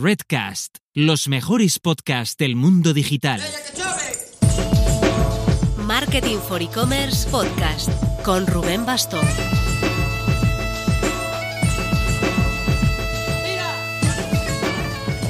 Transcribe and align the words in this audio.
Redcast, 0.00 0.76
los 0.94 1.26
mejores 1.26 1.80
podcasts 1.80 2.36
del 2.36 2.54
mundo 2.54 2.94
digital. 2.94 3.40
Marketing 5.76 6.36
for 6.36 6.62
E-Commerce 6.62 7.28
Podcast 7.28 7.90
con 8.22 8.46
Rubén 8.46 8.86
Bastón. 8.86 9.26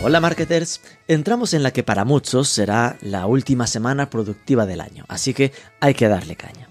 Hola 0.03 0.21
marketers, 0.21 0.83
entramos 1.07 1.55
en 1.55 1.63
la 1.63 1.71
que 1.71 1.83
para 1.83 2.05
muchos 2.05 2.51
será 2.51 2.99
la 3.01 3.25
última 3.25 3.67
semana 3.67 4.11
productiva 4.11 4.67
del 4.67 4.83
año, 4.83 5.07
así 5.09 5.33
que 5.33 5.53
hay 5.81 5.95
que 5.95 6.09
darle 6.09 6.37
caña. 6.37 6.68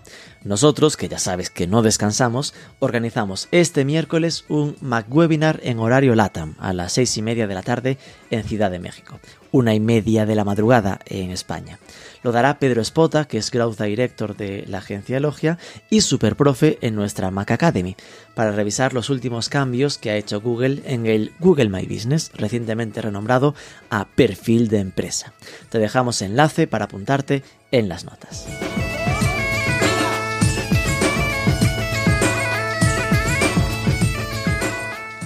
Nosotros, 0.48 0.96
que 0.96 1.10
ya 1.10 1.20
sabes 1.20 1.50
que 1.50 1.68
no 1.68 1.82
descansamos, 1.82 2.54
organizamos 2.80 3.50
este 3.52 3.84
miércoles 3.84 4.46
un 4.48 4.78
MacWebinar 4.80 5.60
en 5.62 5.80
horario 5.80 6.16
LATAM 6.16 6.56
a 6.58 6.72
las 6.72 6.94
seis 6.94 7.18
y 7.18 7.22
media 7.22 7.48
de 7.48 7.54
la 7.54 7.64
tarde 7.64 7.98
en 8.32 8.46
Ciudad 8.46 8.72
de 8.72 8.80
México, 8.80 9.20
una 9.52 9.76
y 9.76 9.82
media 9.82 10.26
de 10.26 10.36
la 10.36 10.46
madrugada 10.46 11.02
en 11.06 11.32
España. 11.32 11.80
Lo 12.24 12.32
dará 12.32 12.60
Pedro 12.60 12.82
Espota, 12.82 13.26
que 13.26 13.38
es 13.38 13.52
Growth 13.52 13.82
Director 13.82 14.38
de 14.38 14.64
la 14.68 14.78
agencia 14.78 15.20
Logia 15.20 15.58
y 15.90 16.00
Superprofe 16.00 16.78
en 16.80 16.96
nuestra 16.96 17.30
Mac 17.30 17.52
Academy, 17.52 17.98
para 18.34 18.52
revisar 18.52 18.94
los 18.94 19.10
últimos 19.10 19.50
cambios 19.50 19.98
que 19.98 20.12
ha 20.12 20.16
hecho 20.16 20.40
Google 20.40 20.82
en 20.86 21.08
el 21.08 21.34
Google 21.40 21.68
My 21.68 21.86
Business, 21.86 22.32
recientemente 22.34 23.02
renombrado 23.02 23.54
a 23.90 24.06
perfil 24.06 24.70
de 24.70 24.80
empresa. 24.80 25.34
Te 25.70 25.78
dejamos 25.78 26.22
enlace 26.22 26.68
para 26.68 26.86
apuntarte 26.86 27.44
en 27.72 27.90
las 27.90 28.06
notas. 28.06 28.48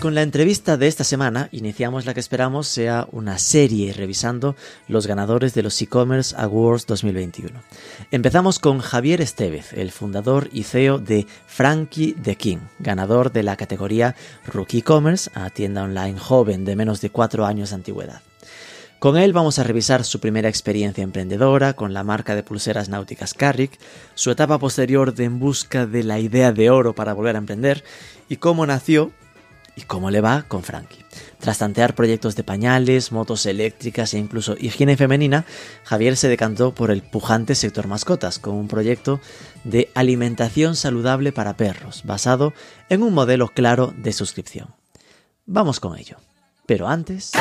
Con 0.02 0.16
la 0.16 0.24
entrevista 0.24 0.78
de 0.78 0.88
esta 0.88 1.04
semana 1.04 1.48
iniciamos 1.52 2.08
la 2.08 2.16
que 2.16 2.20
esperamos 2.20 2.68
sea 2.68 3.08
una 3.12 3.38
serie 3.38 3.94
revisando 3.94 4.56
los 4.88 5.06
ganadores 5.06 5.54
de 5.54 5.62
los 5.62 5.80
e-commerce 5.80 6.36
Awards 6.40 6.88
2021. 6.88 7.62
Empezamos 8.10 8.58
con 8.58 8.80
Javier 8.80 9.22
Estevez, 9.22 9.74
el 9.74 9.92
fundador 9.92 10.50
y 10.52 10.64
CEO 10.64 10.98
de 10.98 11.28
Frankie 11.46 12.14
the 12.14 12.36
King, 12.36 12.58
ganador 12.80 13.32
de 13.32 13.44
la 13.44 13.56
categoría 13.58 14.16
Rookie 14.48 14.80
E-commerce 14.80 15.30
a 15.36 15.52
tienda 15.52 15.84
online 15.84 16.18
joven 16.18 16.66
de 16.66 16.76
menos 16.76 17.00
de 17.02 17.12
4 17.12 17.46
años 17.46 17.70
de 17.70 17.76
antigüedad. 17.76 18.24
Con 18.98 19.18
él 19.18 19.34
vamos 19.34 19.60
a 19.60 19.64
revisar 19.64 20.04
su 20.04 20.20
primera 20.20 20.50
experiencia 20.50 21.04
emprendedora 21.04 21.74
con 21.74 21.94
la 21.94 22.04
marca 22.04 22.34
de 22.34 22.42
pulseras 22.42 22.90
náuticas 22.90 23.36
Carrick, 23.36 23.78
su 24.16 24.32
etapa 24.32 24.58
posterior 24.58 25.14
de 25.14 25.26
en 25.26 25.38
busca 25.38 25.86
de 25.86 26.04
la 26.04 26.18
idea 26.18 26.52
de 26.52 26.72
oro 26.72 26.96
para 26.96 27.14
volver 27.14 27.36
a 27.36 27.40
emprender 27.40 27.84
y 28.30 28.38
cómo 28.38 28.66
nació 28.66 29.12
¿Y 29.76 29.84
cómo 29.84 30.12
le 30.12 30.22
va 30.22 30.44
con 30.44 30.64
Frankie? 30.64 31.06
Tras 31.40 31.60
tantear 31.60 31.96
proyectos 31.96 32.36
de 32.36 32.44
pañales, 32.44 33.12
motos 33.12 33.46
eléctricas 33.46 34.14
e 34.14 34.20
incluso 34.20 34.56
higiene 34.60 34.98
femenina, 34.98 35.46
Javier 35.84 36.18
se 36.18 36.28
decantó 36.28 36.74
por 36.74 36.92
el 36.92 37.02
pujante 37.02 37.56
sector 37.56 37.88
mascotas 37.88 38.38
con 38.38 38.56
un 38.56 38.68
proyecto 38.68 39.20
de 39.64 39.90
alimentación 39.96 40.76
saludable 40.76 41.32
para 41.32 41.58
perros, 41.58 42.04
basado 42.04 42.54
en 42.90 43.02
un 43.02 43.14
modelo 43.14 43.48
claro 43.48 43.94
de 43.98 44.14
suscripción. 44.14 44.76
Vamos 45.46 45.80
con 45.80 45.98
ello. 45.98 46.18
Pero 46.66 46.88
antes... 46.88 47.32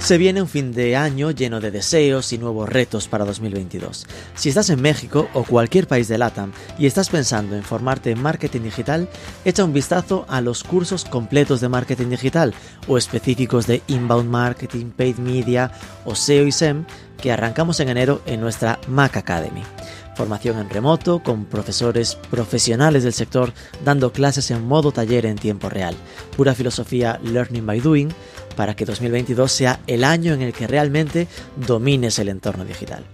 Se 0.00 0.16
viene 0.16 0.40
un 0.40 0.48
fin 0.48 0.72
de 0.72 0.96
año 0.96 1.30
lleno 1.30 1.60
de 1.60 1.70
deseos 1.70 2.32
y 2.32 2.38
nuevos 2.38 2.68
retos 2.68 3.06
para 3.06 3.26
2022. 3.26 4.06
Si 4.34 4.48
estás 4.48 4.70
en 4.70 4.80
México 4.80 5.28
o 5.34 5.44
cualquier 5.44 5.86
país 5.86 6.08
de 6.08 6.16
LATAM 6.16 6.52
y 6.78 6.86
estás 6.86 7.10
pensando 7.10 7.54
en 7.54 7.62
formarte 7.62 8.10
en 8.10 8.20
marketing 8.20 8.62
digital, 8.62 9.08
echa 9.44 9.62
un 9.62 9.74
vistazo 9.74 10.24
a 10.28 10.40
los 10.40 10.64
cursos 10.64 11.04
completos 11.04 11.60
de 11.60 11.68
marketing 11.68 12.08
digital 12.08 12.54
o 12.88 12.96
específicos 12.96 13.66
de 13.66 13.82
inbound 13.88 14.28
marketing, 14.28 14.86
paid 14.86 15.18
media 15.18 15.70
o 16.06 16.14
SEO 16.14 16.46
y 16.46 16.52
SEM 16.52 16.86
que 17.20 17.30
arrancamos 17.30 17.78
en 17.80 17.90
enero 17.90 18.22
en 18.24 18.40
nuestra 18.40 18.80
Mac 18.88 19.18
Academy. 19.18 19.62
Formación 20.16 20.58
en 20.58 20.70
remoto 20.70 21.22
con 21.22 21.44
profesores 21.44 22.16
profesionales 22.30 23.04
del 23.04 23.12
sector 23.12 23.52
dando 23.84 24.12
clases 24.12 24.50
en 24.50 24.66
modo 24.66 24.92
taller 24.92 25.24
en 25.24 25.36
tiempo 25.36 25.68
real. 25.68 25.94
Pura 26.36 26.54
filosofía 26.54 27.20
Learning 27.22 27.64
by 27.64 27.80
Doing 27.80 28.08
para 28.60 28.76
que 28.76 28.84
2022 28.84 29.50
sea 29.50 29.80
el 29.86 30.04
año 30.04 30.34
en 30.34 30.42
el 30.42 30.52
que 30.52 30.66
realmente 30.66 31.26
domines 31.56 32.18
el 32.18 32.28
entorno 32.28 32.66
digital. 32.66 33.06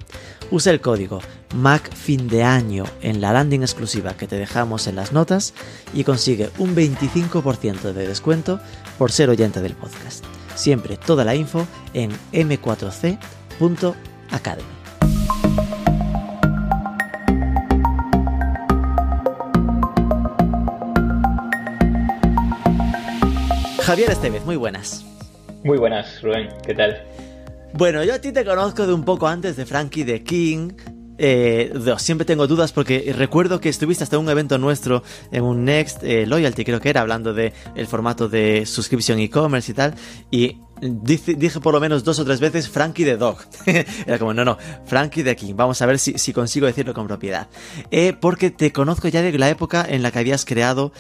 Usa 0.51 0.73
el 0.73 0.81
código 0.81 1.21
MACFINDEAño 1.55 2.83
en 3.01 3.21
la 3.21 3.33
landing 3.33 3.61
exclusiva 3.61 4.17
que 4.17 4.27
te 4.27 4.35
dejamos 4.35 4.89
en 4.89 4.97
las 4.97 5.13
notas 5.13 5.55
y 5.95 6.03
consigue 6.03 6.51
un 6.59 6.75
25% 6.75 7.93
de 7.93 8.09
descuento 8.09 8.59
por 8.99 9.13
ser 9.13 9.31
oyente 9.31 9.61
del 9.61 9.75
podcast. 9.75 10.25
Siempre 10.57 10.97
toda 10.97 11.25
la 11.25 11.37
info 11.37 11.65
en 11.95 12.11
m4c.academy. 12.33 14.65
Javier 23.85 24.11
Estevez, 24.11 24.45
muy 24.45 24.57
buenas. 24.57 25.07
Muy 25.67 25.79
buenas, 25.79 26.23
Rubén, 26.23 26.49
¿qué 26.65 26.75
tal? 26.75 27.03
Bueno, 27.73 28.05
yo 28.05 28.15
a 28.15 28.21
ti 28.21 28.31
te 28.31 28.45
conozco 28.45 28.87
de 28.87 28.95
un 28.95 29.05
poco 29.05 29.27
antes 29.27 29.57
de 29.57 29.67
Frankie 29.67 30.05
the 30.05 30.23
King. 30.23 30.71
Eh, 31.19 31.75
siempre 31.99 32.25
tengo 32.25 32.47
dudas 32.47 32.71
porque 32.71 33.13
recuerdo 33.19 33.61
que 33.61 33.69
estuviste 33.69 34.05
hasta 34.05 34.17
un 34.17 34.29
evento 34.29 34.59
nuestro 34.59 35.03
en 35.33 35.43
un 35.43 35.65
Next 35.65 36.05
eh, 36.05 36.25
Loyalty, 36.25 36.65
creo 36.65 36.79
que 36.79 36.89
era, 36.89 37.01
hablando 37.01 37.35
de 37.35 37.53
el 37.75 37.89
formato 37.89 38.29
de 38.29 38.65
suscripción 38.65 39.19
e-commerce 39.19 39.73
y 39.73 39.75
tal. 39.75 39.95
Y 40.31 40.61
dije, 40.81 41.59
por 41.61 41.75
lo 41.75 41.81
menos 41.81 42.05
dos 42.05 42.21
o 42.21 42.25
tres 42.25 42.39
veces 42.39 42.69
Frankie 42.69 43.05
the 43.05 43.17
Dog. 43.17 43.39
era 44.07 44.21
como, 44.21 44.33
no, 44.33 44.45
no, 44.45 44.57
Frankie 44.85 45.25
the 45.25 45.35
King. 45.35 45.55
Vamos 45.57 45.83
a 45.83 45.87
ver 45.87 45.99
si, 45.99 46.33
consigo 46.33 46.69
decirlo 46.69 46.95
con 46.95 47.09
propiedad. 47.09 47.49
Eh, 47.91 48.13
porque 48.13 48.51
te 48.51 48.71
conozco 48.71 49.09
ya 49.09 49.21
de 49.21 49.37
la 49.37 49.51
época 49.51 49.85
en 49.89 50.05
la 50.05 50.13
que 50.13 50.21
habías 50.21 50.45
creado 50.45 50.93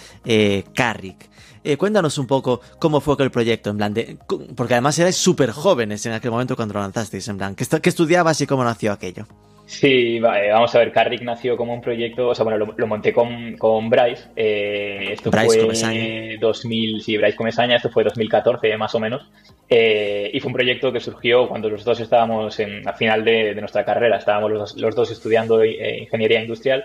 Carrick. 0.75 1.35
Eh, 1.66 1.77
cuéntanos 1.77 2.16
un 2.19 2.28
poco 2.28 2.60
cómo 2.78 3.00
fue 3.00 3.15
aquel 3.15 3.32
proyecto, 3.32 3.71
en 3.71 3.77
plan 3.77 3.93
de, 3.93 4.16
porque 4.54 4.75
además 4.75 4.97
erais 5.00 5.16
súper 5.16 5.50
jóvenes 5.50 6.06
en 6.06 6.12
aquel 6.12 6.31
momento 6.31 6.54
cuando 6.54 6.75
lo 6.75 6.81
lanzasteis, 6.81 7.27
en 7.27 7.38
plan, 7.38 7.56
¿qué, 7.56 7.65
estudiabas 7.65 8.41
y 8.41 8.47
cómo 8.47 8.62
nació 8.62 8.93
aquello? 8.93 9.27
Sí, 9.66 10.21
vamos 10.21 10.72
a 10.76 10.78
ver, 10.78 10.93
Carrick 10.93 11.22
nació 11.22 11.56
como 11.56 11.75
un 11.75 11.81
proyecto, 11.81 12.28
o 12.28 12.34
sea, 12.37 12.44
bueno, 12.44 12.72
lo, 12.76 12.87
monté 12.87 13.12
con, 13.12 13.56
con 13.56 13.91
Bryce, 13.91 14.28
eh, 14.37 15.09
esto 15.10 15.32
fue 15.32 15.59
Comesaña. 15.59 16.38
2000, 16.38 17.03
sí, 17.03 17.16
Bryce 17.16 17.37
Comesaña, 17.37 17.75
esto 17.75 17.91
fue 17.91 18.05
2014 18.05 18.76
más 18.76 18.94
o 18.94 19.00
menos, 19.00 19.28
eh, 19.69 20.31
y 20.32 20.38
fue 20.38 20.50
un 20.50 20.55
proyecto 20.55 20.93
que 20.93 21.00
surgió 21.00 21.49
cuando 21.49 21.69
los 21.69 21.82
dos 21.82 21.99
estábamos 21.99 22.60
en, 22.60 22.87
al 22.87 22.94
final 22.94 23.25
de, 23.25 23.56
nuestra 23.56 23.84
carrera, 23.84 24.19
estábamos 24.19 24.53
los, 24.53 24.76
los 24.76 24.94
dos 24.94 25.10
estudiando 25.10 25.65
ingeniería 25.65 26.41
industrial 26.41 26.84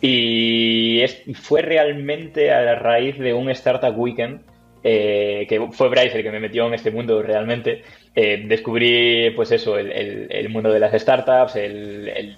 y 0.00 1.04
fue 1.34 1.62
realmente 1.62 2.50
a 2.50 2.74
raíz 2.74 3.18
de 3.18 3.34
un 3.34 3.50
Startup 3.50 3.96
Weekend, 3.96 4.40
eh, 4.82 5.46
que 5.48 5.68
fue 5.72 5.88
Bryce 5.88 6.16
el 6.16 6.22
que 6.22 6.30
me 6.30 6.40
metió 6.40 6.66
en 6.66 6.74
este 6.74 6.90
mundo 6.90 7.22
realmente. 7.22 7.82
Eh, 8.14 8.44
descubrí, 8.46 9.30
pues 9.36 9.52
eso, 9.52 9.78
el, 9.78 10.48
mundo 10.48 10.72
de 10.72 10.80
las 10.80 11.00
startups, 11.00 11.56
el, 11.56 12.36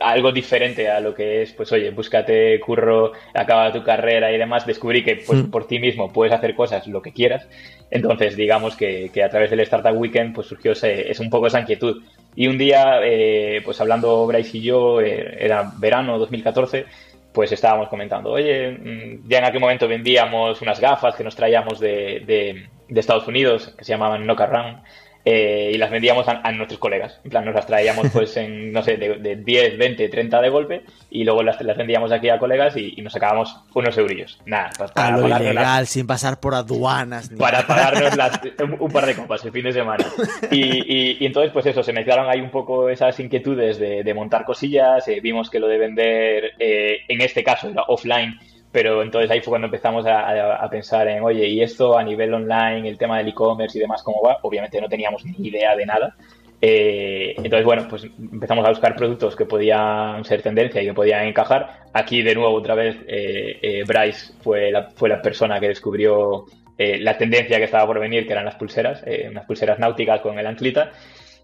algo 0.00 0.32
diferente 0.32 0.88
a 0.90 0.98
lo 0.98 1.14
que 1.14 1.42
es, 1.42 1.52
pues 1.52 1.70
oye, 1.72 1.90
búscate 1.90 2.58
curro, 2.60 3.12
acaba 3.34 3.72
tu 3.72 3.84
carrera 3.84 4.32
y 4.32 4.38
demás. 4.38 4.66
Descubrí 4.66 5.04
que 5.04 5.16
pues, 5.16 5.44
mm. 5.44 5.50
por 5.50 5.66
ti 5.66 5.78
mismo 5.78 6.12
puedes 6.12 6.34
hacer 6.34 6.54
cosas 6.54 6.86
lo 6.86 7.02
que 7.02 7.12
quieras. 7.12 7.46
Entonces, 7.90 8.36
digamos 8.36 8.76
que, 8.76 9.10
a 9.24 9.28
través 9.28 9.50
del 9.50 9.60
Startup 9.60 9.96
Weekend 9.96 10.34
pues 10.34 10.48
surgió 10.48 10.72
ese, 10.72 11.10
es 11.10 11.20
un 11.20 11.30
poco 11.30 11.46
esa 11.46 11.60
inquietud. 11.60 12.02
Y 12.36 12.46
un 12.46 12.58
día, 12.58 13.00
eh, 13.02 13.60
pues 13.64 13.80
hablando 13.80 14.26
Bryce 14.26 14.58
y 14.58 14.62
yo, 14.62 15.00
eh, 15.00 15.36
era 15.40 15.72
verano 15.78 16.18
2014, 16.18 16.86
pues 17.32 17.52
estábamos 17.52 17.88
comentando, 17.88 18.30
oye, 18.30 18.72
mm, 18.72 19.28
ya 19.28 19.38
en 19.38 19.44
aquel 19.44 19.60
momento 19.60 19.86
vendíamos 19.88 20.60
unas 20.62 20.80
gafas 20.80 21.14
que 21.14 21.24
nos 21.24 21.36
traíamos 21.36 21.78
de, 21.78 22.22
de, 22.26 22.68
Estados 22.98 23.26
Unidos, 23.28 23.72
que 23.78 23.84
se 23.84 23.92
llamaban 23.92 24.26
Noca 24.26 24.46
Run, 24.46 24.80
eh, 25.24 25.72
y 25.74 25.78
las 25.78 25.90
vendíamos 25.90 26.26
a, 26.28 26.52
nuestros 26.52 26.78
colegas. 26.78 27.20
En 27.24 27.30
plan, 27.30 27.44
nos 27.44 27.54
las 27.54 27.66
traíamos 27.66 28.08
pues 28.12 28.36
en, 28.36 28.72
no 28.72 28.82
sé, 28.82 28.96
de, 28.96 29.36
10, 29.36 29.78
20, 29.78 30.08
30 30.08 30.40
de 30.40 30.48
golpe 30.48 30.84
y 31.10 31.24
luego 31.24 31.42
las, 31.42 31.60
las 31.60 31.76
vendíamos 31.76 32.10
aquí 32.12 32.28
a 32.28 32.38
colegas 32.38 32.76
y, 32.76 33.00
nos 33.00 33.12
sacábamos 33.12 33.56
unos 33.74 33.96
eurillos. 33.96 34.38
Nada, 34.44 34.70
pues 34.76 34.90
para, 34.92 35.16
lo 35.16 35.26
ilegal, 35.26 35.86
sin 35.86 36.06
pasar 36.06 36.38
por 36.38 36.54
aduanas. 36.54 37.30
para 37.38 37.66
pagarnos 37.66 38.12
un, 38.78 38.90
par 38.90 39.06
de 39.06 39.14
copas 39.14 39.44
el 39.44 39.52
fin 39.52 39.64
de 39.64 39.72
semana. 39.72 40.04
Y, 40.50 41.18
y, 41.22 41.26
entonces, 41.26 41.52
pues 41.52 41.66
eso, 41.66 41.82
se 41.82 41.92
mezclaron 41.92 42.28
ahí 42.28 42.40
un 42.40 42.50
poco 42.50 42.88
esas 42.88 43.18
inquietudes 43.20 43.78
de, 43.78 44.14
montar 44.14 44.44
cosillas. 44.44 45.06
Eh, 45.08 45.20
vimos 45.22 45.48
que 45.48 45.60
lo 45.60 45.68
de 45.68 45.78
vender, 45.78 46.52
eh, 46.58 46.98
en 47.08 47.20
este 47.20 47.42
caso, 47.44 47.68
era 47.68 47.82
offline 47.84 48.38
pero 48.72 49.02
entonces 49.02 49.30
ahí 49.30 49.40
fue 49.40 49.50
cuando 49.50 49.66
empezamos 49.66 50.06
a, 50.06 50.68
pensar 50.70 51.08
en, 51.08 51.22
oye, 51.22 51.46
¿y 51.48 51.62
esto 51.62 51.98
a 51.98 52.04
nivel 52.04 52.32
online, 52.34 52.88
el 52.88 52.98
tema 52.98 53.18
del 53.18 53.28
e-commerce 53.28 53.76
y 53.76 53.80
demás, 53.80 54.02
cómo 54.02 54.22
va? 54.22 54.38
Obviamente 54.42 54.80
no 54.80 54.88
teníamos 54.88 55.24
ni 55.24 55.48
idea 55.48 55.74
de 55.76 55.86
nada. 55.86 56.16
Eh, 56.62 57.34
entonces, 57.38 57.64
bueno, 57.64 57.86
pues 57.88 58.04
empezamos 58.04 58.64
a 58.66 58.68
buscar 58.68 58.94
productos 58.94 59.34
que 59.34 59.46
podían 59.46 60.24
ser 60.24 60.42
tendencia 60.42 60.82
y 60.82 60.86
que 60.86 60.94
podían 60.94 61.26
encajar. 61.26 61.84
Aquí, 61.92 62.22
de 62.22 62.34
nuevo, 62.34 62.54
otra 62.54 62.74
vez, 62.74 62.96
eh, 63.08 63.58
eh, 63.62 63.84
Bryce 63.86 64.34
fue 64.40 64.70
la, 64.70 64.90
fue 64.90 65.08
la 65.08 65.22
persona 65.22 65.58
que 65.58 65.68
descubrió 65.68 66.46
la 66.78 67.18
tendencia 67.18 67.58
que 67.58 67.64
estaba 67.64 67.86
por 67.86 68.00
venir, 68.00 68.26
que 68.26 68.32
eran 68.32 68.46
las 68.46 68.54
pulseras, 68.54 69.04
unas 69.30 69.44
pulseras 69.44 69.78
náuticas 69.78 70.22
con 70.22 70.38
el 70.38 70.46
anclita. 70.46 70.92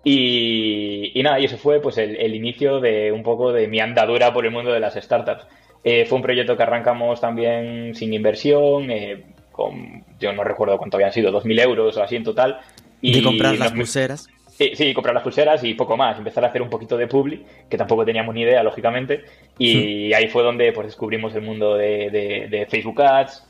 Y, 0.02 1.20
nada, 1.22 1.40
y 1.40 1.44
eso 1.44 1.58
fue 1.58 1.78
pues 1.80 1.98
el, 1.98 2.34
inicio 2.34 2.80
de 2.80 3.12
un 3.12 3.22
poco 3.22 3.52
de 3.52 3.68
mi 3.68 3.80
andadura 3.80 4.32
por 4.32 4.46
el 4.46 4.52
mundo 4.52 4.72
de 4.72 4.80
las 4.80 4.94
startups. 4.94 5.46
Fue 6.06 6.16
un 6.16 6.22
proyecto 6.22 6.56
que 6.56 6.62
arrancamos 6.62 7.20
también 7.20 7.94
sin 7.94 8.12
inversión, 8.12 8.88
con, 9.52 10.04
yo 10.18 10.32
no 10.32 10.42
recuerdo 10.42 10.76
cuánto 10.78 10.96
habían 10.96 11.12
sido, 11.12 11.30
2.000 11.30 11.60
euros 11.62 11.96
o 11.96 12.02
así 12.02 12.16
en 12.16 12.24
total. 12.24 12.58
Y 13.00 13.22
comprar 13.22 13.56
las 13.56 13.72
pulseras. 13.72 14.28
Sí, 14.48 14.94
comprar 14.94 15.14
las 15.14 15.22
pulseras 15.22 15.62
y 15.64 15.74
poco 15.74 15.96
más. 15.96 16.16
Empezar 16.16 16.44
a 16.44 16.48
hacer 16.48 16.62
un 16.62 16.70
poquito 16.70 16.96
de 16.96 17.06
publi, 17.06 17.44
que 17.68 17.76
tampoco 17.76 18.04
teníamos 18.04 18.34
ni 18.34 18.42
idea, 18.42 18.62
lógicamente. 18.62 19.24
Y 19.58 20.12
ahí 20.14 20.28
fue 20.28 20.42
donde 20.42 20.72
pues, 20.72 20.86
descubrimos 20.86 21.34
el 21.34 21.42
mundo 21.42 21.76
de, 21.76 22.66
Facebook 22.70 23.02
Ads, 23.02 23.44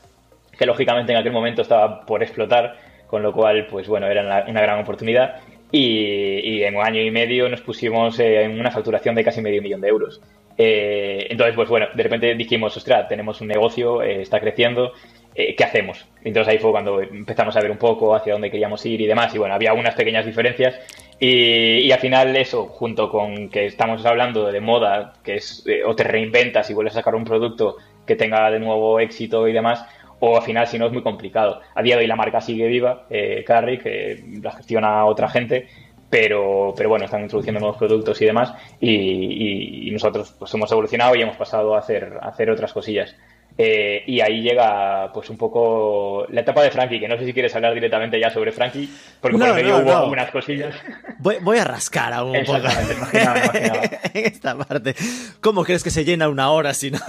que 0.57 0.65
lógicamente 0.65 1.13
en 1.13 1.19
aquel 1.19 1.31
momento 1.31 1.61
estaba 1.61 2.01
por 2.01 2.21
explotar, 2.23 2.77
con 3.07 3.23
lo 3.23 3.31
cual, 3.31 3.67
pues 3.67 3.87
bueno, 3.87 4.07
era 4.07 4.43
una 4.47 4.61
gran 4.61 4.79
oportunidad. 4.79 5.39
Y, 5.71 6.63
en 6.63 6.75
un 6.75 6.85
año 6.85 7.01
y 7.01 7.11
medio 7.11 7.47
nos 7.49 7.61
pusimos 7.61 8.19
en 8.19 8.59
una 8.59 8.71
facturación 8.71 9.15
de 9.15 9.23
casi 9.23 9.41
medio 9.41 9.61
millón 9.61 9.81
de 9.81 9.87
euros. 9.87 10.21
Eh, 10.57 11.27
entonces, 11.29 11.55
pues 11.55 11.69
bueno, 11.69 11.87
de 11.93 12.03
repente 12.03 12.33
dijimos, 12.35 12.75
ostras, 12.75 13.07
tenemos 13.07 13.41
un 13.41 13.47
negocio, 13.47 14.01
eh, 14.01 14.21
está 14.21 14.39
creciendo, 14.39 14.93
eh, 15.39 15.55
¿qué 15.55 15.63
hacemos? 15.63 16.03
Entonces 16.23 16.51
ahí 16.51 16.57
fue 16.57 16.71
cuando 16.71 16.99
empezamos 16.99 17.55
a 17.55 17.61
ver 17.61 17.69
un 17.69 17.77
poco 17.77 18.15
hacia 18.15 18.33
dónde 18.33 18.49
queríamos 18.49 18.83
ir 18.87 18.99
y 19.01 19.05
demás. 19.05 19.33
Y 19.35 19.37
bueno, 19.37 19.53
había 19.53 19.73
unas 19.73 19.93
pequeñas 19.93 20.25
diferencias. 20.25 20.79
Y, 21.19 21.91
al 21.91 21.99
final 21.99 22.35
eso, 22.35 22.65
junto 22.65 23.09
con 23.09 23.49
que 23.49 23.67
estamos 23.67 24.03
hablando 24.05 24.51
de 24.51 24.59
moda, 24.59 25.13
que 25.23 25.35
es 25.35 25.63
eh, 25.67 25.83
o 25.83 25.95
te 25.95 26.03
reinventas 26.03 26.69
y 26.69 26.73
vuelves 26.73 26.93
a 26.93 26.99
sacar 26.99 27.15
un 27.15 27.23
producto 27.23 27.77
que 28.05 28.15
tenga 28.15 28.49
de 28.49 28.59
nuevo 28.59 28.99
éxito 28.99 29.47
y 29.47 29.53
demás, 29.53 29.85
o 30.19 30.37
al 30.37 30.43
final 30.43 30.65
si 30.67 30.79
no 30.79 30.87
es 30.87 30.91
muy 30.93 31.03
complicado. 31.03 31.61
A 31.75 31.83
día 31.83 31.95
de 31.95 32.01
hoy 32.01 32.07
la 32.07 32.15
marca 32.15 32.41
sigue 32.41 32.67
viva, 32.67 33.05
eh, 33.09 33.43
Carry, 33.45 33.77
que 33.77 34.23
la 34.41 34.51
gestiona 34.51 35.05
otra 35.05 35.29
gente, 35.29 35.67
pero, 36.09 36.73
pero 36.75 36.89
bueno, 36.89 37.05
están 37.05 37.21
introduciendo 37.21 37.59
nuevos 37.59 37.77
productos 37.77 38.21
y 38.21 38.25
demás, 38.25 38.53
y, 38.79 39.89
nosotros 39.91 40.35
pues 40.37 40.53
hemos 40.53 40.71
evolucionado 40.71 41.15
y 41.15 41.21
hemos 41.21 41.37
pasado 41.37 41.75
a 41.75 41.79
hacer, 41.79 42.19
a 42.21 42.27
hacer 42.27 42.49
otras 42.49 42.71
cosillas. 42.71 43.15
Eh, 43.59 44.03
y 44.05 44.21
ahí 44.21 44.41
llega, 44.41 45.11
pues, 45.11 45.29
un 45.31 45.37
poco 45.37 46.27
la 46.29 46.41
etapa 46.41 46.61
de 46.61 46.69
Frankie, 46.69 46.99
que 46.99 47.07
no 47.07 47.17
sé 47.17 47.25
si 47.25 47.33
quieres 47.33 47.55
hablar 47.55 47.73
directamente 47.73 48.19
ya 48.19 48.29
sobre 48.29 48.51
Frankie, 48.51 48.87
porque 49.19 49.37
por 49.37 49.53
medio 49.55 49.79
hubo 49.79 49.97
algunas 49.97 50.29
cosillas. 50.29 50.75
Voy, 51.19 51.57
a 51.57 51.63
rascar 51.63 52.13
aún 52.13 52.37
un 52.37 52.45
poco. 52.45 52.59
en 53.13 54.25
esta 54.25 54.55
parte. 54.55 54.95
¿Cómo 55.41 55.63
crees 55.63 55.83
que 55.83 55.89
se 55.89 56.05
llena 56.05 56.29
una 56.29 56.51
hora 56.51 56.73
si 56.73 56.91
no? 56.91 56.99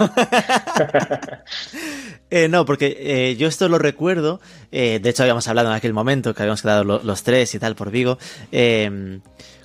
Eh, 2.31 2.47
no, 2.47 2.63
porque 2.63 2.95
eh, 2.99 3.35
yo 3.37 3.47
esto 3.47 3.67
lo 3.69 3.79
recuerdo. 3.79 4.39
de 4.69 5.01
hecho, 5.03 5.23
habíamos 5.23 5.47
hablado 5.47 5.69
en 5.69 5.73
aquel 5.73 5.93
momento 5.93 6.35
que 6.35 6.43
habíamos 6.43 6.61
quedado 6.61 6.83
los 6.83 7.23
tres 7.23 7.55
y 7.55 7.59
tal 7.59 7.73
por 7.73 7.89
Vigo 7.89 8.19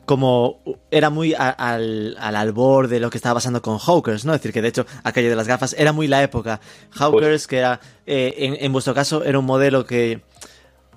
como 0.04 0.60
era 0.90 1.10
muy 1.10 1.34
al, 1.34 2.16
al 2.18 2.36
albor 2.36 2.88
de 2.88 3.00
lo 3.00 3.10
que 3.10 3.18
estaba 3.18 3.34
pasando 3.34 3.62
con 3.62 3.78
Hawkers, 3.78 4.24
¿no? 4.24 4.34
Es 4.34 4.40
decir, 4.40 4.52
que 4.52 4.62
de 4.62 4.68
hecho 4.68 4.86
aquello 5.02 5.30
de 5.30 5.36
las 5.36 5.48
gafas 5.48 5.74
era 5.78 5.92
muy 5.92 6.08
la 6.08 6.22
época. 6.22 6.60
Hawkers, 6.90 7.46
que 7.46 7.58
era, 7.58 7.80
eh, 8.06 8.34
en, 8.38 8.56
en 8.60 8.72
vuestro 8.72 8.94
caso, 8.94 9.24
era 9.24 9.38
un 9.38 9.46
modelo 9.46 9.86
que 9.86 10.22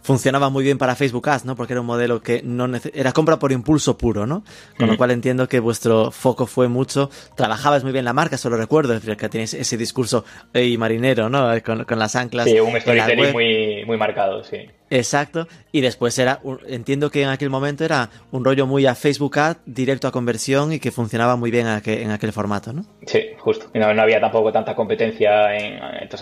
funcionaba 0.08 0.50
muy 0.50 0.64
bien 0.64 0.78
para 0.78 0.96
Facebook 0.96 1.28
Ads, 1.28 1.44
¿no? 1.44 1.56
Porque 1.58 1.74
era 1.74 1.82
un 1.82 1.88
modelo 1.88 2.22
que 2.22 2.42
no 2.42 2.70
era 2.94 3.12
compra 3.12 3.40
por 3.40 3.52
impulso 3.52 3.98
puro, 3.98 4.26
¿no? 4.26 4.44
Con 4.78 4.88
lo 4.88 4.96
cual 4.96 5.12
entiendo 5.12 5.50
que 5.50 5.60
vuestro 5.60 6.12
foco 6.12 6.48
fue 6.48 6.70
mucho, 6.70 7.10
trabajabas 7.36 7.84
muy 7.84 7.92
bien 7.92 8.06
la 8.06 8.14
marca, 8.14 8.38
solo 8.38 8.56
recuerdo, 8.56 8.94
es 8.94 9.02
decir, 9.02 9.18
que 9.18 9.28
tenéis 9.28 9.54
ese 9.54 9.76
discurso 9.76 10.24
y 10.54 10.78
marinero, 10.78 11.30
¿no? 11.30 11.50
Con, 11.62 11.84
con, 11.84 12.00
las 12.00 12.16
anclas. 12.16 12.46
Sí, 12.46 12.58
un 12.58 12.80
storytelling 12.80 13.34
muy, 13.34 13.86
muy 13.86 13.98
marcado, 13.98 14.46
sí. 14.46 14.70
Exacto. 14.90 15.48
Y 15.72 15.82
después 15.82 16.18
era, 16.18 16.40
entiendo 16.68 17.10
que 17.12 17.24
en 17.24 17.30
aquel 17.30 17.50
momento 17.50 17.84
era 17.84 18.10
un 18.32 18.44
rollo 18.44 18.66
muy 18.66 18.86
a 18.86 18.96
Facebook 18.96 19.38
Ad, 19.40 19.58
directo 19.66 20.08
a 20.08 20.12
conversión 20.12 20.74
y 20.74 20.80
que 20.80 20.92
funcionaba 20.92 21.36
muy 21.36 21.52
bien 21.52 21.68
en 21.68 22.12
aquel, 22.12 22.32
formato, 22.32 22.74
¿no? 22.74 22.86
Sí, 23.06 23.32
justo. 23.38 23.68
No, 23.74 23.94
no 23.94 24.02
había 24.02 24.20
tampoco 24.20 24.52
tanta 24.52 24.76
competencia 24.76 25.56
en, 25.56 25.80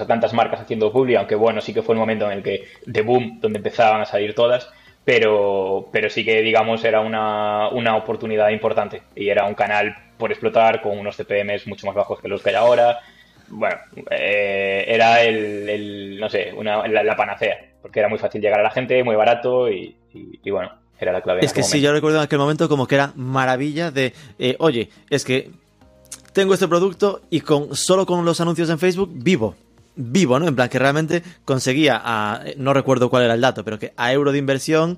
tantas 0.08 0.34
marcas 0.34 0.62
haciendo 0.62 0.92
publi, 0.92 1.16
aunque 1.16 1.36
bueno, 1.36 1.62
sí 1.62 1.74
que 1.74 1.82
fue 1.82 1.96
el 1.96 2.00
momento 2.00 2.26
en 2.26 2.38
el 2.38 2.44
que, 2.44 2.66
de 2.86 3.02
boom, 3.02 3.40
donde 3.40 3.58
empezaban 3.58 4.02
a 4.02 4.06
salir 4.06 4.34
todas, 4.34 4.70
pero, 5.04 5.90
pero 5.92 6.10
sí 6.10 6.26
que, 6.26 6.42
digamos, 6.42 6.84
era 6.84 7.02
una, 7.02 7.70
una 7.70 7.96
oportunidad 7.96 8.50
importante 8.50 9.04
y 9.16 9.30
era 9.30 9.46
un 9.46 9.54
canal 9.54 9.96
por 10.18 10.32
explotar 10.32 10.82
con 10.82 10.98
unos 10.98 11.18
CPMs 11.18 11.68
mucho 11.68 11.86
más 11.88 11.96
bajos 11.96 12.20
que 12.20 12.28
los 12.28 12.42
que 12.42 12.50
hay 12.50 12.56
ahora. 12.56 13.00
Bueno, 13.50 13.78
eh, 14.12 14.86
era 14.88 15.22
el, 15.22 16.18
no 16.20 16.30
sé, 16.30 16.52
una, 16.54 16.88
la 16.88 17.16
panacea 17.16 17.58
porque 17.86 18.00
era 18.00 18.10
muy 18.10 18.18
fácil 18.18 18.42
llegar 18.42 18.60
a 18.62 18.64
la 18.64 18.72
gente, 18.72 19.04
muy 19.04 19.16
barato 19.16 19.70
y, 19.70 19.96
bueno, 20.50 20.72
era 21.00 21.12
la 21.12 21.22
clave. 21.22 21.46
Es 21.46 21.54
que 21.54 21.62
sí, 21.62 21.82
yo 21.82 21.94
recuerdo 21.94 22.18
en 22.18 22.24
aquel 22.24 22.40
momento 22.40 22.68
como 22.68 22.88
que 22.88 22.96
era 22.96 23.12
maravilla 23.16 23.92
de, 23.92 24.12
eh, 24.40 24.56
oye, 24.58 24.90
es 25.08 25.24
que 25.24 25.52
tengo 26.34 26.56
este 26.56 26.68
producto 26.68 27.22
y 27.30 27.42
con 27.42 27.76
solo 27.76 28.08
con 28.08 28.26
los 28.26 28.42
anuncios 28.42 28.72
en 28.72 28.80
Facebook 28.80 29.12
vivo. 29.14 29.54
Vivo, 29.96 30.40
¿no? 30.40 30.48
En 30.48 30.56
plan, 30.56 30.68
que 30.68 30.80
realmente 30.80 31.22
conseguía 31.46 32.02
a, 32.04 32.42
no 32.58 32.74
recuerdo 32.74 33.12
cuál 33.12 33.26
era 33.26 33.36
el 33.36 33.42
dato, 33.42 33.64
pero 33.64 33.78
que 33.78 33.94
a 33.96 34.12
euro 34.12 34.32
de 34.32 34.40
inversión 34.40 34.98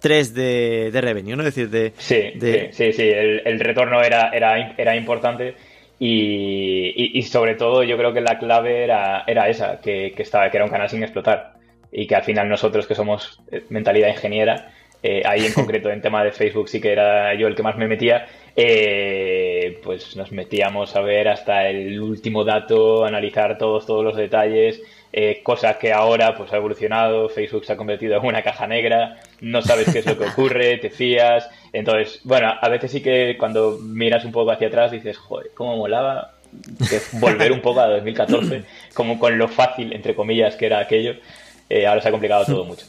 3 0.00 0.34
de, 0.34 0.90
de 0.92 1.00
revenue, 1.00 1.36
¿no? 1.36 1.42
Es 1.42 1.54
decir, 1.54 1.70
de... 1.70 1.94
Sí, 1.96 2.34
sí, 2.70 2.92
sí, 2.92 3.02
el, 3.02 3.60
retorno 3.60 4.02
era, 4.02 4.28
era, 4.28 4.74
era 4.76 4.94
importante 4.94 5.54
y, 5.98 7.22
sobre 7.22 7.54
todo 7.54 7.82
yo 7.82 7.96
creo 7.96 8.12
que 8.12 8.20
la 8.20 8.38
clave 8.38 8.84
era, 8.84 9.24
era 9.26 9.48
esa, 9.48 9.80
que, 9.80 10.12
que, 10.14 10.22
estaba, 10.22 10.50
que 10.50 10.58
era 10.58 10.64
un 10.64 10.70
canal 10.70 10.88
sin 10.88 11.02
explotar. 11.02 11.54
Y 11.90 12.06
que 12.06 12.16
al 12.16 12.24
final 12.24 12.48
nosotros 12.48 12.86
que 12.86 12.94
somos 12.94 13.40
eh, 13.50 13.64
mentalidad 13.70 14.08
ingeniera, 14.08 14.72
eh, 15.02 15.22
ahí 15.24 15.46
en 15.46 15.52
concreto 15.54 15.90
en 15.90 16.02
tema 16.02 16.24
de 16.24 16.32
Facebook 16.32 16.68
sí 16.68 16.80
que 16.80 16.92
era 16.92 17.34
yo 17.34 17.46
el 17.46 17.54
que 17.54 17.62
más 17.62 17.76
me 17.76 17.88
metía, 17.88 18.26
eh, 18.54 19.78
pues 19.82 20.16
nos 20.16 20.32
metíamos 20.32 20.96
a 20.96 21.00
ver 21.00 21.28
hasta 21.28 21.68
el 21.68 22.00
último 22.00 22.44
dato, 22.44 23.04
analizar 23.04 23.56
todos, 23.56 23.86
todos 23.86 24.04
los 24.04 24.16
detalles, 24.16 24.82
eh, 25.12 25.40
cosa 25.42 25.78
que 25.78 25.92
ahora 25.92 26.36
pues 26.36 26.52
ha 26.52 26.56
evolucionado, 26.56 27.28
Facebook 27.28 27.64
se 27.64 27.72
ha 27.72 27.76
convertido 27.76 28.16
en 28.16 28.24
una 28.24 28.42
caja 28.42 28.66
negra, 28.66 29.18
no 29.40 29.62
sabes 29.62 29.90
qué 29.92 30.00
es 30.00 30.06
lo 30.06 30.18
que 30.18 30.24
ocurre, 30.24 30.78
te 30.82 30.90
fías, 30.90 31.48
entonces, 31.72 32.20
bueno, 32.24 32.52
a 32.60 32.68
veces 32.68 32.90
sí 32.90 33.02
que 33.02 33.36
cuando 33.38 33.78
miras 33.78 34.24
un 34.24 34.32
poco 34.32 34.50
hacia 34.50 34.68
atrás 34.68 34.92
dices, 34.92 35.16
joder, 35.18 35.50
cómo 35.54 35.76
molaba 35.76 36.32
volver 37.12 37.52
un 37.52 37.60
poco 37.60 37.80
a 37.80 37.88
2014, 37.88 38.64
como 38.94 39.18
con 39.18 39.36
lo 39.36 39.48
fácil, 39.48 39.92
entre 39.92 40.14
comillas, 40.14 40.56
que 40.56 40.66
era 40.66 40.80
aquello. 40.80 41.14
Eh, 41.68 41.86
ahora 41.86 42.00
se 42.00 42.08
ha 42.08 42.10
complicado 42.12 42.44
todo 42.44 42.64
mucho. 42.66 42.86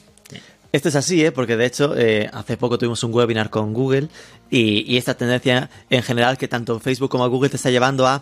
Esto 0.72 0.90
es 0.90 0.96
así, 0.96 1.26
¿eh? 1.26 1.32
porque 1.32 1.56
de 1.56 1.66
hecho 1.66 1.98
eh, 1.98 2.30
hace 2.32 2.58
poco 2.58 2.78
tuvimos 2.78 3.04
un 3.04 3.14
webinar 3.14 3.50
con 3.50 3.74
Google 3.74 4.10
y, 4.50 4.94
y, 4.94 4.98
esta 4.98 5.16
tendencia 5.16 5.70
en 5.90 6.04
general 6.04 6.38
que 6.38 6.48
tanto 6.48 6.80
Facebook 6.80 7.10
como 7.10 7.28
Google 7.30 7.50
te 7.50 7.56
está 7.56 7.70
llevando 7.70 8.06
a 8.06 8.22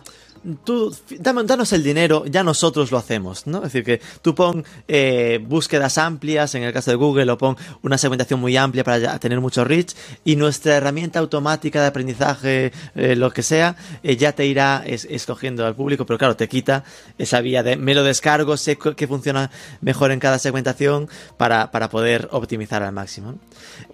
tú, 0.64 0.94
danos 1.18 1.72
el 1.72 1.82
dinero, 1.82 2.24
ya 2.26 2.42
nosotros 2.42 2.90
lo 2.90 2.98
hacemos, 2.98 3.46
¿no? 3.46 3.58
Es 3.58 3.72
decir, 3.72 3.84
que 3.84 4.00
tú 4.22 4.34
pon 4.34 4.64
eh, 4.88 5.40
búsquedas 5.42 5.98
amplias, 5.98 6.54
en 6.54 6.62
el 6.62 6.72
caso 6.72 6.90
de 6.90 6.96
Google, 6.96 7.30
o 7.30 7.38
pon 7.38 7.56
una 7.82 7.98
segmentación 7.98 8.40
muy 8.40 8.56
amplia 8.56 8.84
para 8.84 9.18
tener 9.18 9.40
mucho 9.40 9.64
reach, 9.64 9.94
y 10.24 10.36
nuestra 10.36 10.76
herramienta 10.76 11.18
automática 11.18 11.80
de 11.80 11.86
aprendizaje, 11.86 12.72
eh, 12.94 13.16
lo 13.16 13.30
que 13.30 13.42
sea, 13.42 13.76
eh, 14.02 14.16
ya 14.16 14.32
te 14.32 14.46
irá 14.46 14.84
escogiendo 14.86 15.66
al 15.66 15.74
público, 15.74 16.06
pero 16.06 16.18
claro, 16.18 16.36
te 16.36 16.48
quita 16.48 16.84
esa 17.18 17.40
vía 17.40 17.62
de 17.62 17.76
me 17.76 17.94
lo 17.94 18.04
descargo, 18.04 18.56
sé 18.56 18.76
que 18.76 19.06
funciona 19.06 19.50
mejor 19.80 20.10
en 20.10 20.20
cada 20.20 20.38
segmentación 20.38 21.08
para, 21.36 21.70
para 21.70 21.90
poder 21.90 22.28
optimizar 22.32 22.82
al 22.82 22.92
máximo. 22.92 23.38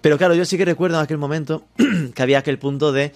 Pero 0.01 0.17
claro, 0.17 0.35
yo 0.35 0.45
sí 0.45 0.57
que 0.57 0.65
recuerdo 0.65 0.97
en 0.97 1.03
aquel 1.03 1.17
momento 1.17 1.63
que 2.15 2.21
había 2.21 2.39
aquel 2.39 2.59
punto 2.59 2.91
de 2.91 3.13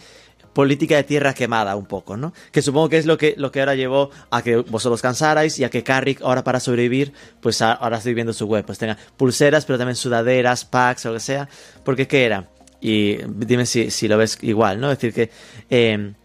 política 0.58 0.96
de 0.96 1.04
tierra 1.04 1.36
quemada 1.36 1.76
un 1.76 1.86
poco, 1.86 2.18
¿no? 2.18 2.34
Que 2.52 2.64
supongo 2.64 2.90
que 2.90 2.98
es 2.98 3.06
lo 3.06 3.16
que, 3.16 3.36
lo 3.38 3.52
que 3.52 3.60
ahora 3.60 3.76
llevó 3.76 4.10
a 4.32 4.42
que 4.42 4.56
vosotros 4.56 5.04
cansarais 5.04 5.60
y 5.60 5.64
a 5.64 5.70
que 5.70 5.84
Carrick 5.84 6.20
ahora 6.24 6.44
para 6.44 6.60
sobrevivir, 6.60 7.14
pues 7.42 7.62
ahora 7.62 7.98
estoy 7.98 8.16
viendo 8.16 8.34
su 8.34 8.48
web, 8.48 8.66
pues 8.66 8.80
tenga 8.80 8.98
pulseras, 9.18 9.66
pero 9.66 9.78
también 9.78 9.96
sudaderas, 9.96 10.66
packs 10.66 11.06
o 11.06 11.10
lo 11.10 11.14
que 11.14 11.20
sea, 11.20 11.48
porque 11.86 12.08
¿qué 12.08 12.26
era? 12.26 12.50
Y 12.82 13.18
dime 13.28 13.68
si, 13.68 14.08
lo 14.08 14.18
ves 14.18 14.40
igual, 14.42 14.82
¿no? 14.82 14.92
Es 14.92 14.98
decir, 14.98 15.14
que... 15.14 15.30
Em, 15.70 16.16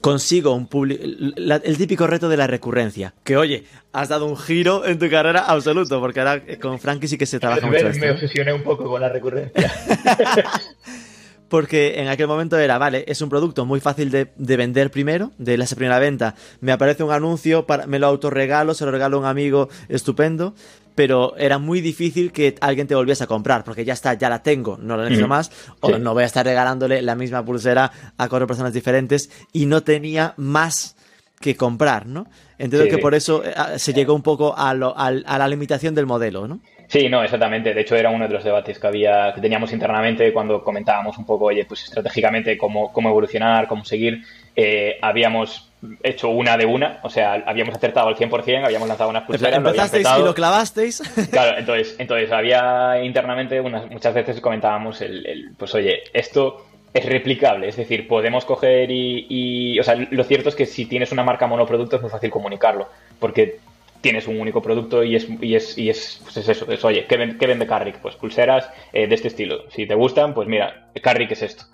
consigo 0.00 0.54
un 0.54 0.68
público. 0.68 1.04
El 1.04 1.76
típico 1.76 2.06
reto 2.06 2.30
de 2.30 2.38
la 2.38 2.46
recurrencia. 2.46 3.12
Que 3.22 3.36
oye, 3.36 3.64
has 3.92 4.08
dado 4.08 4.24
un 4.24 4.38
giro 4.38 4.86
en 4.86 4.98
tu 4.98 5.10
carrera 5.10 5.40
absoluto, 5.40 6.00
porque 6.00 6.20
ahora 6.20 6.42
con 6.60 6.80
Frankie 6.80 7.08
sí 7.08 7.18
que 7.18 7.26
se 7.26 7.38
trabaja 7.38 7.66
mucho. 7.66 7.90
Me 8.00 8.10
obsesioné 8.10 8.54
un 8.54 8.62
poco 8.62 8.88
con 8.88 9.02
la 9.02 9.10
recurrencia. 9.10 9.70
porque 11.52 12.00
en 12.00 12.08
aquel 12.08 12.28
momento 12.28 12.58
era, 12.58 12.78
vale, 12.78 13.04
es 13.06 13.20
un 13.20 13.28
producto 13.28 13.66
muy 13.66 13.78
fácil 13.78 14.10
de, 14.10 14.26
vender 14.56 14.90
primero, 14.90 15.32
de 15.36 15.58
la 15.58 15.66
primera 15.66 15.98
venta, 15.98 16.34
me 16.62 16.72
aparece 16.72 17.02
un 17.02 17.12
anuncio, 17.12 17.66
para, 17.66 17.86
me 17.86 17.98
lo 17.98 18.06
autorregalo, 18.06 18.72
se 18.72 18.86
lo 18.86 18.90
regalo 18.90 19.18
a 19.18 19.20
un 19.20 19.26
amigo, 19.26 19.68
estupendo, 19.90 20.54
pero 20.94 21.36
era 21.36 21.58
muy 21.58 21.82
difícil 21.82 22.32
que 22.32 22.54
alguien 22.62 22.86
te 22.86 22.94
volviese 22.94 23.24
a 23.24 23.26
comprar, 23.26 23.64
porque 23.64 23.84
ya 23.84 23.92
está, 23.92 24.14
ya 24.14 24.30
la 24.30 24.42
tengo, 24.42 24.78
no 24.80 24.96
la 24.96 25.02
necesito 25.02 25.28
más, 25.28 25.50
o 25.80 25.98
no 25.98 26.14
voy 26.14 26.22
a 26.22 26.26
estar 26.26 26.46
regalándole 26.46 27.02
la 27.02 27.16
misma 27.16 27.44
pulsera 27.44 27.92
a 28.16 28.28
cuatro 28.30 28.46
personas 28.46 28.72
diferentes, 28.72 29.28
y 29.52 29.66
no 29.66 29.82
tenía 29.82 30.32
más 30.38 30.96
que 31.38 31.54
comprar, 31.54 32.06
¿no? 32.06 32.28
Entiendo 32.56 32.88
que 32.88 32.96
por 32.96 33.14
eso 33.14 33.44
eh, 33.44 33.52
se 33.76 33.92
llegó 33.92 34.14
un 34.14 34.22
poco 34.22 34.54
a, 34.56 34.70
a, 34.70 35.38
la 35.38 35.48
limitación 35.48 35.94
del 35.94 36.06
modelo, 36.06 36.48
¿no? 36.48 36.60
Sí, 36.92 37.08
no, 37.08 37.24
exactamente. 37.24 37.72
De 37.72 37.80
hecho, 37.80 37.96
era 37.96 38.10
uno 38.10 38.28
de 38.28 38.34
los 38.34 38.44
debates 38.44 38.78
que 38.78 38.86
había, 38.86 39.32
que 39.34 39.40
teníamos 39.40 39.72
internamente 39.72 40.30
cuando 40.30 40.62
comentábamos 40.62 41.16
un 41.16 41.24
poco, 41.24 41.46
oye, 41.46 41.64
pues 41.64 41.84
estratégicamente 41.84 42.58
cómo, 42.58 42.92
cómo 42.92 43.08
evolucionar, 43.08 43.66
cómo 43.66 43.82
seguir. 43.82 44.22
Eh, 44.54 44.98
habíamos 45.00 45.70
hecho 46.02 46.28
una 46.28 46.58
de 46.58 46.66
una, 46.66 47.00
o 47.02 47.08
sea, 47.08 47.44
habíamos 47.46 47.76
acertado 47.76 48.08
al 48.08 48.16
100%, 48.16 48.66
habíamos 48.66 48.86
lanzado 48.86 49.08
unas 49.08 49.22
pulseras. 49.22 49.56
Empezasteis 49.56 50.06
y 50.18 50.22
lo 50.22 50.34
clavasteis. 50.34 51.02
Claro, 51.30 51.56
entonces, 51.56 51.96
entonces 51.98 52.30
había 52.30 53.02
internamente 53.02 53.58
unas, 53.58 53.90
muchas 53.90 54.12
veces 54.12 54.38
comentábamos 54.42 55.00
el, 55.00 55.24
el, 55.24 55.52
pues 55.56 55.74
oye, 55.74 56.02
esto 56.12 56.66
es 56.92 57.06
replicable, 57.06 57.68
es 57.68 57.76
decir, 57.76 58.06
podemos 58.06 58.44
coger 58.44 58.90
y, 58.90 59.80
o 59.80 59.82
sea, 59.82 59.94
lo 59.94 60.24
cierto 60.24 60.50
es 60.50 60.54
que 60.54 60.66
si 60.66 60.84
tienes 60.84 61.10
una 61.10 61.24
marca 61.24 61.46
monoproducto 61.46 61.96
es 61.96 62.02
muy 62.02 62.10
fácil 62.10 62.28
comunicarlo, 62.28 62.86
porque 63.18 63.60
tienes 64.02 64.28
un 64.28 64.38
único 64.38 64.60
producto 64.60 65.02
y 65.02 65.16
es, 65.16 65.26
es, 65.40 65.78
es, 65.78 66.20
pues 66.22 66.36
es 66.36 66.48
eso, 66.48 66.70
es, 66.70 66.84
oye, 66.84 67.06
¿qué, 67.06 67.16
vende, 67.16 67.66
Carrick? 67.66 67.98
Pues 68.00 68.16
pulseras 68.16 68.68
eh, 68.92 69.06
de 69.06 69.14
este 69.14 69.28
estilo. 69.28 69.70
Si 69.70 69.86
te 69.86 69.94
gustan, 69.94 70.34
pues 70.34 70.46
mira, 70.48 70.90
Carrick 71.00 71.30
es 71.30 71.42
esto. 71.42 71.64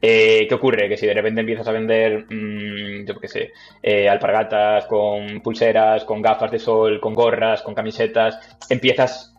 Eh, 0.00 0.46
¿Qué 0.48 0.54
ocurre? 0.54 0.88
Que 0.88 0.96
si 0.96 1.06
de 1.06 1.14
repente 1.14 1.40
empiezas 1.40 1.66
a 1.66 1.72
vender, 1.72 2.26
mmm, 2.30 3.04
yo 3.04 3.18
qué 3.18 3.26
sé, 3.26 3.52
eh, 3.82 4.08
alpargatas 4.08 4.86
con 4.86 5.40
pulseras, 5.40 6.04
con 6.04 6.22
gafas 6.22 6.52
de 6.52 6.60
sol, 6.60 7.00
con 7.00 7.14
gorras, 7.14 7.62
con 7.62 7.74
camisetas, 7.74 8.38
empiezas 8.68 9.34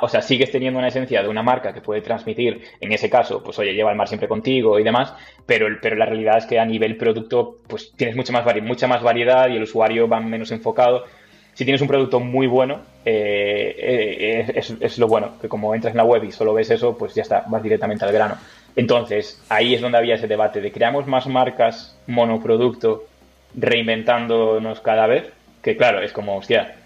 o 0.00 0.08
sea, 0.08 0.22
sigues 0.22 0.50
teniendo 0.50 0.78
una 0.78 0.88
esencia 0.88 1.22
de 1.22 1.28
una 1.28 1.42
marca 1.42 1.72
que 1.72 1.82
puede 1.82 2.00
transmitir, 2.00 2.62
en 2.80 2.92
ese 2.92 3.10
caso, 3.10 3.42
pues 3.42 3.58
oye, 3.58 3.74
lleva 3.74 3.90
el 3.90 3.96
mar 3.96 4.08
siempre 4.08 4.28
contigo 4.28 4.78
y 4.78 4.82
demás, 4.82 5.12
pero, 5.44 5.66
pero 5.82 5.96
la 5.96 6.06
realidad 6.06 6.38
es 6.38 6.46
que 6.46 6.58
a 6.58 6.64
nivel 6.64 6.96
producto, 6.96 7.58
pues 7.68 7.92
tienes 7.94 8.16
mucha 8.16 8.32
más, 8.32 8.44
mucha 8.62 8.86
más 8.86 9.02
variedad 9.02 9.48
y 9.48 9.56
el 9.56 9.64
usuario 9.64 10.08
va 10.08 10.20
menos 10.20 10.50
enfocado. 10.50 11.04
Si 11.56 11.64
tienes 11.64 11.80
un 11.80 11.88
producto 11.88 12.20
muy 12.20 12.46
bueno, 12.46 12.80
eh, 13.02 13.74
eh, 13.78 14.52
es, 14.54 14.74
es, 14.78 14.98
lo 14.98 15.08
bueno, 15.08 15.32
que 15.40 15.48
como 15.48 15.74
entras 15.74 15.94
en 15.94 15.96
la 15.96 16.04
web 16.04 16.22
y 16.22 16.30
solo 16.30 16.52
ves 16.52 16.70
eso, 16.70 16.98
pues 16.98 17.14
ya 17.14 17.22
está, 17.22 17.44
vas 17.48 17.62
directamente 17.62 18.04
al 18.04 18.12
grano. 18.12 18.36
Entonces, 18.76 19.42
ahí 19.48 19.74
es 19.74 19.80
donde 19.80 19.96
había 19.96 20.16
ese 20.16 20.28
debate 20.28 20.60
de 20.60 20.70
creamos 20.70 21.06
más 21.06 21.26
marcas 21.26 21.98
monoproducto 22.06 23.06
reinventándonos 23.54 24.80
cada 24.80 25.06
vez, 25.06 25.32
que 25.62 25.78
claro, 25.78 26.02
es 26.02 26.12
como, 26.12 26.36
hostia, 26.36 26.76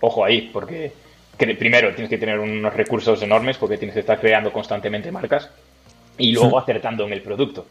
ojo 0.00 0.24
ahí, 0.24 0.48
porque 0.52 0.92
primero 1.36 1.92
tienes 1.92 2.08
que 2.08 2.18
tener 2.18 2.38
unos 2.38 2.72
recursos 2.72 3.20
enormes 3.22 3.58
porque 3.58 3.78
tienes 3.78 3.94
que 3.94 4.00
estar 4.00 4.20
creando 4.20 4.52
constantemente 4.52 5.10
marcas 5.10 5.50
y 6.18 6.32
luego 6.32 6.56
acertando 6.56 7.04
en 7.04 7.12
el 7.14 7.22
producto. 7.22 7.66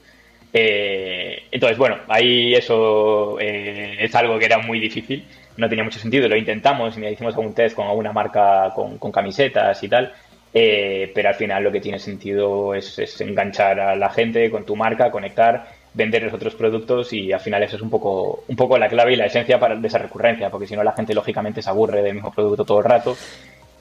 Eh, 0.51 1.43
entonces, 1.51 1.77
bueno, 1.77 1.99
ahí 2.07 2.53
eso 2.53 3.39
eh, 3.39 3.97
es 3.99 4.13
algo 4.15 4.37
que 4.39 4.45
era 4.45 4.57
muy 4.57 4.79
difícil, 4.79 5.23
no 5.59 5.69
tenía 5.69 5.83
mucho 5.83 5.99
sentido, 5.99 6.27
lo 6.27 6.37
intentamos 6.37 6.97
y 6.97 7.05
hicimos 7.05 7.35
algún 7.35 7.53
test 7.53 7.75
con 7.75 7.87
alguna 7.87 8.11
marca 8.11 8.71
con, 8.73 9.11
camisetas 9.11 9.83
y 9.83 9.89
tal, 9.89 10.13
eh, 10.53 11.11
pero 11.13 11.29
al 11.29 11.35
final 11.35 11.63
lo 11.63 11.71
que 11.71 11.81
tiene 11.81 11.99
sentido 11.99 12.73
es, 12.73 12.97
es, 12.97 13.19
enganchar 13.21 13.79
a 13.79 13.95
la 13.95 14.09
gente 14.09 14.49
con 14.49 14.65
tu 14.65 14.75
marca, 14.75 15.11
conectar, 15.11 15.67
vender 15.93 16.23
los 16.23 16.33
otros 16.33 16.55
productos 16.55 17.13
y 17.13 17.31
al 17.31 17.39
final 17.39 17.63
eso 17.63 17.75
es 17.75 17.81
un 17.81 17.89
poco, 17.89 18.43
un 18.47 18.55
poco 18.55 18.77
la 18.77 18.87
clave 18.87 19.13
y 19.13 19.15
la 19.15 19.25
esencia 19.25 19.59
para, 19.59 19.75
de 19.75 19.87
esa 19.87 19.97
recurrencia, 19.97 20.49
porque 20.49 20.67
si 20.67 20.75
no 20.75 20.83
la 20.83 20.93
gente 20.93 21.13
lógicamente 21.13 21.61
se 21.61 21.69
aburre 21.69 22.01
del 22.01 22.15
mismo 22.15 22.31
producto 22.31 22.65
todo 22.65 22.79
el 22.79 22.85
rato 22.85 23.17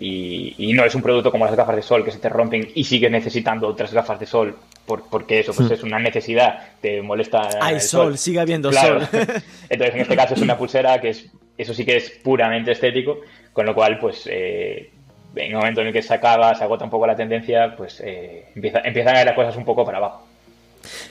y, 0.00 0.72
no 0.74 0.84
es 0.84 0.94
un 0.94 1.02
producto 1.02 1.30
como 1.30 1.44
las 1.44 1.56
gafas 1.56 1.76
de 1.76 1.82
sol 1.82 2.04
que 2.04 2.12
se 2.12 2.18
te 2.18 2.28
rompen 2.28 2.68
y 2.74 2.84
sigues 2.84 3.10
necesitando 3.10 3.66
otras 3.66 3.92
gafas 3.92 4.20
de 4.20 4.26
sol 4.26 4.56
porque 4.86 5.40
eso 5.40 5.52
pues 5.52 5.70
es 5.70 5.82
una 5.82 5.98
necesidad, 5.98 6.60
te 6.80 7.02
molesta. 7.02 7.50
Hay 7.60 7.78
sol, 7.78 8.16
sigue 8.16 8.40
habiendo 8.40 8.72
sol. 8.72 9.06
Entonces 9.68 9.94
en 9.94 10.00
este 10.00 10.16
caso 10.16 10.34
es 10.34 10.40
una 10.40 10.56
pulsera 10.56 10.98
que 10.98 11.10
es, 11.10 11.30
eso 11.58 11.74
sí 11.74 11.84
que 11.84 11.96
es 11.96 12.10
puramente 12.10 12.72
estético, 12.72 13.20
con 13.52 13.66
lo 13.66 13.74
cual 13.74 13.98
pues 13.98 14.26
eh, 14.30 14.90
en 15.34 15.50
el 15.50 15.56
momento 15.56 15.80
en 15.80 15.88
el 15.88 15.92
que 15.92 16.02
se 16.02 16.14
acaba, 16.14 16.54
se 16.54 16.64
agota 16.64 16.84
un 16.84 16.90
poco 16.90 17.06
la 17.06 17.16
tendencia, 17.16 17.74
pues 17.76 18.00
eh, 18.00 18.46
empieza, 18.54 18.80
empiezan 18.84 19.16
a 19.16 19.20
ir 19.20 19.26
las 19.26 19.34
cosas 19.34 19.56
un 19.56 19.64
poco 19.64 19.84
para 19.84 19.98
abajo. 19.98 20.26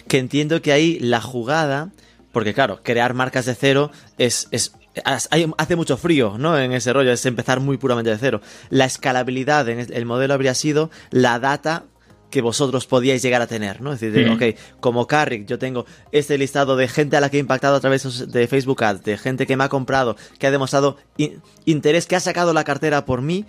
Que 0.08 0.18
entiendo 0.18 0.62
que 0.62 0.72
ahí 0.72 0.98
la 1.00 1.22
jugada, 1.22 1.90
porque 2.32 2.54
claro, 2.54 2.80
crear 2.82 3.14
marcas 3.14 3.46
de 3.46 3.56
cero 3.56 3.92
es, 4.18 4.48
es 4.52 4.74
hace 5.04 5.76
mucho 5.76 5.98
frío, 5.98 6.38
¿no? 6.38 6.58
En 6.58 6.72
ese 6.72 6.94
rollo, 6.94 7.12
es 7.12 7.26
empezar 7.26 7.60
muy 7.60 7.78
puramente 7.78 8.10
de 8.10 8.18
cero. 8.18 8.42
La 8.70 8.86
escalabilidad 8.86 9.68
en 9.70 9.94
el 9.94 10.06
modelo 10.06 10.34
habría 10.34 10.54
sido 10.54 10.90
la 11.12 11.40
data 11.40 11.84
que 12.30 12.42
vosotros 12.42 12.86
podíais 12.88 13.22
llegar 13.22 13.42
a 13.42 13.48
tener, 13.48 13.82
¿no? 13.82 13.94
Es 13.94 14.00
decir, 14.00 14.30
ok, 14.30 14.58
como 14.80 15.08
Carrick, 15.08 15.46
yo 15.46 15.58
tengo 15.58 15.86
este 16.12 16.38
listado 16.38 16.76
de 16.76 16.88
gente 16.88 17.16
a 17.16 17.22
la 17.22 17.30
que 17.30 17.38
he 17.38 17.40
impactado 17.40 17.76
a 17.76 17.80
través 17.80 18.32
de 18.32 18.48
Facebook 18.48 18.84
Ads, 18.84 19.04
de 19.04 19.18
gente 19.18 19.48
que 19.48 19.56
me 19.56 19.64
ha 19.64 19.70
comprado, 19.70 20.18
que 20.38 20.48
ha 20.48 20.52
demostrado 20.52 20.98
interés, 21.66 22.06
que 22.06 22.16
ha 22.16 22.20
sacado 22.20 22.54
la 22.54 22.64
cartera 22.64 23.06
por 23.06 23.22
mí, 23.22 23.46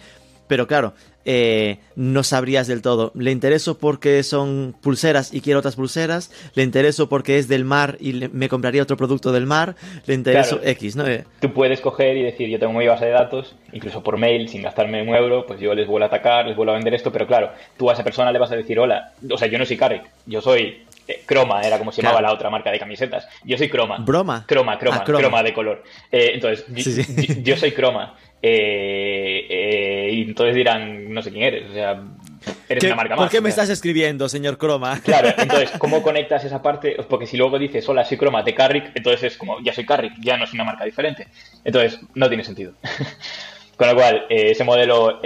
pero 0.47 0.67
claro, 0.67 0.95
eh, 1.31 1.77
no 1.95 2.23
sabrías 2.23 2.69
del 2.69 2.81
todo. 2.81 3.13
¿Le 3.15 3.31
intereso 3.31 3.77
porque 3.77 4.23
son 4.23 4.75
pulseras 4.81 5.35
y 5.35 5.43
quiero 5.43 5.59
otras 5.59 5.77
pulseras? 5.77 6.33
¿Le 6.55 6.63
intereso 6.63 7.11
porque 7.11 7.37
es 7.37 7.49
del 7.49 7.67
mar 7.67 7.99
y 8.01 8.15
me 8.33 8.49
compraría 8.49 8.83
otro 8.83 8.97
producto 8.97 9.31
del 9.31 9.45
mar? 9.45 9.77
¿Le 10.07 10.15
intereso 10.15 10.59
X? 10.65 10.97
¿no? 10.97 11.07
Eh, 11.07 11.27
Tú 11.41 11.53
puedes 11.53 11.83
coger 11.83 12.17
y 12.17 12.23
decir, 12.23 12.49
yo 12.49 12.59
tengo 12.59 12.73
mi 12.73 12.87
base 12.87 13.05
de 13.05 13.11
datos, 13.11 13.55
incluso 13.75 14.03
por 14.03 14.17
mail, 14.17 14.49
sin 14.49 14.63
gastarme 14.63 15.03
un 15.03 15.15
euro, 15.15 15.45
pues 15.45 15.61
yo 15.61 15.75
les 15.75 15.87
vuelvo 15.87 16.05
a 16.05 16.07
atacar, 16.07 16.47
les 16.47 16.57
vuelvo 16.57 16.73
a 16.73 16.77
vender 16.77 16.95
esto, 16.95 17.13
pero 17.13 17.27
claro, 17.27 17.51
tú 17.77 17.91
a 17.91 17.93
esa 17.93 18.03
persona 18.03 18.33
le 18.33 18.39
vas 18.39 18.51
a 18.51 18.57
decir, 18.57 18.79
hola, 18.79 19.13
o 19.31 19.37
sea, 19.37 19.49
yo 19.49 19.59
no 19.59 19.67
soy 19.67 19.77
Carrick, 19.77 20.05
yo 20.25 20.41
soy 20.41 20.87
eh, 21.09 21.23
Croma 21.25 21.63
era 21.63 21.79
como 21.79 21.91
se 21.91 22.03
llamaba 22.03 22.21
la 22.21 22.33
otra 22.33 22.51
marca 22.51 22.71
de 22.71 22.79
camisetas. 22.79 23.27
Yo 23.45 23.57
soy 23.57 23.69
Croma. 23.69 23.97
¿Broma? 23.99 24.45
Croma, 24.47 24.79
Croma, 24.79 24.99
ah, 25.01 25.05
croma. 25.05 25.43
de 25.43 25.53
color. 25.55 25.83
entonces, 26.11 26.65
yo, 27.43 27.57
soy 27.57 27.73
Croma. 27.73 28.15
Eh, 28.41 29.47
eh, 29.49 30.11
y 30.13 30.23
entonces 30.23 30.55
dirán, 30.55 31.13
no 31.13 31.23
sé 31.23 31.31
quién 31.31 31.43
eres, 31.43 31.71
o 31.71 31.75
sea, 31.75 32.03
eres 32.69 32.85
una 32.85 32.95
marca 32.95 33.17
más. 33.17 33.25
¿Por 33.25 33.31
qué 33.31 33.41
me 33.41 33.49
estás 33.49 33.69
escribiendo, 33.69 34.29
señor 34.29 34.59
Croma? 34.59 35.01
Claro, 35.03 35.31
entonces, 35.39 35.71
¿cómo 35.79 36.03
conectas 36.03 36.45
esa 36.45 36.63
parte? 36.63 36.97
Porque 37.09 37.27
si 37.27 37.37
luego 37.37 37.59
dices, 37.59 37.89
hola, 37.89 38.05
soy 38.05 38.17
Croma 38.17 38.43
de 38.43 38.55
Carrick, 38.55 38.93
entonces 38.95 39.33
es 39.33 39.39
como, 39.39 39.61
ya 39.61 39.73
soy 39.73 39.85
Carrick, 39.85 40.13
ya 40.21 40.37
no 40.37 40.45
es 40.45 40.53
una 40.53 40.65
marca 40.65 40.85
diferente. 40.85 41.27
Entonces, 41.65 41.99
no 42.15 42.29
tiene 42.29 42.45
sentido. 42.45 42.75
Con 43.77 43.87
lo 43.87 43.95
cual, 43.95 44.27
eh, 44.29 44.51
ese 44.51 44.65
modelo 44.65 45.21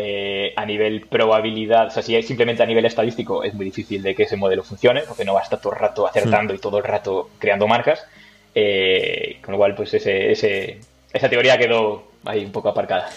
a 0.57 0.66
nivel 0.66 1.07
probabilidad, 1.07 1.87
o 1.87 1.90
sea, 1.90 2.02
si 2.02 2.21
simplemente 2.23 2.62
a 2.62 2.66
nivel 2.66 2.85
estadístico, 2.85 3.45
es 3.45 3.54
muy 3.54 3.64
difícil 3.64 4.02
de 4.02 4.14
que 4.14 4.25
ese 4.25 4.37
modelo 4.37 4.62
funcione, 4.62 5.02
porque 5.09 5.25
no 5.25 5.33
va 5.33 5.40
a 5.40 5.42
estar 5.42 5.59
todo 5.59 5.73
el 5.73 5.78
rato 5.78 6.07
acertando 6.07 6.52
y 6.52 6.59
todo 6.59 6.76
el 6.76 6.85
rato 6.85 7.31
creando 7.38 7.66
marcas. 7.66 8.04
con 8.52 9.52
lo 9.52 9.59
cual, 9.59 9.75
pues 9.75 9.95
ese, 9.95 10.33
ese, 10.33 10.81
esa 11.14 11.31
teoría 11.31 11.57
quedó 11.57 12.12
ahí 12.25 12.45
un 12.45 12.52
poco 12.52 12.69
aparcada. 12.69 13.09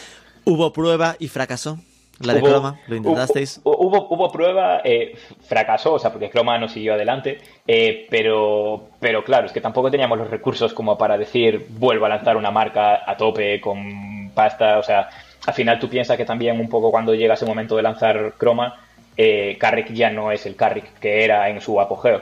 ¿Hubo 0.43 0.71
prueba 0.71 1.15
y 1.19 1.27
fracasó? 1.27 1.79
¿La 2.19 2.33
de 2.33 2.41
Chroma? 2.41 2.79
¿Lo 2.87 2.95
intentasteis? 2.95 3.59
Hubo, 3.63 4.07
hubo 4.09 4.31
prueba, 4.31 4.79
eh, 4.83 5.17
fracasó, 5.47 5.93
o 5.93 5.99
sea, 5.99 6.11
porque 6.11 6.29
Chroma 6.29 6.57
no 6.57 6.69
siguió 6.69 6.93
adelante, 6.93 7.41
eh, 7.67 8.07
pero, 8.09 8.87
pero 8.99 9.23
claro, 9.23 9.47
es 9.47 9.51
que 9.51 9.59
tampoco 9.59 9.91
teníamos 9.91 10.17
los 10.17 10.29
recursos 10.29 10.73
como 10.73 10.97
para 10.97 11.17
decir, 11.17 11.67
vuelvo 11.71 12.05
a 12.05 12.09
lanzar 12.09 12.37
una 12.37 12.51
marca 12.51 13.09
a 13.09 13.17
tope 13.17 13.59
con 13.59 14.31
pasta, 14.33 14.79
o 14.79 14.83
sea, 14.83 15.09
al 15.45 15.53
final 15.53 15.77
tú 15.77 15.89
piensas 15.89 16.15
que 16.15 16.25
también 16.25 16.59
un 16.59 16.69
poco 16.69 16.89
cuando 16.89 17.13
llega 17.13 17.33
ese 17.33 17.45
momento 17.45 17.75
de 17.75 17.83
lanzar 17.83 18.35
Chroma, 18.39 18.79
eh, 19.17 19.57
Carrick 19.59 19.91
ya 19.91 20.09
no 20.09 20.31
es 20.31 20.45
el 20.45 20.55
Carrick 20.55 20.97
que 20.99 21.25
era 21.25 21.49
en 21.49 21.59
su 21.59 21.81
apogeo. 21.81 22.21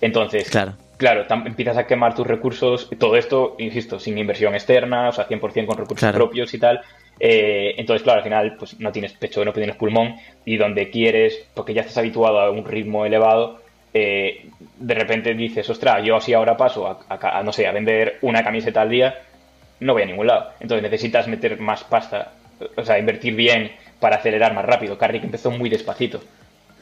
Entonces, 0.00 0.48
claro 0.48 0.74
claro, 1.04 1.26
empiezas 1.44 1.76
a 1.76 1.86
quemar 1.86 2.14
tus 2.14 2.26
recursos, 2.26 2.88
todo 2.98 3.16
esto, 3.16 3.56
insisto, 3.58 4.00
sin 4.00 4.16
inversión 4.16 4.54
externa, 4.54 5.10
o 5.10 5.12
sea, 5.12 5.28
100% 5.28 5.66
con 5.66 5.76
recursos 5.76 6.12
propios 6.12 6.54
y 6.54 6.58
tal. 6.58 6.80
Eh, 7.20 7.74
entonces, 7.76 8.02
claro, 8.02 8.20
al 8.20 8.24
final, 8.24 8.56
pues 8.58 8.80
no 8.80 8.90
tienes 8.90 9.12
pecho, 9.12 9.44
no 9.44 9.52
tienes 9.52 9.76
pulmón, 9.76 10.16
y 10.46 10.56
donde 10.56 10.88
quieres, 10.88 11.46
porque 11.52 11.74
ya 11.74 11.82
estás 11.82 11.98
habituado 11.98 12.40
a 12.40 12.50
un 12.50 12.64
ritmo 12.64 13.04
elevado, 13.04 13.60
eh, 13.92 14.46
de 14.78 14.94
repente 14.94 15.34
dices, 15.34 15.68
ostras, 15.68 16.02
yo 16.02 16.16
así 16.16 16.32
ahora 16.32 16.56
paso 16.56 16.98
a, 17.06 17.42
no 17.42 17.52
sé, 17.52 17.66
a 17.66 17.72
vender 17.72 18.16
una 18.22 18.42
camiseta 18.42 18.80
al 18.80 18.88
día, 18.88 19.14
no 19.80 19.92
voy 19.92 20.04
a 20.04 20.06
ningún 20.06 20.26
lado. 20.26 20.52
Entonces 20.58 20.82
necesitas 20.82 21.28
meter 21.28 21.60
más 21.60 21.84
pasta, 21.84 22.32
o 22.76 22.82
sea, 22.82 22.98
invertir 22.98 23.34
bien 23.34 23.72
para 24.00 24.16
acelerar 24.16 24.54
más 24.54 24.64
rápido. 24.64 24.96
Carrick 24.96 25.24
empezó 25.24 25.50
muy 25.50 25.68
despacito. 25.68 26.22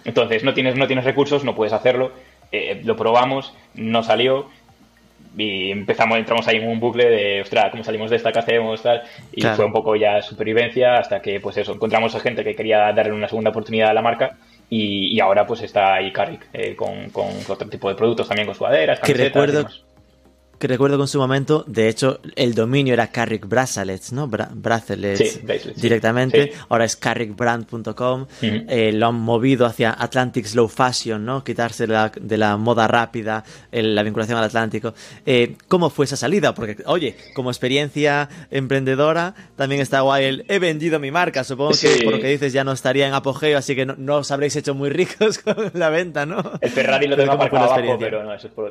Entonces, 0.05 0.43
no 0.45 0.55
tienes, 0.55 0.77
no 0.77 0.87
tienes 0.87 1.05
recursos, 1.05 1.45
no 1.45 1.55
puedes 1.55 1.73
hacerlo. 1.73 2.13
Eh, 2.53 2.83
lo 2.85 2.97
probamos, 2.97 3.55
no 3.75 4.03
salió 4.03 4.49
y 5.37 5.71
empezamos, 5.71 6.19
entramos 6.19 6.47
ahí 6.47 6.57
en 6.57 6.69
un 6.69 6.79
bucle 6.79 7.09
de, 7.09 7.41
ostras, 7.41 7.71
¿cómo 7.71 7.83
salimos 7.83 8.11
de 8.11 8.17
esta? 8.17 8.33
¿Qué 8.33 8.39
hacemos? 8.39 8.83
Tal, 8.83 9.03
y 9.33 9.43
fue 9.43 9.65
un 9.65 9.73
poco 9.73 9.97
ya 9.97 10.21
supervivencia 10.21 10.99
hasta 10.99 11.23
que, 11.23 11.41
pues 11.41 11.57
eso, 11.57 11.73
encontramos 11.73 12.15
a 12.15 12.21
gente 12.21 12.45
que 12.45 12.55
quería 12.55 12.93
darle 12.93 13.13
una 13.13 13.29
segunda 13.29 13.51
oportunidad 13.51 13.91
a 13.91 13.95
la 13.95 14.03
marca 14.03 14.37
y, 14.69 15.19
ahora 15.21 15.47
pues 15.47 15.63
está 15.63 15.95
ahí 15.95 16.13
Carrick 16.13 16.47
eh, 16.53 16.77
con, 16.77 17.11
otro 17.49 17.69
tipo 17.69 17.89
de 17.89 17.95
productos 17.95 18.29
también, 18.29 18.47
con 18.47 18.55
sudaderas, 18.55 19.01
que 19.01 19.15
recuerdo, 19.15 19.67
que 20.63 20.69
recuerdo 20.69 20.97
que 20.97 21.03
en 21.03 21.09
su 21.09 21.19
momento, 21.19 21.65
de 21.67 21.89
hecho, 21.89 22.21
el 22.37 22.55
dominio 22.55 22.95
era 22.95 23.09
Carrick 23.09 23.49
Bracelets, 23.49 24.13
¿no? 24.13 24.29
bracelets 24.29 25.41
directamente. 25.75 26.53
Ahora 26.69 26.85
es 26.85 26.95
carrickbrand.com. 26.95 28.27
Eh, 28.41 28.93
lo 28.93 29.09
han 29.09 29.17
movido 29.17 29.67
hacia 29.67 29.91
Atlantic 29.91 30.47
Slow 30.47 30.69
Fashion, 30.69 31.25
¿no? 31.25 31.43
Quitarse 31.43 31.89
de 31.89 32.39
la, 32.39 32.57
moda 32.59 32.87
rápida, 32.87 33.43
la 33.73 34.05
vinculación 34.05 34.39
al 34.39 34.45
Atlántico. 34.45 34.95
Eh, 35.27 35.57
¿Cómo 35.67 35.91
fue 35.91 36.05
esa 36.05 36.17
salida? 36.17 36.55
Porque, 36.55 36.77
oye, 36.87 37.17
como 37.35 37.51
experiencia 37.51 38.29
emprendedora, 38.53 39.35
también 39.57 39.81
está 39.81 40.03
guay 40.03 40.27
el 40.27 40.45
he 40.47 40.61
vendido 40.61 41.01
mi 41.01 41.11
marca. 41.11 41.43
Supongo 41.43 41.73
que 41.73 42.03
por 42.05 42.13
lo 42.13 42.21
que 42.21 42.29
dices 42.29 42.53
ya 42.53 42.63
no 42.63 42.71
estaría 42.71 43.09
en 43.09 43.15
apogeo, 43.15 43.59
así 43.59 43.75
que 43.75 43.85
no, 43.85 44.19
os 44.19 44.31
habréis 44.31 44.55
hecho 44.55 44.77
muy 44.77 44.91
ricos 44.91 45.39
con 45.43 45.73
la 45.75 45.91
venta, 45.91 46.25
¿no? 46.25 46.41
El 46.61 46.71
Ferrari 46.71 47.09
lo 47.09 47.17
tengo 47.17 47.33
aparcado 47.33 47.73
abajo, 47.73 47.97
pero 47.99 48.23
no, 48.23 48.33
eso 48.33 48.47
es 48.47 48.53
por... 48.53 48.71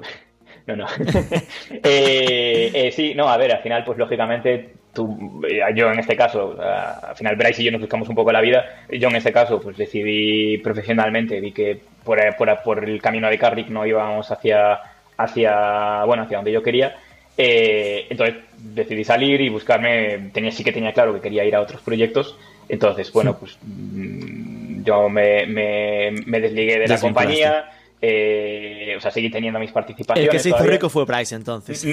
No, 0.75 0.85
no. 0.85 0.87
Eh, 1.83 2.71
eh, 2.73 2.91
sí, 2.91 3.13
no, 3.15 3.29
a 3.29 3.37
ver, 3.37 3.51
al 3.53 3.61
final, 3.61 3.83
pues 3.83 3.97
lógicamente, 3.97 4.69
tú, 4.93 5.41
eh, 5.49 5.61
yo 5.75 5.91
en 5.91 5.99
este 5.99 6.15
caso, 6.15 6.55
al 6.61 7.15
final 7.15 7.35
Bryce 7.35 7.61
y 7.61 7.65
yo 7.65 7.71
nos 7.71 7.81
buscamos 7.81 8.07
un 8.09 8.15
poco 8.15 8.31
la 8.31 8.41
vida. 8.41 8.83
Yo 8.89 9.09
en 9.09 9.15
este 9.15 9.31
caso, 9.31 9.59
pues 9.59 9.77
decidí 9.77 10.57
profesionalmente, 10.59 11.39
vi 11.39 11.51
que 11.51 11.79
por, 12.03 12.19
por, 12.63 12.83
el 12.83 13.01
camino 13.01 13.29
de 13.29 13.37
Carrick 13.37 13.69
no 13.69 13.85
íbamos 13.85 14.29
hacia, 14.31 14.79
hacia, 15.17 16.03
bueno, 16.05 16.23
hacia 16.23 16.37
donde 16.37 16.51
yo 16.51 16.61
quería. 16.61 16.95
entonces 17.37 18.35
decidí 18.57 19.03
salir 19.03 19.41
y 19.41 19.49
buscarme, 19.49 20.29
tenía, 20.33 20.51
sí 20.51 20.63
que 20.63 20.71
tenía 20.71 20.93
claro 20.93 21.13
que 21.13 21.21
quería 21.21 21.45
ir 21.45 21.55
a 21.55 21.61
otros 21.61 21.81
proyectos. 21.81 22.37
Entonces, 22.69 23.11
bueno, 23.11 23.37
pues 23.37 23.57
mm, 23.61 24.83
yo 24.83 25.09
me, 25.09 25.45
me, 25.45 26.39
desligué 26.39 26.79
de 26.79 26.87
la 26.87 26.99
compañía 26.99 27.65
eh, 28.03 28.95
o 28.97 28.99
sea, 28.99 29.11
seguí 29.11 29.29
teniendo 29.29 29.59
mis 29.59 29.71
participaciones. 29.71 30.27
El 30.27 30.31
que 30.31 30.39
se 30.39 30.49
hizo 30.49 30.63
rico 30.63 30.89
fue 30.89 31.05
Price 31.05 31.35
entonces. 31.35 31.85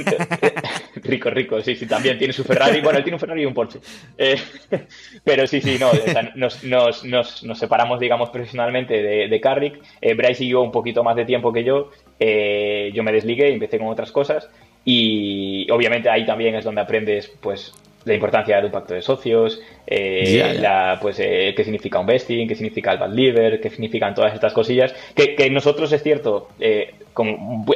rico, 1.03 1.29
rico, 1.29 1.61
sí, 1.61 1.77
sí, 1.77 1.87
también 1.87 2.17
tiene 2.17 2.33
su 2.33 2.45
Ferrari. 2.45 2.81
Bueno, 2.81 2.99
él 2.99 3.05
tiene 3.05 3.17
un 3.17 3.21
Ferrari 3.21 3.43
y 3.43 3.47
un 3.47 3.53
Porsche. 3.53 3.81
Eh, 4.17 4.41
pero 5.25 5.47
sí, 5.47 5.61
sí, 5.61 5.77
no, 5.79 5.91
nos, 6.35 6.65
nos, 6.65 7.05
nos, 7.05 7.45
nos, 7.45 7.59
separamos, 7.59 8.01
digamos, 8.01 8.31
profesionalmente 8.31 9.03
de, 9.03 9.29
de 9.29 9.41
Carrick. 9.41 9.83
Eh, 10.01 10.15
Bryce 10.15 10.37
siguió 10.37 10.63
un 10.63 10.73
poquito 10.73 11.05
más 11.05 11.15
de 11.15 11.27
tiempo 11.27 11.53
que 11.53 11.63
yo. 11.63 11.91
Eh, 12.19 12.91
yo 12.95 13.03
me 13.03 13.13
desligué 13.13 13.51
y 13.51 13.55
empecé 13.55 13.79
con 13.79 13.89
otras 13.89 14.11
cosas. 14.11 14.49
Y 14.87 15.71
obviamente 15.71 16.09
ahí 16.09 16.25
también 16.25 16.55
es 16.55 16.65
donde 16.65 16.81
aprendes, 16.81 17.29
pues, 17.41 17.75
la 18.09 18.15
importancia 18.15 18.59
de 18.61 18.67
un 18.67 18.73
pacto 18.73 18.95
de 18.95 19.03
socios, 19.03 19.61
eh, 19.87 20.57
La, 20.61 20.99
pues, 21.01 21.19
eh, 21.21 21.55
qué 21.57 21.63
significa 21.63 22.01
un 22.01 22.07
vesting, 22.07 22.49
qué 22.49 22.55
significa 22.55 22.93
el 22.93 22.99
bad 22.99 23.13
liver, 23.13 23.61
qué 23.61 23.71
significan 23.71 24.15
todas 24.15 24.35
estas 24.35 24.53
cosillas, 24.53 24.95
que, 25.15 25.37
que 25.37 25.51
nosotros 25.51 25.93
es 25.93 26.03
cierto, 26.03 26.49
eh, 26.59 26.95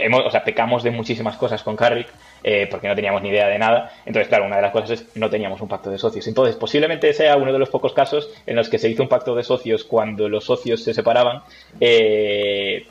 hemos, 0.00 0.26
o 0.26 0.30
sea, 0.30 0.42
pecamos 0.44 0.82
de 0.82 0.90
muchísimas 0.90 1.36
cosas 1.36 1.62
con 1.62 1.76
Carrick, 1.76 2.08
eh, 2.44 2.66
porque 2.70 2.88
no 2.88 2.94
teníamos 2.94 3.22
ni 3.22 3.28
idea 3.28 3.48
de 3.48 3.58
nada. 3.58 3.92
Entonces, 4.04 4.28
claro, 4.28 4.46
una 4.46 4.56
de 4.56 4.62
las 4.62 4.72
cosas 4.72 4.90
es 4.90 5.06
no 5.16 5.30
teníamos 5.30 5.60
un 5.60 5.68
pacto 5.68 5.90
de 5.90 5.98
socios. 5.98 6.26
Entonces, 6.26 6.56
posiblemente 6.56 7.12
sea 7.14 7.36
uno 7.36 7.52
de 7.52 7.58
los 7.58 7.70
pocos 7.70 7.92
casos 7.92 8.30
en 8.46 8.56
los 8.56 8.68
que 8.68 8.78
se 8.78 8.88
hizo 8.88 9.02
un 9.02 9.08
pacto 9.08 9.34
de 9.34 9.42
socios 9.42 9.84
cuando 9.84 10.28
los 10.28 10.44
socios 10.44 10.82
se 10.82 10.94
separaban. 10.94 11.42
Eh, 11.80 12.86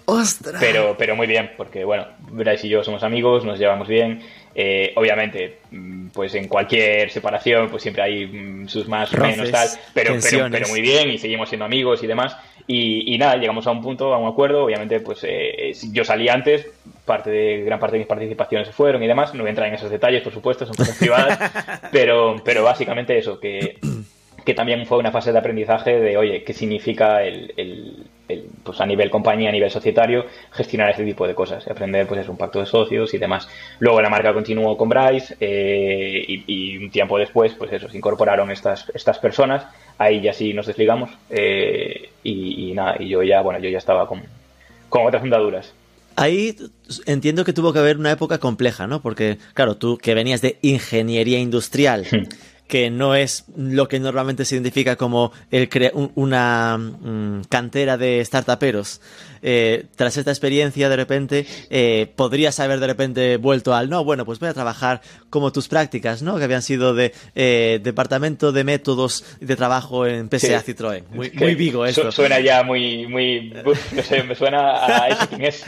pero, 0.59 0.95
pero 0.97 1.15
muy 1.15 1.27
bien, 1.27 1.51
porque 1.57 1.83
bueno, 1.83 2.07
Bryce 2.19 2.67
y 2.67 2.69
yo 2.69 2.83
somos 2.83 3.03
amigos, 3.03 3.45
nos 3.45 3.59
llevamos 3.59 3.87
bien. 3.87 4.21
Eh, 4.53 4.91
obviamente, 4.95 5.59
mm, 5.71 6.07
pues 6.09 6.35
en 6.35 6.47
cualquier 6.47 7.09
separación, 7.09 7.69
pues 7.69 7.83
siempre 7.83 8.03
hay 8.03 8.25
mm, 8.25 8.67
sus 8.67 8.87
más 8.87 9.13
o 9.13 9.17
menos 9.17 9.49
tal, 9.49 9.67
pero, 9.93 10.15
pero, 10.21 10.47
pero, 10.51 10.67
muy 10.67 10.81
bien 10.81 11.09
y 11.09 11.17
seguimos 11.17 11.47
siendo 11.47 11.65
amigos 11.65 12.03
y 12.03 12.07
demás. 12.07 12.35
Y, 12.73 13.17
nada, 13.17 13.35
llegamos 13.35 13.67
a 13.67 13.71
un 13.71 13.81
punto, 13.81 14.13
a 14.13 14.17
un 14.17 14.29
acuerdo. 14.29 14.63
Obviamente, 14.63 15.01
pues 15.01 15.25
eh, 15.27 15.73
yo 15.91 16.05
salí 16.05 16.29
antes, 16.29 16.67
parte 17.05 17.29
de 17.29 17.63
gran 17.63 17.79
parte 17.79 17.95
de 17.95 17.99
mis 17.99 18.07
participaciones 18.07 18.67
se 18.67 18.73
fueron 18.73 19.03
y 19.03 19.07
demás. 19.07 19.33
No 19.33 19.41
voy 19.41 19.47
a 19.47 19.49
entrar 19.49 19.67
en 19.67 19.75
esos 19.75 19.91
detalles, 19.91 20.23
por 20.23 20.31
supuesto, 20.31 20.65
son 20.65 20.75
cosas 20.75 20.97
privadas, 20.97 21.37
pero, 21.91 22.37
pero 22.45 22.63
básicamente 22.63 23.17
eso, 23.17 23.39
que, 23.39 23.77
que 24.45 24.53
también 24.53 24.85
fue 24.85 24.97
una 24.97 25.11
fase 25.11 25.31
de 25.31 25.39
aprendizaje 25.39 25.99
de, 25.99 26.17
oye, 26.17 26.43
qué 26.43 26.53
significa 26.53 27.23
el, 27.23 28.07
pues 28.63 28.79
a 28.79 28.85
nivel 28.85 29.09
compañía, 29.09 29.49
a 29.49 29.51
nivel 29.51 29.69
societario, 29.69 30.25
gestionar 30.51 30.89
este 30.89 31.03
tipo 31.03 31.27
de 31.27 31.35
cosas, 31.35 31.67
aprender 31.67 32.07
pues 32.07 32.21
es 32.21 32.29
un 32.29 32.37
pacto 32.37 32.59
de 32.59 32.65
socios 32.65 33.13
y 33.13 33.17
demás. 33.17 33.47
Luego 33.79 34.01
la 34.01 34.09
marca 34.09 34.33
continuó 34.33 34.77
con 34.77 34.89
Bryce 34.89 35.35
eh, 35.39 36.23
y, 36.27 36.77
un 36.77 36.89
tiempo 36.89 37.17
después, 37.17 37.53
pues 37.53 37.71
eso, 37.73 37.89
se 37.89 37.97
incorporaron 37.97 38.51
estas, 38.51 38.89
estas 38.93 39.19
personas, 39.19 39.65
ahí 40.01 40.21
ya 40.21 40.33
sí 40.33 40.53
nos 40.53 40.67
desligamos 40.67 41.09
eh, 41.29 42.09
y, 42.23 42.73
nada, 42.73 42.95
y 42.99 43.09
yo 43.09 43.23
ya, 43.23 43.41
bueno, 43.41 43.59
yo 43.59 43.69
ya 43.69 43.77
estaba 43.77 44.07
con, 44.07 44.23
con 44.89 45.05
otras 45.05 45.21
fundaduras. 45.21 45.73
Ahí 46.15 46.55
entiendo 47.05 47.45
que 47.45 47.53
tuvo 47.53 47.71
que 47.71 47.79
haber 47.79 47.97
una 47.97 48.11
época 48.11 48.37
compleja, 48.37 48.85
¿no? 48.85 49.01
Porque, 49.01 49.37
claro, 49.53 49.77
tú 49.77 49.97
que 49.97 50.13
venías 50.13 50.41
de 50.41 50.57
ingeniería 50.61 51.39
industrial, 51.39 52.05
que 52.71 52.89
no 52.89 53.15
es 53.15 53.43
lo 53.57 53.89
que 53.89 53.99
normalmente 53.99 54.45
se 54.45 54.55
identifica 54.55 54.95
como 54.95 55.33
el 55.51 55.67
una 56.15 56.77
mm, 56.77 57.41
cantera 57.49 57.97
de 57.97 58.23
startuperos. 58.23 59.01
Eh, 59.41 59.87
tras 59.97 60.15
esta 60.15 60.31
experiencia, 60.31 60.87
de 60.87 60.95
repente, 60.95 61.45
eh, 61.69 62.13
podrías 62.15 62.61
haber 62.61 62.79
de 62.79 62.87
repente 62.87 63.35
vuelto 63.35 63.75
al 63.75 63.89
no, 63.89 64.05
bueno, 64.05 64.23
pues 64.23 64.39
voy 64.39 64.47
a 64.47 64.53
trabajar 64.53 65.01
como 65.29 65.51
tus 65.51 65.67
prácticas, 65.67 66.21
¿no? 66.21 66.37
Que 66.37 66.45
habían 66.45 66.61
sido 66.61 66.93
de 66.93 67.13
eh, 67.35 67.81
departamento 67.83 68.53
de 68.53 68.63
métodos 68.63 69.25
de 69.41 69.57
trabajo 69.57 70.07
en 70.07 70.29
PSA 70.29 70.63
Citroën. 70.63 71.03
Muy, 71.09 71.29
muy 71.31 71.55
vigo 71.55 71.85
esto. 71.85 72.09
suena 72.09 72.39
ya 72.39 72.63
muy, 72.63 73.05
muy, 73.05 73.53
no 73.91 74.01
sé, 74.01 74.23
me 74.23 74.33
suena 74.33 74.85
a 74.85 75.07
ese 75.39 75.65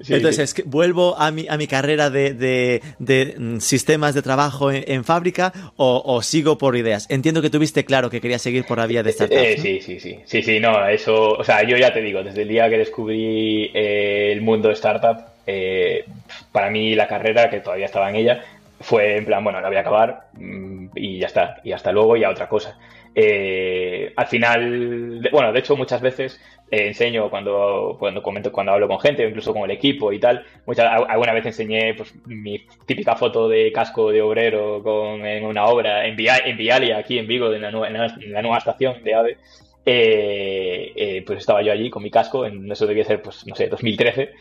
es. 0.00 0.10
Entonces, 0.10 0.54
vuelvo 0.66 1.16
a 1.18 1.30
mi, 1.30 1.46
a 1.48 1.56
mi 1.56 1.66
carrera 1.66 2.10
de, 2.10 2.80
mm, 2.98 3.58
sistemas 3.58 4.14
de 4.14 4.22
trabajo 4.22 4.70
en, 4.72 5.04
fábrica 5.04 5.52
o, 5.76 6.22
sigo 6.22 6.58
por 6.58 6.76
ideas. 6.76 7.06
Entiendo 7.10 7.42
que 7.42 7.50
tuviste 7.50 7.84
claro 7.84 8.10
que 8.10 8.20
querías 8.20 8.42
seguir 8.42 8.64
por 8.64 8.78
la 8.78 8.86
vía 8.86 9.02
de 9.02 9.10
startup. 9.10 9.36
Eh, 9.36 9.56
sí, 9.58 9.80
sí, 9.80 10.00
sí. 10.00 10.18
Sí, 10.24 10.42
sí, 10.42 10.60
no, 10.60 10.86
eso. 10.88 11.32
O 11.32 11.44
sea, 11.44 11.62
yo 11.62 11.76
ya 11.76 11.92
te 11.92 12.00
digo, 12.00 12.22
desde 12.22 12.42
el 12.42 12.48
día 12.48 12.68
que 12.68 12.78
descubrí 12.78 13.70
eh, 13.74 14.30
el 14.32 14.42
mundo 14.42 14.70
startup, 14.70 15.24
eh, 15.46 16.04
para 16.52 16.70
mí 16.70 16.94
la 16.94 17.08
carrera, 17.08 17.50
que 17.50 17.60
todavía 17.60 17.86
estaba 17.86 18.08
en 18.10 18.16
ella, 18.16 18.44
fue 18.80 19.16
en 19.16 19.24
plan, 19.24 19.42
bueno, 19.42 19.60
la 19.60 19.68
voy 19.68 19.76
a 19.76 19.80
acabar 19.80 20.26
mm, 20.34 20.86
y 20.94 21.18
ya 21.18 21.26
está. 21.26 21.60
Y 21.64 21.72
hasta 21.72 21.92
luego 21.92 22.16
y 22.16 22.24
a 22.24 22.30
otra 22.30 22.48
cosa. 22.48 22.78
Al 23.14 24.26
final, 24.26 25.28
bueno, 25.32 25.52
de 25.52 25.58
hecho 25.58 25.76
muchas 25.76 26.00
veces 26.00 26.40
eh, 26.72 26.86
enseño 26.86 27.28
cuando, 27.28 27.96
cuando 27.98 28.22
comento, 28.22 28.50
cuando 28.50 28.72
hablo 28.72 28.88
con 28.88 28.98
gente, 28.98 29.28
incluso 29.28 29.52
con 29.52 29.64
el 29.64 29.72
equipo 29.72 30.10
y 30.10 30.18
tal. 30.18 30.42
Muchas, 30.64 30.90
alguna 31.06 31.34
vez 31.34 31.44
enseñé 31.44 31.92
pues, 31.92 32.14
mi 32.24 32.66
típica 32.86 33.14
foto 33.14 33.46
de 33.46 33.70
casco 33.72 34.10
de 34.10 34.22
obrero 34.22 34.82
con, 34.82 35.26
en 35.26 35.44
una 35.44 35.66
obra 35.66 36.06
en, 36.06 36.16
en 36.18 36.56
Vialia, 36.56 36.96
aquí 36.96 37.18
en 37.18 37.26
Vigo, 37.26 37.52
en 37.52 37.60
la, 37.60 37.68
en 37.68 38.32
la, 38.32 38.40
nueva 38.40 38.56
estación 38.56 39.04
de 39.04 39.14
AVE. 39.14 39.36
Eh, 39.84 40.92
eh, 40.96 41.22
pues 41.26 41.40
estaba 41.40 41.60
yo 41.60 41.72
allí 41.72 41.90
con 41.90 42.02
mi 42.02 42.10
casco, 42.10 42.46
en 42.46 42.70
eso 42.72 42.86
debía 42.86 43.04
ser, 43.04 43.20
pues, 43.20 43.46
no 43.46 43.54
sé, 43.54 43.66
2013 43.68 44.32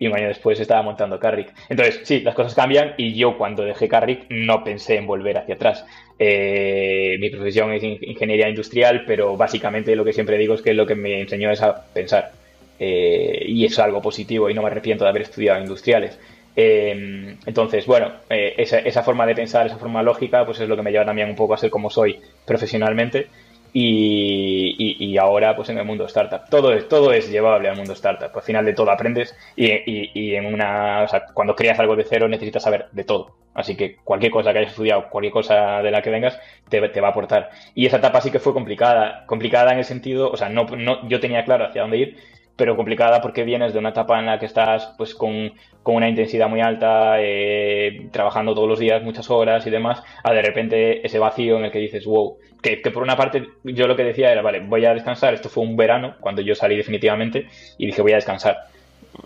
y 0.00 0.06
un 0.06 0.16
año 0.16 0.28
después 0.28 0.58
estaba 0.58 0.82
montando 0.82 1.20
Carrick. 1.20 1.52
Entonces, 1.68 2.00
sí, 2.04 2.20
las 2.20 2.34
cosas 2.34 2.54
cambian 2.54 2.94
y 2.96 3.14
yo 3.14 3.36
cuando 3.36 3.62
dejé 3.62 3.86
Carrick 3.86 4.24
no 4.30 4.64
pensé 4.64 4.96
en 4.96 5.06
volver 5.06 5.36
hacia 5.36 5.56
atrás. 5.56 5.84
Eh, 6.18 7.18
mi 7.20 7.28
profesión 7.28 7.70
es 7.74 7.82
ingeniería 7.82 8.48
industrial, 8.48 9.04
pero 9.06 9.36
básicamente 9.36 9.94
lo 9.94 10.04
que 10.04 10.14
siempre 10.14 10.38
digo 10.38 10.54
es 10.54 10.62
que 10.62 10.72
lo 10.72 10.86
que 10.86 10.94
me 10.94 11.20
enseñó 11.20 11.50
es 11.50 11.60
a 11.60 11.84
pensar. 11.92 12.32
Eh, 12.78 13.44
y 13.46 13.66
es 13.66 13.78
algo 13.78 14.00
positivo 14.00 14.48
y 14.48 14.54
no 14.54 14.62
me 14.62 14.68
arrepiento 14.68 15.04
de 15.04 15.10
haber 15.10 15.22
estudiado 15.22 15.60
industriales. 15.60 16.18
Eh, 16.56 17.36
entonces, 17.44 17.84
bueno, 17.84 18.10
esa, 18.30 18.78
esa, 18.78 19.02
forma 19.02 19.26
de 19.26 19.34
pensar, 19.34 19.66
esa 19.66 19.76
forma 19.76 20.02
lógica, 20.02 20.46
pues 20.46 20.60
es 20.60 20.68
lo 20.68 20.76
que 20.76 20.82
me 20.82 20.92
lleva 20.92 21.04
también 21.04 21.28
un 21.28 21.36
poco 21.36 21.52
a 21.52 21.58
ser 21.58 21.68
como 21.68 21.90
soy 21.90 22.18
profesionalmente 22.46 23.28
y, 23.72 25.16
ahora 25.18 25.54
pues 25.56 25.68
en 25.68 25.78
el 25.78 25.84
mundo 25.84 26.04
startup. 26.06 26.48
Todo 26.48 26.72
es, 26.72 26.88
todo 26.88 27.12
es 27.12 27.30
llevable 27.30 27.68
al 27.68 27.76
mundo 27.76 27.92
startup. 27.92 28.30
Al 28.34 28.42
final 28.42 28.64
de 28.64 28.72
todo 28.72 28.90
aprendes 28.90 29.36
y, 29.56 30.34
en 30.34 30.46
una, 30.46 31.02
o 31.02 31.08
sea, 31.08 31.26
cuando 31.34 31.54
creas 31.54 31.78
algo 31.78 31.96
de 31.96 32.04
cero 32.04 32.28
necesitas 32.28 32.62
saber 32.62 32.88
de 32.92 33.04
todo. 33.04 33.36
Así 33.52 33.76
que 33.76 33.96
cualquier 33.96 34.32
cosa 34.32 34.52
que 34.52 34.60
hayas 34.60 34.70
estudiado, 34.70 35.08
cualquier 35.10 35.32
cosa 35.32 35.82
de 35.82 35.90
la 35.90 36.02
que 36.02 36.10
vengas, 36.10 36.38
te, 36.68 36.80
te 36.88 37.00
va 37.00 37.08
a 37.08 37.10
aportar. 37.10 37.50
Y 37.74 37.86
esa 37.86 37.96
etapa 37.96 38.20
sí 38.20 38.30
que 38.30 38.38
fue 38.38 38.52
complicada. 38.52 39.24
Complicada 39.26 39.72
en 39.72 39.78
el 39.78 39.84
sentido, 39.84 40.30
o 40.30 40.36
sea, 40.36 40.48
no, 40.48 40.64
no, 40.64 41.08
yo 41.08 41.20
tenía 41.20 41.44
claro 41.44 41.66
hacia 41.66 41.82
dónde 41.82 41.98
ir, 41.98 42.16
pero 42.60 42.76
complicada 42.76 43.22
porque 43.22 43.42
vienes 43.42 43.72
de 43.72 43.78
una 43.78 43.88
etapa 43.88 44.18
en 44.18 44.26
la 44.26 44.38
que 44.38 44.44
estás 44.44 44.92
pues 44.98 45.14
con, 45.14 45.54
una 45.82 46.10
intensidad 46.10 46.46
muy 46.46 46.60
alta, 46.60 47.14
eh, 47.18 48.08
trabajando 48.12 48.54
todos 48.54 48.68
los 48.68 48.78
días 48.78 49.02
muchas 49.02 49.30
horas 49.30 49.66
y 49.66 49.70
demás, 49.70 50.02
a 50.22 50.34
de 50.34 50.42
repente 50.42 51.06
ese 51.06 51.18
vacío 51.18 51.56
en 51.56 51.64
el 51.64 51.70
que 51.70 51.78
dices, 51.78 52.04
wow, 52.04 52.36
que, 52.60 52.76
por 52.92 53.02
una 53.02 53.16
parte 53.16 53.48
yo 53.64 53.86
lo 53.86 53.96
que 53.96 54.04
decía 54.04 54.30
era, 54.30 54.42
vale, 54.42 54.60
voy 54.60 54.84
a 54.84 54.92
descansar, 54.92 55.32
esto 55.32 55.48
fue 55.48 55.64
un 55.64 55.74
verano 55.74 56.16
cuando 56.20 56.42
yo 56.42 56.54
salí 56.54 56.76
definitivamente 56.76 57.46
y 57.78 57.86
dije 57.86 58.02
voy 58.02 58.12
a 58.12 58.16
descansar. 58.16 58.58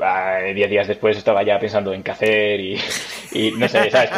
Ah, 0.01 0.39
diez 0.55 0.71
días 0.71 0.87
después 0.87 1.17
estaba 1.17 1.43
ya 1.43 1.59
pensando 1.59 1.93
en 1.93 2.05
qué 2.05 2.13
hacer 2.13 2.61
y, 2.61 2.79
no 3.59 3.67
sé, 3.67 3.91
¿sabes? 3.91 4.11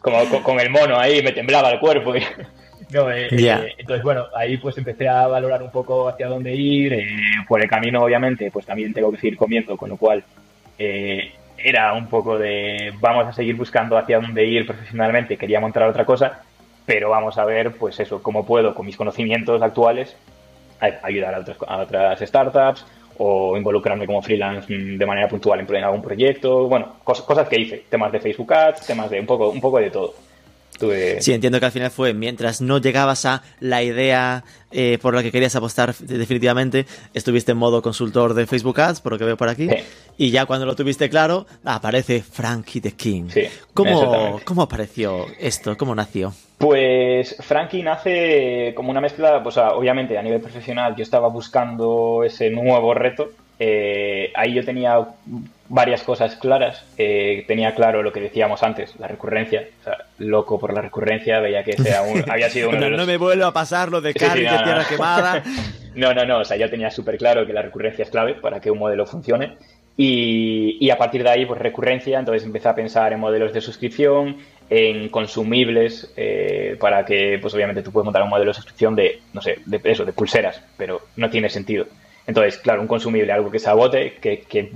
Como, 0.00 0.42
con, 0.42 0.58
el 0.58 0.70
mono 0.70 0.98
ahí 0.98 1.22
me 1.22 1.30
temblaba 1.30 1.70
el 1.70 1.78
cuerpo. 1.78 2.16
Y, 2.16 2.20
no, 2.92 3.10
eh, 3.10 3.28
eh, 3.30 3.74
entonces, 3.78 4.04
bueno, 4.04 4.26
ahí 4.34 4.58
pues 4.58 4.78
empecé 4.78 5.08
a 5.08 5.26
valorar 5.26 5.62
un 5.62 5.70
poco 5.70 6.08
hacia 6.08 6.28
dónde 6.28 6.54
ir. 6.54 6.92
Eh, 6.92 7.06
por 7.48 7.60
el 7.60 7.68
camino, 7.68 8.02
obviamente, 8.02 8.50
pues 8.50 8.64
también 8.64 8.92
tengo 8.92 9.10
que 9.10 9.18
seguir 9.18 9.36
comiendo, 9.36 9.76
con 9.76 9.90
lo 9.90 9.96
cual 9.96 10.22
era 10.78 11.94
un 11.94 12.06
poco 12.06 12.38
de 12.38 12.92
vamos 13.00 13.26
a 13.26 13.32
seguir 13.32 13.56
buscando 13.56 13.96
hacia 13.96 14.20
dónde 14.20 14.44
ir 14.44 14.66
profesionalmente, 14.66 15.38
quería 15.38 15.58
montar 15.58 15.84
otra 15.84 16.04
cosa, 16.04 16.42
pero 16.84 17.08
vamos 17.08 17.38
a 17.38 17.46
ver, 17.46 17.72
pues 17.72 17.98
eso, 17.98 18.22
cómo 18.22 18.44
puedo 18.44 18.74
con 18.74 18.84
mis 18.84 18.96
conocimientos 18.96 19.62
actuales 19.62 20.14
ayudar 21.02 21.34
a 21.34 21.38
otras, 21.40 21.56
a 21.66 21.78
otras 21.78 22.20
startups 22.20 22.84
o 23.16 23.56
involucrarme 23.56 24.04
como 24.04 24.20
freelance 24.20 24.70
de 24.70 25.06
manera 25.06 25.28
puntual 25.28 25.60
en 25.60 25.84
algún 25.84 26.02
proyecto, 26.02 26.68
bueno, 26.68 26.96
cosas 27.02 27.48
que 27.48 27.58
hice, 27.58 27.84
temas 27.88 28.12
de 28.12 28.20
Facebook 28.20 28.52
Ads, 28.52 28.86
temas 28.86 29.08
de 29.08 29.18
un 29.18 29.26
poco, 29.26 29.48
un 29.48 29.60
poco 29.60 29.78
de 29.78 29.90
todo. 29.90 30.14
Sí, 31.20 31.32
entiendo 31.32 31.60
que 31.60 31.66
al 31.66 31.72
final 31.72 31.90
fue 31.90 32.14
mientras 32.14 32.60
no 32.60 32.78
llegabas 32.78 33.24
a 33.24 33.42
la 33.60 33.82
idea 33.82 34.44
eh, 34.70 34.98
por 35.00 35.14
la 35.14 35.22
que 35.22 35.32
querías 35.32 35.54
apostar 35.56 35.94
definitivamente, 35.94 36.86
estuviste 37.14 37.52
en 37.52 37.58
modo 37.58 37.82
consultor 37.82 38.34
de 38.34 38.46
Facebook 38.46 38.80
Ads, 38.80 39.00
por 39.00 39.12
lo 39.12 39.18
que 39.18 39.24
veo 39.24 39.36
por 39.36 39.48
aquí, 39.48 39.68
y 40.18 40.30
ya 40.30 40.46
cuando 40.46 40.66
lo 40.66 40.74
tuviste 40.76 41.08
claro, 41.08 41.46
aparece 41.64 42.22
Frankie 42.22 42.80
the 42.80 42.92
King. 42.92 43.28
Sí, 43.28 43.44
¿Cómo, 43.72 44.40
¿Cómo 44.44 44.62
apareció 44.62 45.26
esto? 45.38 45.76
¿Cómo 45.76 45.94
nació? 45.94 46.34
Pues 46.58 47.36
Frankie 47.40 47.82
nace 47.82 48.72
como 48.74 48.90
una 48.90 49.00
mezcla, 49.00 49.42
pues 49.42 49.56
obviamente 49.58 50.16
a 50.18 50.22
nivel 50.22 50.40
profesional 50.40 50.94
yo 50.96 51.02
estaba 51.02 51.28
buscando 51.28 52.22
ese 52.24 52.50
nuevo 52.50 52.94
reto 52.94 53.30
eh, 53.58 54.32
ahí 54.34 54.52
yo 54.54 54.64
tenía 54.64 54.98
varias 55.68 56.02
cosas 56.02 56.36
claras. 56.36 56.84
Eh, 56.98 57.44
tenía 57.46 57.74
claro 57.74 58.02
lo 58.02 58.12
que 58.12 58.20
decíamos 58.20 58.62
antes, 58.62 58.94
la 58.98 59.08
recurrencia. 59.08 59.66
O 59.80 59.84
sea, 59.84 59.98
loco 60.18 60.58
por 60.58 60.72
la 60.72 60.82
recurrencia, 60.82 61.40
veía 61.40 61.64
que 61.64 61.72
ese 61.72 61.94
había 62.28 62.50
sido 62.50 62.68
uno 62.68 62.78
no, 62.78 62.84
de 62.84 62.90
los... 62.90 63.00
No 63.00 63.06
me 63.06 63.16
vuelvo 63.16 63.46
a 63.46 63.52
pasar 63.52 63.90
lo 63.90 64.00
de 64.00 64.14
carne 64.14 64.44
no, 64.44 64.62
tierra 64.62 64.84
quemada. 64.88 65.42
no, 65.94 66.12
no, 66.14 66.24
no. 66.24 66.38
O 66.40 66.44
sea, 66.44 66.56
yo 66.56 66.70
tenía 66.70 66.90
súper 66.90 67.16
claro 67.18 67.46
que 67.46 67.52
la 67.52 67.62
recurrencia 67.62 68.04
es 68.04 68.10
clave 68.10 68.34
para 68.34 68.60
que 68.60 68.70
un 68.70 68.78
modelo 68.78 69.06
funcione. 69.06 69.56
Y, 69.98 70.90
a 70.90 70.98
partir 70.98 71.22
de 71.22 71.30
ahí, 71.30 71.46
pues 71.46 71.58
recurrencia, 71.58 72.18
entonces 72.18 72.44
empecé 72.44 72.68
a 72.68 72.74
pensar 72.74 73.14
en 73.14 73.20
modelos 73.20 73.54
de 73.54 73.62
suscripción, 73.62 74.36
en 74.68 75.08
consumibles, 75.08 76.12
eh, 76.18 76.76
para 76.78 77.06
que, 77.06 77.38
pues 77.40 77.54
obviamente 77.54 77.82
tú 77.82 77.92
puedes 77.92 78.04
montar 78.04 78.22
un 78.22 78.28
modelo 78.28 78.50
de 78.50 78.54
suscripción 78.54 78.94
de, 78.94 79.20
no 79.32 79.40
sé, 79.40 79.56
de 79.64 79.80
eso, 79.84 80.04
de 80.04 80.12
pulseras, 80.12 80.60
pero 80.76 81.00
no 81.16 81.30
tiene 81.30 81.48
sentido. 81.48 81.86
Entonces, 82.26 82.58
claro, 82.58 82.80
un 82.80 82.88
consumible, 82.88 83.32
algo 83.32 83.50
que 83.50 83.58
se 83.58 83.70
agote, 83.70 84.14
que, 84.20 84.40
que, 84.40 84.72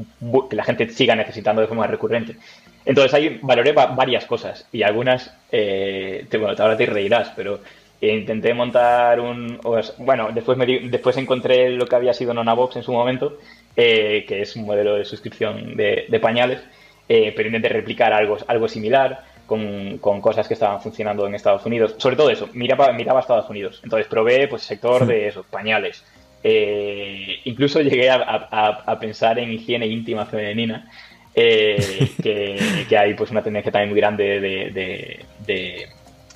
la 0.52 0.64
gente 0.64 0.88
siga 0.88 1.16
necesitando 1.16 1.60
de 1.60 1.68
forma 1.68 1.86
recurrente. 1.86 2.36
Entonces, 2.84 3.12
ahí 3.12 3.38
valoré 3.42 3.72
varias 3.72 4.24
cosas 4.24 4.66
y 4.72 4.82
algunas, 4.82 5.36
eh, 5.50 6.26
te, 6.28 6.38
bueno, 6.38 6.54
ahora 6.58 6.76
te 6.76 6.86
reirás, 6.86 7.32
pero 7.34 7.60
intenté 8.00 8.54
montar 8.54 9.20
un. 9.20 9.60
Bueno, 9.98 10.30
después, 10.32 10.56
me 10.56 10.66
después 10.66 11.16
encontré 11.16 11.70
lo 11.70 11.86
que 11.86 11.96
había 11.96 12.14
sido 12.14 12.32
Nonabox 12.32 12.76
en 12.76 12.82
su 12.82 12.92
momento, 12.92 13.38
eh, 13.76 14.24
que 14.26 14.42
es 14.42 14.56
un 14.56 14.64
modelo 14.64 14.94
de 14.94 15.04
suscripción 15.04 15.76
de, 15.76 16.20
pañales, 16.22 16.60
eh, 17.08 17.32
pero 17.36 17.48
intenté 17.48 17.68
replicar 17.68 18.12
algo, 18.12 18.38
algo 18.46 18.68
similar. 18.68 19.28
Con, 19.50 19.98
con, 19.98 20.20
cosas 20.20 20.46
que 20.46 20.54
estaban 20.54 20.80
funcionando 20.80 21.26
en 21.26 21.34
Estados 21.34 21.66
Unidos. 21.66 21.96
Sobre 21.98 22.14
todo 22.14 22.30
eso, 22.30 22.48
miraba, 22.52 22.92
miraba 22.92 23.18
a 23.18 23.22
Estados 23.22 23.50
Unidos. 23.50 23.80
Entonces 23.82 24.06
probé 24.06 24.46
pues 24.46 24.62
sector 24.62 25.04
de 25.04 25.26
eso, 25.26 25.42
pañales, 25.42 26.04
eh, 26.42 27.40
incluso 27.44 27.80
llegué 27.80 28.10
a, 28.10 28.98
pensar 29.00 29.38
en 29.38 29.52
higiene 29.52 29.86
íntima 29.86 30.26
femenina, 30.26 30.88
eh, 31.34 32.10
que, 32.22 32.96
hay 32.96 33.14
pues 33.14 33.30
una 33.30 33.42
tendencia 33.42 33.70
también 33.70 33.90
muy 33.90 34.00
grande 34.00 34.40
de... 34.40 35.24
de, 35.46 35.88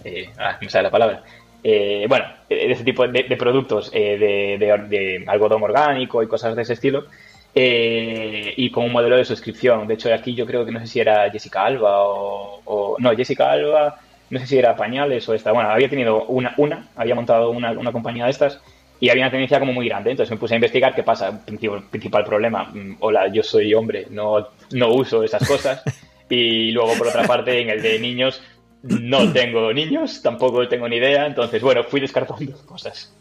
eh, 0.04 0.28
ah, 0.38 0.58
me 0.60 0.68
sale 0.68 0.84
la 0.84 0.90
palabra. 0.90 1.22
bueno, 1.62 2.26
de 2.48 2.72
ese 2.72 2.84
tipo 2.84 3.08
de, 3.08 3.36
productos 3.36 3.90
de, 3.90 5.24
algodón 5.26 5.62
orgánico 5.62 6.22
y 6.22 6.28
cosas 6.28 6.54
de 6.54 6.62
ese 6.62 6.74
estilo. 6.74 7.06
y 7.54 8.70
con 8.70 8.84
un 8.84 8.92
modelo 8.92 9.16
de 9.16 9.24
suscripción. 9.24 9.86
De 9.86 9.94
hecho, 9.94 10.12
aquí 10.12 10.34
yo 10.34 10.44
creo 10.46 10.66
que 10.66 10.72
no 10.72 10.80
sé 10.80 10.86
si 10.86 11.00
era 11.00 11.30
Jessica 11.30 11.64
Alba 11.64 12.02
o, 12.02 12.96
no, 12.98 13.16
Jessica 13.16 13.50
Alba, 13.50 13.98
no 14.28 14.38
sé 14.38 14.46
si 14.46 14.58
era 14.58 14.76
Pañales 14.76 15.26
o 15.28 15.34
esta. 15.34 15.52
Bueno, 15.52 15.70
había 15.70 15.88
tenido 15.88 16.24
una, 16.26 16.54
una 16.58 16.88
había 16.96 17.14
montado 17.14 17.50
una, 17.50 17.72
una 17.72 17.92
compañía 17.92 18.26
de 18.26 18.30
estas 18.32 18.60
y 19.04 19.10
había 19.10 19.24
una 19.24 19.30
tendencia 19.30 19.60
como 19.60 19.74
muy 19.74 19.86
grande. 19.86 20.12
Entonces 20.12 20.30
me 20.30 20.38
puse 20.38 20.54
a 20.54 20.56
investigar 20.56 20.94
qué 20.94 21.02
pasa. 21.02 21.44
Principal, 21.44 21.82
principal 21.90 22.24
problema, 22.24 22.64
mm, 22.64 22.96
hola, 23.00 23.30
yo 23.30 23.42
soy 23.42 23.74
hombre, 23.74 24.06
no, 24.08 24.48
no 24.70 24.94
uso 24.94 25.22
esas 25.22 25.46
cosas. 25.46 25.82
Y 26.30 26.70
luego, 26.70 26.94
por 26.94 27.08
otra 27.08 27.24
parte, 27.24 27.60
en 27.60 27.68
el 27.68 27.82
de 27.82 27.98
niños, 27.98 28.40
no 28.82 29.30
tengo 29.30 29.70
niños, 29.74 30.22
tampoco 30.22 30.66
tengo 30.66 30.88
ni 30.88 30.96
idea. 30.96 31.26
Entonces, 31.26 31.60
bueno, 31.60 31.84
fui 31.84 32.00
descartando 32.00 32.56
cosas. 32.66 33.14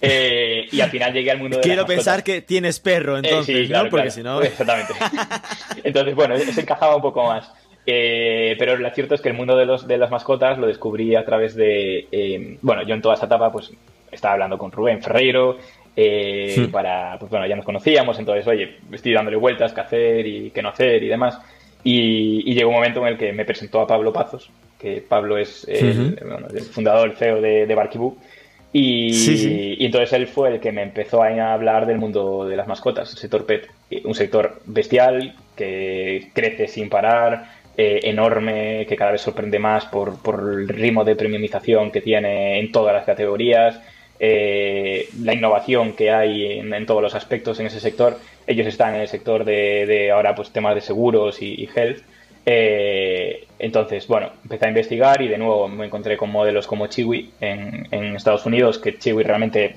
Eh, 0.00 0.66
y 0.72 0.80
al 0.80 0.90
final 0.90 1.12
llegué 1.12 1.30
al 1.30 1.38
mundo 1.38 1.58
de 1.58 1.62
Quiero 1.62 1.86
pensar 1.86 2.24
que 2.24 2.42
tienes 2.42 2.80
perro, 2.80 3.16
eh, 3.16 3.20
entonces, 3.22 3.70
¿no? 3.70 3.88
Porque 3.88 4.10
si 4.10 4.24
no. 4.24 4.42
Exactamente. 4.42 4.92
Entonces, 5.84 6.16
bueno, 6.16 6.36
se 6.36 6.60
encajaba 6.60 6.96
un 6.96 7.02
poco 7.02 7.24
más. 7.24 7.48
Eh, 7.86 8.56
pero 8.58 8.76
lo 8.76 8.90
cierto 8.90 9.14
es 9.14 9.20
que 9.20 9.28
el 9.28 9.36
mundo 9.36 9.56
de, 9.56 9.66
los, 9.66 9.86
de 9.86 9.98
las 9.98 10.10
mascotas 10.10 10.58
lo 10.58 10.66
descubrí 10.66 11.14
a 11.14 11.24
través 11.24 11.54
de. 11.54 12.58
bueno, 12.60 12.82
yo 12.82 12.94
en 12.96 13.00
toda 13.00 13.14
esta 13.14 13.26
etapa, 13.26 13.52
pues 13.52 13.70
estaba 14.10 14.34
hablando 14.34 14.58
con 14.58 14.72
Rubén 14.72 15.02
Ferreiro, 15.02 15.58
eh, 15.96 16.68
para, 16.70 17.18
pues 17.18 17.30
bueno, 17.30 17.46
ya 17.46 17.56
nos 17.56 17.64
conocíamos, 17.64 18.18
entonces, 18.18 18.46
oye, 18.46 18.76
estoy 18.92 19.12
dándole 19.12 19.36
vueltas, 19.36 19.72
qué 19.72 19.80
hacer 19.80 20.26
y 20.26 20.50
qué 20.50 20.62
no 20.62 20.68
hacer 20.68 21.02
y 21.02 21.08
demás. 21.08 21.38
Y, 21.82 22.54
llegó 22.54 22.70
un 22.70 22.76
momento 22.76 23.00
en 23.00 23.08
el 23.08 23.18
que 23.18 23.32
me 23.32 23.44
presentó 23.44 23.80
a 23.80 23.86
Pablo 23.86 24.12
Pazos, 24.12 24.50
que 24.78 25.02
Pablo 25.06 25.38
es 25.38 25.66
el, 25.68 26.16
fundador, 26.70 27.10
el 27.10 27.16
CEO 27.16 27.40
de, 27.40 27.66
de 27.66 27.74
Barkibú, 27.74 28.16
y, 28.72 29.84
entonces 29.84 30.12
él 30.12 30.26
fue 30.26 30.50
el 30.50 30.60
que 30.60 30.72
me 30.72 30.82
empezó 30.82 31.22
a 31.22 31.52
hablar 31.52 31.86
del 31.86 31.98
mundo 31.98 32.46
de 32.46 32.56
las 32.56 32.68
mascotas, 32.68 33.10
el 33.12 33.18
sector 33.18 33.46
pet, 33.46 33.68
un 34.04 34.14
sector 34.14 34.60
bestial 34.66 35.34
que 35.56 36.30
crece 36.34 36.68
sin 36.68 36.88
parar, 36.88 37.50
eh, 37.76 38.00
enorme, 38.04 38.86
que 38.86 38.96
cada 38.96 39.12
vez 39.12 39.20
sorprende 39.20 39.58
más 39.58 39.86
por, 39.86 40.20
por 40.20 40.40
el 40.40 40.68
ritmo 40.68 41.04
de 41.04 41.16
premiumización 41.16 41.90
que 41.90 42.00
tiene 42.00 42.58
en 42.58 42.72
todas 42.72 42.94
las 42.94 43.04
categorías, 43.04 43.80
eh, 44.20 45.08
la 45.22 45.34
innovación 45.34 45.92
que 45.92 46.10
hay 46.10 46.58
en, 46.58 46.86
todos 46.86 47.02
los 47.02 47.14
aspectos 47.14 47.60
en 47.60 47.66
ese 47.66 47.80
sector. 47.80 48.18
Ellos 48.46 48.66
están 48.66 48.94
en 48.94 49.02
el 49.02 49.08
sector 49.08 49.44
de, 49.44 50.10
ahora 50.12 50.34
pues 50.34 50.50
temas 50.50 50.74
de 50.74 50.80
seguros 50.80 51.40
y, 51.40 51.68
health. 51.74 52.02
Eh, 52.46 53.46
entonces, 53.58 54.06
bueno, 54.06 54.30
empecé 54.42 54.66
a 54.66 54.68
investigar 54.68 55.20
y 55.20 55.28
de 55.28 55.36
nuevo 55.38 55.68
me 55.68 55.86
encontré 55.86 56.16
con 56.16 56.30
modelos 56.30 56.66
como 56.66 56.86
Chiwi 56.86 57.30
en, 57.40 58.16
Estados 58.16 58.46
Unidos, 58.46 58.78
que 58.78 58.98
Chiwi 58.98 59.22
realmente 59.22 59.76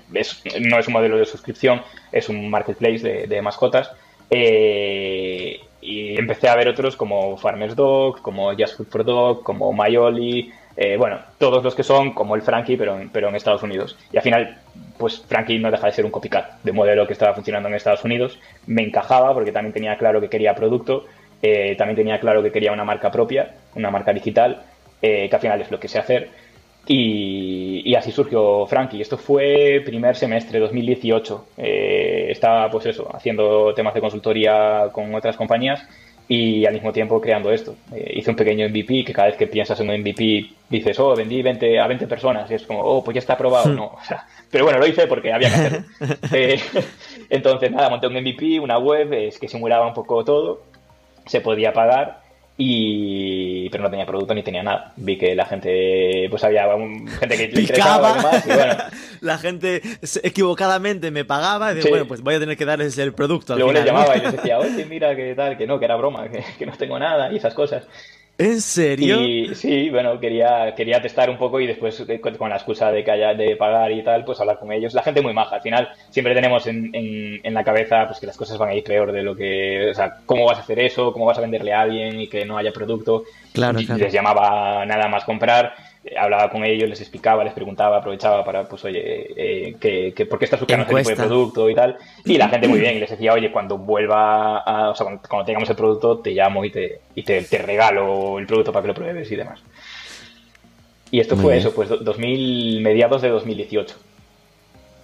no 0.61 0.79
es 0.79 0.87
un 0.87 0.93
modelo 0.93 1.17
de 1.17 1.25
suscripción, 1.25 1.81
es 2.11 2.29
un 2.29 2.49
marketplace 2.49 3.27
de, 3.27 3.41
mascotas. 3.41 3.91
Eh, 4.29 5.59
y 5.81 6.17
empecé 6.17 6.47
a 6.47 6.55
ver 6.55 6.67
otros 6.69 6.95
como 6.95 7.35
Farmer's 7.37 7.75
Dog, 7.75 8.21
como 8.21 8.53
Just 8.53 8.77
Food 8.77 8.87
for 8.87 9.03
Dog, 9.03 9.43
como 9.43 9.73
Mayoli, 9.73 10.51
eh, 10.77 10.95
bueno, 10.97 11.19
todos 11.37 11.63
los 11.63 11.75
que 11.75 11.83
son 11.83 12.13
como 12.13 12.35
el 12.35 12.41
Frankie, 12.41 12.77
pero, 12.77 12.99
pero 13.11 13.29
en 13.29 13.35
Estados 13.35 13.63
Unidos. 13.63 13.97
Y 14.11 14.17
al 14.17 14.23
final, 14.23 14.57
pues 14.97 15.23
Frankie 15.27 15.59
no 15.59 15.71
deja 15.71 15.87
de 15.87 15.93
ser 15.93 16.05
un 16.05 16.11
copycat 16.11 16.61
de 16.63 16.71
modelo 16.71 17.05
que 17.05 17.13
estaba 17.13 17.33
funcionando 17.33 17.67
en 17.69 17.75
Estados 17.75 18.03
Unidos. 18.03 18.39
Me 18.67 18.83
encajaba 18.83 19.33
porque 19.33 19.51
también 19.51 19.73
tenía 19.73 19.97
claro 19.97 20.21
que 20.21 20.29
quería 20.29 20.55
producto, 20.55 21.05
eh, 21.41 21.75
también 21.77 21.97
tenía 21.97 22.19
claro 22.19 22.41
que 22.41 22.51
quería 22.51 22.71
una 22.71 22.85
marca 22.85 23.11
propia, 23.11 23.55
una 23.75 23.91
marca 23.91 24.13
digital, 24.13 24.63
eh, 25.01 25.27
que 25.29 25.35
al 25.35 25.41
final 25.41 25.61
es 25.61 25.71
lo 25.71 25.79
que 25.79 25.87
sé 25.87 25.99
hacer. 25.99 26.29
Y, 26.87 27.93
así 27.95 28.11
surgió 28.11 28.65
Frankie. 28.65 29.01
Esto 29.01 29.17
fue 29.17 29.81
primer 29.85 30.15
semestre 30.15 30.59
2018. 30.59 31.47
estaba, 31.57 32.71
pues 32.71 32.87
eso, 32.87 33.07
haciendo 33.13 33.73
temas 33.73 33.93
de 33.93 34.01
consultoría 34.01 34.89
con 34.91 35.13
otras 35.13 35.37
compañías 35.37 35.85
y 36.33 36.65
al 36.65 36.73
mismo 36.73 36.93
tiempo 36.93 37.19
creando 37.19 37.51
esto. 37.51 37.75
Eh, 37.93 38.13
hice 38.15 38.29
un 38.29 38.37
pequeño 38.37 38.65
MVP 38.69 39.03
que 39.03 39.11
cada 39.11 39.27
vez 39.27 39.35
que 39.35 39.47
piensas 39.47 39.77
en 39.81 39.89
un 39.89 39.99
MVP 39.99 40.49
dices, 40.69 40.97
oh, 40.97 41.13
vendí 41.13 41.41
20, 41.41 41.77
a 41.77 41.87
20 41.87 42.07
personas 42.07 42.49
y 42.49 42.53
es 42.53 42.63
como, 42.63 42.79
oh, 42.79 43.03
pues 43.03 43.15
ya 43.15 43.19
está 43.19 43.33
aprobado. 43.33 43.67
no, 43.73 43.87
o 43.87 43.99
sea, 44.07 44.25
pero 44.49 44.63
bueno, 44.63 44.79
lo 44.79 44.87
hice 44.87 45.07
porque 45.07 45.33
había 45.33 45.49
que 45.49 45.55
hacerlo. 45.55 45.83
Eh, 46.31 46.57
entonces, 47.29 47.69
nada, 47.69 47.89
monté 47.89 48.07
un 48.07 48.13
MVP, 48.13 48.61
una 48.61 48.77
web 48.77 49.11
es 49.11 49.37
que 49.37 49.49
simulaba 49.49 49.85
un 49.85 49.93
poco 49.93 50.23
todo, 50.23 50.61
se 51.25 51.41
podía 51.41 51.73
pagar 51.73 52.21
y 52.57 53.69
pero 53.69 53.83
no 53.83 53.89
tenía 53.89 54.05
producto 54.05 54.33
ni 54.33 54.43
tenía 54.43 54.63
nada. 54.63 54.93
Vi 54.95 55.17
que 55.17 55.35
la 55.35 55.45
gente, 55.45 56.27
pues 56.29 56.43
había 56.43 56.67
gente 57.19 57.37
que 57.37 57.47
le 57.47 57.61
interesaba 57.61 58.43
y 58.45 58.53
bueno. 58.53 58.73
La 59.21 59.37
gente 59.37 59.83
equivocadamente 60.23 61.11
me 61.11 61.25
pagaba 61.25 61.71
y 61.71 61.75
dije, 61.75 61.89
bueno, 61.89 62.07
pues 62.07 62.21
voy 62.21 62.35
a 62.35 62.39
tener 62.39 62.57
que 62.57 62.65
darles 62.65 62.97
el 62.97 63.13
producto. 63.13 63.55
Luego 63.55 63.71
les 63.71 63.85
llamaba 63.85 64.17
y 64.17 64.21
les 64.21 64.31
decía, 64.31 64.57
oye, 64.59 64.83
mira, 64.85 65.15
que 65.15 65.35
tal, 65.35 65.57
que 65.57 65.67
no, 65.67 65.77
que 65.77 65.85
era 65.85 65.95
broma, 65.95 66.27
que, 66.27 66.43
que 66.57 66.65
no 66.65 66.73
tengo 66.75 66.97
nada 66.97 67.31
y 67.31 67.37
esas 67.37 67.53
cosas. 67.53 67.87
¿En 68.37 68.59
serio? 68.59 69.21
Y 69.21 69.53
sí, 69.53 69.89
bueno, 69.91 70.19
quería, 70.19 70.73
quería 70.75 71.01
testar 71.01 71.29
un 71.29 71.37
poco 71.37 71.59
y 71.59 71.67
después 71.67 72.03
eh, 72.07 72.19
con 72.19 72.49
la 72.49 72.55
excusa 72.55 72.91
de, 72.91 73.03
que 73.03 73.11
haya, 73.11 73.33
de 73.35 73.55
pagar 73.55 73.91
y 73.91 74.03
tal, 74.03 74.25
pues 74.25 74.39
hablar 74.39 74.57
con 74.57 74.71
ellos. 74.71 74.93
La 74.93 75.03
gente 75.03 75.21
muy 75.21 75.33
maja. 75.33 75.57
Al 75.57 75.61
final 75.61 75.89
siempre 76.09 76.33
tenemos 76.33 76.65
en, 76.65 76.89
en, 76.93 77.53
la 77.53 77.63
cabeza 77.63 78.07
pues 78.07 78.19
que 78.19 78.25
las 78.25 78.37
cosas 78.37 78.57
van 78.57 78.69
a 78.69 78.73
ir 78.73 78.83
peor 78.83 79.11
de 79.11 79.21
lo 79.21 79.35
que... 79.35 79.89
O 79.91 79.93
sea, 79.93 80.17
¿cómo 80.25 80.45
vas 80.45 80.57
a 80.57 80.61
hacer 80.61 80.79
eso? 80.79 81.13
¿Cómo 81.13 81.25
vas 81.25 81.37
a 81.37 81.41
venderle 81.41 81.73
a 81.73 81.81
alguien 81.81 82.19
y 82.19 82.27
que 82.27 82.45
no 82.45 82.57
haya 82.57 82.71
producto? 82.71 83.25
Claro, 83.53 83.79
Les 83.79 84.13
llamaba 84.13 84.85
nada 84.85 85.07
más 85.07 85.23
comprar 85.23 85.75
hablaba 86.17 86.49
con 86.49 86.63
ellos, 86.63 86.89
les 86.89 86.99
explicaba, 86.99 87.43
les 87.43 87.53
preguntaba, 87.53 87.97
aprovechaba 87.97 88.43
para, 88.43 88.67
pues, 88.67 88.83
oye, 88.85 89.75
que, 89.79 90.13
que, 90.15 90.25
¿por 90.25 90.39
qué 90.39 90.45
estás 90.45 90.59
buscando 90.59 90.83
este 90.83 90.95
tipo 90.95 91.09
de 91.09 91.27
producto 91.27 91.69
y 91.69 91.75
tal? 91.75 91.97
Y 92.25 92.37
la 92.37 92.49
gente 92.49 92.67
muy 92.67 92.79
bien, 92.81 92.99
les 92.99 93.09
decía, 93.09 93.33
oye, 93.33 93.51
cuando 93.51 93.77
vuelva, 93.77 94.59
a, 94.59 94.89
o 94.89 94.95
sea, 94.95 95.05
cuando, 95.27 95.45
tengamos 95.45 95.69
el 95.69 95.75
producto, 95.75 96.19
te 96.19 96.31
llamo 96.31 96.65
y 96.65 96.71
te, 96.71 97.01
y 97.15 97.23
te, 97.23 97.43
te 97.43 97.57
regalo 97.59 98.39
el 98.39 98.47
producto 98.47 98.71
para 98.71 98.83
que 98.83 98.87
lo 98.87 98.93
pruebes 98.93 99.31
y 99.31 99.35
demás. 99.35 99.61
Y 101.11 101.19
esto 101.19 101.35
fue 101.35 101.57
eso, 101.57 101.73
pues 101.73 101.89
2000, 101.89 102.81
mediados 102.81 103.21
de 103.21 103.29
2018. 103.29 103.95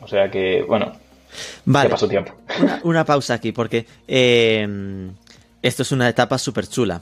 O 0.01 0.07
sea 0.07 0.31
que, 0.31 0.63
bueno, 0.63 0.93
vale. 1.65 1.89
pasó 1.89 2.07
tiempo. 2.07 2.33
Una, 2.83 3.03
pausa 3.03 3.33
aquí, 3.33 3.51
porque 3.51 3.86
eh, 4.07 4.65
esto 5.62 5.81
es 5.83 5.91
una 5.91 6.07
etapa 6.07 6.38
súper 6.38 6.67
chula. 6.67 7.01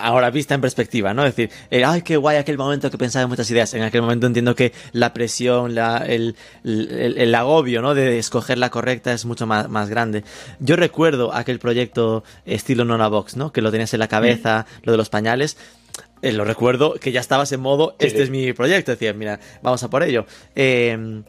Ahora 0.00 0.30
vista 0.30 0.54
en 0.54 0.60
perspectiva, 0.60 1.12
¿no? 1.12 1.24
Es 1.26 1.34
decir, 1.34 1.50
eh, 1.70 1.84
ay, 1.84 2.02
qué 2.02 2.16
guay 2.16 2.36
aquel 2.36 2.56
momento 2.56 2.88
que 2.90 2.96
pensaba 2.96 3.24
en 3.24 3.28
muchas 3.28 3.50
ideas. 3.50 3.74
En 3.74 3.82
aquel 3.82 4.00
momento 4.00 4.28
entiendo 4.28 4.54
que 4.54 4.72
la 4.92 5.12
presión, 5.12 5.74
la, 5.74 5.98
el, 5.98 6.36
el, 6.62 7.34
agobio, 7.34 7.82
¿no? 7.82 7.94
De 7.94 8.18
escoger 8.18 8.58
la 8.58 8.70
correcta 8.70 9.12
es 9.12 9.24
mucho 9.24 9.46
más, 9.46 9.68
más 9.68 9.88
grande. 9.88 10.22
Yo 10.60 10.76
recuerdo 10.76 11.34
aquel 11.34 11.58
proyecto 11.58 12.22
estilo 12.46 12.84
Nona 12.84 13.08
Box, 13.08 13.36
¿no? 13.36 13.52
Que 13.52 13.60
lo 13.60 13.72
tenías 13.72 13.92
en 13.92 14.00
la 14.00 14.08
cabeza, 14.08 14.66
mm. 14.68 14.80
lo 14.84 14.92
de 14.92 14.98
los 14.98 15.08
pañales. 15.08 15.56
Eh, 16.22 16.32
lo 16.32 16.44
recuerdo 16.44 16.94
que 16.94 17.12
ya 17.12 17.20
estabas 17.20 17.50
en 17.52 17.60
modo, 17.60 17.96
este 17.98 18.22
es 18.22 18.30
mi 18.30 18.52
proyecto. 18.52 18.92
Decías, 18.92 19.16
mira, 19.16 19.40
vamos 19.62 19.82
a 19.82 19.90
por 19.90 20.04
ello. 20.04 20.26
Eh, 20.54 21.22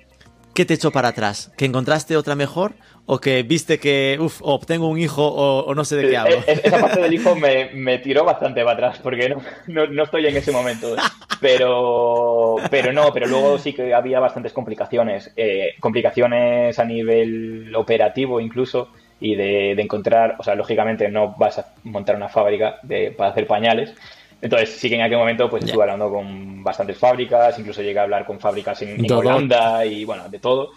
¿Qué 0.59 0.65
te 0.65 0.73
echó 0.73 0.91
para 0.91 1.07
atrás? 1.07 1.53
¿Que 1.55 1.63
encontraste 1.63 2.17
otra 2.17 2.35
mejor? 2.35 2.73
¿O 3.05 3.19
que 3.19 3.43
viste 3.43 3.79
que, 3.79 4.17
uff, 4.19 4.41
obtengo 4.43 4.89
un 4.89 4.99
hijo 4.99 5.25
o, 5.25 5.73
no 5.73 5.85
sé 5.85 5.95
de 5.95 6.09
qué 6.09 6.17
hablo? 6.17 6.35
E-, 6.45 6.59
esa 6.65 6.81
parte 6.81 6.99
del 6.99 7.13
hijo 7.13 7.33
me, 7.33 7.97
tiró 7.99 8.25
bastante 8.25 8.61
para 8.65 8.73
atrás 8.73 8.99
porque 9.01 9.29
no, 9.67 9.87
no, 9.87 10.03
estoy 10.03 10.27
en 10.27 10.35
ese 10.35 10.51
momento. 10.51 10.97
Pero, 11.39 12.57
pero 12.69 12.91
no, 12.91 13.13
pero 13.13 13.27
luego 13.27 13.57
sí 13.57 13.71
que 13.71 13.93
había 13.93 14.19
bastantes 14.19 14.51
complicaciones. 14.51 15.31
Eh, 15.37 15.75
complicaciones 15.79 16.77
a 16.77 16.83
nivel 16.83 17.73
operativo 17.73 18.41
incluso 18.41 18.89
y 19.21 19.35
de, 19.35 19.71
encontrar, 19.81 20.35
o 20.39 20.43
sea, 20.43 20.55
lógicamente 20.55 21.07
no 21.07 21.35
vas 21.37 21.59
a 21.59 21.73
montar 21.85 22.17
una 22.17 22.27
fábrica 22.27 22.79
de, 22.83 23.11
para 23.11 23.31
hacer 23.31 23.47
pañales. 23.47 23.95
Entonces 24.41 24.69
sí 24.69 24.89
que 24.89 24.95
en 24.95 25.01
aquel 25.01 25.17
momento 25.17 25.49
pues 25.49 25.65
estuve 25.65 25.83
hablando 25.83 26.09
con 26.09 26.63
bastantes 26.63 26.97
fábricas, 26.97 27.57
incluso 27.59 27.81
llegué 27.81 27.99
a 27.99 28.03
hablar 28.03 28.25
con 28.25 28.39
fábricas 28.39 28.81
en, 28.81 29.03
en 29.03 29.11
Holanda 29.11 29.85
y 29.85 30.05
bueno, 30.05 30.29
de 30.29 30.39
todo. 30.39 30.71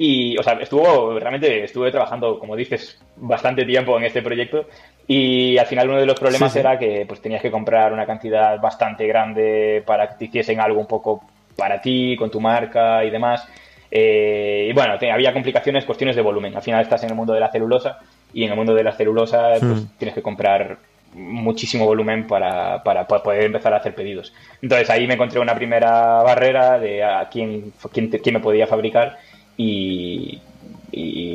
Y, 0.00 0.38
o 0.38 0.42
sea, 0.44 0.52
estuvo, 0.54 1.18
realmente 1.18 1.64
estuve 1.64 1.90
trabajando, 1.90 2.38
como 2.38 2.54
dices, 2.54 3.00
bastante 3.16 3.64
tiempo 3.64 3.98
en 3.98 4.04
este 4.04 4.22
proyecto 4.22 4.66
y 5.08 5.58
al 5.58 5.66
final 5.66 5.88
uno 5.88 5.98
de 5.98 6.06
los 6.06 6.20
problemas 6.20 6.54
era 6.54 6.78
que 6.78 7.04
pues 7.08 7.20
tenías 7.20 7.42
que 7.42 7.50
comprar 7.50 7.92
una 7.92 8.06
cantidad 8.06 8.60
bastante 8.60 9.06
grande 9.06 9.82
para 9.84 10.08
que 10.08 10.14
te 10.14 10.24
hiciesen 10.26 10.60
algo 10.60 10.80
un 10.80 10.86
poco 10.86 11.22
para 11.56 11.80
ti, 11.80 12.14
con 12.16 12.30
tu 12.30 12.40
marca 12.40 13.04
y 13.04 13.10
demás. 13.10 13.48
Eh, 13.90 14.68
y 14.70 14.72
bueno, 14.72 14.94
había 15.12 15.32
complicaciones, 15.32 15.84
cuestiones 15.84 16.14
de 16.14 16.22
volumen. 16.22 16.54
Al 16.54 16.62
final 16.62 16.82
estás 16.82 17.02
en 17.02 17.10
el 17.10 17.16
mundo 17.16 17.32
de 17.32 17.40
la 17.40 17.50
celulosa 17.50 17.98
y 18.32 18.44
en 18.44 18.50
el 18.50 18.56
mundo 18.56 18.74
de 18.74 18.84
la 18.84 18.92
celulosa 18.92 19.54
pues, 19.58 19.64
hmm. 19.64 19.86
tienes 19.98 20.14
que 20.14 20.22
comprar 20.22 20.78
muchísimo 21.14 21.86
volumen 21.86 22.26
para, 22.26 22.82
para, 22.82 23.06
poder 23.06 23.44
empezar 23.44 23.74
a 23.74 23.78
hacer 23.78 23.94
pedidos. 23.94 24.32
Entonces 24.62 24.88
ahí 24.90 25.06
me 25.06 25.14
encontré 25.14 25.40
una 25.40 25.54
primera 25.54 26.22
barrera 26.22 26.78
de 26.78 27.02
a 27.02 27.28
quién, 27.30 27.72
quién, 27.92 28.10
quién 28.10 28.34
me 28.34 28.40
podía 28.40 28.66
fabricar 28.66 29.18
y, 29.56 30.40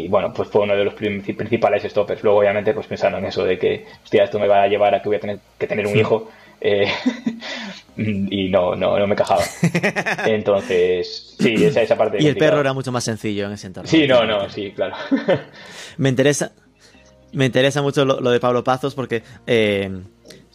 bueno, 0.09 0.33
pues 0.33 0.49
fue 0.49 0.61
uno 0.61 0.75
de 0.75 0.85
los 0.85 0.93
principales 0.93 1.83
stoppers. 1.83 2.23
Luego, 2.23 2.39
obviamente, 2.39 2.73
pues 2.73 2.87
pensando 2.87 3.17
en 3.17 3.25
eso 3.25 3.43
de 3.43 3.57
que, 3.59 3.85
hostia, 4.03 4.23
esto 4.23 4.39
me 4.39 4.47
va 4.47 4.63
a 4.63 4.67
llevar 4.67 4.95
a 4.95 5.01
que 5.01 5.09
voy 5.09 5.17
a 5.17 5.19
tener 5.19 5.39
que 5.57 5.67
tener 5.67 5.85
un 5.87 5.97
hijo. 5.97 6.31
Eh, 6.61 6.87
y 7.97 8.49
no, 8.49 8.75
no, 8.75 8.97
no 8.97 9.05
me 9.05 9.15
cajaba. 9.15 9.43
Entonces, 10.25 11.35
sí, 11.37 11.65
esa, 11.65 11.81
esa 11.81 11.97
parte. 11.97 12.17
Y 12.21 12.27
el 12.27 12.37
perro 12.37 12.61
era 12.61 12.71
mucho 12.73 12.91
más 12.91 13.03
senclo 13.03 13.47
en 13.47 13.51
ese 13.51 13.67
entorno. 13.67 13.89
Sí, 13.89 14.07
no, 14.07 14.23
no, 14.25 14.49
sí, 14.49 14.71
claro. 14.71 14.95
me 15.97 16.09
interesa, 16.09 16.53
me 17.33 17.45
interesa 17.45 17.81
mucho 17.81 18.05
lo, 18.05 18.31
de 18.31 18.39
Pablo 18.39 18.63
Pazos 18.63 18.95
porque 18.95 19.23
eh, 19.47 19.91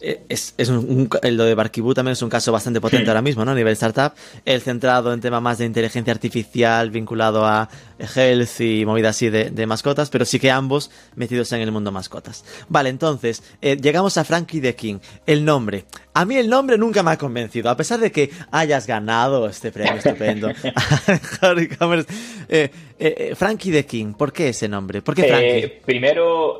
es, 0.01 0.53
es 0.57 0.69
un, 0.69 1.09
lo 1.23 1.43
de 1.43 1.55
Barkibú 1.55 1.93
también 1.93 2.13
es 2.13 2.21
un 2.21 2.29
caso 2.29 2.51
bastante 2.51 2.79
potente 2.79 3.09
ahora 3.09 3.21
mismo, 3.21 3.43
¿no? 3.43 3.51
A 3.51 3.55
nivel 3.55 3.73
startup. 3.73 4.13
El 4.45 4.61
centrado 4.61 5.13
en 5.13 5.19
temas 5.19 5.41
más 5.41 5.57
de 5.57 5.65
inteligencia 5.65 6.13
artificial 6.13 6.89
vinculado 6.89 7.45
a 7.45 7.69
health 8.15 8.61
y 8.61 8.85
movida 8.85 9.09
así 9.09 9.29
de, 9.29 9.67
mascotas, 9.67 10.09
pero 10.09 10.25
sí 10.25 10.39
que 10.39 10.51
ambos 10.51 10.89
metidos 11.15 11.51
en 11.51 11.61
el 11.61 11.71
mundo 11.71 11.91
mascotas. 11.91 12.45
Vale, 12.69 12.89
entonces, 12.89 13.43
eh, 13.61 13.77
llegamos 13.77 14.17
a 14.17 14.23
Frankie 14.23 14.61
the 14.61 14.75
King. 14.75 14.99
El 15.25 15.43
nombre. 15.43 15.85
A 16.13 16.25
mí 16.25 16.35
el 16.35 16.49
nombre 16.49 16.77
nunca 16.77 17.03
me 17.03 17.11
ha 17.11 17.17
convencido, 17.17 17.69
a 17.69 17.77
pesar 17.77 17.99
de 17.99 18.11
que 18.11 18.31
hayas 18.51 18.87
ganado 18.87 19.47
este 19.47 19.71
premio 19.71 19.95
estupendo. 19.95 20.49
eh, 22.49 22.71
eh, 22.99 23.33
Frankie 23.35 23.71
the 23.71 23.85
King, 23.85 24.13
¿por 24.13 24.33
qué 24.33 24.49
ese 24.49 24.67
nombre? 24.67 25.01
¿Por 25.01 25.15
qué 25.15 25.23
Frankie? 25.23 25.67
primero, 25.85 26.59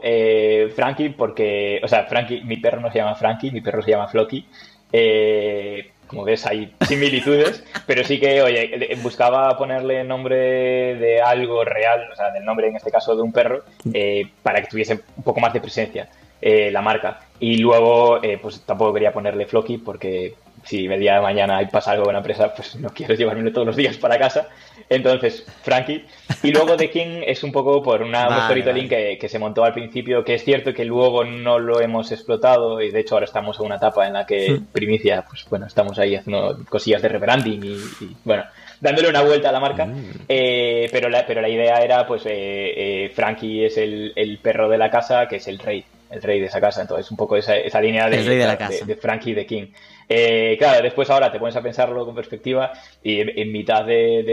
Frankie 0.76 1.10
porque, 1.10 1.80
o 1.84 1.88
sea, 1.88 2.06
Frankie, 2.06 2.42
mi 2.42 2.58
perro 2.58 2.82
no 2.82 2.92
se 2.92 3.00
llama 3.00 3.16
Frankie, 3.16 3.52
mi 3.52 3.62
perro 3.62 3.82
se 3.82 3.92
llama 3.92 4.08
Flocky. 4.08 4.46
Eh, 4.92 5.92
como 6.10 6.24
ves, 6.24 6.46
hay 6.48 6.74
similitudes, 6.88 7.64
pero 7.86 8.04
sí 8.04 8.20
que, 8.20 8.42
oye, 8.42 8.98
buscaba 9.04 9.56
ponerle 9.58 10.04
nombre 10.04 10.96
de 10.96 11.22
algo 11.22 11.64
real, 11.64 12.10
o 12.12 12.16
sea, 12.16 12.32
del 12.32 12.44
nombre 12.44 12.68
en 12.68 12.76
este 12.76 12.90
caso 12.90 13.16
de 13.16 13.22
un 13.22 13.32
perro, 13.32 13.64
eh, 13.94 14.28
para 14.42 14.62
que 14.62 14.68
tuviese 14.68 15.02
un 15.16 15.24
poco 15.24 15.40
más 15.40 15.54
de 15.54 15.62
presencia 15.62 16.10
eh, 16.42 16.72
la 16.72 16.82
marca. 16.82 17.20
Y 17.40 17.58
luego, 17.58 18.22
eh, 18.24 18.40
pues 18.42 18.62
tampoco 18.62 18.94
quería 18.94 19.14
ponerle 19.14 19.46
Flocky 19.46 19.78
porque 19.78 20.34
si 20.70 20.86
el 20.86 21.00
día 21.00 21.16
de 21.16 21.22
mañana 21.22 21.68
pasa 21.72 21.92
algo 21.92 22.04
con 22.04 22.14
la 22.14 22.20
empresa, 22.20 22.54
pues 22.54 22.76
no 22.76 22.90
quiero 22.90 23.16
llevarme 23.16 23.50
todos 23.50 23.66
los 23.66 23.76
días 23.76 23.98
para 23.98 24.20
casa. 24.20 24.50
Entonces, 24.88 25.44
Frankie. 25.64 26.06
Y 26.44 26.52
luego 26.52 26.78
The 26.78 26.92
King 26.92 27.24
es 27.26 27.44
un 27.44 27.52
poco 27.52 27.82
por 27.82 28.04
una, 28.04 28.28
un 28.28 28.44
storytelling 28.44 28.88
que, 28.88 29.30
se 29.30 29.40
montó 29.40 29.64
al 29.64 29.74
principio, 29.74 30.24
que 30.24 30.36
es 30.36 30.44
cierto 30.44 30.72
que 30.72 30.86
luego 30.86 31.24
no 31.24 31.58
lo 31.58 31.82
hemos 31.82 32.12
explotado 32.12 32.82
y 32.82 32.92
de 32.92 33.00
hecho 33.00 33.16
ahora 33.16 33.26
estamos 33.26 33.60
en 33.60 33.66
una 33.66 33.78
etapa 33.78 34.06
en 34.06 34.14
la 34.14 34.28
que 34.28 34.60
primicia, 34.72 35.24
pues 35.28 35.46
bueno, 35.50 35.66
estamos 35.66 35.98
ahí 35.98 36.16
haciendo 36.16 36.60
cosillas 36.70 37.02
de 37.02 37.10
rebranding 37.10 37.64
y, 37.64 38.16
bueno, 38.24 38.44
dándole 38.80 39.10
una 39.10 39.24
vuelta 39.24 39.50
a 39.50 39.52
la 39.52 39.60
marca. 39.60 39.88
Mm. 39.88 40.12
Eh, 40.28 40.88
pero, 40.92 41.10
la, 41.10 41.26
pero 41.26 41.42
la 41.42 41.50
idea 41.50 41.80
era, 41.80 42.06
pues, 42.06 42.28
eh, 42.28 43.06
eh, 43.06 43.12
Frankie 43.16 43.66
es 43.66 43.78
el, 43.78 44.14
el 44.16 44.38
perro 44.38 44.70
de 44.70 44.78
la 44.78 44.92
casa, 44.92 45.28
que 45.28 45.38
es 45.38 45.48
el 45.48 45.58
rey 45.58 45.84
el 46.10 46.22
rey 46.22 46.40
de 46.40 46.48
esa 46.48 46.60
casa. 46.60 46.82
Entonces, 46.82 47.10
un 47.12 47.18
poco 47.18 47.38
esa, 47.38 47.56
esa 47.56 47.82
línea 47.82 48.10
de, 48.10 48.24
de, 48.24 48.96
Frankie 48.96 49.34
de 49.34 49.46
King. 49.46 49.68
Eh, 50.12 50.56
claro, 50.58 50.82
después 50.82 51.08
ahora 51.12 51.32
te 51.32 51.38
pones 51.38 51.56
a 51.56 51.62
pensarlo 51.62 52.04
con 52.04 52.16
perspectiva 52.16 52.72
y 53.04 53.20
en, 53.20 53.52
mitad 53.52 53.86
de, 53.86 54.24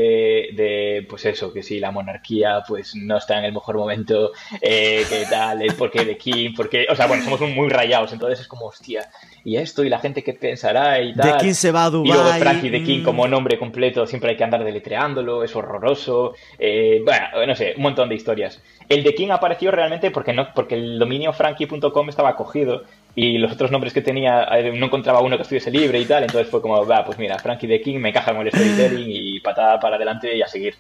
de, 0.55 1.07
pues 1.07 1.27
eso, 1.27 1.53
que 1.53 1.63
si 1.63 1.79
la 1.79 1.91
monarquía 1.91 2.63
pues 2.67 2.95
no 2.97 3.19
está 3.19 3.39
en 3.39 3.45
el 3.45 3.53
mejor 3.53 3.77
momento, 3.77 4.33
eh, 4.63 5.05
que 5.07 5.27
tal, 5.29 5.61
es 5.61 5.75
porque 5.75 6.07
de 6.07 6.17
King, 6.17 6.55
porque, 6.57 6.87
o 6.91 6.97
sea, 6.97 7.07
bueno, 7.07 7.25
somos 7.25 7.43
muy 7.43 7.69
rayados, 7.69 8.11
entonces 8.15 8.41
es 8.41 8.49
como, 8.49 8.65
hostia, 8.65 9.11
y 9.45 9.57
esto, 9.57 9.85
y 9.85 9.91
la 9.91 9.99
gente 9.99 10.25
que 10.25 10.33
pensará 10.33 10.99
y 11.03 11.15
tal. 11.15 11.33
De 11.33 11.39
King 11.39 11.53
se 11.53 11.71
va 11.71 11.85
a 11.85 11.91
Dubai. 11.91 12.09
Y 12.09 12.13
luego 12.15 12.31
Frankie 12.39 12.71
de 12.71 12.83
King 12.83 13.05
como 13.05 13.29
nombre 13.29 13.59
completo, 13.59 14.07
siempre 14.07 14.31
hay 14.31 14.37
que 14.39 14.45
andar 14.45 14.65
deletreándolo, 14.65 15.45
es 15.45 15.55
horroroso, 15.55 16.33
eh, 16.59 17.03
bueno, 17.05 17.47
no 17.47 17.55
sé, 17.55 17.75
un 17.77 17.83
montón 17.83 18.09
de 18.09 18.15
historias. 18.15 18.63
El 18.89 19.03
de 19.03 19.15
King 19.15 19.29
apareció 19.31 19.71
realmente 19.71 20.11
porque 20.11 20.33
no, 20.33 20.49
porque 20.55 20.77
el 20.77 20.99
dominio 20.99 21.35
frankie.com 21.35 22.09
estaba 22.09 22.35
cogido 22.35 22.85
y 23.19 23.39
los 23.39 23.51
otros 23.51 23.71
nombres 23.71 23.95
que 23.95 24.03
tenía 24.03 24.47
eh, 24.53 24.71
no 24.73 24.87
encontraba 24.87 25.23
uno 25.23 25.37
que 25.37 25.43
estuviese 25.43 25.71
libre 25.71 25.99
y 25.99 26.05
tal, 26.05 26.23
entonces 26.23 26.49
fue 26.51 26.61
como, 26.61 26.87
va, 26.87 27.03
pues 27.03 27.19
mira, 27.19 27.39
Frankie 27.39 27.67
the 27.67 27.81
King 27.81 27.99
me 27.99 28.11
encaja 28.11 28.37
con 28.37 28.47
el 28.47 28.53
storytelling 28.53 29.07
y 29.09 29.41
patada 29.41 29.81
para 29.81 29.97
adelante 29.97 30.37
y 30.37 30.43
a 30.43 30.47
seguir. 30.47 30.75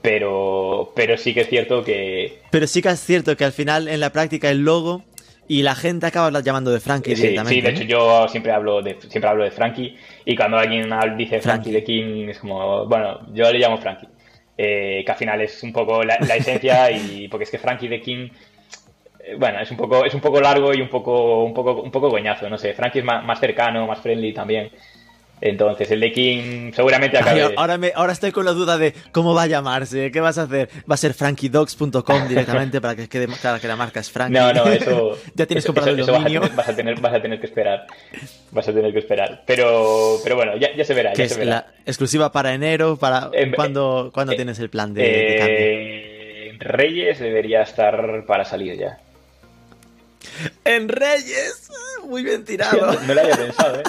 Pero, 0.00 0.92
pero 0.96 1.18
sí 1.18 1.34
que 1.34 1.42
es 1.42 1.48
cierto 1.48 1.84
que... 1.84 2.40
Pero 2.50 2.66
sí 2.66 2.80
que 2.80 2.88
es 2.88 3.00
cierto 3.00 3.36
que 3.36 3.44
al 3.44 3.52
final 3.52 3.88
en 3.88 4.00
la 4.00 4.10
práctica 4.10 4.48
el 4.50 4.64
logo 4.64 5.04
y 5.48 5.62
la 5.62 5.74
gente 5.74 6.06
acaba 6.06 6.40
llamando 6.40 6.70
de 6.70 6.80
Frankie 6.80 7.14
directamente. 7.14 7.54
Sí, 7.54 7.60
de 7.60 7.70
hecho 7.70 7.82
yo 7.82 8.26
siempre 8.28 8.52
hablo 8.52 8.80
de, 8.80 8.96
siempre 9.08 9.28
hablo 9.28 9.44
de 9.44 9.50
Frankie 9.50 9.98
y 10.24 10.34
cuando 10.34 10.56
alguien 10.56 10.88
dice 11.18 11.40
Frankie, 11.40 11.72
the 11.72 11.84
King 11.84 12.28
es 12.30 12.38
como, 12.38 12.86
bueno, 12.86 13.20
yo 13.34 13.52
le 13.52 13.58
llamo 13.58 13.76
Frankie. 13.76 14.08
Eh, 14.56 15.02
que 15.04 15.12
al 15.12 15.18
final 15.18 15.42
es 15.42 15.62
un 15.62 15.74
poco 15.74 16.02
la, 16.02 16.16
la 16.20 16.36
esencia 16.36 16.90
y 16.92 17.28
porque 17.28 17.44
es 17.44 17.50
que 17.50 17.58
Frankie 17.58 17.90
the 17.90 18.00
King 18.00 18.28
eh, 18.28 18.32
bueno, 19.38 19.60
es 19.60 19.70
un 19.70 19.76
poco, 19.76 20.04
es 20.04 20.14
un 20.14 20.20
poco 20.20 20.40
largo 20.40 20.72
y 20.72 20.80
un 20.80 20.88
poco, 20.88 21.44
un 21.44 21.52
poco, 21.52 21.82
un 21.82 21.90
poco 21.90 22.08
goñazo, 22.08 22.48
no 22.48 22.58
sé. 22.58 22.74
Frankie 22.74 23.00
es 23.00 23.04
más, 23.04 23.40
cercano, 23.40 23.86
más 23.86 24.00
friendly 24.00 24.32
también. 24.32 24.70
Entonces, 25.38 25.90
el 25.90 26.00
de 26.00 26.12
King 26.12 26.72
seguramente 26.72 27.18
acabe... 27.18 27.52
ahora, 27.56 27.76
me, 27.76 27.92
ahora 27.94 28.14
estoy 28.14 28.32
con 28.32 28.46
la 28.46 28.52
duda 28.52 28.78
de 28.78 28.94
cómo 29.12 29.34
va 29.34 29.42
a 29.42 29.46
llamarse, 29.46 30.10
qué 30.10 30.20
vas 30.20 30.38
a 30.38 30.44
hacer. 30.44 30.70
¿Va 30.90 30.94
a 30.94 30.96
ser 30.96 31.12
frankiedogs.com 31.12 32.26
directamente 32.26 32.80
para 32.80 32.96
que 32.96 33.06
quede 33.06 33.26
claro 33.26 33.60
que 33.60 33.68
la 33.68 33.76
marca 33.76 34.00
es 34.00 34.10
Frankie? 34.10 34.38
No, 34.38 34.54
no, 34.54 34.64
eso... 34.72 35.18
ya 35.34 35.44
tienes 35.44 35.66
comprado 35.66 35.90
el 35.90 36.06
dominio. 36.06 36.40
Vas 36.54 36.70
a, 36.70 36.74
tener, 36.74 36.98
vas 37.00 37.12
a 37.12 37.20
tener 37.20 37.38
que 37.38 37.46
esperar. 37.46 37.86
Vas 38.50 38.66
a 38.66 38.72
tener 38.72 38.92
que 38.94 39.00
esperar. 39.00 39.42
Pero, 39.44 40.16
pero 40.24 40.36
bueno, 40.36 40.56
ya, 40.56 40.70
se 40.82 40.94
verá. 40.94 41.12
Ya 41.12 41.28
se 41.28 41.38
verá. 41.38 41.50
La 41.50 41.66
exclusiva 41.84 42.32
para 42.32 42.54
enero, 42.54 42.96
para 42.96 43.30
¿cuándo, 43.54 44.10
eh, 44.14 44.36
tienes 44.36 44.58
el 44.58 44.70
plan 44.70 44.94
de, 44.94 45.02
de 45.02 45.36
cambio? 45.38 46.16
Reyes 46.58 47.18
debería 47.18 47.60
estar 47.60 48.24
para 48.26 48.44
salir 48.46 48.78
ya. 48.78 48.98
En 50.64 50.88
Reyes. 50.88 51.70
Muy 52.06 52.22
bien 52.22 52.44
tirado. 52.44 52.92
no, 53.06 53.14
lo 53.14 53.20
había 53.20 53.36
pensado, 53.36 53.80
¿eh? 53.80 53.82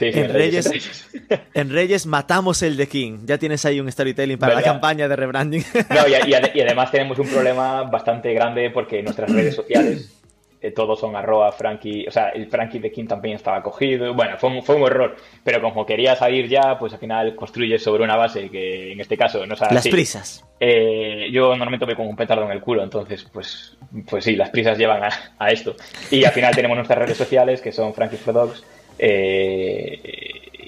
en, 0.00 0.32
Reyes, 0.32 0.70
en, 1.54 1.70
Reyes, 1.70 2.06
matamos 2.06 2.62
el 2.62 2.76
de 2.76 2.86
King. 2.86 3.20
Ya 3.24 3.38
tienes 3.38 3.64
ahí 3.64 3.80
un 3.80 3.90
storytelling 3.90 4.38
para 4.38 4.54
la 4.54 4.62
campaña 4.62 5.08
de 5.08 5.16
rebranding. 5.16 5.64
No, 5.90 6.08
y, 6.54 6.60
además 6.60 6.90
tenemos 6.90 7.18
un 7.18 7.28
problema 7.28 7.82
bastante 7.82 8.32
grande 8.32 8.70
porque 8.70 9.02
nuestras 9.02 9.30
redes 9.30 9.56
sociales 9.56 10.17
eh, 10.60 10.72
todos 10.72 10.98
son 10.98 11.14
arroba 11.14 11.52
Frankie, 11.52 12.06
o 12.08 12.10
sea, 12.10 12.30
el 12.30 12.48
Frankie 12.48 12.80
de 12.80 12.90
King 12.90 13.06
también 13.06 13.36
estaba 13.36 13.62
cogido, 13.62 14.12
bueno, 14.12 14.36
fue 14.38 14.50
un, 14.50 14.62
fue 14.64 14.74
un 14.74 14.82
error, 14.82 15.14
pero 15.44 15.62
como 15.62 15.86
quería 15.86 16.16
salir 16.16 16.48
ya, 16.48 16.76
pues 16.76 16.92
al 16.92 16.98
final 16.98 17.36
construyes 17.36 17.80
sobre 17.80 18.02
una 18.02 18.16
base 18.16 18.50
que 18.50 18.90
en 18.90 19.00
este 19.00 19.16
caso 19.16 19.46
no 19.46 19.54
sabes. 19.54 19.74
Las 19.74 19.86
prisas. 19.86 20.44
Eh, 20.58 21.28
yo 21.30 21.50
normalmente 21.50 21.86
me 21.86 21.94
como 21.94 22.10
un 22.10 22.16
petardo 22.16 22.44
en 22.44 22.50
el 22.50 22.60
culo, 22.60 22.82
entonces, 22.82 23.24
pues, 23.32 23.76
pues 24.10 24.24
sí, 24.24 24.34
las 24.34 24.50
prisas 24.50 24.76
llevan 24.76 25.02
a, 25.38 25.50
esto. 25.50 25.76
Y 26.10 26.24
al 26.24 26.32
final 26.32 26.52
tenemos 26.52 26.76
nuestras 26.76 26.98
redes 26.98 27.16
sociales 27.16 27.60
que 27.60 27.70
son 27.70 27.94
Frankie 27.94 28.16
for 28.16 28.34
Dogs. 28.34 28.64
Eh, 28.98 30.00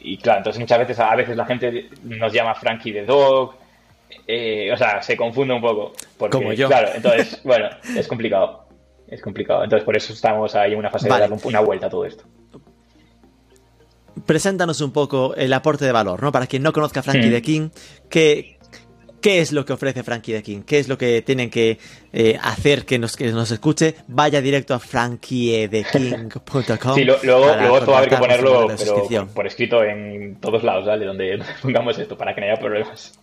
y 0.03 0.16
claro, 0.18 0.38
entonces 0.38 0.61
muchas 0.61 0.79
veces, 0.79 1.00
a 1.00 1.16
veces 1.16 1.37
la 1.37 1.46
gente 1.46 1.88
nos 2.05 2.33
llama 2.33 2.55
Frankie 2.55 2.92
the 2.92 3.05
Dog. 3.05 3.57
o 3.57 4.76
sea, 4.76 5.03
se 5.03 5.16
confunde 5.16 5.53
un 5.53 5.61
poco. 5.61 5.94
Porque, 6.16 6.38
Como 6.38 6.53
yo. 6.53 6.68
Claro, 6.68 6.90
entonces, 6.94 7.40
bueno, 7.42 7.68
es 7.96 8.07
complicado 8.07 8.69
es 9.10 9.20
complicado. 9.20 9.64
Entonces, 9.64 9.84
por 9.84 9.96
eso 9.96 10.12
estamos 10.12 10.54
ahí 10.54 10.72
en 10.72 10.78
una 10.78 10.90
fase 10.90 11.08
de 11.08 11.18
dar 11.18 11.30
una 11.42 11.60
vuelta 11.60 11.86
a 11.86 11.90
todo 11.90 12.04
esto. 12.04 12.24
Preséntanos 14.26 14.80
un 14.80 14.92
poco 14.92 15.34
el 15.34 15.52
aporte 15.52 15.84
de 15.84 15.92
valor, 15.92 16.22
¿no? 16.22 16.30
Para 16.30 16.46
quien 16.46 16.62
no 16.62 16.72
conozca 16.72 17.00
a 17.00 17.02
Frankie 17.02 17.30
the 17.30 17.42
King, 17.42 17.70
¿qué, 18.08 18.59
¿Qué 19.20 19.40
es 19.40 19.52
lo 19.52 19.66
que 19.66 19.74
ofrece 19.74 20.02
Frankie 20.02 20.33
the 20.33 20.42
King? 20.42 20.62
¿Qué 20.62 20.78
es 20.78 20.88
lo 20.88 20.96
que 20.96 21.20
tienen 21.20 21.50
que 21.50 21.76
eh, 22.12 22.38
hacer 22.42 22.87
que 22.87 22.98
nos, 22.98 23.16
que 23.16 23.30
nos 23.33 23.50
escuche? 23.50 23.96
Vaya 24.09 24.40
directo 24.40 24.72
a 24.72 24.78
frankietheking.com. 24.78 26.94
Sí, 26.94 27.04
luego, 27.04 27.26
luego 27.26 27.78
esto 27.78 27.90
va 27.90 27.96
a 27.96 27.98
haber 27.98 28.11
que 28.11 28.16
ponerlo 28.16 28.68
por 29.35 29.46
escrito 29.46 29.85
en 29.85 30.37
todos 30.40 30.62
lados, 30.62 30.87
¿vale? 30.87 31.04
Donde 31.04 31.38
pongamos 31.62 31.98
esto, 31.98 32.16
para 32.16 32.35
que 32.35 32.40
no 32.40 32.46
haya 32.46 32.59
problemas. 32.59 33.20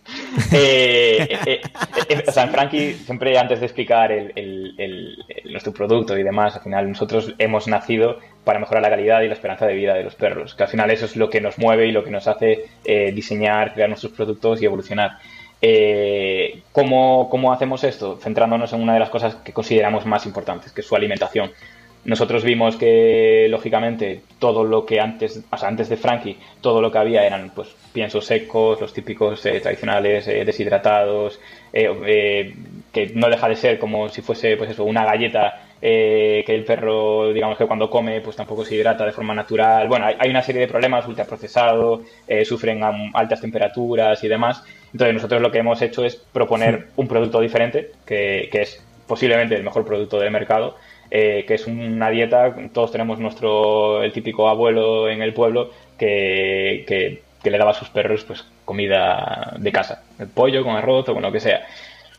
Eh, 0.52 1.36
eh, 1.46 1.60
o 2.26 2.32
sea, 2.32 2.44
en 2.44 2.50
Frankie, 2.50 2.94
siempre 2.94 3.36
antes 3.36 3.58
de 3.58 3.66
explicar 3.66 4.12
nuestro 5.46 5.72
producto 5.72 6.16
y 6.16 6.22
demás, 6.22 6.54
al 6.54 6.62
final 6.62 6.88
nosotros 6.88 7.34
hemos 7.38 7.66
nacido 7.66 8.20
para 8.44 8.60
mejorar 8.60 8.82
la 8.82 8.90
calidad 8.90 9.22
y 9.22 9.26
la 9.26 9.34
esperanza 9.34 9.66
de 9.66 9.74
vida 9.74 9.94
de 9.94 10.04
los 10.04 10.14
perros, 10.14 10.54
que 10.54 10.62
al 10.62 10.68
final 10.68 10.92
eso 10.92 11.06
es 11.06 11.16
lo 11.16 11.28
que 11.28 11.40
nos 11.40 11.58
mueve 11.58 11.88
y 11.88 11.92
lo 11.92 12.04
que 12.04 12.12
nos 12.12 12.28
hace 12.28 12.66
diseñar, 13.12 13.74
crear 13.74 13.88
nuestros 13.88 14.12
productos 14.12 14.62
y 14.62 14.66
evolucionar. 14.66 15.18
Eh, 15.60 16.62
¿cómo, 16.72 17.28
¿Cómo 17.30 17.52
hacemos 17.52 17.82
esto? 17.84 18.18
Centrándonos 18.20 18.72
en 18.72 18.80
una 18.82 18.94
de 18.94 19.00
las 19.00 19.10
cosas 19.10 19.36
que 19.36 19.52
consideramos 19.52 20.06
más 20.06 20.26
importantes, 20.26 20.72
que 20.72 20.82
es 20.82 20.86
su 20.86 20.94
alimentación. 20.94 21.50
Nosotros 22.04 22.44
vimos 22.44 22.76
que, 22.76 23.48
lógicamente, 23.50 24.22
todo 24.38 24.62
lo 24.64 24.86
que 24.86 25.00
antes, 25.00 25.42
o 25.50 25.56
sea, 25.56 25.68
antes 25.68 25.88
de 25.88 25.96
Frankie, 25.96 26.38
todo 26.60 26.80
lo 26.80 26.92
que 26.92 26.98
había 26.98 27.26
eran, 27.26 27.50
pues, 27.54 27.74
piensos 27.92 28.24
secos, 28.24 28.80
los 28.80 28.92
típicos 28.92 29.44
eh, 29.46 29.60
tradicionales, 29.60 30.28
eh, 30.28 30.44
deshidratados, 30.44 31.40
que 31.72 33.12
no 33.14 33.28
deja 33.28 33.48
de 33.48 33.56
ser 33.56 33.78
como 33.78 34.08
si 34.08 34.22
fuese, 34.22 34.56
pues 34.56 34.70
eso, 34.70 34.84
una 34.84 35.04
galleta 35.04 35.64
que 35.80 36.44
el 36.48 36.64
perro, 36.64 37.32
digamos 37.32 37.56
que 37.58 37.66
cuando 37.66 37.90
come, 37.90 38.20
pues 38.20 38.34
tampoco 38.34 38.64
se 38.64 38.74
hidrata 38.74 39.04
de 39.04 39.12
forma 39.12 39.34
natural. 39.34 39.86
Bueno, 39.86 40.06
hay, 40.06 40.30
una 40.30 40.42
serie 40.42 40.62
de 40.62 40.68
problemas, 40.68 41.06
ultraprocesado, 41.06 42.02
sufren 42.44 42.82
a 42.82 42.92
altas 43.14 43.40
temperaturas 43.40 44.24
y 44.24 44.28
demás. 44.28 44.64
Entonces 44.92 45.14
nosotros 45.14 45.42
lo 45.42 45.50
que 45.50 45.58
hemos 45.58 45.80
hecho 45.82 46.04
es 46.04 46.16
proponer 46.16 46.88
un 46.96 47.08
producto 47.08 47.40
diferente, 47.40 47.92
que, 48.06 48.48
que 48.50 48.62
es 48.62 48.82
posiblemente 49.06 49.56
el 49.56 49.64
mejor 49.64 49.84
producto 49.84 50.20
del 50.20 50.30
mercado, 50.30 50.76
eh, 51.10 51.44
que 51.48 51.54
es 51.54 51.66
una 51.66 52.10
dieta, 52.10 52.54
todos 52.72 52.92
tenemos 52.92 53.18
nuestro, 53.18 54.02
el 54.02 54.12
típico 54.12 54.48
abuelo 54.48 55.08
en 55.08 55.22
el 55.22 55.32
pueblo 55.32 55.70
que, 55.98 56.84
que, 56.86 57.22
le 57.50 57.56
daba 57.56 57.70
a 57.70 57.74
sus 57.74 57.88
perros 57.88 58.24
pues 58.24 58.44
comida 58.66 59.54
de 59.58 59.72
casa, 59.72 60.02
el 60.18 60.28
pollo 60.28 60.62
con 60.62 60.76
arroz 60.76 61.08
o 61.08 61.14
con 61.14 61.22
lo 61.22 61.32
que 61.32 61.40
sea. 61.40 61.66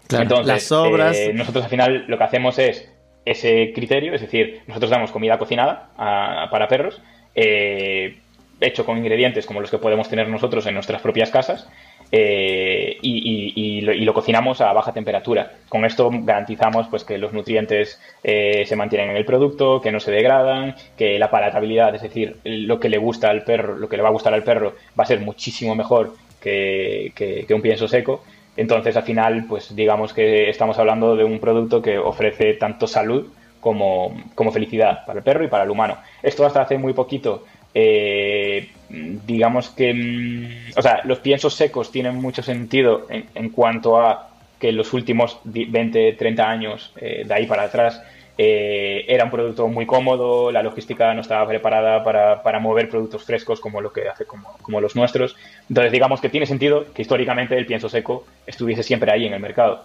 Entonces, 0.10 0.47
las 0.47 0.63
sobras... 0.63 1.15
Eh, 1.15 1.34
nosotros 1.34 1.63
al 1.63 1.69
final 1.69 2.05
lo 2.08 2.17
que 2.17 2.23
hacemos 2.23 2.58
es 2.58 2.91
ese 3.25 3.71
criterio, 3.75 4.15
es 4.15 4.21
decir, 4.21 4.62
nosotros 4.65 4.89
damos 4.89 5.12
comida 5.12 5.38
cocinada 5.38 5.89
para 5.95 6.67
perros, 6.67 6.99
eh, 7.36 8.17
hecho 8.60 8.88
con 8.88 8.97
ingredientes 8.97 9.45
como 9.45 9.62
los 9.62 9.69
que 9.69 9.77
podemos 9.77 10.10
tener 10.10 10.27
nosotros 10.27 10.65
en 10.65 10.73
nuestras 10.73 10.99
propias 11.03 11.29
casas 11.29 11.69
eh, 12.12 12.98
y, 13.02 13.82
lo, 13.82 14.13
cocinamos 14.13 14.62
a 14.62 14.74
baja 14.74 14.93
temperatura. 14.93 15.52
Con 15.69 15.86
esto 15.86 16.10
garantizamos 16.12 16.88
pues, 16.88 17.04
que 17.04 17.17
los 17.17 17.34
nutrientes 17.34 18.00
eh, 18.24 18.63
se 18.65 18.76
mantienen 18.76 19.12
en 19.12 19.17
el 19.17 19.26
producto, 19.26 19.82
que 19.82 19.91
no 19.91 20.00
se 20.00 20.12
degradan, 20.12 20.76
que 20.98 21.19
la 21.19 21.30
palatabilidad, 21.30 21.93
es 21.95 22.02
decir, 22.02 22.38
lo 22.43 22.80
que 22.80 22.89
le 22.89 22.98
gusta 22.98 23.30
al 23.30 23.43
perro, 23.43 23.78
lo 23.78 23.88
que 23.88 23.98
le 23.98 24.04
va 24.04 24.10
a 24.10 24.13
gustar 24.13 24.34
al 24.34 24.43
perro, 24.43 24.74
va 25.00 25.04
a 25.04 25.08
ser 25.08 25.19
muchísimo 25.22 25.76
mejor 25.76 26.13
que, 26.39 27.45
un 27.50 27.62
pienso 27.62 27.88
seco. 27.88 28.24
Entonces, 28.58 28.95
al 28.98 29.04
final, 29.04 29.45
pues 29.48 29.76
digamos 29.76 30.13
que 30.13 30.50
estamos 30.50 30.78
hablando 30.80 31.15
de 31.15 31.24
un 31.24 31.39
producto 31.39 31.82
que 31.82 31.98
ofrece 31.98 32.56
tanto 32.56 32.88
salud 32.88 33.28
como, 33.60 34.15
como 34.36 34.52
felicidad 34.52 35.06
para 35.06 35.19
el 35.19 35.24
perro 35.24 35.43
y 35.43 35.48
para 35.48 35.63
el 35.63 35.69
humano. 35.69 35.98
Esto 36.24 36.45
hasta 36.45 36.62
hace 36.62 36.78
muy 36.78 36.93
poquito 36.93 37.45
eh, 37.73 38.69
digamos 38.89 39.69
que, 39.69 39.93
mm, 39.93 40.77
o 40.77 40.82
sea, 40.82 41.01
los 41.05 41.19
piensos 41.19 41.53
secos 41.53 41.91
tienen 41.91 42.15
mucho 42.15 42.41
sentido 42.41 43.08
en, 43.10 43.49
cuanto 43.49 43.99
a 43.99 44.29
que 44.60 44.69
en 44.69 44.77
los 44.77 44.93
últimos 44.93 45.39
20, 45.45 46.13
30 46.13 46.49
años, 46.49 46.91
eh, 46.97 47.23
de 47.25 47.34
ahí 47.34 47.45
para 47.45 47.63
atrás, 47.63 48.01
eh, 48.41 49.03
era 49.08 49.25
un 49.25 49.32
producto 49.32 49.67
muy 49.67 49.86
cómodo, 49.86 50.49
la 50.49 50.63
logística 50.63 51.13
no 51.13 51.19
estaba 51.19 51.45
preparada 51.45 52.03
para, 52.05 52.60
mover 52.60 52.89
productos 52.89 53.23
frescos 53.23 53.60
como 53.60 53.82
lo 53.82 53.91
que 53.91 54.08
hace 54.08 54.25
como, 54.25 54.58
como, 54.62 54.79
los 54.79 54.95
nuestros. 54.95 55.36
Entonces, 55.67 55.91
digamos 55.91 56.21
que 56.21 56.29
tiene 56.29 56.45
sentido 56.45 56.86
que 56.93 57.01
históricamente 57.01 57.58
el 57.58 57.65
pienso 57.65 57.89
seco 57.89 58.25
estuviese 58.47 58.82
siempre 58.82 59.12
ahí 59.12 59.25
en 59.25 59.34
el 59.34 59.41
mercado. 59.41 59.84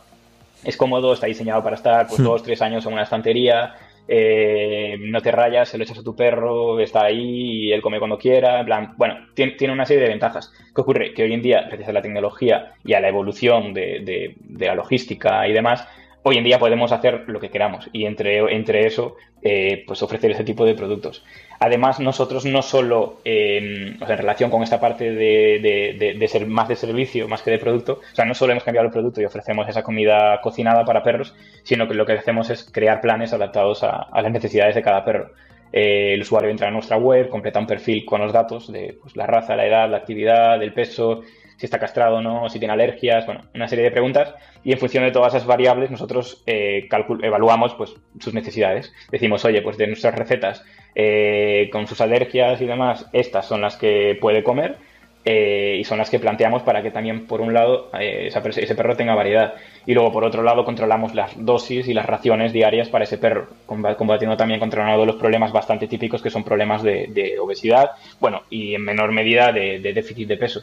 Es 0.62 0.76
cómodo, 0.76 1.12
está 1.12 1.26
diseñado 1.26 1.62
para 1.64 1.76
estar 1.76 2.06
pues, 2.06 2.20
hmm. 2.20 2.24
dos, 2.24 2.42
tres 2.44 2.62
años 2.62 2.86
en 2.86 2.92
una 2.92 3.02
estantería, 3.02 3.74
eh, 4.06 4.96
no 5.00 5.20
te 5.22 5.30
rayas, 5.30 5.68
se 5.68 5.78
lo 5.78 5.84
echas 5.84 5.98
a 5.98 6.02
tu 6.02 6.14
perro, 6.14 6.78
está 6.80 7.04
ahí 7.04 7.68
y 7.68 7.72
él 7.72 7.82
come 7.82 7.98
cuando 7.98 8.18
quiera. 8.18 8.60
En 8.60 8.66
plan, 8.66 8.94
bueno, 8.96 9.16
tiene, 9.34 9.72
una 9.72 9.86
serie 9.86 10.02
de 10.02 10.10
ventajas. 10.10 10.52
¿Qué 10.74 10.80
ocurre? 10.80 11.14
Que 11.14 11.22
hoy 11.22 11.32
en 11.32 11.42
día, 11.42 11.62
gracias 11.62 11.88
a 11.88 11.92
la 11.92 12.02
tecnología 12.02 12.74
y 12.84 12.94
a 12.94 13.00
la 13.00 13.08
evolución 13.08 13.72
de 13.74 14.36
la 14.58 14.74
logística 14.74 15.46
y 15.48 15.52
demás, 15.52 15.86
hoy 16.24 16.38
en 16.38 16.44
día 16.44 16.58
podemos 16.58 16.90
hacer 16.90 17.24
lo 17.26 17.38
que 17.38 17.50
queramos 17.50 17.88
y 17.92 18.06
entre, 18.06 18.38
entre 18.54 18.86
eso, 18.86 19.16
eh, 19.42 19.84
pues 19.86 20.02
ofrecer 20.02 20.30
ese 20.30 20.42
tipo 20.42 20.64
de 20.64 20.74
productos. 20.74 21.22
Además, 21.60 22.00
nosotros 22.00 22.46
no 22.46 22.62
solo, 22.62 23.18
en 23.24 24.00
relación 24.00 24.50
con 24.50 24.62
esta 24.62 24.80
parte 24.80 25.12
de, 25.12 26.26
ser 26.28 26.46
más 26.46 26.68
de 26.68 26.76
servicio, 26.76 27.28
más 27.28 27.42
que 27.42 27.50
de 27.50 27.58
producto, 27.58 28.00
o 28.10 28.14
sea, 28.14 28.24
no 28.24 28.34
solo 28.34 28.52
hemos 28.52 28.64
cambiado 28.64 28.86
el 28.86 28.92
producto 28.92 29.20
y 29.20 29.26
ofrecemos 29.26 29.68
esa 29.68 29.82
comida 29.82 30.40
cocinada 30.40 30.84
para 30.84 31.02
perros, 31.02 31.34
sino 31.62 31.86
que 31.86 31.94
lo 31.94 32.06
que 32.06 32.14
hacemos 32.14 32.48
es 32.48 32.64
crear 32.64 33.02
planes 33.02 33.34
adaptados 33.34 33.82
a, 33.82 34.08
las 34.14 34.32
necesidades 34.32 34.74
de 34.74 34.82
cada 34.82 35.04
perro. 35.04 35.30
Eh, 35.72 36.14
el 36.14 36.22
usuario 36.22 36.50
entra 36.50 36.68
a 36.68 36.70
nuestra 36.70 36.96
web, 36.96 37.28
completa 37.28 37.60
un 37.60 37.66
perfil 37.66 38.06
con 38.06 38.22
los 38.22 38.32
datos 38.32 38.72
de 38.72 38.96
pues, 39.00 39.14
la 39.14 39.26
raza, 39.26 39.56
la 39.56 39.66
edad, 39.66 39.90
la 39.90 39.98
actividad, 39.98 40.62
el 40.62 40.72
peso, 40.72 41.22
si 41.64 41.66
está 41.66 41.78
castrado 41.78 42.16
o 42.16 42.20
no, 42.20 42.50
si 42.50 42.58
tiene 42.58 42.74
alergias, 42.74 43.24
bueno, 43.24 43.40
una 43.54 43.68
serie 43.68 43.84
de 43.84 43.90
preguntas 43.90 44.34
y 44.62 44.72
en 44.72 44.78
función 44.78 45.02
de 45.02 45.12
todas 45.12 45.34
esas 45.34 45.46
variables 45.46 45.90
nosotros 45.90 46.42
eh, 46.46 46.86
evaluamos 47.22 47.74
pues 47.74 47.94
sus 48.20 48.34
necesidades. 48.34 48.92
Decimos, 49.10 49.46
oye, 49.46 49.62
pues 49.62 49.78
de 49.78 49.86
nuestras 49.86 50.14
recetas 50.14 50.62
eh, 50.94 51.70
con 51.72 51.86
sus 51.86 52.02
alergias 52.02 52.60
y 52.60 52.66
demás, 52.66 53.06
estas 53.14 53.46
son 53.46 53.62
las 53.62 53.76
que 53.76 54.18
puede 54.20 54.44
comer 54.44 54.76
eh, 55.24 55.78
y 55.80 55.84
son 55.84 55.96
las 55.96 56.10
que 56.10 56.18
planteamos 56.18 56.62
para 56.64 56.82
que 56.82 56.90
también, 56.90 57.26
por 57.26 57.40
un 57.40 57.54
lado, 57.54 57.90
ese 57.98 58.74
perro 58.74 58.94
tenga 58.94 59.14
variedad. 59.14 59.54
Y 59.86 59.94
luego, 59.94 60.12
por 60.12 60.24
otro 60.24 60.42
lado, 60.42 60.66
controlamos 60.66 61.14
las 61.14 61.32
dosis 61.42 61.88
y 61.88 61.94
las 61.94 62.04
raciones 62.04 62.52
diarias 62.52 62.90
para 62.90 63.04
ese 63.04 63.16
perro, 63.16 63.48
combatiendo 63.66 64.36
también 64.36 64.60
contra 64.60 64.82
uno 64.82 65.00
de 65.00 65.06
los 65.06 65.16
problemas 65.16 65.50
bastante 65.50 65.88
típicos 65.88 66.20
que 66.20 66.28
son 66.28 66.44
problemas 66.44 66.82
de, 66.82 67.38
obesidad, 67.40 67.92
bueno, 68.20 68.42
y 68.50 68.74
en 68.74 68.82
menor 68.82 69.12
medida 69.12 69.50
de 69.50 69.80
déficit 69.94 70.28
de 70.28 70.36
peso. 70.36 70.62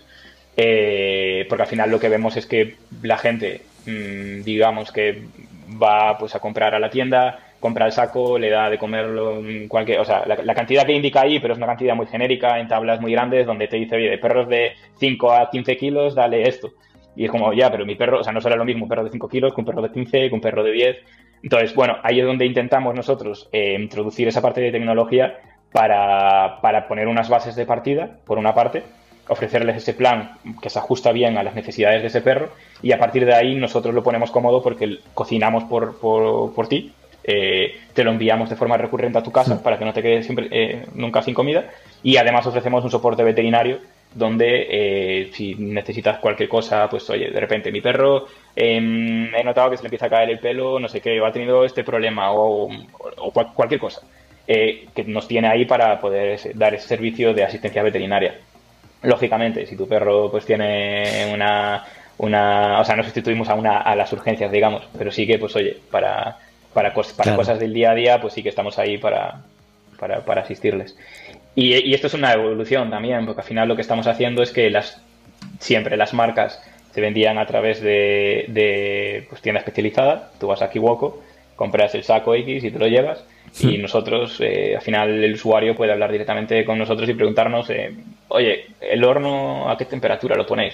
Eh, 0.64 1.48
porque 1.50 1.64
al 1.64 1.68
final 1.68 1.90
lo 1.90 2.00
que 2.00 2.08
vemos 2.08 2.38
es 2.38 2.46
que 2.46 2.76
la 3.02 3.18
gente, 3.18 3.62
mm, 3.88 4.44
digamos 4.44 4.92
que 4.92 5.24
va 5.82 6.20
pues 6.20 6.36
a 6.36 6.40
comprar 6.40 6.76
a 6.76 6.80
la 6.80 6.92
tienda, 6.92 7.40
compra 7.60 7.88
el 7.88 7.92
saco, 7.92 8.38
le 8.38 8.52
da 8.52 8.70
de 8.70 8.78
comerlo 8.78 9.42
cualquier, 9.68 10.00
o 10.00 10.06
sea, 10.06 10.24
la, 10.28 10.54
cantidad 10.54 10.86
que 10.86 10.94
indica 10.94 11.22
ahí, 11.22 11.40
pero 11.40 11.54
es 11.54 11.58
una 11.58 11.66
cantidad 11.66 11.96
muy 11.96 12.06
genérica, 12.06 12.60
en 12.60 12.68
tablas 12.68 13.02
muy 13.02 13.12
grandes, 13.12 13.48
donde 13.48 13.68
te 13.68 13.78
dice, 13.78 13.96
oye, 13.96 14.12
de 14.12 14.20
perros 14.20 14.48
de 14.50 14.74
5 15.00 15.32
a 15.32 15.50
15 15.50 15.78
kilos, 15.78 16.14
dale 16.14 16.48
esto. 16.48 16.74
Y 17.16 17.26
es 17.26 17.32
como, 17.32 17.54
ya, 17.54 17.72
pero 17.72 17.84
mi 17.84 17.96
perro, 17.96 18.20
o 18.20 18.24
sea, 18.24 18.32
no 18.34 18.40
será 18.40 18.56
lo 18.56 18.66
mismo 18.66 18.84
un 18.84 18.90
perro 18.90 19.04
de 19.04 19.10
5 19.10 19.28
kilos 19.30 19.56
que 19.56 19.62
un 19.62 19.66
perro 19.66 19.82
de 19.82 19.92
15, 19.92 20.30
que 20.30 20.36
un 20.36 20.42
perro 20.42 20.64
de 20.64 20.72
10. 20.74 20.98
Entonces, 21.42 21.74
bueno, 21.74 21.98
ahí 22.04 22.20
es 22.20 22.26
donde 22.26 22.46
intentamos 22.46 22.94
nosotros 22.94 23.50
eh, 23.52 23.78
introducir 23.80 24.28
esa 24.28 24.44
parte 24.44 24.62
de 24.62 24.72
tecnología 24.72 25.40
para, 25.72 26.62
para 26.62 26.88
poner 26.88 27.08
unas 27.08 27.30
bases 27.30 27.56
de 27.56 27.66
partida, 27.66 28.20
por 28.26 28.38
una 28.38 28.54
parte, 28.54 28.84
ofrecerles 29.32 29.78
ese 29.78 29.94
plan 29.94 30.34
que 30.62 30.70
se 30.70 30.78
ajusta 30.78 31.14
bien 31.14 31.38
a 31.38 31.44
las 31.44 31.56
necesidades 31.56 32.02
de 32.02 32.10
ese 32.10 32.20
perro 32.20 32.50
y 32.82 32.92
a 32.92 33.00
partir 33.00 33.26
de 33.26 33.34
ahí 33.34 33.56
nosotros 33.56 33.96
lo 33.96 34.04
ponemos 34.04 34.30
cómodo 34.30 34.62
porque 34.62 35.00
cocinamos 35.14 35.64
por, 35.64 35.98
por, 36.00 36.68
ti 36.68 36.92
eh, 37.24 37.78
te 37.94 38.04
lo 38.04 38.12
enviamos 38.12 38.50
de 38.50 38.58
forma 38.58 38.76
recurrente 38.76 39.18
a 39.20 39.24
tu 39.24 39.32
casa 39.32 39.64
para 39.64 39.80
que 39.80 39.86
no 39.86 39.94
te 39.94 40.02
quedes 40.02 40.26
siempre, 40.26 40.48
eh, 40.52 40.86
nunca 40.96 41.22
sin 41.22 41.34
comida. 41.34 41.70
Y 42.04 42.18
además 42.18 42.46
ofrecemos 42.46 42.84
un 42.84 42.92
soporte 42.92 43.24
veterinario 43.24 43.80
donde 44.14 44.68
eh, 44.70 45.30
si 45.32 45.56
necesitas 45.56 46.18
cualquier 46.18 46.50
cosa, 46.50 46.90
pues 46.90 47.10
oye, 47.10 47.32
de 47.32 47.40
repente 47.40 47.72
mi 47.72 47.80
perro 47.80 48.26
em, 48.54 49.34
he 49.34 49.44
notado 49.46 49.70
que 49.70 49.78
se 49.78 49.84
le 49.84 49.88
empieza 49.88 50.08
a 50.08 50.10
caer 50.10 50.30
el 50.30 50.40
pelo, 50.40 50.78
no 50.78 50.90
sé 50.90 51.00
qué, 51.00 51.22
o 51.22 51.26
ha 51.26 51.32
tenido 51.32 51.64
este 51.64 51.86
problema 51.86 52.34
o, 52.34 52.68
cualquier 53.56 53.80
cosa, 53.80 54.02
que 54.46 55.06
nos 55.08 55.26
tiene 55.30 55.48
ahí 55.48 55.64
para 55.64 56.02
poder 56.02 56.38
dar 56.56 56.74
ese 56.74 56.90
servicio 56.90 57.34
de 57.34 57.46
asistencia 57.46 57.82
veterinaria. 57.82 58.36
Lógicamente, 59.04 59.66
si 59.66 59.76
tu 59.76 59.88
perro 59.88 60.30
pues 60.30 60.46
tiene 60.46 61.32
una, 61.34 61.84
una 62.18 62.80
o 62.80 62.86
sea, 62.86 62.96
no 62.96 63.04
sustituimos 63.04 63.50
a, 63.50 63.56
una, 63.56 63.80
a 63.80 63.96
las 63.96 64.14
urgencias, 64.14 64.52
digamos, 64.52 64.84
pero 64.98 65.12
sí 65.12 65.26
que, 65.26 65.40
pues 65.40 65.56
oye, 65.56 65.78
para, 65.90 66.38
para, 66.74 66.94
para 66.94 67.36
cosas 67.36 67.60
del 67.60 67.74
día 67.74 67.92
a 67.92 67.96
día, 67.96 68.22
pues 68.22 68.34
sí 68.34 68.44
que 68.44 68.50
estamos 68.50 68.78
ahí 68.78 68.98
para, 68.98 69.42
para, 70.00 70.42
asistirles. 70.42 70.96
Y, 71.56 71.94
esto 71.94 72.08
es 72.08 72.14
una 72.14 72.34
evolución 72.34 72.90
también, 72.90 73.26
porque 73.26 73.42
al 73.42 73.48
final 73.48 73.68
lo 73.68 73.76
que 73.76 73.82
estamos 73.82 74.08
haciendo 74.08 74.42
es 74.42 74.52
que 74.52 74.70
las 74.70 75.02
siempre 75.60 75.98
las 75.98 76.14
marcas 76.14 76.62
se 76.94 77.02
vendían 77.02 77.38
a 77.38 77.46
través 77.46 77.82
de, 77.82 78.46
de 78.50 79.26
pues, 79.30 79.42
tienda 79.42 79.60
especializada. 79.60 80.32
Tú 80.40 80.48
vas 80.48 80.62
a 80.62 80.70
Kiwoko, 80.70 81.22
compras 81.56 81.96
el 81.96 82.04
saco 82.04 82.36
X 82.36 82.64
y 82.64 82.72
te 82.72 82.80
lo 82.80 82.88
llevas. 82.88 83.24
Y 83.60 83.78
nosotros, 83.78 84.38
eh, 84.40 84.76
al 84.76 84.82
final, 84.82 85.24
el 85.24 85.34
usuario 85.34 85.76
puede 85.76 85.92
hablar 85.92 86.12
directamente 86.12 86.64
con 86.64 86.78
nosotros 86.78 87.08
y 87.10 87.14
preguntarnos, 87.14 87.70
eh, 87.70 87.94
oye, 88.30 88.68
¿el 88.80 89.04
horno 89.04 89.70
a 89.70 89.78
qué 89.78 89.86
temperatura 89.86 90.36
lo 90.36 90.46
ponéis? 90.46 90.74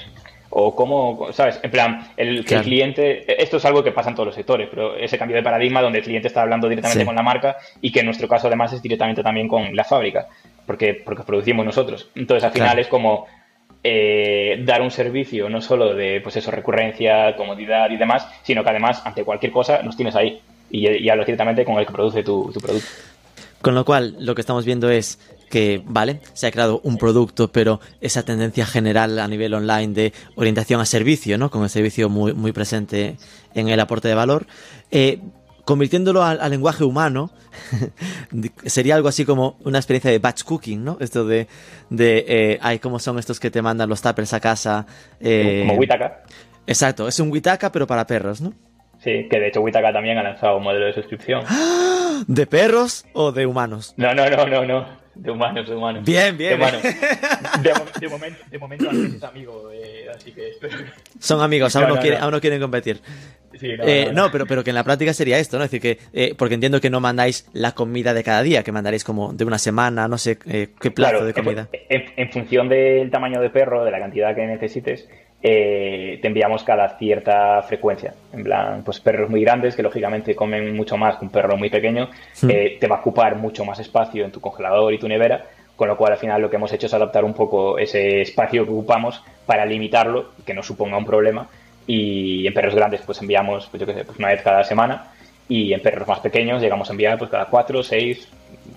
O 0.50 0.76
cómo, 0.76 1.28
¿sabes? 1.32 1.60
En 1.64 1.72
plan, 1.72 2.08
el, 2.16 2.38
el 2.38 2.62
cliente, 2.62 3.42
esto 3.42 3.58
es 3.58 3.66
algo 3.66 3.84
que 3.84 3.92
pasa 3.92 4.10
en 4.10 4.16
todos 4.16 4.28
los 4.28 4.36
sectores, 4.36 4.70
pero 4.70 4.96
ese 4.96 5.18
cambio 5.18 5.36
de 5.36 5.44
paradigma 5.44 5.82
donde 5.82 6.00
el 6.00 6.06
cliente 6.06 6.28
está 6.28 6.44
hablando 6.44 6.70
directamente 6.70 7.06
con 7.06 7.16
la 7.16 7.24
marca 7.24 7.58
y 7.82 7.92
que 7.92 8.00
en 8.00 8.06
nuestro 8.06 8.28
caso 8.28 8.48
además 8.48 8.72
es 8.72 8.82
directamente 8.82 9.24
también 9.24 9.48
con 9.48 9.76
la 9.76 9.84
fábrica, 9.84 10.28
porque, 10.66 10.94
porque 10.94 11.24
producimos 11.24 11.66
nosotros. 11.66 12.10
Entonces, 12.16 12.44
al 12.44 12.52
final 12.52 12.80
es 12.80 12.88
como 12.88 13.26
eh, 13.84 14.62
dar 14.66 14.82
un 14.82 14.92
servicio 14.92 15.50
no 15.50 15.62
solo 15.62 15.94
de, 15.94 16.22
pues 16.22 16.36
eso, 16.38 16.52
recurrencia, 16.52 17.36
comodidad 17.36 17.90
y 17.90 17.98
demás, 17.98 18.28
sino 18.44 18.64
que 18.64 18.70
además, 18.70 19.02
ante 19.06 19.24
cualquier 19.24 19.52
cosa, 19.52 19.82
nos 19.82 19.98
tienes 19.98 20.16
ahí 20.16 20.42
y, 20.70 21.10
hablo 21.10 21.24
directamente 21.24 21.66
con 21.66 21.78
el 21.78 21.86
que 21.86 21.94
produce 21.94 22.24
tu, 22.24 22.52
producto. 22.62 22.88
Con 23.62 23.76
lo 23.76 23.86
cual, 23.86 24.16
lo 24.20 24.36
que 24.36 24.42
estamos 24.42 24.66
viendo 24.66 24.90
es 24.90 25.20
que, 25.50 25.82
vale, 25.86 26.22
se 26.34 26.48
ha 26.48 26.52
creado 26.52 26.80
un 26.84 26.98
producto, 26.98 27.52
pero 27.52 27.80
esa 28.02 28.24
tendencia 28.24 28.66
general 28.66 29.18
a 29.20 29.28
nivel 29.28 29.54
online 29.54 29.94
de 29.94 30.14
orientación 30.36 30.82
a 30.82 30.86
servicio, 30.86 31.38
¿no? 31.38 31.50
Con 31.50 31.64
el 31.64 31.70
servicio 31.70 32.10
muy, 32.10 32.34
muy 32.34 32.52
presente 32.52 33.18
en 33.54 33.70
el 33.70 33.80
aporte 33.80 34.08
de 34.08 34.16
valor, 34.16 34.46
eh, 34.92 35.20
convirtiéndolo 35.68 36.24
al, 36.24 36.50
lenguaje 36.50 36.86
humano, 36.86 37.30
sería 38.66 38.96
algo 38.96 39.10
así 39.10 39.26
como 39.26 39.58
una 39.66 39.80
experiencia 39.80 40.12
de 40.12 40.20
batch 40.20 40.44
cooking, 40.44 40.84
¿no? 40.84 40.98
Esto 41.02 41.26
de, 41.26 41.48
de 41.90 42.26
eh, 42.28 42.60
ay, 42.62 42.80
¿cómo 42.80 43.00
son 43.00 43.20
estos 43.20 43.40
que 43.40 43.52
te 43.52 43.62
mandan 43.62 43.90
los 43.90 44.02
tuppers 44.02 44.34
a 44.34 44.40
casa? 44.40 44.86
Eh, 45.20 45.66
como 45.68 45.80
Witaka. 45.80 46.24
Exacto, 46.66 47.08
es 47.08 47.20
un 47.20 47.32
Witaka, 47.32 47.72
pero 47.72 47.86
para 47.86 48.08
perros, 48.08 48.40
¿no? 48.40 48.54
Sí, 49.08 49.26
que 49.30 49.40
de 49.40 49.48
hecho 49.48 49.62
Witaka 49.62 49.94
también 49.94 50.18
ha 50.18 50.24
lanzado 50.24 50.58
un 50.58 50.64
modelo 50.64 50.86
de 50.86 50.92
suscripción. 50.92 51.42
¿De 52.28 52.46
perros 52.46 53.06
o 53.14 53.32
de 53.32 53.46
humanos? 53.46 53.94
No, 53.96 54.14
no, 54.14 54.30
no, 54.30 54.46
no, 54.46 54.66
no. 54.66 54.86
De 55.16 55.32
humanos, 55.32 55.66
de 55.66 55.76
humanos. 55.76 56.04
Bien, 56.04 56.38
bien. 56.38 56.60
De, 56.60 58.10
momento, 58.10 58.40
de 58.52 58.60
momento 58.60 58.92
es 58.92 59.24
amigo, 59.24 59.72
eh, 59.72 60.08
así 60.14 60.34
que... 60.34 60.52
Son 61.20 61.42
amigos, 61.42 61.74
aún 61.78 61.88
no, 61.88 62.42
quieren, 62.42 62.60
competir. 62.60 63.00
Sí, 63.58 63.70
eh, 63.80 64.12
no, 64.14 64.30
pero, 64.30 64.46
pero 64.46 64.62
que 64.62 64.72
en 64.72 64.76
la 64.76 64.84
práctica 64.84 65.14
sería 65.14 65.40
esto, 65.40 65.58
¿no? 65.58 65.64
Es 65.64 65.72
decir, 65.72 65.82
que, 65.82 66.04
eh, 66.12 66.36
porque 66.38 66.56
entiendo 66.56 66.82
que 66.82 66.90
no 66.90 67.00
mandáis 67.00 67.50
la 67.54 67.72
comida 67.72 68.14
de 68.14 68.26
cada 68.26 68.44
día, 68.44 68.62
que 68.62 68.74
mandaréis 68.74 69.06
como 69.06 69.32
de 69.32 69.46
una 69.46 69.58
semana, 69.58 70.10
no 70.10 70.18
sé 70.18 70.38
qué 70.38 70.92
plazo 70.92 71.24
de 71.24 71.34
comida. 71.34 71.70
en, 71.72 72.30
función 72.30 72.68
del 72.68 73.10
tamaño 73.10 73.40
de 73.40 73.50
perro, 73.52 73.86
de 73.86 73.92
la 73.92 74.00
cantidad 74.00 74.36
que 74.36 74.46
necesites, 74.46 75.08
eh, 75.42 76.18
te 76.22 76.28
enviamos 76.28 76.64
cada 76.64 76.98
cierta 76.98 77.62
frecuencia. 77.62 78.14
En 78.34 78.44
plan, 78.44 78.82
pues 78.84 79.00
perros 79.00 79.30
muy 79.30 79.42
grandes 79.42 79.76
que 79.76 79.84
lógicamente 79.84 80.36
comen 80.36 80.76
mucho 80.76 80.98
más 80.98 81.18
que 81.18 81.26
un 81.26 81.32
perro 81.32 81.58
muy 81.58 81.70
pequeño, 81.70 82.10
hmm. 82.42 82.50
eh, 82.50 82.78
te 82.80 82.88
va 82.88 82.98
a 82.98 83.00
ocupar 83.00 83.36
mucho 83.36 83.64
más 83.64 83.80
espacio 83.80 84.26
en 84.26 84.32
tu 84.32 84.42
congelador 84.42 84.94
y 84.94 84.98
tu 84.98 85.08
nevera, 85.08 85.46
con 85.76 85.88
lo 85.88 85.98
cual 85.98 86.14
al 86.14 86.18
final 86.18 86.42
lo 86.42 86.50
que 86.50 86.56
hemos 86.56 86.74
hecho 86.74 86.88
es 86.88 86.94
adaptar 86.94 87.24
un 87.24 87.34
poco 87.34 87.78
ese 87.78 88.22
espacio 88.22 88.66
que 88.66 88.72
ocupamos 88.72 89.24
para 89.46 89.66
limitarlo, 89.66 90.32
que 90.46 90.54
no 90.54 90.64
suponga 90.64 90.98
un 90.98 91.06
problema. 91.06 91.48
Y 91.86 92.46
en 92.46 92.54
perros 92.54 92.76
grandes 92.76 93.02
pues 93.06 93.22
enviamos, 93.22 93.68
pues 93.68 93.80
yo 93.80 93.86
qué 93.86 93.94
sé, 93.94 94.04
pues 94.04 94.18
una 94.18 94.30
vez 94.30 94.42
cada 94.42 94.64
semana. 94.64 95.12
Y 95.48 95.72
en 95.72 95.82
perros 95.82 96.08
más 96.08 96.20
pequeños 96.20 96.62
llegamos 96.62 96.90
a 96.90 96.92
enviar 96.92 97.18
pues 97.18 97.30
cada 97.30 97.46
cuatro, 97.46 97.82
seis 97.82 98.28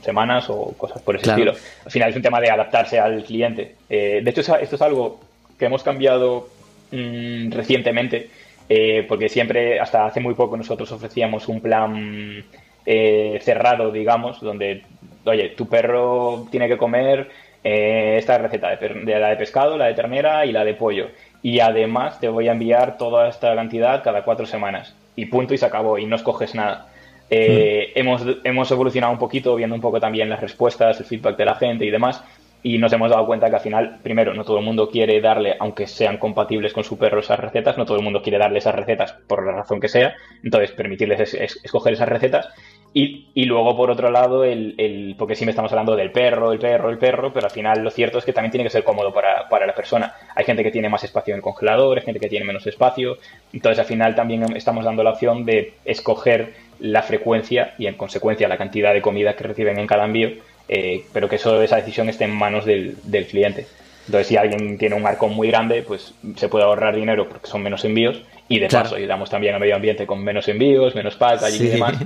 semanas 0.03 0.49
o 0.49 0.73
cosas 0.77 1.03
por 1.03 1.17
ese 1.17 1.31
estilo. 1.31 1.53
Al 1.85 1.91
final 1.91 2.11
es 2.11 2.17
un 2.17 2.23
tema 2.23 2.41
de 2.41 2.51
adaptarse 2.51 3.01
al 3.01 3.25
cliente. 3.25 3.75
Eh, 3.89 4.21
de 4.23 4.31
hecho, 4.31 4.57
esto 4.57 4.77
es 4.77 4.83
algo 4.83 5.19
que 5.61 5.67
hemos 5.67 5.85
cambiado 5.85 6.49
mm, 6.91 7.53
recientemente, 7.53 8.31
eh, 8.69 9.05
porque 9.07 9.29
siempre, 9.29 9.79
hasta 9.79 10.07
hace 10.07 10.19
muy 10.19 10.35
poco, 10.35 10.57
nosotros 10.57 10.91
ofrecíamos 10.91 11.47
un 11.47 11.61
plan 11.61 12.43
eh, 12.85 13.39
cerrado, 13.43 13.93
digamos, 13.93 14.41
donde, 14.41 14.83
oye, 15.25 15.51
tu 15.51 15.69
perro 15.69 16.47
tiene 16.51 16.67
que 16.67 16.79
comer 16.79 17.29
eh, 17.63 18.17
esta 18.19 18.39
receta 18.39 18.75
de, 18.75 19.21
la 19.21 19.29
de 19.29 19.37
pescado, 19.37 19.77
la 19.77 19.87
de 19.87 19.95
ternera 19.95 20.47
y 20.47 20.53
la 20.53 20.65
de 20.65 20.75
pollo. 20.75 21.09
Y 21.43 21.61
además 21.61 22.19
te 22.19 22.29
voy 22.29 22.49
a 22.49 22.53
enviar 22.53 22.97
toda 22.97 23.29
esta 23.29 23.55
cantidad 23.55 24.03
cada 24.03 24.25
cuatro 24.25 24.47
semanas. 24.47 24.95
Y 25.15 25.27
punto 25.27 25.53
y 25.53 25.59
se 25.59 25.67
acabó, 25.67 25.99
y 25.99 26.07
no 26.07 26.17
escoges 26.17 26.55
nada. 26.55 26.87
Hmm. 27.31 27.95
hemos, 27.95 28.23
hemos 28.43 28.71
evolucionado 28.73 29.13
un 29.13 29.19
poquito, 29.19 29.55
viendo 29.55 29.77
un 29.77 29.81
poco 29.81 30.01
también 30.01 30.29
las 30.29 30.41
respuestas, 30.41 30.99
el 30.99 31.07
feedback 31.07 31.37
de 31.37 31.45
la 31.45 31.55
gente 31.55 31.85
y 31.85 31.91
demás, 31.91 32.25
y 32.63 32.79
nos 32.79 32.93
hemos 32.93 33.11
dado 33.11 33.27
cuenta 33.27 33.49
que 33.49 33.57
al 33.57 33.63
final, 33.63 33.99
primero, 34.03 34.35
no 34.35 34.45
todo 34.45 34.59
el 34.59 34.65
mundo 34.65 34.91
quiere 34.91 35.21
darle, 35.21 35.57
aunque 35.59 35.87
sean 35.87 36.19
compatibles 36.19 36.73
con 36.73 36.85
su 36.85 36.99
perro, 36.99 37.21
esas 37.21 37.41
recetas, 37.41 37.79
no 37.79 37.87
todo 37.87 37.97
el 37.97 38.05
mundo 38.05 38.23
quiere 38.23 38.39
darle 38.39 38.59
esas 38.59 38.75
recetas 38.75 39.13
por 39.13 39.45
la 39.45 39.53
razón 39.53 39.81
que 39.81 39.89
sea, 39.89 40.15
entonces 40.43 40.73
permitirles 40.73 41.35
escoger 41.35 41.95
esas 41.95 42.09
recetas. 42.09 42.49
Y, 42.93 43.29
y, 43.35 43.45
luego, 43.45 43.77
por 43.77 43.91
otro 43.91 44.11
lado, 44.11 44.45
el, 44.45 44.75
el, 44.77 45.15
porque 45.17 45.37
siempre 45.37 45.53
estamos 45.53 45.71
hablando 45.71 45.95
del 45.95 46.11
perro, 46.11 46.53
el 46.53 46.59
perro, 46.59 46.91
el 46.91 46.99
perro, 46.99 47.33
pero 47.33 47.47
al 47.47 47.53
final 47.53 47.85
lo 47.85 47.91
cierto 47.91 48.19
es 48.19 48.25
que 48.25 48.33
también 48.33 48.51
tiene 48.51 48.65
que 48.65 48.71
ser 48.71 48.83
cómodo 48.83 49.13
para, 49.13 49.49
para 49.49 49.65
la 49.65 49.77
persona. 49.77 50.13
Hay 50.35 50.45
gente 50.45 50.65
que 50.65 50.73
tiene 50.73 50.89
más 50.89 51.05
espacio 51.05 51.33
en 51.33 51.37
el 51.37 51.43
congelador, 51.43 51.99
hay 51.99 52.05
gente 52.05 52.19
que 52.19 52.29
tiene 52.29 52.45
menos 52.45 52.67
espacio, 52.67 53.17
entonces 53.53 53.79
al 53.79 53.85
final 53.85 54.17
también 54.17 54.45
estamos 54.57 54.85
dando 54.85 55.05
la 55.05 55.11
opción 55.11 55.45
de 55.45 55.75
escoger 55.85 56.55
la 56.81 57.03
frecuencia 57.03 57.75
y 57.79 57.87
en 57.87 57.95
consecuencia 57.95 58.49
la 58.49 58.59
cantidad 58.59 58.93
de 58.93 59.03
comida 59.03 59.37
que 59.37 59.45
reciben 59.45 59.79
en 59.79 59.87
cada 59.87 60.07
envío 60.07 60.31
eh, 60.73 61.05
pero 61.13 61.29
que 61.29 61.35
eso, 61.35 61.61
esa 61.61 61.75
decisión 61.75 62.09
esté 62.09 62.25
en 62.25 62.31
manos 62.31 62.65
del, 62.65 62.97
cliente. 63.29 63.67
Entonces, 64.07 64.29
si 64.29 64.37
alguien 64.37 64.79
tiene 64.79 64.95
un 64.95 65.05
arco 65.05 65.27
muy 65.27 65.49
grande, 65.49 65.83
pues 65.83 66.15
se 66.37 66.49
puede 66.49 66.65
ahorrar 66.65 66.95
dinero 66.95 67.29
porque 67.29 67.49
son 67.49 67.61
menos 67.61 67.85
envíos 67.85 68.23
y 68.49 68.61
de 68.61 68.69
paso 68.69 68.95
ayudamos 68.95 69.29
también 69.29 69.55
al 69.55 69.61
medio 69.61 69.75
ambiente 69.75 70.07
con 70.07 70.23
menos 70.23 70.47
envíos, 70.47 70.95
menos 70.95 71.17
packaging 71.17 71.67
y 71.67 71.69
demás. 71.71 71.97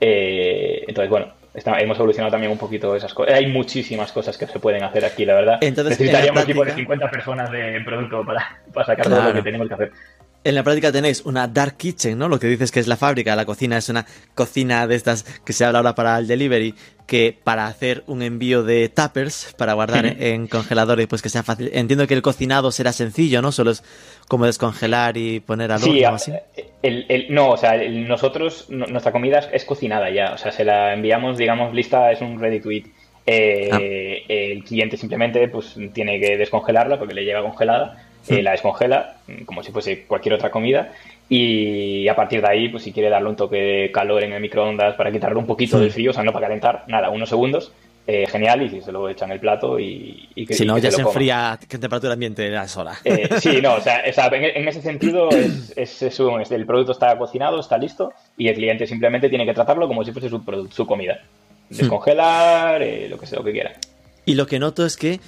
Eh, 0.00 0.84
entonces, 0.86 1.08
bueno, 1.08 1.32
hemos 1.54 1.96
evolucionado 1.96 2.30
también 2.30 2.52
un 2.52 2.58
poquito 2.58 2.94
esas 2.94 3.14
cosas. 3.14 3.34
Hay 3.34 3.46
muchísimas 3.46 4.12
cosas 4.12 4.36
que 4.36 4.46
se 4.46 4.58
pueden 4.58 4.82
hacer 4.82 5.04
aquí, 5.04 5.24
la 5.24 5.34
verdad. 5.34 5.58
Entonces, 5.60 5.98
Necesitaríamos 5.98 6.44
un 6.44 6.50
equipo 6.50 6.64
de 6.64 6.72
50 6.72 7.10
personas 7.10 7.50
de 7.50 7.80
producto 7.84 8.24
para, 8.24 8.60
para 8.72 8.86
sacar 8.86 9.06
todo 9.06 9.22
lo 9.22 9.34
que 9.34 9.42
tenemos 9.42 9.66
que 9.66 9.74
hacer. 9.74 9.92
En 10.44 10.54
la 10.54 10.62
práctica 10.62 10.92
tenéis 10.92 11.22
una 11.24 11.48
dark 11.48 11.78
kitchen, 11.78 12.18
¿no? 12.18 12.28
Lo 12.28 12.38
que 12.38 12.46
dices 12.46 12.70
que 12.70 12.78
es 12.78 12.86
la 12.86 12.98
fábrica, 12.98 13.34
la 13.34 13.46
cocina 13.46 13.78
es 13.78 13.88
una 13.88 14.04
cocina 14.34 14.86
de 14.86 14.94
estas 14.94 15.22
que 15.22 15.54
se 15.54 15.64
habla 15.64 15.78
ahora 15.78 15.94
para 15.94 16.18
el 16.18 16.26
delivery, 16.26 16.74
que 17.06 17.34
para 17.42 17.66
hacer 17.66 18.04
un 18.06 18.20
envío 18.20 18.62
de 18.62 18.90
tuppers, 18.90 19.54
para 19.56 19.72
guardar 19.72 20.04
en 20.04 20.46
congeladores, 20.46 21.06
pues 21.06 21.22
que 21.22 21.30
sea 21.30 21.42
fácil. 21.42 21.70
Entiendo 21.72 22.06
que 22.06 22.12
el 22.12 22.20
cocinado 22.20 22.72
será 22.72 22.92
sencillo, 22.92 23.40
¿no? 23.40 23.52
Solo 23.52 23.70
es 23.70 23.82
como 24.28 24.44
descongelar 24.44 25.16
y 25.16 25.40
poner 25.40 25.72
al 25.72 25.82
horno 25.82 26.08
así. 26.08 26.32
El, 26.82 27.26
no, 27.30 27.52
o 27.52 27.56
sea, 27.56 27.76
nosotros, 27.88 28.66
nuestra 28.68 29.12
comida 29.12 29.38
es, 29.50 29.64
cocinada 29.64 30.10
ya, 30.10 30.34
o 30.34 30.38
sea, 30.38 30.52
se 30.52 30.64
la 30.64 30.92
enviamos, 30.92 31.38
digamos, 31.38 31.74
lista, 31.74 32.12
es 32.12 32.20
un 32.20 32.38
ready 32.38 32.60
to 32.60 32.70
eat. 32.70 32.84
Eh, 33.26 33.70
ah. 33.72 33.78
El 34.28 34.62
cliente 34.64 34.98
simplemente 34.98 35.48
pues 35.48 35.74
tiene 35.94 36.20
que 36.20 36.36
descongelarla 36.36 36.98
porque 36.98 37.14
le 37.14 37.24
llega 37.24 37.40
congelada 37.40 38.03
eh, 38.28 38.42
la 38.42 38.52
descongela 38.52 39.16
mm, 39.26 39.44
como 39.44 39.62
si 39.62 39.72
fuese 39.72 40.04
cualquier 40.04 40.34
otra 40.34 40.50
comida 40.50 40.92
y 41.28 42.06
a 42.08 42.14
partir 42.14 42.40
de 42.40 42.48
ahí, 42.48 42.68
pues 42.68 42.82
si 42.82 42.92
quiere 42.92 43.08
darle 43.08 43.28
un 43.30 43.36
toque 43.36 43.56
de 43.56 43.92
calor 43.92 44.22
en 44.24 44.32
el 44.32 44.40
microondas 44.40 44.94
para 44.94 45.10
quitarle 45.10 45.38
un 45.38 45.46
poquito 45.46 45.78
del 45.78 45.90
frío, 45.90 46.10
o 46.10 46.14
sea, 46.14 46.22
no 46.22 46.32
para 46.32 46.46
calentar, 46.46 46.84
nada, 46.86 47.10
unos 47.10 47.28
segundos, 47.28 47.72
eh, 48.06 48.26
genial, 48.26 48.60
y 48.62 48.68
si 48.68 48.82
se 48.82 48.92
lo 48.92 49.08
echan 49.08 49.30
en 49.30 49.34
el 49.34 49.40
plato 49.40 49.80
y, 49.80 50.28
que 50.46 50.52
Si 50.52 50.66
no, 50.66 50.76
ya 50.76 50.90
se, 50.90 51.00
enfría, 51.00 51.58
¿qué 51.66 51.78
temperatura 51.78 52.12
ambiente 52.12 52.48
la 52.50 52.68
sola? 52.68 52.98
Eh, 53.02 53.28
sí, 53.40 53.62
no, 53.62 53.76
o 53.76 53.80
sea, 53.80 54.02
en, 54.32 54.68
ese 54.68 54.82
sentido 54.82 55.30
es, 55.30 55.72
es, 55.76 56.20
el 56.50 56.66
producto 56.66 56.92
está 56.92 57.16
cocinado, 57.16 57.58
está 57.58 57.78
listo, 57.78 58.12
y 58.36 58.48
el 58.48 58.54
cliente 58.56 58.86
simplemente 58.86 59.30
tiene 59.30 59.46
que 59.46 59.54
tratarlo 59.54 59.88
como 59.88 60.04
si 60.04 60.12
fuese 60.12 60.28
su, 60.28 60.42
su 60.70 60.86
comida. 60.86 61.20
Hmm. 61.70 61.76
Descongelar, 61.76 62.82
lo 63.08 63.18
que 63.18 63.26
sea, 63.26 63.38
lo 63.38 63.44
que 63.44 63.52
quiera. 63.52 63.72
Y 64.26 64.34
lo 64.34 64.46
que 64.46 64.58
noto 64.58 64.84
es 64.84 64.98
que 64.98 65.20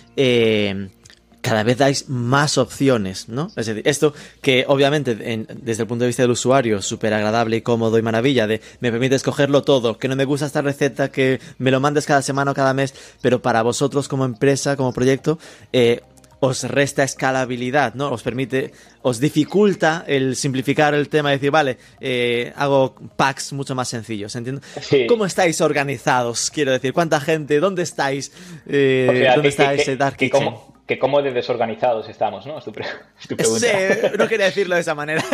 cada 1.46 1.62
vez 1.62 1.78
dais 1.78 2.08
más 2.08 2.58
opciones, 2.58 3.28
¿no? 3.28 3.52
Es 3.54 3.66
decir, 3.66 3.80
esto 3.86 4.12
que 4.42 4.64
obviamente 4.66 5.14
desde 5.14 5.82
el 5.82 5.86
punto 5.86 6.02
de 6.02 6.08
vista 6.08 6.24
del 6.24 6.32
usuario 6.32 6.82
súper 6.82 7.14
agradable 7.14 7.56
y 7.56 7.60
cómodo 7.60 7.98
y 7.98 8.02
maravilla 8.02 8.48
de 8.48 8.60
me 8.80 8.90
permite 8.90 9.14
escogerlo 9.14 9.62
todo, 9.62 9.96
que 9.96 10.08
no 10.08 10.16
me 10.16 10.24
gusta 10.24 10.46
esta 10.46 10.60
receta, 10.60 11.12
que 11.12 11.38
me 11.58 11.70
lo 11.70 11.78
mandes 11.78 12.04
cada 12.04 12.20
semana 12.20 12.50
o 12.50 12.54
cada 12.54 12.74
mes, 12.74 12.94
pero 13.22 13.42
para 13.42 13.62
vosotros 13.62 14.08
como 14.08 14.24
empresa, 14.24 14.74
como 14.74 14.92
proyecto, 14.92 15.38
eh, 15.72 16.00
os 16.40 16.64
resta 16.64 17.04
escalabilidad, 17.04 17.94
¿no? 17.94 18.10
Os 18.10 18.24
permite, 18.24 18.72
os 19.02 19.20
dificulta 19.20 20.04
el 20.08 20.34
simplificar 20.34 20.94
el 20.94 21.08
tema 21.08 21.30
y 21.30 21.36
decir, 21.36 21.52
vale, 21.52 21.78
eh, 22.00 22.52
hago 22.56 22.96
packs 23.14 23.52
mucho 23.52 23.76
más 23.76 23.86
sencillos, 23.86 24.34
¿entiendes? 24.34 24.64
¿Cómo 25.08 25.24
estáis 25.24 25.60
organizados? 25.60 26.50
Quiero 26.50 26.72
decir, 26.72 26.92
¿cuánta 26.92 27.20
gente? 27.20 27.60
¿Dónde 27.60 27.84
estáis? 27.84 28.32
Eh, 28.66 29.30
¿Dónde 29.32 29.50
estáis 29.50 29.96
Dark 29.96 30.16
Kitchen? 30.16 30.75
Que 30.86 30.98
cómo 30.98 31.20
de 31.20 31.32
desorganizados 31.32 32.08
estamos, 32.08 32.46
¿no? 32.46 32.58
Es 32.58 32.64
tu, 32.64 32.72
pregunta. 33.36 33.66
no 34.18 34.28
quería 34.28 34.46
decirlo 34.46 34.74
de 34.76 34.80
esa 34.80 34.94
manera. 34.94 35.22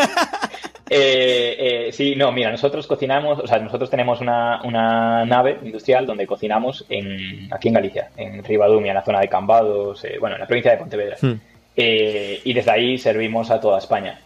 Eh, 0.94 1.86
eh, 1.86 1.92
sí, 1.92 2.14
no, 2.16 2.30
mira, 2.32 2.50
nosotros 2.50 2.86
cocinamos, 2.86 3.38
o 3.38 3.46
sea, 3.46 3.58
nosotros 3.60 3.88
tenemos 3.88 4.20
una, 4.20 5.24
nave 5.24 5.58
industrial 5.62 6.04
donde 6.04 6.26
cocinamos 6.26 6.84
en, 6.90 7.48
aquí 7.50 7.68
en 7.68 7.74
Galicia, 7.74 8.10
en 8.14 8.44
Ribadumia, 8.44 8.90
en 8.90 8.96
la 8.96 9.02
zona 9.02 9.20
de 9.20 9.28
Cambados, 9.28 10.04
eh, 10.04 10.18
bueno, 10.20 10.36
en 10.36 10.40
la 10.40 10.46
provincia 10.46 10.72
de 10.72 10.76
Pontevedra. 10.76 11.16
Hmm. 11.22 11.40
y 11.74 12.52
desde 12.52 12.70
ahí 12.70 12.98
servimos 12.98 13.50
a 13.50 13.58
toda 13.58 13.78
España. 13.78 14.20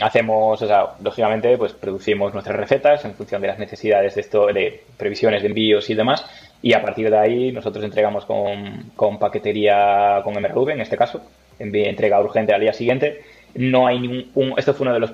hacemos, 0.00 0.62
o 0.62 0.66
sea, 0.66 0.94
lógicamente, 1.02 1.58
pues 1.58 1.74
producimos 1.74 2.32
nuestras 2.32 2.56
recetas 2.56 3.04
en 3.04 3.12
función 3.12 3.42
de 3.42 3.48
las 3.48 3.58
necesidades 3.58 4.14
de 4.14 4.22
esto, 4.22 4.46
de 4.46 4.84
previsiones 4.96 5.42
de 5.42 5.48
envíos 5.48 5.90
y 5.90 5.94
demás. 5.94 6.24
Y 6.64 6.72
a 6.72 6.80
partir 6.80 7.10
de 7.10 7.18
ahí 7.18 7.52
nosotros 7.52 7.84
entregamos 7.84 8.24
con, 8.24 8.90
con 8.96 9.18
paquetería 9.18 10.22
con 10.24 10.32
MRV, 10.32 10.70
en 10.70 10.80
este 10.80 10.96
caso, 10.96 11.20
entrega 11.58 12.20
urgente 12.20 12.54
al 12.54 12.60
día 12.62 12.72
siguiente 12.72 13.20
no 13.54 13.86
hay 13.86 14.00
ningún... 14.00 14.54
Esto 14.56 14.74
fue 14.74 14.84
uno 14.84 14.94
de 14.94 15.00
los 15.00 15.12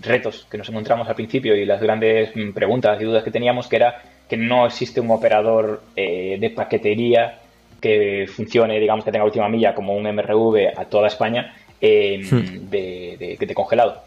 retos 0.00 0.46
que 0.50 0.58
nos 0.58 0.68
encontramos 0.68 1.08
al 1.08 1.14
principio 1.14 1.54
y 1.54 1.64
las 1.64 1.80
grandes 1.80 2.34
mm, 2.34 2.52
preguntas 2.52 3.00
y 3.00 3.04
dudas 3.04 3.24
que 3.24 3.30
teníamos, 3.30 3.68
que 3.68 3.76
era 3.76 4.02
que 4.28 4.36
no 4.36 4.66
existe 4.66 5.00
un 5.00 5.10
operador 5.10 5.82
eh, 5.94 6.36
de 6.40 6.50
paquetería 6.50 7.40
que 7.80 8.26
funcione, 8.28 8.80
digamos, 8.80 9.04
que 9.04 9.12
tenga 9.12 9.24
última 9.24 9.48
milla 9.48 9.74
como 9.74 9.94
un 9.94 10.02
MRV 10.02 10.72
a 10.76 10.86
toda 10.86 11.08
España 11.08 11.54
em, 11.80 12.22
hmm. 12.22 12.70
de, 12.70 13.36
de, 13.38 13.54
congelado. 13.54 14.02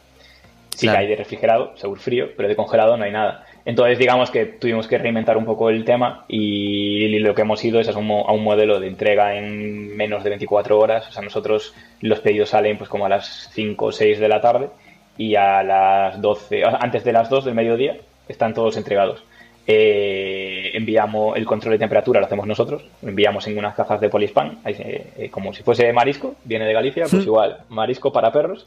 Sí 0.75 0.87
que 0.87 0.95
hay 0.95 1.07
de 1.07 1.15
refrigerado, 1.15 1.77
seguro 1.77 2.01
frío, 2.01 2.29
pero 2.35 2.49
de 2.49 2.55
congelado 2.55 2.97
no 2.97 3.03
hay 3.03 3.11
nada. 3.11 3.45
Entonces, 3.65 3.99
digamos 3.99 4.31
que 4.31 4.45
tuvimos 4.45 4.87
que 4.87 4.97
reinventar 4.97 5.37
un 5.37 5.45
poco 5.45 5.69
el 5.69 5.83
tema 5.85 6.25
y 6.27 7.19
lo 7.19 7.35
que 7.35 7.41
hemos 7.41 7.63
ido 7.63 7.79
es 7.79 7.87
a 7.89 7.97
un, 7.97 8.43
modelo 8.43 8.79
de 8.79 8.87
entrega 8.87 9.35
en 9.35 9.95
menos 9.95 10.23
de 10.23 10.29
24 10.29 10.77
horas. 10.79 11.07
O 11.07 11.11
sea, 11.11 11.21
nosotros 11.21 11.73
los 12.01 12.19
pedidos 12.19 12.49
salen 12.49 12.77
pues 12.77 12.89
como 12.89 13.05
a 13.05 13.09
las 13.09 13.49
5 13.53 13.85
o 13.85 13.91
6 13.91 14.19
de 14.19 14.27
la 14.27 14.41
tarde 14.41 14.69
y 15.17 15.35
a 15.35 15.61
las 15.63 16.21
12, 16.21 16.63
antes 16.79 17.03
de 17.03 17.13
las 17.13 17.29
2 17.29 17.45
del 17.45 17.55
mediodía, 17.55 17.97
están 18.27 18.53
todos 18.53 18.77
entregados. 18.77 19.23
Eh, 19.67 20.71
enviamos 20.73 21.37
el 21.37 21.45
control 21.45 21.73
de 21.73 21.79
temperatura, 21.79 22.19
lo 22.19 22.25
hacemos 22.25 22.47
nosotros, 22.47 22.83
lo 23.03 23.09
enviamos 23.09 23.45
en 23.45 23.55
unas 23.55 23.75
cajas 23.75 24.01
de 24.01 24.09
polispan, 24.09 24.59
eh, 24.65 25.29
como 25.29 25.53
si 25.53 25.61
fuese 25.61 25.93
marisco, 25.93 26.33
viene 26.43 26.65
de 26.65 26.73
Galicia, 26.73 27.05
pues 27.07 27.23
igual, 27.27 27.57
marisco 27.69 28.11
para 28.11 28.31
perros. 28.31 28.65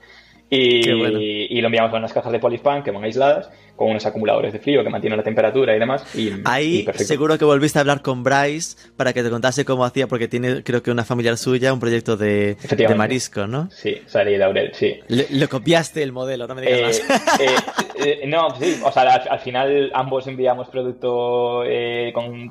Y, 0.48 0.86
y, 0.86 1.60
lo 1.62 1.68
enviamos 1.68 1.90
en 1.92 1.98
unas 1.98 2.12
cajas 2.12 2.30
de 2.30 2.38
polispan 2.38 2.82
que 2.82 2.90
van 2.90 3.02
aisladas 3.02 3.50
con 3.82 3.90
unos 3.90 4.06
acumuladores 4.06 4.52
de 4.52 4.60
frío 4.60 4.84
que 4.84 4.90
mantienen 4.90 5.16
la 5.16 5.24
temperatura 5.24 5.74
y 5.74 5.78
demás. 5.80 6.04
Y, 6.14 6.30
Ahí 6.44 6.86
seguro 6.94 7.36
que 7.36 7.44
volviste 7.44 7.78
a 7.78 7.80
hablar 7.80 8.00
con 8.00 8.22
Bryce 8.22 8.76
para 8.96 9.12
que 9.12 9.22
te 9.22 9.30
contase 9.30 9.64
cómo 9.64 9.84
hacía, 9.84 10.06
porque 10.06 10.28
tiene, 10.28 10.62
creo 10.62 10.82
que 10.82 10.90
una 10.90 11.04
familiar 11.04 11.36
suya, 11.36 11.72
un 11.72 11.80
proyecto 11.80 12.16
de, 12.16 12.56
de 12.76 12.94
marisco, 12.94 13.46
¿no? 13.46 13.68
Sí, 13.70 14.02
Sari 14.06 14.36
Laurel, 14.36 14.70
sí. 14.72 15.00
Le, 15.08 15.48
copiaste 15.48 16.02
el 16.02 16.12
modelo, 16.12 16.46
no 16.46 16.54
me 16.54 16.62
digas 16.62 17.00
eh, 17.00 17.02
más. 17.08 17.40
Eh, 17.40 17.46
eh, 18.22 18.26
no, 18.26 18.54
sí, 18.54 18.80
o 18.84 18.92
sea, 18.92 19.02
al, 19.02 19.40
final 19.40 19.90
ambos 19.94 20.26
enviamos 20.28 20.68
producto 20.68 21.64
con, 22.12 22.50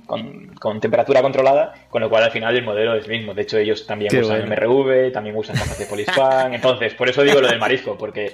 con, 0.59 0.79
temperatura 0.81 1.21
controlada, 1.21 1.73
con 1.89 2.01
lo 2.01 2.09
cual 2.09 2.23
al 2.23 2.31
final 2.31 2.55
el 2.55 2.63
modelo 2.63 2.95
es 2.95 3.05
el 3.05 3.11
mismo. 3.11 3.33
De 3.33 3.43
hecho, 3.43 3.57
ellos 3.57 3.87
también 3.87 4.15
usan 4.17 4.49
MRV, 4.49 5.11
también 5.13 5.35
usan 5.35 5.55
cajas 5.55 5.79
de 5.79 5.85
polispan. 5.85 6.53
Entonces, 6.53 6.93
por 6.93 7.09
eso 7.09 7.23
digo 7.23 7.39
lo 7.39 7.47
del 7.47 7.59
marisco, 7.59 7.97
porque, 7.97 8.33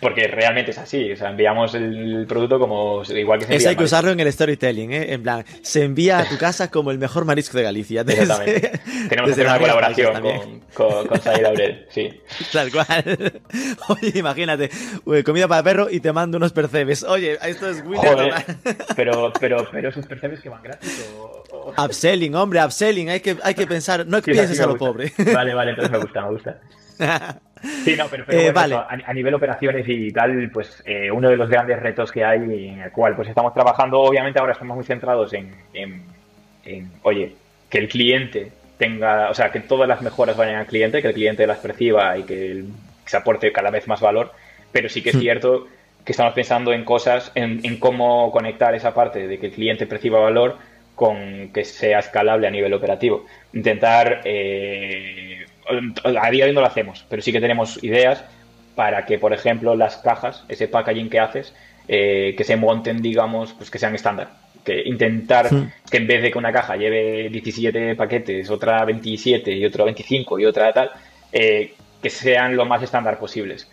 porque 0.00 0.26
realmente 0.28 0.70
es 0.70 0.78
así. 0.78 1.12
O 1.12 1.16
sea, 1.16 1.30
enviamos 1.30 1.74
el 1.74 2.24
producto 2.26 2.37
como 2.58 3.02
igual 3.08 3.40
que 3.40 3.46
se 3.46 3.56
Eso 3.56 3.68
hay 3.70 3.76
que 3.76 3.84
usarlo 3.84 4.10
en 4.10 4.20
el 4.20 4.32
storytelling, 4.32 4.92
¿eh? 4.92 5.12
En 5.12 5.22
plan, 5.22 5.44
se 5.62 5.82
envía 5.82 6.18
a 6.18 6.28
tu 6.28 6.36
casa 6.38 6.70
como 6.70 6.90
el 6.90 6.98
mejor 6.98 7.24
marisco 7.24 7.56
de 7.56 7.64
Galicia. 7.64 8.02
Exactamente. 8.02 8.80
Tenemos 9.08 9.28
que 9.28 9.32
hacer 9.32 9.46
una 9.46 9.58
colaboración 9.58 10.22
con, 10.22 10.60
con, 10.74 11.06
con 11.06 11.42
Laurel, 11.42 11.86
sí. 11.90 12.20
Tal 12.52 12.70
cual. 12.70 13.40
Oye, 13.88 14.12
imagínate, 14.14 14.70
comida 15.24 15.48
para 15.48 15.62
perro 15.62 15.88
y 15.90 16.00
te 16.00 16.12
mando 16.12 16.36
unos 16.36 16.52
percebes. 16.52 17.02
Oye, 17.04 17.38
esto 17.42 17.68
es 17.68 17.82
Joder, 17.82 18.34
pero, 18.94 19.32
pero, 19.40 19.66
pero 19.70 19.88
esos 19.88 20.06
percebes 20.06 20.40
que 20.40 20.48
van 20.48 20.62
gratis 20.62 21.06
o, 21.18 21.72
Upselling, 21.82 22.34
hombre, 22.34 22.64
upselling. 22.64 23.10
Hay 23.10 23.20
que, 23.20 23.36
hay 23.42 23.54
que 23.54 23.66
pensar, 23.66 24.06
no 24.06 24.20
pienses 24.22 24.60
a 24.60 24.66
lo 24.66 24.76
pobre. 24.76 25.12
Vale, 25.32 25.54
vale, 25.54 25.70
entonces 25.70 25.90
me 25.90 25.98
gusta, 25.98 26.22
me 26.22 26.30
gusta. 26.30 26.60
Sí, 27.84 27.96
no, 27.96 28.06
pero, 28.08 28.24
eh, 28.28 28.52
a, 28.54 29.12
nivel 29.12 29.34
operaciones 29.34 29.84
y 29.88 30.10
tal, 30.12 30.50
pues 30.52 30.82
eh, 30.86 31.10
uno 31.10 31.28
de 31.28 31.36
los 31.36 31.48
grandes 31.48 31.80
retos 31.80 32.12
que 32.12 32.24
hay 32.24 32.68
en 32.68 32.80
el 32.80 32.92
cual 32.92 33.16
pues 33.16 33.28
estamos 33.28 33.54
trabajando, 33.54 34.00
obviamente 34.00 34.38
ahora 34.38 34.52
estamos 34.52 34.76
muy 34.76 34.84
centrados 34.84 35.32
en, 35.32 36.02
oye, 37.02 37.34
que 37.68 37.78
el 37.78 37.88
cliente 37.88 38.52
tenga, 38.78 39.30
o 39.30 39.34
sea, 39.34 39.50
que 39.50 39.60
todas 39.60 39.88
las 39.88 40.02
mejoras 40.02 40.36
vayan 40.36 40.56
al 40.56 40.66
cliente, 40.66 41.02
que 41.02 41.08
el 41.08 41.14
cliente 41.14 41.46
las 41.46 41.58
perciba 41.58 42.16
y 42.16 42.22
que, 42.24 42.64
se 43.04 43.16
aporte 43.16 43.50
cada 43.52 43.70
vez 43.70 43.88
más 43.88 44.02
valor, 44.02 44.32
pero 44.70 44.90
sí 44.90 45.02
que 45.02 45.10
es 45.10 45.16
hmm. 45.16 45.20
cierto 45.20 45.66
que 46.04 46.12
estamos 46.12 46.34
pensando 46.34 46.72
en 46.72 46.84
cosas, 46.84 47.32
en, 47.34 47.78
cómo 47.78 48.30
conectar 48.30 48.74
esa 48.74 48.94
parte 48.94 49.26
de 49.26 49.38
que 49.38 49.46
el 49.46 49.52
cliente 49.52 49.86
perciba 49.86 50.20
valor 50.20 50.56
con 50.94 51.50
que 51.52 51.64
sea 51.64 51.98
escalable 51.98 52.46
a 52.46 52.50
nivel 52.50 52.72
operativo. 52.74 53.24
Intentar 53.52 54.22
eh, 54.24 55.46
a 56.04 56.30
día 56.30 56.44
de 56.44 56.50
hoy 56.50 56.54
no 56.54 56.60
lo 56.60 56.66
hacemos, 56.66 57.04
pero 57.08 57.22
sí 57.22 57.32
que 57.32 57.40
tenemos 57.40 57.82
ideas 57.82 58.24
para 58.74 59.04
que, 59.06 59.18
por 59.18 59.32
ejemplo, 59.32 59.74
las 59.74 59.96
cajas, 59.96 60.44
ese 60.48 60.68
packaging 60.68 61.10
que 61.10 61.20
haces, 61.20 61.54
eh, 61.88 62.34
que 62.36 62.44
se 62.44 62.56
monten, 62.56 63.02
digamos, 63.02 63.52
pues 63.54 63.70
que 63.70 63.78
sean 63.78 63.94
estándar. 63.94 64.28
Que 64.64 64.82
intentar 64.84 65.48
que 65.90 65.96
en 65.96 66.06
vez 66.06 66.22
de 66.22 66.30
que 66.30 66.38
una 66.38 66.52
caja 66.52 66.76
lleve 66.76 67.28
17 67.30 67.96
paquetes, 67.96 68.50
otra 68.50 68.84
27 68.84 69.50
y 69.52 69.64
otra 69.64 69.84
25 69.84 70.38
y 70.38 70.44
otra 70.44 70.72
tal, 70.72 70.90
eh, 71.32 71.74
que 72.02 72.10
sean 72.10 72.56
lo 72.56 72.66
más 72.66 72.82
estándar 72.82 73.18
posibles. 73.18 73.68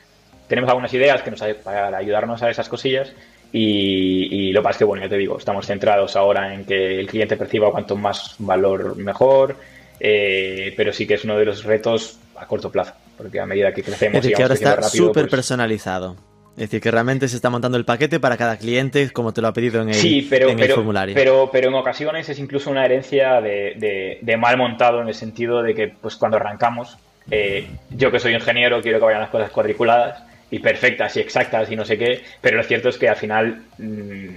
Tenemos 0.47 0.69
algunas 0.69 0.93
ideas 0.93 1.21
que 1.21 1.31
nos 1.31 1.43
para 1.63 1.97
ayudarnos 1.97 2.41
a 2.43 2.49
esas 2.49 2.69
cosillas 2.69 3.13
y, 3.51 4.51
lo 4.51 4.61
que 4.61 4.63
pasa 4.63 4.71
es 4.71 4.77
que, 4.79 4.85
bueno, 4.85 5.03
ya 5.03 5.09
te 5.09 5.17
digo, 5.17 5.37
estamos 5.37 5.65
centrados 5.65 6.15
ahora 6.15 6.53
en 6.53 6.65
que 6.65 6.99
el 6.99 7.07
cliente 7.07 7.37
perciba 7.37 7.71
cuanto 7.71 7.95
más 7.95 8.35
valor 8.39 8.97
mejor, 8.97 9.55
eh, 9.99 10.73
pero 10.75 10.93
sí 10.93 11.07
que 11.07 11.15
es 11.15 11.23
uno 11.23 11.37
de 11.37 11.45
los 11.45 11.63
retos 11.63 12.17
a 12.35 12.47
corto 12.47 12.71
plazo, 12.71 12.93
porque 13.17 13.39
a 13.39 13.45
medida 13.45 13.73
que 13.73 13.83
crecemos... 13.83 14.17
Es 14.17 14.23
decir, 14.23 14.35
que 14.35 14.43
ahora 14.43 14.55
está 14.55 14.81
súper 14.83 15.23
pues 15.23 15.31
personalizado. 15.31 16.15
Es 16.55 16.69
decir, 16.69 16.79
que 16.79 16.89
realmente 16.89 17.27
se 17.27 17.35
está 17.35 17.49
montando 17.49 17.77
el 17.77 17.83
paquete 17.83 18.21
para 18.21 18.37
cada 18.37 18.57
cliente 18.57 19.09
como 19.09 19.33
te 19.33 19.41
lo 19.41 19.49
ha 19.49 19.53
pedido 19.53 19.81
en 19.81 19.89
el, 19.89 19.95
sí, 19.95 20.25
pero, 20.29 20.49
en 20.49 20.57
pero, 20.57 20.75
formulario. 20.75 21.13
Pero, 21.13 21.49
pero 21.51 21.67
en 21.67 21.75
ocasiones 21.75 22.29
es 22.29 22.39
incluso 22.39 22.71
una 22.71 22.85
herencia 22.85 23.41
de, 23.41 24.37
mal 24.39 24.57
montado 24.57 25.01
en 25.01 25.09
el 25.09 25.13
sentido 25.13 25.61
de 25.61 25.75
que 25.75 25.89
pues 25.89 26.15
cuando 26.15 26.37
arrancamos, 26.37 26.97
eh, 27.29 27.67
yo 27.89 28.09
que 28.09 28.21
soy 28.21 28.33
ingeniero 28.33 28.81
quiero 28.81 28.99
que 28.99 29.05
vayan 29.05 29.21
las 29.21 29.31
cosas 29.31 29.49
cuadriculadas 29.49 30.23
y 30.49 30.59
perfectas 30.59 31.17
y 31.17 31.19
exactas 31.19 31.69
y 31.69 31.75
no 31.75 31.83
sé 31.83 31.97
qué, 31.97 32.23
pero 32.39 32.55
lo 32.55 32.63
cierto 32.63 32.87
es 32.87 32.97
que 32.97 33.09
al 33.09 33.17
final 33.17 33.63
mm, 33.77 34.27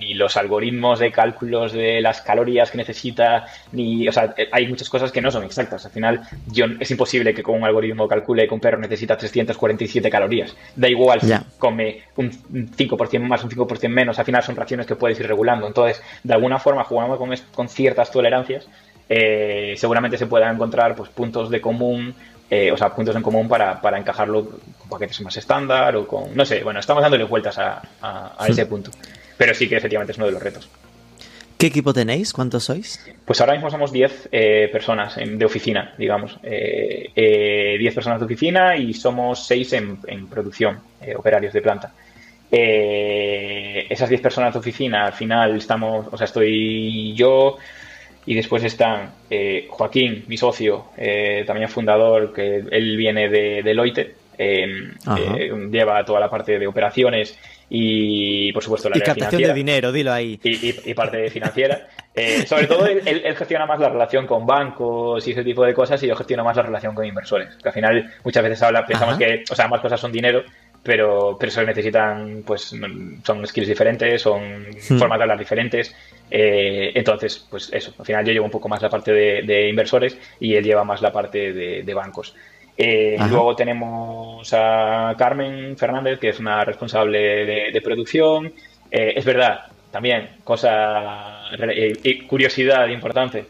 ni 0.00 0.14
los 0.14 0.36
algoritmos 0.36 0.98
de 0.98 1.12
cálculos 1.12 1.72
de 1.72 2.00
las 2.00 2.22
calorías 2.22 2.70
que 2.70 2.78
necesita, 2.78 3.46
ni, 3.72 4.08
o 4.08 4.12
sea, 4.12 4.34
hay 4.50 4.66
muchas 4.66 4.88
cosas 4.88 5.12
que 5.12 5.20
no 5.20 5.30
son 5.30 5.44
exactas. 5.44 5.84
Al 5.84 5.92
final, 5.92 6.22
yo, 6.46 6.64
es 6.80 6.90
imposible 6.90 7.34
que 7.34 7.42
con 7.42 7.56
un 7.56 7.64
algoritmo 7.64 8.08
calcule 8.08 8.48
que 8.48 8.54
un 8.54 8.60
perro 8.60 8.78
necesita 8.78 9.16
347 9.16 10.10
calorías. 10.10 10.56
Da 10.74 10.88
igual 10.88 11.20
si 11.20 11.32
come 11.58 12.02
un 12.16 12.30
5% 12.30 13.20
más, 13.20 13.44
un 13.44 13.50
5% 13.50 13.88
menos, 13.88 14.18
al 14.18 14.24
final 14.24 14.42
son 14.42 14.56
raciones 14.56 14.86
que 14.86 14.96
puedes 14.96 15.20
ir 15.20 15.28
regulando. 15.28 15.66
Entonces, 15.66 16.02
de 16.24 16.34
alguna 16.34 16.58
forma, 16.58 16.82
jugando 16.84 17.18
con, 17.18 17.30
con 17.54 17.68
ciertas 17.68 18.10
tolerancias, 18.10 18.66
eh, 19.08 19.74
seguramente 19.76 20.16
se 20.16 20.26
puedan 20.26 20.54
encontrar 20.54 20.94
pues, 20.94 21.10
puntos 21.10 21.50
de 21.50 21.60
común 21.60 22.14
eh, 22.52 22.72
o 22.72 22.76
sea, 22.76 22.92
puntos 22.92 23.14
en 23.14 23.22
común 23.22 23.46
para, 23.46 23.80
para, 23.80 23.96
encajarlo 23.96 24.44
con 24.76 24.88
paquetes 24.88 25.20
más 25.20 25.36
estándar 25.36 25.94
o 25.94 26.04
con, 26.04 26.34
no 26.34 26.44
sé, 26.44 26.64
bueno, 26.64 26.80
estamos 26.80 27.00
dándole 27.00 27.22
vueltas 27.22 27.56
a, 27.58 27.80
a, 28.02 28.48
ese 28.48 28.66
punto. 28.66 28.90
Pero 29.40 29.54
sí 29.54 29.70
que 29.70 29.76
efectivamente 29.76 30.12
es 30.12 30.18
uno 30.18 30.26
de 30.26 30.32
los 30.32 30.42
retos. 30.42 30.68
¿Qué 31.56 31.68
equipo 31.68 31.94
tenéis? 31.94 32.34
¿Cuántos 32.34 32.64
sois? 32.64 33.00
Pues 33.24 33.40
ahora 33.40 33.54
mismo 33.54 33.70
somos 33.70 33.90
10 33.90 34.28
eh, 34.30 34.68
personas 34.70 35.16
de 35.16 35.42
oficina, 35.46 35.94
digamos. 35.96 36.38
10 36.42 36.52
eh, 37.16 37.92
personas 37.94 38.18
de 38.18 38.26
oficina 38.26 38.76
y 38.76 38.92
somos 38.92 39.46
6 39.46 39.72
en, 39.72 39.98
en 40.08 40.26
producción, 40.26 40.80
operarios 41.16 41.54
de 41.54 41.62
planta. 41.62 41.90
esas 42.50 44.10
10 44.10 44.20
personas 44.20 44.52
de 44.52 44.58
oficina, 44.58 45.06
al 45.06 45.14
final 45.14 45.56
estamos, 45.56 46.06
o 46.12 46.18
sea, 46.18 46.26
estoy 46.26 47.14
yo, 47.14 47.56
Y 48.26 48.34
después 48.34 48.62
están 48.62 49.10
eh, 49.30 49.68
Joaquín, 49.70 50.24
mi 50.28 50.36
socio, 50.36 50.88
eh, 50.98 51.44
también 51.46 51.70
fundador, 51.70 52.34
que 52.34 52.62
él 52.70 52.96
viene 52.98 53.30
de 53.30 53.62
Deloitte, 53.62 54.20
eh, 54.42 55.52
lleva 55.70 56.02
toda 56.02 56.18
la 56.18 56.30
parte 56.30 56.58
de 56.58 56.66
operaciones 56.66 57.38
y, 57.72 58.52
por 58.52 58.64
supuesto, 58.64 58.90
la 58.90 58.98
y 58.98 59.00
captación 59.00 59.42
de 59.42 59.54
dinero, 59.54 59.92
dilo 59.92 60.12
ahí. 60.12 60.38
Y, 60.42 60.92
parte 60.92 61.30
financiera. 61.30 61.88
sobre 62.46 62.66
todo, 62.66 62.86
él, 62.86 63.22
gestiona 63.36 63.64
más 63.64 63.78
la 63.78 63.88
relación 63.88 64.26
con 64.26 64.44
bancos 64.44 65.26
y 65.26 65.30
ese 65.30 65.44
tipo 65.44 65.64
de 65.64 65.72
cosas 65.72 66.02
y 66.02 66.08
yo 66.08 66.16
gestiono 66.16 66.44
más 66.44 66.56
la 66.56 66.62
relación 66.62 66.94
con 66.94 67.04
inversores. 67.04 67.56
Que 67.62 67.68
al 67.68 67.74
final, 67.74 68.12
muchas 68.24 68.42
veces 68.42 68.62
habla, 68.62 68.84
pensamos 68.84 69.16
que, 69.16 69.44
o 69.48 69.54
sea, 69.54 69.66
ambas 69.66 69.80
cosas 69.80 70.00
son 70.00 70.10
dinero, 70.10 70.42
pero, 70.82 71.36
pero 71.38 71.52
se 71.52 71.64
necesitan, 71.64 72.42
pues, 72.44 72.74
son 73.22 73.46
skills 73.46 73.68
diferentes, 73.68 74.22
son 74.22 74.62
hmm. 74.70 74.98
formas 74.98 75.18
de 75.18 75.22
hablar 75.22 75.38
diferentes. 75.38 75.94
Eh, 76.30 76.92
entonces, 76.94 77.46
pues 77.50 77.70
eso, 77.72 77.92
al 77.98 78.06
final 78.06 78.24
yo 78.24 78.32
llevo 78.32 78.46
un 78.46 78.50
poco 78.50 78.68
más 78.68 78.80
la 78.80 78.88
parte 78.88 79.12
de, 79.12 79.68
inversores 79.68 80.16
y 80.38 80.54
él 80.54 80.64
lleva 80.64 80.84
más 80.84 81.02
la 81.02 81.12
parte 81.12 81.52
de, 81.52 81.94
bancos. 81.94 82.34
Eh, 82.76 83.16
luego 83.28 83.54
tenemos 83.54 84.52
a 84.54 85.14
Carmen 85.18 85.76
Fernández, 85.76 86.18
que 86.18 86.30
es 86.30 86.38
una 86.38 86.64
responsable 86.64 87.70
de, 87.72 87.80
producción. 87.82 88.52
Eh, 88.90 89.12
es 89.16 89.24
verdad, 89.24 89.66
también, 89.90 90.30
cosa, 90.44 91.50
curiosidad 92.28 92.88
importante, 92.88 93.46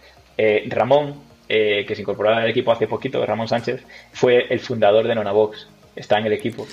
Ramón, 0.67 1.23
que 1.47 1.93
se 1.95 2.03
incorporó 2.03 2.31
al 2.31 2.49
equipo 2.49 2.73
hace 2.73 2.87
poquito, 2.87 3.25
Ramón 3.25 3.49
Sánchez, 3.49 3.85
fue 4.13 4.47
el 4.51 4.61
fundador 4.61 5.07
de 5.07 5.15
Nonabox, 5.15 5.69
está 5.95 6.19
en 6.19 6.27
el 6.27 6.33
equipo. 6.33 6.67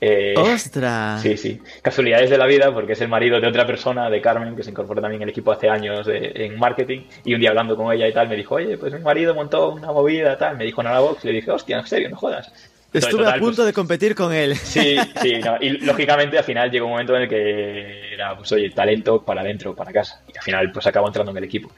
Eh, 0.00 0.34
¡Ostras! 0.36 1.22
Sí, 1.22 1.36
sí. 1.36 1.60
Casualidades 1.82 2.28
de 2.28 2.38
la 2.38 2.46
vida, 2.46 2.72
porque 2.72 2.92
es 2.92 3.00
el 3.00 3.08
marido 3.08 3.40
de 3.40 3.46
otra 3.46 3.66
persona, 3.66 4.10
de 4.10 4.20
Carmen, 4.20 4.54
que 4.54 4.62
se 4.62 4.70
incorporó 4.70 5.00
también 5.00 5.22
al 5.22 5.30
equipo 5.30 5.52
hace 5.52 5.68
años 5.68 6.06
en 6.08 6.58
marketing. 6.58 7.02
Y 7.24 7.34
un 7.34 7.40
día 7.40 7.50
hablando 7.50 7.76
con 7.76 7.92
ella 7.92 8.06
y 8.06 8.12
tal, 8.12 8.28
me 8.28 8.36
dijo, 8.36 8.56
oye, 8.56 8.76
pues 8.76 8.92
mi 8.92 9.00
marido 9.00 9.34
montó 9.34 9.70
una 9.70 9.92
movida, 9.92 10.36
tal. 10.36 10.56
Me 10.56 10.64
dijo 10.64 10.82
en 10.82 10.88
la 10.88 11.00
box, 11.00 11.24
y 11.24 11.28
le 11.28 11.34
dije, 11.34 11.50
hostia, 11.50 11.78
en 11.78 11.86
serio, 11.86 12.10
no 12.10 12.16
jodas. 12.16 12.52
Estuve 12.92 13.26
a 13.26 13.32
punto 13.32 13.56
pues 13.56 13.66
de 13.66 13.72
competir 13.72 14.14
con 14.14 14.32
él. 14.32 14.56
Sí, 14.56 14.96
sí, 15.22 15.40
y 15.60 15.70
lógicamente 15.84 16.38
al 16.38 16.44
final 16.44 16.70
llegó 16.70 16.86
un 16.86 16.92
momento 16.92 17.16
en 17.16 17.22
el 17.22 17.28
que 17.28 18.14
era, 18.14 18.36
pues 18.36 18.50
oye, 18.52 18.70
talento 18.70 19.22
para 19.22 19.42
adentro, 19.42 19.74
para 19.74 19.92
casa. 19.92 20.20
Y 20.32 20.36
al 20.36 20.42
final 20.42 20.70
pues 20.72 20.86
acabó 20.86 21.06
entrando 21.06 21.32
en 21.32 21.38
el 21.38 21.44
equipo. 21.44 21.70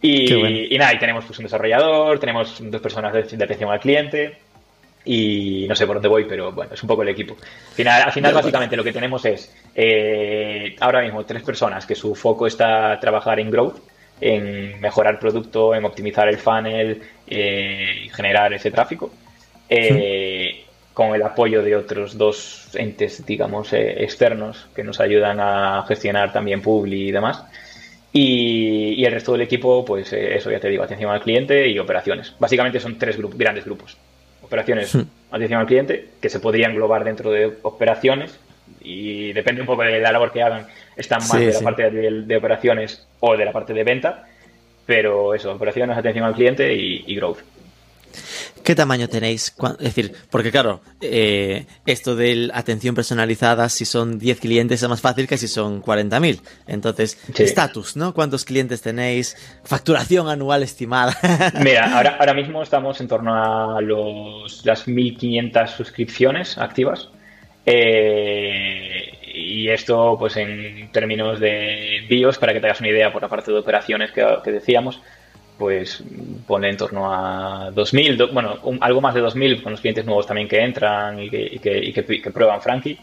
Y, 0.00 0.74
y 0.74 0.78
nada, 0.78 0.94
y 0.94 0.98
tenemos 0.98 1.24
pues 1.24 1.38
un 1.38 1.44
desarrollador, 1.44 2.18
tenemos 2.18 2.58
dos 2.60 2.80
personas 2.80 3.12
de, 3.12 3.22
de 3.22 3.44
atención 3.44 3.70
al 3.70 3.78
cliente, 3.78 4.38
y 5.04 5.66
no 5.68 5.74
sé 5.74 5.86
por 5.86 5.96
dónde 5.96 6.08
voy, 6.08 6.24
pero 6.26 6.52
bueno, 6.52 6.74
es 6.74 6.82
un 6.82 6.86
poco 6.86 7.02
el 7.02 7.08
equipo. 7.08 7.36
Al 7.40 7.74
final, 7.74 8.02
al 8.02 8.12
final 8.12 8.34
básicamente 8.34 8.76
lo 8.76 8.84
que 8.84 8.92
tenemos 8.92 9.24
es 9.24 9.52
eh, 9.74 10.76
ahora 10.80 11.02
mismo 11.02 11.24
tres 11.24 11.42
personas 11.42 11.86
que 11.86 11.94
su 11.94 12.14
foco 12.14 12.46
está 12.46 12.98
trabajar 13.00 13.40
en 13.40 13.50
growth, 13.50 13.78
en 14.20 14.80
mejorar 14.80 15.18
producto, 15.18 15.74
en 15.74 15.84
optimizar 15.84 16.28
el 16.28 16.38
funnel 16.38 17.02
eh, 17.26 18.02
y 18.04 18.08
generar 18.10 18.52
ese 18.52 18.70
tráfico. 18.70 19.10
Eh, 19.68 20.64
con 20.94 21.14
el 21.14 21.22
apoyo 21.22 21.62
de 21.62 21.74
otros 21.74 22.18
dos 22.18 22.68
entes, 22.74 23.24
digamos, 23.24 23.72
externos 23.72 24.66
que 24.76 24.84
nos 24.84 25.00
ayudan 25.00 25.40
a 25.40 25.86
gestionar 25.88 26.32
también 26.34 26.60
Publi 26.60 27.08
y 27.08 27.12
demás. 27.12 27.42
Y, 28.12 28.92
y 28.98 29.04
el 29.06 29.12
resto 29.12 29.32
del 29.32 29.40
equipo, 29.40 29.86
pues 29.86 30.12
eso 30.12 30.50
ya 30.50 30.60
te 30.60 30.68
digo, 30.68 30.82
atención 30.82 31.10
al 31.10 31.22
cliente 31.22 31.66
y 31.66 31.78
operaciones. 31.78 32.34
Básicamente 32.38 32.78
son 32.78 32.98
tres 32.98 33.16
grandes 33.18 33.64
grupos 33.64 33.96
operaciones 34.52 34.94
hmm. 34.94 35.02
atención 35.30 35.60
al 35.60 35.66
cliente, 35.66 36.08
que 36.20 36.28
se 36.28 36.38
podría 36.38 36.68
englobar 36.68 37.04
dentro 37.04 37.30
de 37.30 37.52
operaciones 37.62 38.38
y 38.82 39.32
depende 39.32 39.62
un 39.62 39.66
poco 39.66 39.82
de 39.82 39.98
la 39.98 40.12
labor 40.12 40.30
que 40.30 40.42
hagan, 40.42 40.66
están 40.96 41.20
más 41.20 41.32
de 41.32 41.52
la 41.52 41.60
parte 41.60 41.90
de, 41.90 42.36
operaciones 42.36 43.06
o 43.20 43.36
de 43.36 43.44
la 43.44 43.52
parte 43.52 43.72
de 43.72 43.84
venta, 43.84 44.26
pero 44.84 45.34
eso, 45.34 45.52
operaciones, 45.52 45.96
atención 45.96 46.24
al 46.24 46.34
cliente 46.34 46.74
y 46.74 47.14
growth. 47.16 47.38
¿Qué 48.64 48.74
tamaño 48.76 49.08
tenéis? 49.08 49.54
Es 49.80 49.94
decir, 49.94 50.12
porque 50.30 50.52
claro, 50.52 50.80
eh, 51.00 51.66
esto 51.84 52.14
de 52.14 52.50
atención 52.54 52.94
personalizada, 52.94 53.68
si 53.68 53.84
son 53.84 54.18
10 54.18 54.38
clientes 54.38 54.82
es 54.82 54.88
más 54.88 55.00
fácil 55.00 55.26
que 55.26 55.36
si 55.36 55.48
son 55.48 55.82
40.000. 55.82 56.40
Entonces, 56.68 57.18
estatus, 57.36 57.96
¿no? 57.96 58.14
¿Cuántos 58.14 58.44
clientes 58.44 58.80
tenéis? 58.80 59.36
Facturación 59.64 60.28
anual 60.28 60.62
estimada. 60.62 61.16
Mira, 61.60 61.96
ahora, 61.96 62.16
ahora 62.20 62.34
mismo 62.34 62.62
estamos 62.62 63.00
en 63.00 63.08
torno 63.08 63.34
a 63.34 63.80
los, 63.80 64.64
las 64.64 64.86
1.500 64.86 65.66
suscripciones 65.68 66.56
activas. 66.56 67.08
Eh, 67.66 69.18
y 69.34 69.68
esto, 69.70 70.16
pues 70.18 70.36
en 70.36 70.90
términos 70.92 71.40
de 71.40 72.04
BIOS, 72.08 72.38
para 72.38 72.52
que 72.52 72.60
te 72.60 72.66
hagas 72.66 72.80
una 72.80 72.90
idea 72.90 73.12
por 73.12 73.22
la 73.22 73.28
parte 73.28 73.50
de 73.50 73.58
operaciones 73.58 74.12
que 74.12 74.52
decíamos, 74.52 75.00
pues 75.62 76.02
pone 76.44 76.70
en 76.70 76.76
torno 76.76 77.14
a 77.14 77.70
2.000, 77.70 78.32
bueno, 78.32 78.58
algo 78.80 79.00
más 79.00 79.14
de 79.14 79.22
2.000 79.22 79.62
con 79.62 79.70
los 79.70 79.80
clientes 79.80 80.04
nuevos 80.04 80.26
también 80.26 80.48
que 80.48 80.58
entran 80.58 81.22
y 81.22 81.30
que, 81.30 81.40
y 81.40 81.92
que, 81.92 82.30
prueban 82.32 82.60
Frankie, 82.60 82.98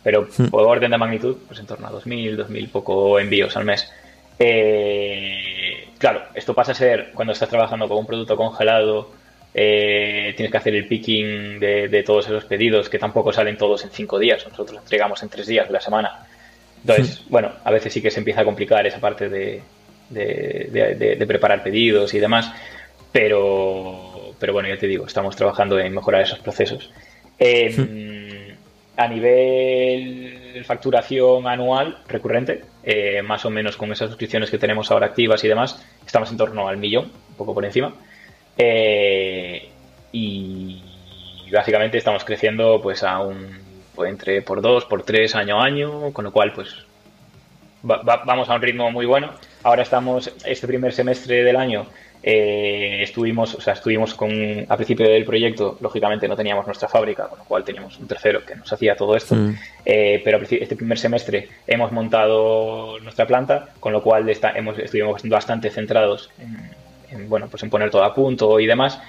pero 0.00 0.28
hmm. 0.38 0.44
por 0.44 0.64
orden 0.64 0.92
de 0.92 0.96
magnitud, 0.96 1.38
pues 1.48 1.58
en 1.58 1.66
torno 1.66 1.88
a 1.88 1.90
2.000, 1.90 2.46
2.000 2.46 2.70
poco 2.70 3.18
envíos 3.18 3.56
al 3.56 3.64
mes. 3.64 3.90
Eh, 4.38 5.88
claro, 5.98 6.22
esto 6.34 6.54
pasa 6.54 6.70
a 6.70 6.76
ser 6.76 7.10
cuando 7.14 7.32
estás 7.32 7.48
trabajando 7.48 7.88
con 7.88 7.98
un 7.98 8.06
producto 8.06 8.36
congelado, 8.36 9.10
eh, 9.52 10.34
tienes 10.36 10.52
que 10.52 10.58
hacer 10.58 10.76
el 10.76 10.86
picking 10.86 11.58
de, 11.58 12.04
todos 12.06 12.26
esos 12.26 12.44
pedidos 12.44 12.88
que 12.88 13.00
tampoco 13.00 13.32
salen 13.32 13.58
todos 13.58 13.82
en 13.82 13.90
5 13.90 14.20
días, 14.20 14.44
nosotros 14.44 14.70
los 14.70 14.82
entregamos 14.84 15.20
en 15.24 15.30
3 15.30 15.48
días 15.48 15.66
de 15.66 15.72
la 15.72 15.80
semana. 15.80 16.28
Entonces, 16.80 17.22
hmm. 17.22 17.30
bueno, 17.30 17.50
a 17.64 17.72
veces 17.72 17.92
sí 17.92 18.00
que 18.00 18.12
se 18.12 18.20
empieza 18.20 18.42
a 18.42 18.44
complicar 18.44 18.86
esa 18.86 19.00
parte 19.00 19.28
de, 19.28 19.62
de, 20.14 21.24
preparar 21.26 21.62
pedidos 21.62 22.14
y 22.14 22.18
demás, 22.18 22.52
pero, 23.12 24.34
pero 24.38 24.52
bueno, 24.52 24.68
ya 24.68 24.78
te 24.78 24.86
digo, 24.86 25.06
estamos 25.06 25.36
trabajando 25.36 25.78
en 25.78 25.92
mejorar 25.92 26.22
esos 26.22 26.38
procesos. 26.38 26.90
Em, 27.38 28.54
a 28.96 29.08
nivel 29.08 30.62
facturación 30.64 31.48
anual 31.48 31.98
recurrente, 32.06 32.62
eh, 32.84 33.22
más 33.22 33.44
o 33.44 33.50
menos 33.50 33.76
con 33.76 33.90
esas 33.90 34.08
suscripciones 34.08 34.50
que 34.50 34.58
tenemos 34.58 34.90
ahora 34.90 35.06
activas 35.06 35.42
y 35.42 35.48
demás, 35.48 35.84
estamos 36.06 36.30
en 36.30 36.36
torno 36.36 36.68
al 36.68 36.76
millón, 36.76 37.10
un 37.30 37.36
poco 37.36 37.54
por 37.54 37.64
encima. 37.64 37.94
Eh, 38.56 39.68
y 40.12 40.80
básicamente 41.52 41.98
estamos 41.98 42.24
creciendo 42.24 42.80
pues 42.80 43.02
a 43.02 43.20
un 43.20 43.58
pues, 43.94 44.10
entre 44.10 44.42
por 44.42 44.60
dos, 44.60 44.84
por 44.84 45.02
tres 45.02 45.34
año 45.34 45.60
a 45.60 45.64
año, 45.64 46.12
con 46.12 46.24
lo 46.24 46.32
cual 46.32 46.52
pues 46.52 46.74
vamos 47.82 48.48
a 48.48 48.54
un 48.54 48.62
ritmo 48.62 48.90
muy 48.90 49.06
bueno. 49.06 49.32
Ahora 49.64 49.82
estamos, 49.82 50.30
este 50.44 50.66
primer 50.66 50.92
semestre 50.92 51.42
del 51.42 51.56
año, 51.56 51.86
eh, 52.22 53.00
estuvimos, 53.02 53.54
o 53.54 53.60
sea, 53.62 53.72
estuvimos 53.72 54.14
con, 54.14 54.30
a 54.68 54.76
principio 54.76 55.08
del 55.08 55.24
proyecto, 55.24 55.78
lógicamente 55.80 56.28
no 56.28 56.36
teníamos 56.36 56.66
nuestra 56.66 56.86
fábrica, 56.86 57.28
con 57.28 57.38
lo 57.38 57.44
cual 57.46 57.64
teníamos 57.64 57.98
un 57.98 58.06
tercero 58.06 58.44
que 58.44 58.56
nos 58.56 58.70
hacía 58.70 58.94
todo 58.94 59.16
esto, 59.16 59.34
mm. 59.34 59.54
eh, 59.86 60.20
pero 60.22 60.38
este 60.42 60.76
primer 60.76 60.98
semestre 60.98 61.48
hemos 61.66 61.92
montado 61.92 62.98
nuestra 63.00 63.26
planta, 63.26 63.70
con 63.80 63.94
lo 63.94 64.02
cual 64.02 64.28
está, 64.28 64.50
hemos, 64.50 64.78
estuvimos 64.78 65.22
bastante 65.24 65.70
centrados 65.70 66.30
en, 67.10 67.28
bueno, 67.28 67.48
pues 67.50 67.62
en 67.62 67.70
poner 67.70 67.90
todo 67.90 68.04
a 68.04 68.14
punto 68.14 68.60
y 68.60 68.66
demás. 68.66 69.00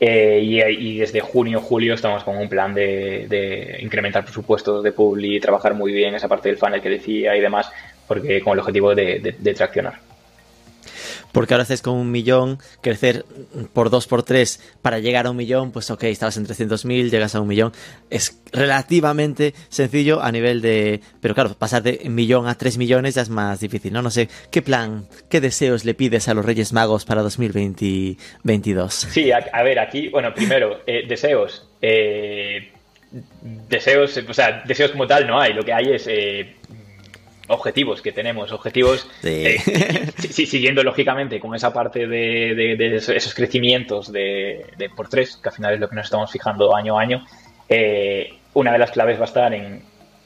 Eh, 0.00 0.40
y, 0.42 0.98
desde 0.98 1.20
junio, 1.20 1.60
julio 1.60 1.94
estamos 1.94 2.24
con 2.24 2.36
un 2.36 2.48
plan 2.48 2.74
de, 2.74 3.78
incrementar 3.80 4.24
presupuestos 4.24 4.82
de 4.82 4.92
Publi, 4.92 5.40
trabajar 5.40 5.74
muy 5.74 5.92
bien 5.92 6.14
esa 6.14 6.28
parte 6.28 6.48
del 6.48 6.58
funnel 6.58 6.82
que 6.82 6.90
decía 6.90 7.36
y 7.36 7.40
demás, 7.40 7.70
porque 8.06 8.40
con 8.40 8.54
el 8.54 8.60
objetivo 8.60 8.94
de, 8.94 9.54
traccionar. 9.56 10.00
Porque 11.32 11.52
ahora 11.52 11.64
haces 11.64 11.82
con 11.82 11.94
un 11.94 12.12
millón, 12.12 12.58
crecer 12.80 13.24
por 13.72 13.90
dos, 13.90 14.06
por 14.06 14.22
tres 14.22 14.60
para 14.82 15.00
llegar 15.00 15.26
a 15.26 15.30
un 15.30 15.36
millón, 15.36 15.72
pues 15.72 15.90
ok, 15.90 16.04
estabas 16.04 16.36
en 16.36 16.46
300.000, 16.46 17.10
llegas 17.10 17.34
a 17.34 17.40
un 17.40 17.48
millón. 17.48 17.72
Es 18.08 18.40
relativamente 18.52 19.52
sencillo 19.68 20.22
a 20.22 20.30
nivel 20.30 20.60
de... 20.60 21.00
Pero 21.20 21.34
claro, 21.34 21.54
pasar 21.54 21.82
de 21.82 22.02
un 22.04 22.14
millón 22.14 22.46
a 22.46 22.56
tres 22.56 22.78
millones 22.78 23.16
ya 23.16 23.22
es 23.22 23.30
más 23.30 23.58
difícil, 23.58 23.92
¿no? 23.92 24.00
No 24.00 24.12
sé, 24.12 24.28
¿qué 24.52 24.62
plan, 24.62 25.08
qué 25.28 25.40
deseos 25.40 25.84
le 25.84 25.94
pides 25.94 26.28
a 26.28 26.34
los 26.34 26.44
Reyes 26.44 26.72
Magos 26.72 27.04
para 27.04 27.22
2022? 27.22 28.94
Sí, 28.94 29.32
a, 29.32 29.62
ver, 29.64 29.80
aquí, 29.80 30.08
bueno, 30.10 30.32
primero, 30.32 30.82
eh, 30.86 31.04
deseos. 31.08 31.68
Eh, 31.82 32.70
deseos, 33.68 34.16
o 34.28 34.34
sea, 34.34 34.62
deseos 34.66 34.92
como 34.92 35.06
tal 35.06 35.26
no 35.26 35.40
hay, 35.40 35.52
lo 35.52 35.64
que 35.64 35.72
hay 35.72 35.94
es... 35.94 36.06
Eh, 36.06 36.54
objetivos 37.48 38.00
que 38.00 38.12
tenemos, 38.12 38.52
objetivos 38.52 39.08
eh, 39.22 39.58
siguiendo 40.30 40.82
lógicamente 40.82 41.40
con 41.40 41.54
esa 41.54 41.72
parte 41.72 42.06
de, 42.06 42.96
esos 42.96 43.34
crecimientos 43.34 44.10
de, 44.10 44.66
por 44.96 45.08
tres, 45.08 45.36
que 45.36 45.48
al 45.48 45.54
final 45.54 45.74
es 45.74 45.80
lo 45.80 45.88
que 45.88 45.96
nos 45.96 46.06
estamos 46.06 46.30
fijando 46.30 46.74
año 46.74 46.98
a 46.98 47.02
año. 47.02 47.26
Eh, 47.68 48.34
una 48.54 48.72
de 48.72 48.78
las 48.78 48.90
claves 48.90 49.18
va 49.18 49.22
a 49.22 49.26
estar 49.26 49.52
en 49.52 49.82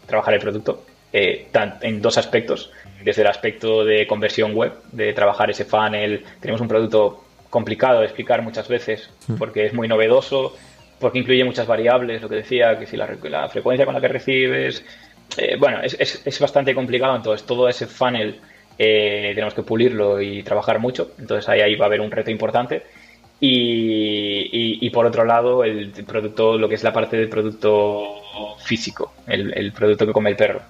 trabajar 0.07 0.35
el 0.35 0.41
producto 0.41 0.85
eh, 1.13 1.49
en 1.83 2.03
dos 2.03 2.19
aspectos. 2.19 2.71
Desde 3.03 3.23
el 3.23 3.29
aspecto 3.29 3.85
de 3.85 4.07
conversión 4.07 4.55
web, 4.55 4.73
de 4.91 5.13
trabajar 5.13 5.51
ese 5.51 5.65
funnel. 5.65 6.25
Tenemos 6.41 6.61
un 6.61 6.67
producto 6.67 7.25
complicado 7.49 8.01
de 8.01 8.07
explicar 8.07 8.43
muchas 8.43 8.69
veces 8.69 9.09
mm. 9.29 9.37
porque 9.37 9.67
es 9.67 9.73
muy 9.73 9.87
novedoso, 9.87 10.57
porque 10.99 11.19
incluye 11.19 11.45
muchas 11.45 11.67
variables, 11.67 12.21
lo 12.21 12.29
que 12.29 12.37
decía, 12.37 12.79
que 12.79 12.87
si 12.87 12.97
la, 12.97 13.09
la 13.23 13.49
frecuencia 13.49 13.85
con 13.85 13.95
la 13.95 14.01
que 14.01 14.09
recibes, 14.09 14.85
eh, 15.37 15.57
bueno, 15.59 15.81
es, 15.83 15.95
es, 16.25 16.41
bastante 16.41 16.75
complicado, 16.75 17.17
entonces 17.17 17.47
todo 17.47 17.69
ese 17.69 17.87
funnel 17.87 18.41
tenemos 18.77 19.55
que 19.55 19.63
pulirlo 19.63 20.21
y 20.21 20.45
trabajar 20.45 20.79
mucho, 20.79 21.11
entonces 21.19 21.49
ahí, 21.49 21.61
ahí 21.61 21.75
va 21.75 21.87
a 21.87 21.89
haber 21.89 22.01
un 22.01 22.13
reto 22.13 22.31
importante. 22.31 22.85
Y, 23.41 24.91
por 24.91 25.07
otro 25.07 25.25
lado, 25.25 25.65
el 25.65 25.93
producto, 26.07 26.59
lo 26.59 26.69
que 26.69 26.75
es 26.75 26.83
la 26.83 26.93
parte 26.93 27.17
del 27.17 27.29
producto 27.29 28.17
físico, 28.59 29.13
el, 29.27 29.73
producto 29.73 30.07
que 30.07 30.13
come 30.13 30.31
el 30.31 30.37
perro. 30.37 30.61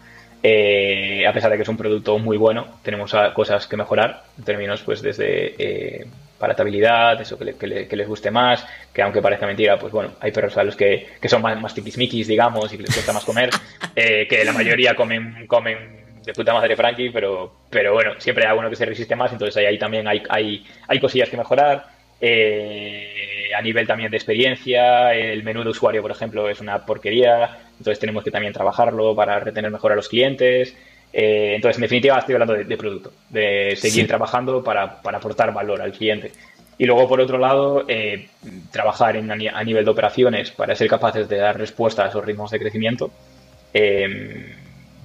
Eh, 0.43 1.27
a 1.27 1.33
pesar 1.33 1.51
de 1.51 1.57
que 1.57 1.63
es 1.63 1.69
un 1.69 1.77
producto 1.77 2.19
muy 2.19 2.37
bueno, 2.37 2.67
tenemos 2.83 3.15
cosas 3.35 3.67
que 3.67 3.77
mejorar 3.77 4.25
en 4.37 4.45
términos, 4.45 4.83
pues, 4.83 5.03
desde 5.03 5.55
eh, 5.59 6.07
palatabilidad, 6.39 7.21
eso 7.21 7.39
que, 7.39 7.97
les 7.97 8.09
guste 8.09 8.31
más, 8.31 8.67
que 8.93 9.03
aunque 9.03 9.21
parezca 9.21 9.47
mentira, 9.47 9.79
pues 9.79 9.93
bueno, 9.93 10.13
hay 10.21 10.33
perros 10.33 10.57
a 10.57 10.65
los 10.65 10.77
que, 10.77 11.09
son 11.27 11.43
más, 11.43 11.61
más 11.61 11.75
tiquismiquis, 11.75 12.29
digamos, 12.29 12.73
y 12.73 12.77
que 12.77 12.85
les 12.85 12.95
cuesta 12.95 13.13
más 13.13 13.25
comer, 13.25 13.51
eh, 13.97 14.27
que 14.29 14.45
la 14.45 14.53
mayoría 14.53 14.95
comen, 14.95 15.47
comen 15.47 15.79
de 16.25 16.33
puta 16.33 16.53
madre 16.53 16.77
Frankie, 16.77 17.11
pero, 17.11 17.53
pero 17.71 17.93
bueno, 17.95 18.13
siempre 18.19 18.45
hay 18.45 18.51
alguno 18.51 18.71
que 18.71 18.77
se 18.77 18.87
resiste 18.87 19.17
más, 19.17 19.33
entonces 19.33 19.57
ahí, 19.57 19.67
ahí 19.67 19.79
también 19.79 20.07
hay, 20.07 20.23
hay, 20.29 20.65
hay 20.87 21.01
cosillas 21.01 21.29
que 21.29 21.37
mejorar. 21.37 21.99
Eh, 22.21 23.51
a 23.57 23.63
nivel 23.63 23.87
también 23.87 24.11
de 24.11 24.17
experiencia, 24.17 25.15
el 25.15 25.43
menú 25.43 25.63
de 25.63 25.71
usuario, 25.71 26.03
por 26.03 26.11
ejemplo, 26.11 26.49
es 26.49 26.61
una 26.61 26.85
porquería, 26.85 27.59
entonces 27.79 27.99
tenemos 27.99 28.25
que 28.25 28.31
también 28.31 28.53
trabajarlo 28.53 29.15
para 29.15 29.41
retener 29.41 29.71
mejor 29.71 29.93
a 29.93 29.97
los 29.97 30.09
clientes. 30.09 30.77
Eh, 31.13 31.55
entonces, 31.55 31.79
en 31.79 31.83
definitiva, 31.83 32.19
estoy 32.19 32.35
hablando 32.35 32.55
de, 32.55 32.77
producto, 32.77 33.13
de 33.31 33.75
seguir 33.77 34.07
trabajando 34.07 34.63
para, 34.63 35.01
aportar 35.03 35.53
valor 35.53 35.81
al 35.81 35.93
cliente. 35.93 36.33
Y 36.77 36.87
luego, 36.87 37.09
por 37.09 37.21
otro 37.21 37.39
lado, 37.39 37.85
eh, 37.89 38.29
trabajar 38.71 39.17
en, 39.17 39.31
a 39.31 39.65
nivel 39.65 39.85
de 39.85 39.91
operaciones 39.91 40.51
para 40.51 40.77
ser 40.77 40.89
capaces 40.89 41.29
de 41.29 41.39
dar 41.39 41.59
respuesta 41.59 42.05
a 42.05 42.09
esos 42.09 42.25
ritmos 42.25 42.51
de 42.51 42.59
crecimiento. 42.59 43.11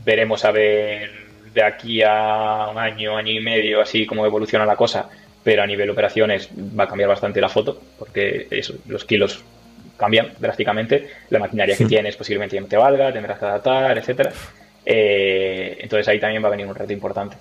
veremos 0.06 0.46
a 0.46 0.52
ver 0.52 1.24
de 1.54 1.64
aquí 1.64 2.02
a 2.02 2.68
un 2.72 2.78
año, 2.78 3.16
año 3.18 3.32
y 3.32 3.40
medio, 3.40 3.82
así 3.82 4.06
como 4.06 4.26
evoluciona 4.26 4.66
la 4.66 4.76
cosa, 4.76 5.10
pero 5.44 5.62
a 5.64 5.68
nivel 5.68 5.90
operaciones 5.90 6.50
va 6.78 6.86
a 6.86 6.88
cambiar 6.88 7.10
bastante 7.10 7.42
la 7.42 7.50
foto, 7.50 7.80
porque 8.00 8.48
los 8.88 9.06
kilos 9.06 9.44
cambian 9.98 10.34
drásticamente, 10.40 11.10
la 11.30 11.40
maquinaria 11.40 11.78
que 11.78 11.86
tienes 11.86 12.16
posiblemente 12.16 12.56
ya 12.56 12.62
no 12.62 12.68
te 12.68 12.78
valga, 12.78 13.12
tendrás 13.14 13.40
que 13.40 13.46
adaptar, 13.46 13.98
etcétera. 13.98 14.32
Eh, 14.86 15.78
entonces 15.80 16.08
ahí 16.08 16.20
también 16.20 16.44
va 16.44 16.48
a 16.48 16.52
venir 16.52 16.68
un 16.68 16.76
reto 16.76 16.94
importante. 16.94 17.38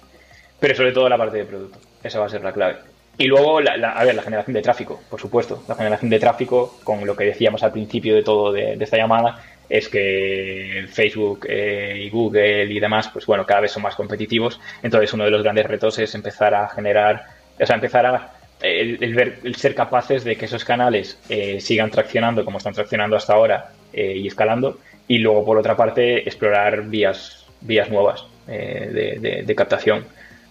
Pero 0.61 0.75
sobre 0.75 0.93
todo 0.93 1.09
la 1.09 1.19
parte 1.19 1.39
de 1.39 1.45
producto, 1.45 1.79
esa 2.03 2.21
va 2.21 2.27
a 2.27 2.29
ser 2.29 2.43
la 2.43 2.53
clave. 2.53 2.77
Y 3.19 3.27
luego, 3.27 3.61
la, 3.61 3.91
a 3.91 4.05
ver, 4.05 4.15
la 4.15 4.23
generación 4.23 4.55
de 4.55 4.63
tráfico, 4.63 5.01
por 5.11 5.21
supuesto. 5.21 5.63
La 5.69 5.75
generación 5.75 6.11
de 6.11 6.19
tráfico, 6.19 6.79
con 6.83 7.05
lo 7.05 7.15
que 7.15 7.25
decíamos 7.25 7.63
al 7.63 7.73
principio 7.73 8.15
de 8.15 8.23
todo 8.23 8.53
de, 8.53 8.75
esta 8.81 8.97
llamada, 8.97 9.45
es 9.69 9.89
que 9.89 10.87
Facebook 10.91 11.47
eh, 11.49 12.01
y 12.05 12.11
Google 12.11 12.65
y 12.65 12.81
demás, 12.81 13.11
pues 13.13 13.27
bueno, 13.27 13.45
cada 13.45 13.61
vez 13.61 13.73
son 13.73 13.83
más 13.83 13.97
competitivos. 13.97 14.61
Entonces, 14.83 15.13
uno 15.13 15.25
de 15.25 15.31
los 15.31 15.43
grandes 15.43 15.67
retos 15.67 15.99
es 15.99 16.15
empezar 16.15 16.55
a 16.55 16.69
generar 16.69 17.43
o 17.63 17.67
sea, 17.67 17.77
empezar 17.77 18.07
a 18.07 18.33
el, 18.61 19.15
ver, 19.15 19.39
el 19.43 19.57
ser 19.57 19.75
capaces 19.75 20.25
de 20.25 20.37
que 20.37 20.45
esos 20.45 20.65
canales 20.65 21.19
eh, 21.29 21.61
sigan 21.61 21.91
traccionando 21.91 22.45
como 22.45 22.59
están 22.59 22.75
traccionando 22.75 23.17
hasta 23.17 23.35
ahora 23.35 23.73
eh, 23.93 24.15
y 24.17 24.27
escalando 24.27 24.79
y 25.09 25.19
luego 25.19 25.45
por 25.45 25.59
otra 25.59 25.77
parte 25.77 26.21
explorar 26.21 26.83
vías 26.85 27.47
vías 27.61 27.91
nuevas 27.91 28.25
eh, 28.49 29.43
de, 29.47 29.55
captación 29.55 30.05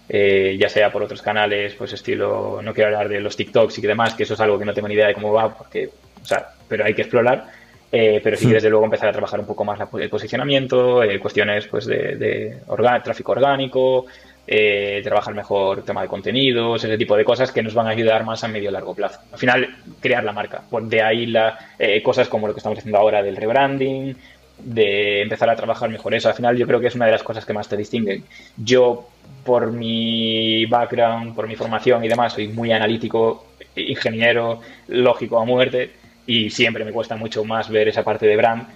ya 0.08 0.68
sea 0.68 0.92
por 0.92 1.02
otros 1.02 1.22
canales 1.22 1.74
pues 1.74 1.92
estilo 1.94 2.60
no 2.62 2.74
quiero 2.74 2.88
hablar 2.88 3.08
de 3.08 3.20
los 3.20 3.36
TikToks 3.36 3.78
y 3.78 3.82
demás 3.82 4.14
que 4.14 4.24
eso 4.24 4.34
es 4.34 4.40
algo 4.40 4.58
que 4.58 4.64
no 4.64 4.74
tengo 4.74 4.88
ni 4.88 4.94
idea 4.94 5.06
de 5.06 5.14
cómo 5.14 5.32
va 5.32 5.56
porque 5.56 5.88
o 6.20 6.24
sea 6.24 6.48
pero 6.68 6.84
hay 6.84 6.94
que 6.94 7.02
explorar 7.02 7.46
pero 7.90 8.36
sí 8.36 8.44
que 8.44 8.50
hmm. 8.50 8.54
desde 8.54 8.70
luego 8.70 8.84
empezar 8.84 9.08
a 9.08 9.12
trabajar 9.12 9.40
un 9.40 9.46
poco 9.46 9.64
más 9.64 9.78
el 9.98 10.10
posicionamiento 10.10 11.00
cuestiones 11.20 11.66
pues 11.66 11.86
de, 11.86 12.16
de 12.16 12.58
tráfico 13.02 13.32
orgánico 13.32 14.06
eh, 14.44 15.00
trabajar 15.04 15.34
mejor 15.34 15.84
tema 15.84 16.02
de 16.02 16.08
contenidos, 16.08 16.82
ese 16.82 16.98
tipo 16.98 17.16
de 17.16 17.24
cosas 17.24 17.52
que 17.52 17.62
nos 17.62 17.74
van 17.74 17.86
a 17.86 17.90
ayudar 17.90 18.24
más 18.24 18.42
a 18.42 18.48
medio 18.48 18.70
y 18.70 18.72
largo 18.72 18.94
plazo. 18.94 19.20
Al 19.30 19.38
final, 19.38 19.76
crear 20.00 20.24
la 20.24 20.32
marca. 20.32 20.62
De 20.82 21.00
ahí 21.00 21.26
la, 21.26 21.56
eh, 21.78 22.02
cosas 22.02 22.28
como 22.28 22.48
lo 22.48 22.52
que 22.52 22.58
estamos 22.58 22.78
haciendo 22.78 22.98
ahora 22.98 23.22
del 23.22 23.36
rebranding, 23.36 24.16
de 24.64 25.22
empezar 25.22 25.48
a 25.50 25.56
trabajar 25.56 25.90
mejor 25.90 26.14
eso. 26.14 26.28
Al 26.28 26.34
final, 26.34 26.56
yo 26.56 26.66
creo 26.66 26.80
que 26.80 26.86
es 26.86 26.94
una 26.94 27.06
de 27.06 27.12
las 27.12 27.22
cosas 27.22 27.44
que 27.44 27.52
más 27.52 27.68
te 27.68 27.76
distinguen. 27.76 28.24
Yo, 28.56 29.08
por 29.44 29.72
mi 29.72 30.66
background, 30.66 31.34
por 31.34 31.48
mi 31.48 31.56
formación 31.56 32.04
y 32.04 32.08
demás, 32.08 32.34
soy 32.34 32.48
muy 32.48 32.72
analítico, 32.72 33.46
ingeniero, 33.74 34.60
lógico 34.88 35.40
a 35.40 35.44
muerte 35.44 35.90
y 36.26 36.50
siempre 36.50 36.84
me 36.84 36.92
cuesta 36.92 37.16
mucho 37.16 37.44
más 37.44 37.68
ver 37.68 37.88
esa 37.88 38.04
parte 38.04 38.26
de 38.26 38.36
brand 38.36 38.66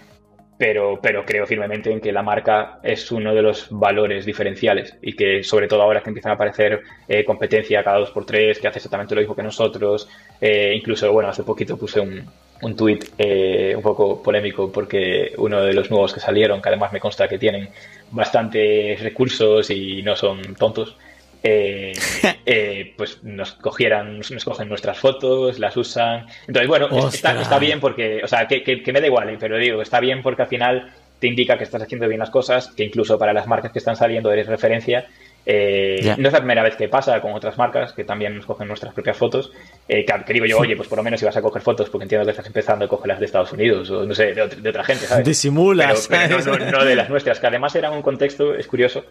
pero, 0.58 0.98
pero 1.02 1.24
creo 1.24 1.46
firmemente 1.46 1.92
en 1.92 2.00
que 2.00 2.12
la 2.12 2.22
marca 2.22 2.80
es 2.82 3.10
uno 3.12 3.34
de 3.34 3.42
los 3.42 3.68
valores 3.70 4.24
diferenciales 4.24 4.96
y 5.02 5.14
que 5.14 5.42
sobre 5.42 5.68
todo 5.68 5.82
ahora 5.82 6.02
que 6.02 6.10
empiezan 6.10 6.32
a 6.32 6.34
aparecer 6.34 6.82
eh, 7.06 7.24
competencia 7.24 7.84
cada 7.84 7.98
dos 7.98 8.10
por 8.10 8.24
tres, 8.24 8.58
que 8.58 8.68
hace 8.68 8.78
exactamente 8.78 9.14
lo 9.14 9.20
mismo 9.20 9.36
que 9.36 9.42
nosotros, 9.42 10.08
eh, 10.40 10.74
incluso, 10.74 11.12
bueno, 11.12 11.28
hace 11.28 11.42
poquito 11.42 11.76
puse 11.76 12.00
un, 12.00 12.24
un 12.62 12.76
tuit 12.76 13.04
eh, 13.18 13.74
un 13.76 13.82
poco 13.82 14.22
polémico 14.22 14.70
porque 14.72 15.32
uno 15.38 15.60
de 15.62 15.72
los 15.72 15.90
nuevos 15.90 16.12
que 16.12 16.20
salieron, 16.20 16.62
que 16.62 16.68
además 16.68 16.92
me 16.92 17.00
consta 17.00 17.28
que 17.28 17.38
tienen 17.38 17.68
bastantes 18.10 19.00
recursos 19.00 19.70
y 19.70 20.02
no 20.02 20.16
son 20.16 20.54
tontos, 20.54 20.96
eh, 21.42 21.92
eh, 22.46 22.94
pues 22.96 23.22
nos 23.22 23.52
cogieran, 23.52 24.18
nos 24.18 24.44
cogen 24.44 24.68
nuestras 24.68 24.98
fotos, 24.98 25.58
las 25.58 25.76
usan. 25.76 26.26
Entonces, 26.46 26.68
bueno, 26.68 26.88
está, 27.08 27.58
bien 27.58 27.80
porque, 27.80 28.20
o 28.24 28.26
sea, 28.26 28.46
que, 28.48 28.82
me 28.92 29.00
da 29.00 29.06
igual, 29.06 29.36
pero 29.38 29.56
digo, 29.58 29.80
está 29.82 30.00
bien 30.00 30.22
porque 30.22 30.42
al 30.42 30.48
final 30.48 30.92
te 31.20 31.28
indica 31.28 31.56
que 31.56 31.64
estás 31.64 31.82
haciendo 31.82 32.08
bien 32.08 32.18
las 32.18 32.30
cosas, 32.30 32.68
que 32.68 32.84
incluso 32.84 33.18
para 33.18 33.32
las 33.32 33.46
marcas 33.46 33.72
que 33.72 33.78
están 33.78 33.96
saliendo 33.96 34.32
eres 34.32 34.46
referencia. 34.46 35.06
No 35.46 36.26
es 36.28 36.32
la 36.32 36.38
primera 36.38 36.62
vez 36.62 36.74
que 36.74 36.88
pasa 36.88 37.20
con 37.20 37.32
otras 37.32 37.56
marcas 37.56 37.92
que 37.92 38.04
también 38.04 38.34
nos 38.34 38.46
cogen 38.46 38.66
nuestras 38.66 38.92
propias 38.92 39.16
fotos. 39.16 39.52
que, 39.86 40.32
digo 40.32 40.44
yo, 40.44 40.58
oye, 40.58 40.74
pues 40.74 40.88
por 40.88 40.98
lo 40.98 41.04
menos 41.04 41.20
si 41.20 41.26
vas 41.26 41.36
a 41.36 41.42
coger 41.42 41.62
fotos, 41.62 41.88
porque 41.88 42.04
entiendo 42.04 42.24
que 42.24 42.32
estás 42.32 42.46
empezando, 42.46 42.84
a 42.84 43.06
las 43.06 43.20
de 43.20 43.26
Estados 43.26 43.52
Unidos 43.52 43.90
o 43.90 44.04
no 44.04 44.14
sé, 44.14 44.34
de, 44.34 44.42
otra 44.42 44.84
gente, 44.84 45.06
¿sabes? 45.06 45.24
Disimulas. 45.24 46.10
no, 46.72 46.84
de 46.84 46.96
las 46.96 47.08
nuestras, 47.08 47.38
que 47.38 47.46
además 47.46 47.74
era 47.76 47.90
un 47.90 48.02
contexto, 48.02 48.54
es 48.54 48.66
curioso, 48.66 49.04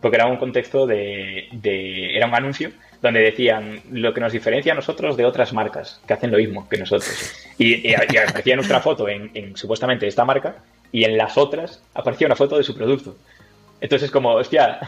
porque 0.00 0.16
era 0.16 0.26
un 0.26 0.36
contexto 0.36 0.86
de, 0.86 1.48
era 2.16 2.26
un 2.26 2.34
anuncio 2.34 2.70
donde 3.00 3.20
decían 3.20 3.80
lo 3.90 4.14
que 4.14 4.20
nos 4.20 4.32
diferencia 4.32 4.72
a 4.72 4.76
nosotros 4.76 5.16
de 5.16 5.24
otras 5.24 5.52
marcas 5.52 6.00
que 6.06 6.14
hacen 6.14 6.30
lo 6.30 6.38
mismo 6.38 6.68
que 6.68 6.78
nosotros. 6.78 7.34
Y, 7.58 7.88
y, 7.88 7.94
aparecía 7.94 8.56
nuestra 8.56 8.80
foto 8.80 9.08
en, 9.08 9.56
supuestamente 9.56 10.06
esta 10.06 10.24
marca 10.24 10.56
y 10.90 11.04
en 11.04 11.16
las 11.16 11.36
otras 11.36 11.82
aparecía 11.94 12.26
una 12.26 12.36
foto 12.36 12.56
de 12.56 12.64
su 12.64 12.74
producto. 12.74 13.16
Entonces, 13.80 14.10
como, 14.10 14.34
hostia. 14.34 14.78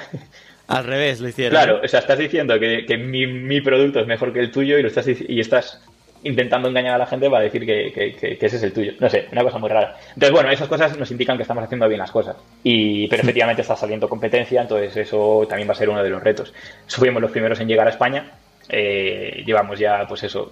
Al 0.69 0.85
revés 0.85 1.21
lo 1.21 1.29
hicieron. 1.29 1.53
Claro, 1.53 1.81
o 1.85 1.89
sea, 1.89 2.01
estás 2.01 2.19
diciendo 2.19 2.59
que, 2.59 2.87
que 2.87 2.97
mi, 2.97 3.27
mi, 3.27 3.61
producto 3.61 4.01
es 4.01 4.07
mejor 4.07 4.33
que 4.33 4.41
el 4.41 4.51
tuyo 4.51 4.79
y 4.79 4.83
lo 4.83 4.89
estás 4.89 5.07
y 5.09 5.41
estás 5.41 5.83
intentando 6.25 6.69
engañar 6.69 6.95
a 6.95 6.99
la 6.99 7.07
gente 7.07 7.31
para 7.31 7.45
decir 7.45 7.65
que, 7.65 8.37
ese 8.41 8.57
es 8.57 8.63
el 8.63 8.73
tuyo. 8.73 8.93
No 8.99 9.09
sé, 9.09 9.29
una 9.31 9.43
cosa 9.43 9.59
muy 9.59 9.69
rara. 9.69 9.97
Entonces, 10.09 10.33
bueno, 10.33 10.51
esas 10.51 10.69
cosas 10.69 10.99
nos 10.99 11.11
indican 11.11 11.37
que 11.37 11.43
estamos 11.43 11.63
haciendo 11.63 11.87
bien 11.87 12.01
las 12.01 12.11
cosas. 12.11 12.37
Y, 12.63 13.07
pero 13.09 13.23
efectivamente 13.23 13.63
está 13.63 13.77
saliendo 13.77 14.09
competencia, 14.09 14.63
entonces 14.63 14.97
eso 14.97 15.47
también 15.49 15.69
va 15.69 15.73
a 15.73 15.77
ser 15.77 15.91
uno 15.91 16.03
de 16.03 16.11
los 16.11 16.23
retos. 16.23 16.53
Fuimos 16.89 17.21
los 17.21 17.31
primeros 17.31 17.61
en 17.61 17.69
llegar 17.69 17.87
a 17.87 17.91
España. 17.91 18.33
Eh, 18.69 19.43
llevamos 19.47 19.79
ya, 19.79 20.07
pues 20.09 20.23
eso, 20.25 20.51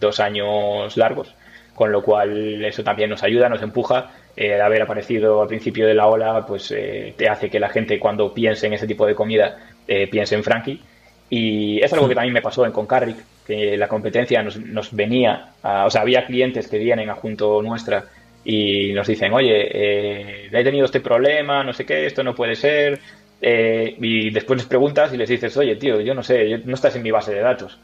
dos 0.00 0.18
años 0.18 0.96
largos, 0.96 1.32
con 1.74 1.92
lo 1.92 2.02
cual 2.02 2.64
eso 2.64 2.82
también 2.82 3.10
nos 3.10 3.22
ayuda, 3.22 3.48
nos 3.48 3.62
empuja. 3.62 4.10
Eh, 4.36 4.60
haber 4.60 4.82
aparecido 4.82 5.40
al 5.42 5.48
principio 5.48 5.86
de 5.86 5.94
la 5.94 6.06
ola, 6.06 6.44
pues 6.46 6.72
eh, 6.72 7.14
te 7.16 7.28
hace 7.28 7.48
que 7.48 7.60
la 7.60 7.68
gente 7.68 7.98
cuando 7.98 8.34
piense 8.34 8.66
en 8.66 8.72
ese 8.72 8.86
tipo 8.86 9.06
de 9.06 9.14
comida 9.14 9.58
piense 10.10 10.34
en 10.34 10.42
Frankie. 10.42 10.80
Y 11.28 11.78
es 11.82 11.92
algo 11.92 12.08
que 12.08 12.14
también 12.14 12.32
me 12.32 12.40
pasó 12.40 12.64
en 12.64 12.72
Concarric, 12.72 13.18
que 13.46 13.76
la 13.76 13.86
competencia 13.86 14.42
nos, 14.42 14.56
nos 14.58 14.94
venía, 14.94 15.50
o 15.62 15.90
sea, 15.90 16.00
había 16.00 16.24
clientes 16.24 16.68
que 16.68 16.78
vienen 16.78 17.10
a 17.10 17.14
junto 17.14 17.60
nuestra 17.60 18.06
y 18.44 18.92
nos 18.92 19.06
dicen, 19.06 19.32
oye, 19.32 19.68
eh, 19.72 20.48
he 20.52 20.64
tenido 20.64 20.84
este 20.84 21.00
problema, 21.00 21.64
no 21.64 21.72
sé 21.72 21.86
qué, 21.86 22.06
esto 22.06 22.22
no 22.22 22.34
puede 22.34 22.54
ser. 22.54 23.00
Eh, 23.40 23.96
y 24.00 24.30
después 24.30 24.58
les 24.58 24.66
preguntas 24.66 25.12
y 25.12 25.16
les 25.16 25.28
dices, 25.28 25.56
oye, 25.56 25.76
tío, 25.76 26.00
yo 26.00 26.14
no 26.14 26.22
sé, 26.22 26.58
no 26.64 26.74
estás 26.74 26.94
en 26.96 27.02
mi 27.02 27.10
base 27.10 27.34
de 27.34 27.40
datos. 27.40 27.78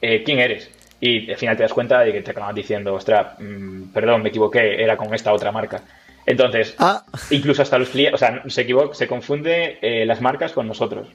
Eh, 0.00 0.22
¿Quién 0.22 0.38
eres? 0.38 0.70
Y 1.00 1.30
al 1.30 1.36
final 1.36 1.56
te 1.56 1.62
das 1.62 1.72
cuenta 1.72 2.00
de 2.00 2.12
que 2.12 2.22
te 2.22 2.30
acaban 2.30 2.54
diciendo, 2.54 2.94
ostras, 2.94 3.38
mm, 3.38 3.92
perdón, 3.92 4.22
me 4.22 4.30
equivoqué, 4.30 4.82
era 4.82 4.96
con 4.96 5.12
esta 5.14 5.32
otra 5.32 5.52
marca. 5.52 5.82
Entonces, 6.26 6.74
ah. 6.78 7.04
incluso 7.30 7.62
hasta 7.62 7.78
los 7.78 7.90
clientes, 7.90 8.14
o 8.14 8.18
sea, 8.18 8.42
se 8.46 8.62
equivoca, 8.62 8.94
se 8.94 9.06
confunde 9.06 9.78
las 10.06 10.20
marcas 10.22 10.52
con 10.52 10.66
nosotros 10.66 11.08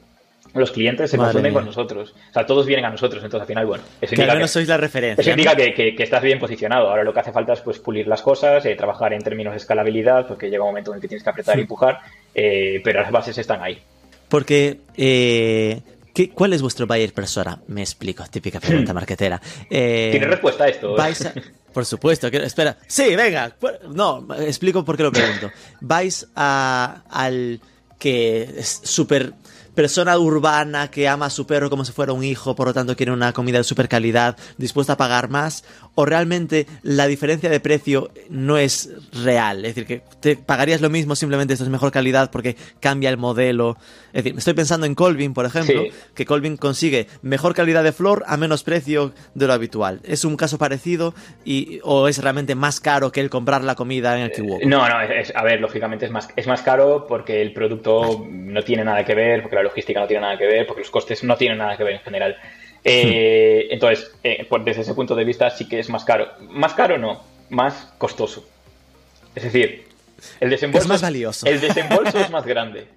los 0.54 0.72
clientes 0.72 1.12
se 1.12 1.18
confunden 1.18 1.54
con 1.54 1.66
nosotros. 1.66 2.14
O 2.30 2.34
sea, 2.34 2.46
todos 2.46 2.66
vienen 2.66 2.86
a 2.86 2.90
nosotros, 2.90 3.24
entonces 3.24 3.42
al 3.42 3.48
final, 3.48 3.66
bueno. 3.66 3.84
Eso 4.02 4.16
que 4.16 4.26
no 4.26 4.48
sois 4.48 4.68
la 4.68 4.78
referencia. 4.78 5.22
Eso 5.22 5.32
indica 5.32 5.56
que, 5.56 5.96
estás 6.00 6.24
bien 6.24 6.40
posicionado. 6.40 6.90
Ahora 6.90 7.04
lo 7.04 7.14
que 7.14 7.20
hace 7.20 7.32
falta 7.32 7.54
es 7.54 7.62
pues 7.62 7.80
pulir 7.80 8.08
las 8.08 8.22
cosas, 8.22 8.66
eh, 8.66 8.76
trabajar 8.76 9.14
en 9.14 9.22
términos 9.22 9.54
de 9.54 9.58
escalabilidad, 9.58 10.28
porque 10.28 10.50
llega 10.50 10.64
un 10.64 10.70
momento 10.70 10.92
en 10.92 10.96
el 10.96 11.02
que 11.02 11.08
tienes 11.08 11.24
que 11.24 11.30
apretar 11.30 11.58
y 11.58 11.62
empujar, 11.62 12.00
eh, 12.34 12.82
pero 12.84 13.02
las 13.02 13.12
bases 13.12 13.38
están 13.38 13.62
ahí. 13.62 13.80
Porque, 14.28 14.80
eh, 14.98 15.82
¿cuál 16.28 16.54
es 16.54 16.62
vuestro 16.62 16.86
buyer 16.86 17.14
persona? 17.14 17.62
Me 17.68 17.82
explico, 17.82 18.24
típica 18.30 18.60
pregunta 18.60 18.94
marquetera. 18.94 19.42
¿Tiene 19.70 20.26
respuesta 20.26 20.66
a 20.66 20.70
esto? 20.70 20.96
Por 21.74 21.86
supuesto, 21.86 22.28
espera. 22.28 22.78
Sí, 22.88 23.16
venga. 23.16 23.56
No, 23.94 24.26
explico 24.40 24.84
por 24.84 24.98
qué 24.98 25.04
lo 25.04 25.12
pregunto. 25.12 25.52
Vais 25.82 26.28
a, 26.36 27.04
al 27.10 27.62
que 28.00 28.42
es 28.58 28.82
súper 28.84 29.34
persona 29.76 30.18
urbana 30.18 30.90
que 30.90 31.08
ama 31.08 31.28
a 31.28 31.30
su 31.30 31.46
perro 31.46 31.70
como 31.70 31.86
si 31.86 31.94
fuera 31.94 32.12
un 32.12 32.24
hijo, 32.24 32.56
por 32.56 32.68
lo 32.68 32.74
tanto 32.74 32.98
quiere 32.98 33.12
una 33.12 33.32
comida 33.32 33.60
de 33.60 33.64
super 33.64 33.88
calidad, 33.88 34.36
dispuesta 34.58 34.94
a 34.94 34.98
pagar 34.98 35.30
más, 35.30 35.64
o 36.00 36.06
realmente 36.06 36.66
la 36.82 37.08
diferencia 37.08 37.50
de 37.50 37.60
precio 37.60 38.10
no 38.30 38.58
es 38.58 38.90
real, 39.12 39.66
es 39.66 39.76
decir, 39.76 39.86
que 39.86 40.02
te 40.22 40.38
pagarías 40.38 40.80
lo 40.80 40.90
mismo, 40.90 41.14
simplemente 41.14 41.52
esto 41.52 41.66
es 41.66 41.70
mejor 41.70 41.92
calidad 41.92 42.32
porque 42.32 42.56
cambia 42.80 43.10
el 43.10 43.18
modelo. 43.18 43.76
Es 44.14 44.24
decir, 44.24 44.38
estoy 44.38 44.54
pensando 44.54 44.86
en 44.86 44.96
Colvin, 44.96 45.34
por 45.34 45.46
ejemplo, 45.46 45.84
que 46.16 46.26
Colvin 46.26 46.56
consigue 46.56 47.08
mejor 47.22 47.54
calidad 47.54 47.84
de 47.84 47.92
flor 47.92 48.24
a 48.28 48.38
menos 48.38 48.64
precio 48.64 49.12
de 49.34 49.46
lo 49.46 49.52
habitual. 49.52 50.00
¿Es 50.06 50.24
un 50.24 50.38
caso 50.38 50.58
parecido 50.58 51.14
y, 51.44 51.82
o 51.84 52.08
es 52.08 52.24
realmente 52.24 52.56
más 52.56 52.80
caro 52.80 53.12
que 53.12 53.20
el 53.20 53.30
comprar 53.30 53.66
la 53.66 53.76
comida 53.76 54.16
en 54.16 54.24
el 54.24 54.32
Kiwok? 54.32 54.64
No, 54.64 54.88
no, 54.88 54.96
a 54.96 55.44
ver, 55.44 55.60
lógicamente 55.60 56.06
es 56.06 56.12
más, 56.12 56.30
es 56.34 56.48
más 56.48 56.62
caro 56.62 57.08
porque 57.10 57.42
el 57.42 57.52
producto 57.52 58.26
no 58.30 58.62
tiene 58.64 58.86
nada 58.86 59.04
que 59.04 59.16
ver, 59.16 59.42
porque 59.42 59.58
la 59.58 59.64
logística 59.64 60.00
no 60.00 60.08
tiene 60.08 60.22
nada 60.22 60.38
que 60.38 60.46
ver, 60.46 60.66
porque 60.66 60.84
los 60.84 60.92
costes 60.92 61.26
no 61.26 61.36
tienen 61.36 61.58
nada 61.58 61.76
que 61.76 61.84
ver 61.84 61.96
en 61.96 62.02
general. 62.02 62.38
Eh. 62.84 63.68
Entonces, 63.72 64.12
eh, 64.24 64.48
desde 64.64 64.82
ese 64.82 64.94
punto 64.94 65.16
de 65.16 65.24
vista 65.24 65.50
sí 65.50 65.68
que 65.68 65.80
es 65.80 65.90
más 65.90 66.04
caro. 66.06 66.30
Más 66.50 66.74
caro 66.74 66.98
no, 66.98 67.24
más 67.50 67.94
costoso. 67.98 68.48
Es 69.36 69.44
decir, 69.44 69.86
el 70.40 70.50
desembolso 70.50 70.86
es 70.86 70.90
más 70.90 71.02
valioso. 71.02 71.48
El 71.48 71.60
desembolso 71.60 72.20
es 72.20 72.30
más 72.30 72.46
grande. 72.46 72.88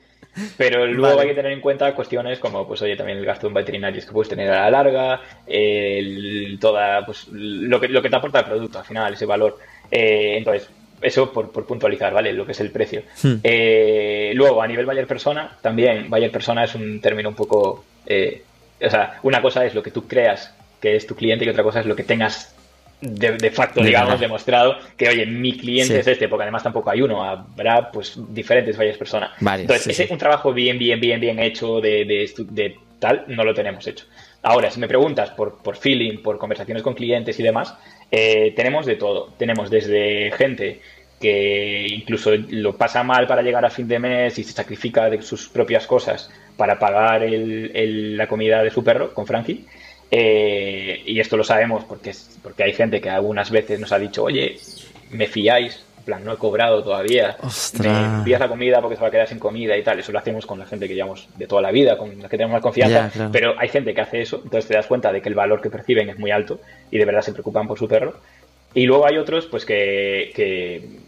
Pero 0.56 0.86
luego 0.88 1.20
hay 1.20 1.28
que 1.28 1.34
tener 1.34 1.52
en 1.52 1.60
cuenta 1.60 1.94
cuestiones 1.94 2.38
como, 2.38 2.66
pues 2.66 2.80
oye, 2.82 2.96
también 2.96 3.18
el 3.18 3.24
gasto 3.24 3.46
en 3.46 3.54
veterinarios 3.54 4.04
que 4.04 4.12
puedes 4.12 4.28
tener 4.28 4.50
a 4.50 4.62
la 4.62 4.70
larga, 4.70 5.20
el, 5.46 6.58
toda, 6.60 7.04
pues 7.04 7.28
lo 7.30 7.80
que, 7.80 7.88
lo 7.88 8.02
que 8.02 8.10
te 8.10 8.16
aporta 8.16 8.40
el 8.40 8.46
producto 8.46 8.78
al 8.78 8.84
final, 8.84 9.14
ese 9.14 9.26
valor. 9.26 9.58
Eh, 9.90 10.36
entonces, 10.38 10.68
eso 11.00 11.32
por, 11.32 11.50
puntualizar, 11.66 12.12
¿vale? 12.12 12.32
Lo 12.32 12.46
que 12.46 12.52
es 12.52 12.60
el 12.60 12.70
precio. 12.70 13.02
Hmm. 13.22 13.36
Eh, 13.42 14.32
luego, 14.34 14.62
a 14.62 14.66
nivel 14.66 14.86
Bayer 14.86 15.06
Persona, 15.06 15.58
también 15.60 16.08
Bayer 16.08 16.30
Persona 16.30 16.64
es 16.64 16.74
un 16.74 17.00
término 17.00 17.28
un 17.28 17.34
poco... 17.36 17.84
Eh, 18.06 18.42
o 18.84 18.90
sea, 18.90 19.18
una 19.22 19.40
cosa 19.40 19.64
es 19.64 19.74
lo 19.74 19.82
que 19.82 19.90
tú 19.90 20.06
creas 20.06 20.54
que 20.80 20.96
es 20.96 21.06
tu 21.06 21.14
cliente 21.14 21.44
y 21.44 21.48
otra 21.48 21.62
cosa 21.62 21.80
es 21.80 21.86
lo 21.86 21.94
que 21.94 22.02
tengas 22.02 22.54
de, 23.02 23.50
facto, 23.50 23.82
digamos, 23.82 24.20
demostrado 24.20 24.76
que, 24.96 25.08
oye, 25.08 25.26
mi 25.26 25.56
cliente 25.56 25.98
es 25.98 26.06
este, 26.06 26.28
porque 26.28 26.44
además 26.44 26.62
tampoco 26.62 26.90
hay 26.90 27.02
uno, 27.02 27.24
habrá 27.24 27.90
pues 27.90 28.16
diferentes 28.28 28.76
Bayer 28.76 28.96
Persona. 28.96 29.32
Entonces, 29.40 29.98
ese, 29.98 30.12
un 30.12 30.18
trabajo 30.18 30.52
bien, 30.52 30.78
bien, 30.78 31.00
bien, 31.00 31.20
bien 31.20 31.38
hecho 31.40 31.80
de, 31.80 32.04
de, 32.04 32.76
tal, 33.00 33.24
no 33.26 33.42
lo 33.42 33.54
tenemos 33.54 33.86
hecho. 33.88 34.06
Ahora, 34.42 34.70
si 34.70 34.78
me 34.78 34.86
preguntas 34.86 35.30
por, 35.30 35.62
por 35.62 35.76
feeling, 35.76 36.18
por 36.18 36.38
conversaciones 36.38 36.82
con 36.82 36.94
clientes 36.94 37.38
y 37.38 37.42
demás, 37.42 37.74
eh, 38.10 38.52
tenemos 38.54 38.86
de 38.86 38.96
todo. 38.96 39.32
Tenemos 39.36 39.70
desde 39.70 40.32
gente 40.32 40.80
que 41.22 41.86
incluso 41.88 42.32
lo 42.50 42.76
pasa 42.76 43.04
mal 43.04 43.28
para 43.28 43.42
llegar 43.42 43.64
a 43.64 43.70
fin 43.70 43.86
de 43.86 44.00
mes 44.00 44.36
y 44.40 44.44
se 44.44 44.52
sacrifica 44.52 45.08
de 45.08 45.22
sus 45.22 45.48
propias 45.48 45.86
cosas 45.86 46.28
para 46.56 46.80
pagar 46.80 47.22
la 47.24 48.26
comida 48.26 48.60
de 48.64 48.70
su 48.70 48.82
perro 48.82 49.14
con 49.14 49.24
Frankie. 49.24 49.64
Eh, 50.10 51.02
y 51.06 51.20
esto 51.20 51.36
lo 51.36 51.44
sabemos 51.44 51.84
porque, 51.84 52.12
porque 52.42 52.64
hay 52.64 52.72
gente 52.72 53.00
que 53.00 53.08
algunas 53.08 53.52
veces 53.52 53.78
nos 53.78 53.92
ha 53.92 54.00
dicho, 54.00 54.24
oye, 54.24 54.58
me 55.12 55.28
fiáis, 55.28 55.84
en 55.98 56.04
plan, 56.04 56.24
no 56.24 56.32
he 56.32 56.36
cobrado 56.36 56.82
todavía, 56.82 57.36
me 57.78 57.88
envías 57.88 58.40
la 58.40 58.48
comida 58.48 58.80
porque 58.80 58.96
se 58.96 59.02
va 59.02 59.08
a 59.08 59.10
quedar 59.12 59.28
sin 59.28 59.38
comida 59.38 59.76
y 59.76 59.84
tal. 59.84 60.00
Eso 60.00 60.10
lo 60.10 60.18
hacemos 60.18 60.44
con 60.44 60.58
la 60.58 60.66
gente 60.66 60.88
que 60.88 60.94
llevamos 60.94 61.28
de 61.36 61.46
toda 61.46 61.62
la 61.62 61.70
vida, 61.70 61.96
con 61.96 62.20
la 62.20 62.28
que 62.28 62.36
tenemos 62.36 62.54
más 62.54 62.62
confianza. 62.62 63.30
Pero 63.30 63.54
hay 63.56 63.68
gente 63.68 63.94
que 63.94 64.00
hace 64.00 64.22
eso, 64.22 64.40
entonces 64.42 64.66
te 64.66 64.74
das 64.74 64.88
cuenta 64.88 65.12
de 65.12 65.22
que 65.22 65.28
el 65.28 65.36
valor 65.36 65.62
que 65.62 65.70
perciben 65.70 66.10
es 66.10 66.18
muy 66.18 66.32
alto 66.32 66.58
y 66.90 66.98
de 66.98 67.04
verdad 67.04 67.22
se 67.22 67.32
preocupan 67.32 67.68
por 67.68 67.78
su 67.78 67.86
perro. 67.86 68.14
Y 68.74 68.86
luego 68.86 69.06
hay 69.06 69.18
otros, 69.18 69.46
pues 69.46 69.64
que, 69.64 70.32
que, 70.34 71.01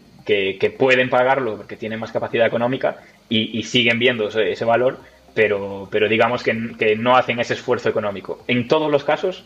pueden 0.77 1.09
pagarlo 1.09 1.57
porque 1.57 1.77
tienen 1.77 1.99
más 1.99 2.11
capacidad 2.11 2.47
económica 2.47 2.97
y, 3.29 3.61
siguen 3.63 3.99
viendo 3.99 4.27
ese, 4.27 4.65
valor, 4.65 4.99
pero, 5.33 5.87
pero 5.91 6.07
digamos 6.07 6.43
que, 6.43 6.75
que 6.77 6.95
no 6.95 7.15
hacen 7.15 7.39
ese 7.39 7.53
esfuerzo 7.53 7.89
económico. 7.89 8.43
En 8.47 8.67
todos 8.67 8.91
los 8.91 9.03
casos, 9.03 9.45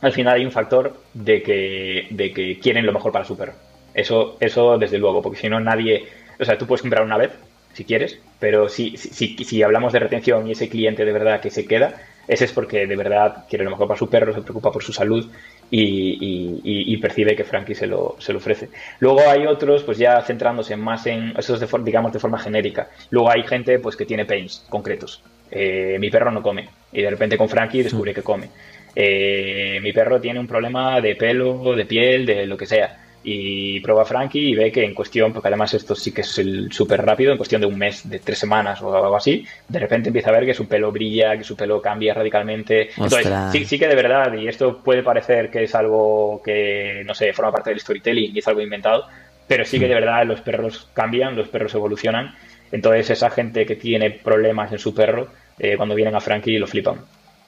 al 0.00 0.12
final 0.12 0.34
hay 0.34 0.44
un 0.44 0.52
factor 0.52 0.96
de 1.14 1.42
que, 1.42 2.06
de 2.10 2.32
que 2.32 2.58
quieren 2.58 2.84
lo 2.84 2.92
mejor 2.92 3.12
para 3.12 3.24
su 3.24 3.36
perro. 3.36 3.54
Eso, 3.94 4.36
eso 4.40 4.78
desde 4.78 4.98
luego, 4.98 5.22
porque 5.22 5.38
si 5.38 5.48
no 5.48 5.60
nadie, 5.60 6.06
o 6.38 6.44
sea, 6.44 6.58
tú 6.58 6.66
puedes 6.66 6.82
comprar 6.82 7.04
una 7.04 7.16
vez, 7.16 7.30
si 7.72 7.84
quieres, 7.84 8.18
pero 8.38 8.68
si, 8.68 8.96
si, 8.96 9.36
si, 9.36 9.62
hablamos 9.62 9.92
de 9.92 10.00
retención 10.00 10.46
y 10.46 10.52
ese 10.52 10.68
cliente 10.68 11.04
de 11.04 11.12
verdad 11.12 11.40
que 11.40 11.50
se 11.50 11.66
queda, 11.66 12.02
ese 12.28 12.44
es 12.44 12.52
porque 12.52 12.86
de 12.86 12.96
verdad 12.96 13.44
quiere 13.48 13.64
lo 13.64 13.70
mejor 13.70 13.88
para 13.88 13.98
su 13.98 14.10
perro, 14.10 14.34
se 14.34 14.42
preocupa 14.42 14.72
por 14.72 14.82
su 14.82 14.92
salud 14.92 15.30
y, 15.74 16.96
percibe 16.98 17.34
que 17.34 17.44
Frankie 17.44 17.74
se 17.74 17.86
lo, 17.86 18.16
se 18.18 18.32
lo 18.32 18.38
ofrece. 18.38 18.68
Luego 19.00 19.20
hay 19.28 19.46
otros, 19.46 19.82
pues 19.82 19.98
ya 19.98 20.20
centrándose 20.22 20.76
más 20.76 21.06
en, 21.06 21.34
eso 21.36 21.54
es 21.54 21.60
de, 21.60 21.68
digamos 21.82 22.12
de 22.12 22.18
forma 22.18 22.38
genérica. 22.38 22.88
Luego 23.10 23.30
hay 23.30 23.42
gente 23.42 23.78
pues 23.78 23.96
que 23.96 24.04
tiene 24.04 24.24
pains 24.24 24.64
concretos. 24.68 25.22
Eh, 25.50 25.96
mi 25.98 26.10
perro 26.10 26.30
no 26.30 26.42
come 26.42 26.68
y 26.92 27.02
de 27.02 27.10
repente 27.10 27.36
con 27.36 27.48
Frankie 27.48 27.82
descubre 27.82 28.14
que 28.14 28.22
come. 28.22 28.48
Eh, 28.94 29.80
mi 29.82 29.92
perro 29.92 30.20
tiene 30.20 30.38
un 30.38 30.46
problema 30.46 31.00
de 31.00 31.16
pelo, 31.16 31.74
de 31.74 31.86
piel, 31.86 32.26
de 32.26 32.46
lo 32.46 32.56
que 32.56 32.66
sea 32.66 32.98
y 33.24 33.80
prueba 33.80 34.04
Frankie 34.04 34.50
y 34.50 34.54
ve 34.54 34.72
que 34.72 34.84
en 34.84 34.94
cuestión, 34.94 35.32
porque 35.32 35.48
además 35.48 35.74
esto 35.74 35.94
sí 35.94 36.12
que 36.12 36.22
es 36.22 36.40
súper 36.70 37.04
rápido, 37.04 37.32
en 37.32 37.36
cuestión 37.36 37.60
de 37.60 37.66
un 37.66 37.78
mes, 37.78 38.08
de 38.08 38.18
tres 38.18 38.38
semanas 38.38 38.82
o 38.82 38.94
algo 38.94 39.16
así, 39.16 39.46
de 39.68 39.78
repente 39.78 40.08
empieza 40.08 40.30
a 40.30 40.32
ver 40.32 40.44
que 40.44 40.54
su 40.54 40.66
pelo 40.66 40.90
brilla, 40.90 41.36
que 41.36 41.44
su 41.44 41.56
pelo 41.56 41.80
cambia 41.80 42.14
radicalmente. 42.14 42.90
Entonces, 42.96 43.32
sí, 43.52 43.64
sí 43.64 43.78
que 43.78 43.86
de 43.86 43.94
verdad, 43.94 44.32
y 44.34 44.48
esto 44.48 44.78
puede 44.82 45.02
parecer 45.02 45.50
que 45.50 45.64
es 45.64 45.74
algo 45.74 46.42
que, 46.44 47.02
no 47.04 47.14
sé, 47.14 47.32
forma 47.32 47.52
parte 47.52 47.70
del 47.70 47.80
storytelling 47.80 48.34
y 48.34 48.38
es 48.40 48.48
algo 48.48 48.60
inventado, 48.60 49.06
pero 49.46 49.64
sí 49.64 49.78
que 49.78 49.88
de 49.88 49.94
verdad 49.94 50.26
los 50.26 50.40
perros 50.40 50.88
cambian, 50.92 51.36
los 51.36 51.48
perros 51.48 51.74
evolucionan. 51.74 52.34
Entonces, 52.72 53.10
esa 53.10 53.30
gente 53.30 53.66
que 53.66 53.76
tiene 53.76 54.10
problemas 54.10 54.72
en 54.72 54.78
su 54.78 54.94
perro, 54.94 55.28
eh, 55.58 55.76
cuando 55.76 55.94
vienen 55.94 56.14
a 56.14 56.20
Frankie 56.20 56.58
lo 56.58 56.66
flipan. 56.66 56.96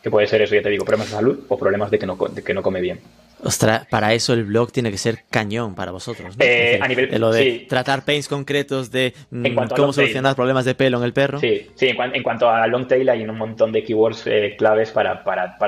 Que 0.03 0.11
puede 0.11 0.27
ser 0.27 0.43
eso, 0.43 0.55
ya 0.55 0.63
te 0.63 0.69
digo, 0.69 0.85
problemas 0.85 1.11
de 1.11 1.17
salud 1.17 1.45
o 1.49 1.59
problemas 1.59 1.91
de 1.91 1.99
que 1.99 2.07
no, 2.07 2.15
de 2.17 2.43
que 2.43 2.53
no 2.53 2.63
come 2.63 2.83
bien. 2.83 3.01
Ostras, 3.45 3.87
para 3.87 4.15
eso 4.15 4.33
el 4.33 4.45
blog 4.45 4.73
tiene 4.73 4.91
que 4.91 4.99
ser 4.99 5.25
cañón 5.31 5.75
para 5.75 5.93
vosotros. 5.93 6.35
Eh, 6.39 6.79
a 6.81 6.89
nivel, 6.89 7.21
lo 7.21 7.31
de 7.31 7.67
tratar 7.69 8.05
pains 8.05 8.27
concretos 8.27 8.91
de 8.91 9.13
mm, 9.31 9.55
cómo 9.77 9.93
solucionar 9.93 10.35
problemas 10.35 10.65
de 10.65 10.75
pelo 10.75 10.99
en 10.99 11.05
el 11.05 11.13
perro. 11.13 11.39
Sí, 11.39 11.71
sí 11.75 11.89
en, 11.89 12.23
cuanto 12.23 12.49
a 12.49 12.67
long 12.67 12.89
tail 12.89 13.09
hay 13.09 13.23
un 13.23 13.37
montón 13.37 13.71
de 13.71 13.85
keywords 13.85 14.27
eh, 14.27 14.55
claves 14.57 14.91
para, 14.91 15.23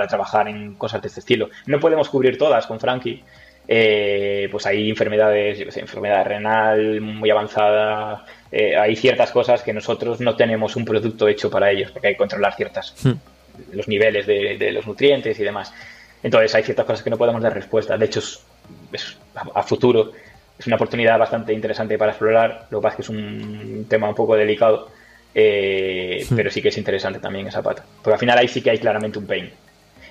trabajar 0.08 0.48
en 0.48 0.74
cosas 0.74 1.02
de 1.02 1.08
este 1.08 1.20
estilo. 1.20 1.50
No 1.66 1.78
podemos 1.78 2.08
cubrir 2.08 2.38
todas 2.38 2.66
con 2.66 2.80
Frankie. 2.80 3.22
Eh, 3.68 4.48
pues 4.50 4.64
hay 4.64 4.88
enfermedades, 4.88 5.58
yo 5.58 5.70
sé, 5.70 5.80
enfermedad 5.80 6.24
renal 6.24 7.00
muy 7.00 7.28
avanzada. 7.30 8.24
hay 8.52 8.96
ciertas 8.96 9.32
cosas 9.32 9.62
que 9.62 9.72
nosotros 9.72 10.20
no 10.20 10.36
tenemos 10.36 10.76
un 10.76 10.84
producto 10.84 11.28
hecho 11.28 11.50
para 11.50 11.70
ellos, 11.70 11.90
porque 11.90 12.08
hay 12.08 12.14
que 12.14 12.18
controlar 12.18 12.54
ciertas 12.54 12.94
hmm. 13.04 13.74
los 13.76 13.88
niveles 13.88 14.26
de 14.26 14.72
los 14.72 14.86
nutrientes 14.86 15.38
y 15.38 15.42
demás. 15.42 15.72
Entonces 16.22 16.54
hay 16.54 16.62
ciertas 16.62 16.86
cosas 16.86 17.02
que 17.02 17.10
no 17.10 17.16
podemos 17.16 17.42
dar 17.42 17.54
respuesta. 17.54 17.96
De 17.96 18.06
hecho, 18.06 18.20
es, 18.92 19.16
a, 19.54 19.62
futuro 19.62 20.12
es 20.58 20.66
una 20.66 20.76
oportunidad 20.76 21.18
bastante 21.18 21.52
interesante 21.52 21.98
para 21.98 22.12
explorar. 22.12 22.66
Lo 22.70 22.78
que 22.78 22.82
pasa 22.82 22.92
es 22.94 22.96
que 22.96 23.02
es 23.02 23.08
un 23.08 23.86
tema 23.88 24.08
un 24.08 24.14
poco 24.14 24.34
delicado, 24.34 24.88
eh, 25.34 26.26
pero 26.34 26.50
sí 26.50 26.62
que 26.62 26.68
es 26.68 26.78
interesante 26.78 27.18
también 27.18 27.46
esa 27.46 27.62
pata. 27.62 27.84
Porque 28.02 28.14
al 28.14 28.20
final 28.20 28.38
ahí 28.38 28.48
sí 28.48 28.62
que 28.62 28.70
hay 28.70 28.78
claramente 28.78 29.18
un 29.18 29.26
pain. 29.26 29.50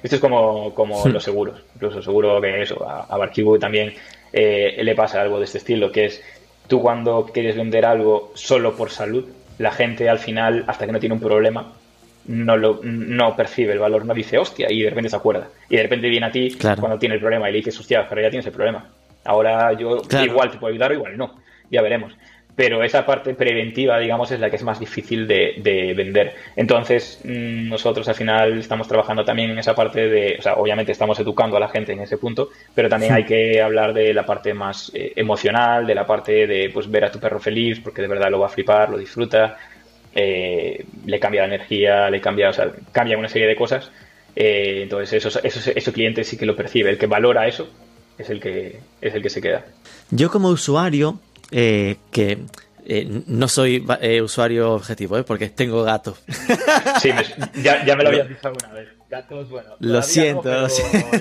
Esto 0.03 0.17
es 0.17 0.21
como, 0.21 0.73
como 0.73 1.07
los 1.07 1.23
seguros. 1.23 1.63
Incluso 1.75 2.01
seguro 2.01 2.39
que 2.39 2.61
eso, 2.61 2.87
a, 2.87 3.07
a 3.09 3.59
también 3.59 3.93
eh, 4.31 4.81
le 4.83 4.95
pasa 4.95 5.21
algo 5.21 5.39
de 5.39 5.45
este 5.45 5.57
estilo, 5.57 5.91
que 5.91 6.05
es 6.05 6.21
tú 6.67 6.81
cuando 6.81 7.25
quieres 7.25 7.55
vender 7.55 7.85
algo 7.85 8.31
solo 8.35 8.75
por 8.75 8.91
salud, 8.91 9.25
la 9.57 9.71
gente 9.71 10.09
al 10.09 10.19
final, 10.19 10.63
hasta 10.67 10.85
que 10.85 10.91
no 10.91 10.99
tiene 10.99 11.15
un 11.15 11.21
problema, 11.21 11.73
no, 12.27 12.57
lo, 12.57 12.79
no 12.83 13.35
percibe 13.35 13.73
el 13.73 13.79
valor, 13.79 14.05
no 14.05 14.13
dice 14.13 14.37
hostia 14.37 14.67
y 14.71 14.81
de 14.81 14.89
repente 14.89 15.09
se 15.09 15.15
acuerda. 15.15 15.49
Y 15.69 15.77
de 15.77 15.83
repente 15.83 16.09
viene 16.09 16.27
a 16.27 16.31
ti 16.31 16.57
cuando 16.59 16.97
tiene 16.97 17.15
el 17.15 17.21
problema 17.21 17.49
y 17.49 17.53
le 17.53 17.57
dices 17.59 17.79
hostia, 17.79 18.07
pero 18.07 18.21
ya 18.21 18.29
tienes 18.29 18.45
el 18.45 18.53
problema. 18.53 18.89
Ahora 19.23 19.73
yo 19.73 20.01
igual 20.23 20.51
te 20.51 20.57
puedo 20.57 20.71
ayudar 20.71 20.91
o 20.91 20.95
igual 20.95 21.17
no, 21.17 21.35
ya 21.69 21.81
veremos. 21.81 22.15
Pero 22.55 22.83
esa 22.83 23.05
parte 23.05 23.33
preventiva, 23.33 23.99
digamos, 23.99 24.31
es 24.31 24.39
la 24.39 24.49
que 24.49 24.55
es 24.55 24.63
más 24.63 24.79
difícil 24.79 25.27
de, 25.27 25.93
vender. 25.95 26.35
Entonces, 26.55 27.19
mm, 27.25 27.67
nosotros 27.67 28.07
al 28.07 28.15
final 28.15 28.59
estamos 28.59 28.87
trabajando 28.87 29.25
también 29.25 29.51
en 29.51 29.59
esa 29.59 29.75
parte 29.75 30.07
de, 30.07 30.37
o 30.39 30.41
sea, 30.41 30.53
obviamente 30.53 30.93
estamos 30.93 31.19
educando 31.19 31.57
a 31.57 31.59
la 31.59 31.67
gente 31.67 31.91
en 31.91 31.99
ese 31.99 32.17
punto, 32.17 32.49
pero 32.73 32.87
también 32.87 33.11
hay 33.11 33.25
que 33.25 33.61
hablar 33.61 33.93
de 33.93 34.13
la 34.13 34.25
parte 34.25 34.53
más 34.53 34.89
eh, 34.93 35.11
emocional, 35.17 35.85
de 35.85 35.95
la 35.95 36.05
parte 36.05 36.47
de, 36.47 36.69
pues, 36.73 36.89
ver 36.89 37.03
a 37.03 37.11
tu 37.11 37.19
perro 37.19 37.41
feliz, 37.41 37.81
porque 37.81 38.01
de 38.01 38.07
verdad 38.07 38.31
lo 38.31 38.39
va 38.39 38.45
a 38.45 38.49
flipar, 38.49 38.89
lo 38.89 38.97
disfruta, 38.97 39.57
eh, 40.15 40.85
le 41.05 41.19
cambia 41.19 41.41
la 41.41 41.47
energía, 41.47 42.09
le 42.09 42.21
cambia, 42.21 42.49
o 42.49 42.53
sea, 42.53 42.71
cambia 42.91 43.17
una 43.17 43.29
serie 43.29 43.47
de 43.47 43.55
cosas. 43.55 43.91
Eh, 44.35 44.79
entonces, 44.83 45.25
eso, 45.25 45.39
eso, 45.43 45.71
ese 45.75 45.93
cliente 45.93 46.23
sí 46.23 46.37
que 46.37 46.45
lo 46.45 46.55
percibe. 46.55 46.89
El 46.89 46.97
que 46.97 47.07
valora 47.07 47.47
eso 47.47 47.69
es 48.17 48.29
el 48.29 48.39
que, 48.39 48.79
es 49.01 49.13
el 49.13 49.21
que 49.21 49.29
se 49.29 49.41
queda. 49.41 49.65
Yo 50.09 50.31
como 50.31 50.49
usuario, 50.49 51.19
eh, 51.51 51.97
que 52.11 52.39
eh, 52.85 53.23
no 53.27 53.47
soy 53.47 53.85
eh, 54.01 54.21
usuario 54.21 54.73
objetivo, 54.73 55.17
¿eh? 55.17 55.23
porque 55.23 55.49
tengo 55.49 55.83
gato. 55.83 56.17
Sí, 57.01 57.09
ya, 57.61 57.95
me 57.95 58.03
lo 58.03 58.09
habías 58.09 58.29
dicho 58.29 58.47
alguna 58.47 58.73
vez. 58.73 58.89
Gatos, 59.09 59.49
bueno. 59.49 59.69
Lo 59.79 60.01
siento, 60.01 60.49
lo 60.49 60.69
siento. 60.69 61.17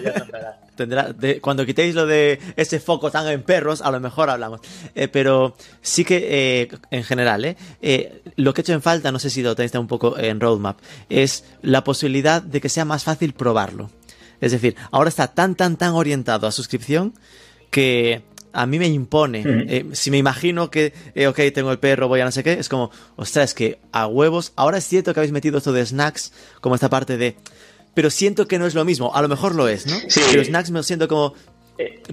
Tendrá, 0.77 1.15
cuando 1.41 1.67
quitéis 1.67 1.95
lo 1.95 2.07
de 2.07 2.39
ese 2.57 2.81
foco 2.81 3.11
tan 3.11 3.29
en 3.29 3.43
perros, 3.43 3.83
a 3.83 3.91
lo 3.91 4.01
mejor 4.01 4.31
hablamos. 4.31 4.61
pero 5.13 5.57
sí 5.83 6.05
que, 6.05 6.69
en 6.91 7.05
general, 7.05 7.57
lo 8.37 8.55
que 8.55 8.61
he 8.61 8.63
hecho 8.63 8.73
en 8.73 8.83
falta, 8.83 9.13
no 9.13 9.19
sé 9.19 9.31
si 9.31 9.43
lo 9.43 9.55
tenéis 9.55 9.75
un 9.75 9.87
poco 9.87 10.19
en 10.19 10.41
roadmap, 10.41 10.79
es 11.09 11.45
la 11.63 11.85
posibilidad 11.85 12.43
de 12.43 12.61
que 12.61 12.69
sea 12.69 12.85
más 12.85 13.05
fácil 13.05 13.33
probarlo. 13.33 13.91
Es 14.41 14.53
decir, 14.53 14.77
ahora 14.91 15.09
está 15.09 15.29
tan, 15.29 15.55
tan, 15.55 15.77
tan 15.77 15.93
orientado 15.93 16.47
a 16.47 16.53
suscripción 16.53 17.15
que 17.71 18.23
a 18.53 18.67
mí 18.67 18.79
me 18.79 18.87
impone. 18.87 19.43
Eh, 19.45 19.87
si 19.93 20.11
me 20.11 20.19
imagino 20.19 20.71
que, 20.71 20.93
eh, 21.15 21.27
ok, 21.27 21.41
tengo 21.53 21.73
el 21.73 21.79
perro, 21.79 22.09
voy 22.09 22.21
a 22.21 22.25
no 22.25 22.31
sé 22.31 22.45
qué, 22.45 22.53
es 22.53 22.69
como, 22.69 22.91
ostras, 23.17 23.51
es 23.51 23.55
que 23.55 23.79
a 23.91 24.07
huevos. 24.07 24.53
Ahora 24.55 24.79
es 24.79 24.87
cierto 24.87 25.13
que 25.13 25.21
habéis 25.21 25.33
metido 25.33 25.59
esto 25.59 25.73
de 25.73 25.85
snacks, 25.85 26.33
como 26.61 26.75
esta 26.75 26.89
parte 26.89 27.17
de. 27.17 27.37
Pero 27.95 28.11
siento 28.11 28.47
que 28.47 28.59
no 28.59 28.67
es 28.67 28.75
lo 28.75 28.85
mismo. 28.85 29.15
A 29.15 29.23
lo 29.23 29.29
mejor 29.29 29.55
lo 29.55 29.69
es, 29.69 29.87
¿no? 29.87 29.97
Sí. 30.09 30.21
Pero 30.31 30.45
snacks 30.45 30.71
me 30.71 30.83
siento 30.83 31.09
como 31.09 31.35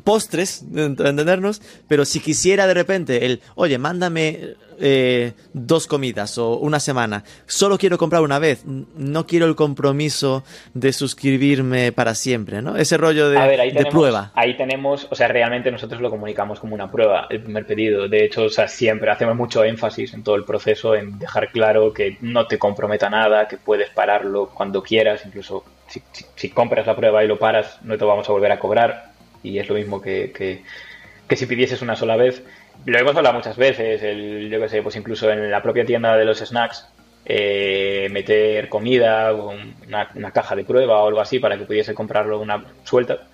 postres, 0.04 0.64
entendernos, 0.76 1.62
pero 1.88 2.06
si 2.06 2.20
quisiera 2.20 2.66
de 2.68 2.74
repente 2.74 3.26
el, 3.26 3.42
oye, 3.56 3.78
mándame 3.78 4.56
eh, 4.80 5.34
dos 5.54 5.86
comidas 5.86 6.38
o 6.40 6.58
una 6.58 6.80
semana, 6.80 7.24
solo 7.46 7.78
quiero 7.78 8.00
comprar 8.00 8.24
una 8.24 8.40
vez, 8.40 8.64
no 8.66 9.28
quiero 9.28 9.46
el 9.46 9.56
compromiso 9.56 10.44
de 10.74 10.92
suscribirme 10.94 11.92
para 11.92 12.16
siempre, 12.16 12.64
¿no? 12.64 12.76
Ese 12.76 12.98
rollo 12.98 13.30
de, 13.30 13.86
prueba. 13.92 14.32
Ahí 14.34 14.58
tenemos, 14.58 15.08
o 15.12 15.16
sea, 15.16 15.28
realmente 15.28 15.72
nosotros 15.72 16.02
lo 16.02 16.10
comunicamos 16.10 16.60
como 16.60 16.74
una 16.74 16.90
prueba, 16.90 17.28
el 17.30 17.44
primer 17.44 17.68
pedido. 17.68 18.08
De 18.08 18.26
hecho, 18.26 18.44
o 18.46 18.50
sea, 18.50 18.68
siempre 18.68 19.12
hacemos 19.12 19.36
mucho 19.36 19.64
énfasis 19.64 20.14
en 20.16 20.24
todo 20.24 20.36
el 20.36 20.44
proceso, 20.44 20.96
en 20.96 21.20
dejar 21.20 21.52
claro 21.52 21.94
que 21.94 22.18
no 22.22 22.48
te 22.48 22.58
comprometa 22.58 23.10
nada, 23.10 23.48
que 23.48 23.58
puedes 23.58 23.90
pararlo 23.92 24.50
cuando 24.50 24.82
quieras, 24.82 25.22
incluso 25.26 25.64
si, 25.92 26.26
si 26.36 26.50
compras 26.50 26.88
la 26.88 26.96
prueba 26.96 27.24
y 27.24 27.28
lo 27.28 27.38
paras, 27.38 27.80
no 27.84 27.98
te 27.98 28.06
vamos 28.06 28.28
a 28.30 28.32
volver 28.32 28.52
a 28.52 28.60
cobrar 28.60 29.12
y 29.44 29.60
es 29.60 29.68
lo 29.68 29.76
mismo 29.76 30.02
que, 30.02 30.32
que, 30.32 31.36
si 31.36 31.46
pidieses 31.46 31.82
una 31.82 31.96
sola 31.96 32.16
vez. 32.16 32.44
Lo 32.86 32.98
hemos 32.98 33.16
hablado 33.16 33.36
muchas 33.36 33.58
veces, 33.58 34.02
el, 34.04 34.50
yo 34.50 34.60
que 34.60 34.70
sé, 34.70 34.82
pues 34.82 34.96
incluso 34.96 35.30
en 35.32 35.52
la 35.52 35.62
propia 35.62 35.86
tienda 35.86 36.16
de 36.16 36.26
los 36.26 36.40
snacks, 36.40 36.88
eh, 37.26 38.08
meter 38.12 38.70
comida, 38.70 39.34
una, 39.34 40.10
una, 40.16 40.32
caja 40.32 40.56
de 40.56 40.64
prueba 40.64 41.02
o 41.02 41.08
algo 41.08 41.22
así 41.22 41.40
para 41.40 41.58
que 41.58 41.66
pudiese 41.66 41.94
comprarlo 41.94 42.40
una 42.40 42.64
suelta. 42.84 43.28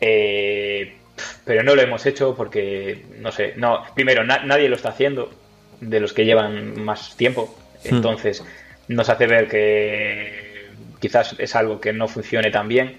Eh, 0.00 0.96
pero 1.44 1.62
no 1.62 1.74
lo 1.74 1.82
hemos 1.82 2.04
hecho 2.06 2.34
porque, 2.34 3.04
no 3.18 3.32
sé, 3.32 3.54
no, 3.56 3.82
primero, 3.94 4.24
nadie 4.24 4.68
lo 4.68 4.76
está 4.76 4.90
haciendo 4.90 5.30
de 5.80 6.00
los 6.00 6.12
que 6.12 6.24
llevan 6.24 6.82
más 6.82 7.16
tiempo. 7.16 7.54
Hmm. 7.84 7.96
Entonces, 7.96 8.44
nos 8.88 9.08
hace 9.08 9.26
ver 9.26 9.48
que 9.48 10.55
quizás 11.06 11.36
es 11.38 11.54
algo 11.54 11.80
que 11.80 11.92
no 11.92 12.08
funcione 12.08 12.50
tan 12.50 12.66
bien. 12.66 12.98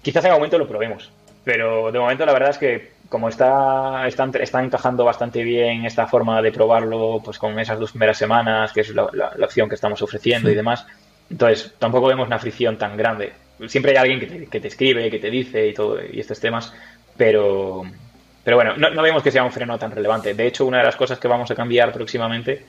Quizás 0.00 0.24
en 0.24 0.30
algún 0.30 0.42
momento 0.42 0.58
lo 0.58 0.68
probemos, 0.68 1.10
pero 1.42 1.90
de 1.90 1.98
momento 1.98 2.24
la 2.24 2.32
verdad 2.32 2.50
es 2.50 2.58
que 2.58 2.92
como 3.08 3.28
está, 3.28 4.06
está, 4.06 4.62
encajando 4.62 5.04
bastante 5.04 5.42
bien 5.42 5.84
esta 5.84 6.06
forma 6.06 6.40
de 6.40 6.52
probarlo, 6.52 7.20
pues 7.24 7.38
con 7.38 7.58
esas 7.58 7.80
dos 7.80 7.90
primeras 7.90 8.16
semanas, 8.16 8.72
que 8.72 8.82
es 8.82 8.90
la, 8.90 9.04
opción 9.42 9.68
que 9.68 9.74
estamos 9.74 10.00
ofreciendo 10.02 10.50
y 10.50 10.54
demás, 10.54 10.86
entonces 11.30 11.74
tampoco 11.78 12.06
vemos 12.06 12.26
una 12.26 12.38
fricción 12.38 12.76
tan 12.78 12.96
grande. 12.96 13.32
Siempre 13.66 13.92
hay 13.92 13.96
alguien 13.96 14.20
que 14.20 14.26
te, 14.26 14.46
que 14.46 14.60
te 14.60 14.68
escribe, 14.68 15.10
que 15.10 15.18
te 15.18 15.30
dice 15.30 15.66
y 15.66 15.74
todo, 15.74 15.98
y 16.00 16.20
estos 16.20 16.38
temas, 16.38 16.72
pero, 17.16 17.82
pero 18.44 18.56
bueno, 18.56 18.76
no, 18.76 19.02
vemos 19.02 19.22
que 19.22 19.32
sea 19.32 19.42
un 19.42 19.50
freno 19.50 19.78
tan 19.78 19.90
relevante. 19.90 20.34
De 20.34 20.46
hecho, 20.46 20.64
una 20.64 20.78
de 20.78 20.84
las 20.84 20.96
cosas 20.96 21.18
que 21.18 21.26
vamos 21.26 21.50
a 21.50 21.54
cambiar 21.54 21.92
próximamente, 21.92 22.66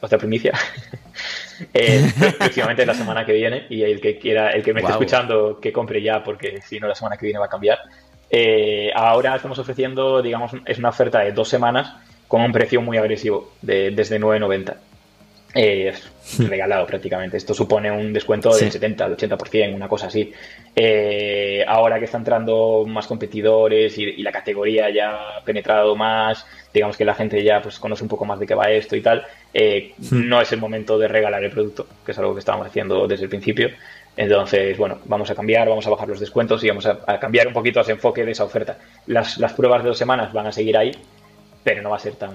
otra 0.00 0.18
primicia, 0.18 0.52
eh, 1.74 2.12
la 2.86 2.94
semana 2.94 3.24
que 3.24 3.32
viene, 3.32 3.66
y 3.68 3.82
el 3.82 4.00
que 4.00 4.18
quiera, 4.18 4.50
el 4.50 4.62
que 4.62 4.72
me 4.72 4.80
esté 4.80 4.92
escuchando, 4.92 5.58
que 5.60 5.72
compre 5.72 6.02
ya, 6.02 6.22
porque 6.22 6.60
si 6.62 6.78
no 6.80 6.88
la 6.88 6.94
semana 6.94 7.16
que 7.16 7.26
viene 7.26 7.38
va 7.38 7.46
a 7.46 7.50
cambiar. 7.50 7.78
Eh, 8.30 8.90
ahora 8.94 9.36
estamos 9.36 9.58
ofreciendo, 9.58 10.22
digamos, 10.22 10.52
es 10.64 10.78
una 10.78 10.88
oferta 10.88 11.20
de 11.20 11.32
dos 11.32 11.48
semanas 11.48 11.94
con 12.28 12.40
un 12.40 12.52
precio 12.52 12.80
muy 12.80 12.96
agresivo, 12.96 13.52
de, 13.60 13.90
desde 13.90 14.18
9.90. 14.18 14.74
Eh, 15.54 15.88
es 15.88 16.48
regalado 16.48 16.86
prácticamente. 16.86 17.36
Esto 17.36 17.52
supone 17.52 17.90
un 17.90 18.12
descuento 18.12 18.54
del 18.54 18.70
70 18.70 19.04
al 19.04 19.16
80%, 19.16 19.74
una 19.74 19.88
cosa 19.88 20.06
así. 20.06 20.32
Eh, 20.74 21.64
ahora 21.66 21.98
que 21.98 22.06
están 22.06 22.22
entrando 22.22 22.84
más 22.86 23.06
competidores 23.06 23.98
y, 23.98 24.22
la 24.22 24.32
categoría 24.32 24.88
ya 24.90 25.38
ha 25.38 25.44
penetrado 25.44 25.94
más, 25.94 26.46
digamos 26.72 26.96
que 26.96 27.04
la 27.04 27.14
gente 27.14 27.42
ya 27.42 27.60
pues 27.60 27.78
conoce 27.78 28.02
un 28.02 28.08
poco 28.08 28.24
más 28.24 28.38
de 28.38 28.46
qué 28.46 28.54
va 28.54 28.70
esto 28.70 28.96
y 28.96 29.02
tal, 29.02 29.26
hmm. 29.52 30.28
no 30.28 30.40
es 30.40 30.52
el 30.52 30.60
momento 30.60 30.98
de 30.98 31.08
regalar 31.08 31.44
el 31.44 31.50
producto, 31.50 31.86
que 32.06 32.12
es 32.12 32.18
algo 32.18 32.32
que 32.32 32.38
estábamos 32.38 32.68
haciendo 32.68 33.06
desde 33.06 33.24
el 33.24 33.28
principio. 33.28 33.70
Entonces, 34.16 34.76
bueno, 34.76 34.98
vamos 35.06 35.30
a 35.30 35.34
cambiar, 35.34 35.68
vamos 35.68 35.86
a 35.86 35.90
bajar 35.90 36.08
los 36.08 36.20
descuentos 36.20 36.62
y 36.64 36.68
vamos 36.68 36.86
a, 36.86 37.18
cambiar 37.18 37.46
un 37.46 37.54
poquito 37.54 37.80
ese 37.80 37.92
enfoque 37.92 38.24
de 38.24 38.32
esa 38.32 38.44
oferta. 38.44 38.78
Las, 39.06 39.38
las, 39.38 39.54
pruebas 39.54 39.82
de 39.82 39.88
dos 39.88 39.98
semanas 39.98 40.32
van 40.32 40.46
a 40.46 40.52
seguir 40.52 40.76
ahí, 40.76 40.92
pero 41.64 41.82
no 41.82 41.90
va 41.90 41.96
a 41.96 42.00
ser 42.00 42.14
tan, 42.14 42.34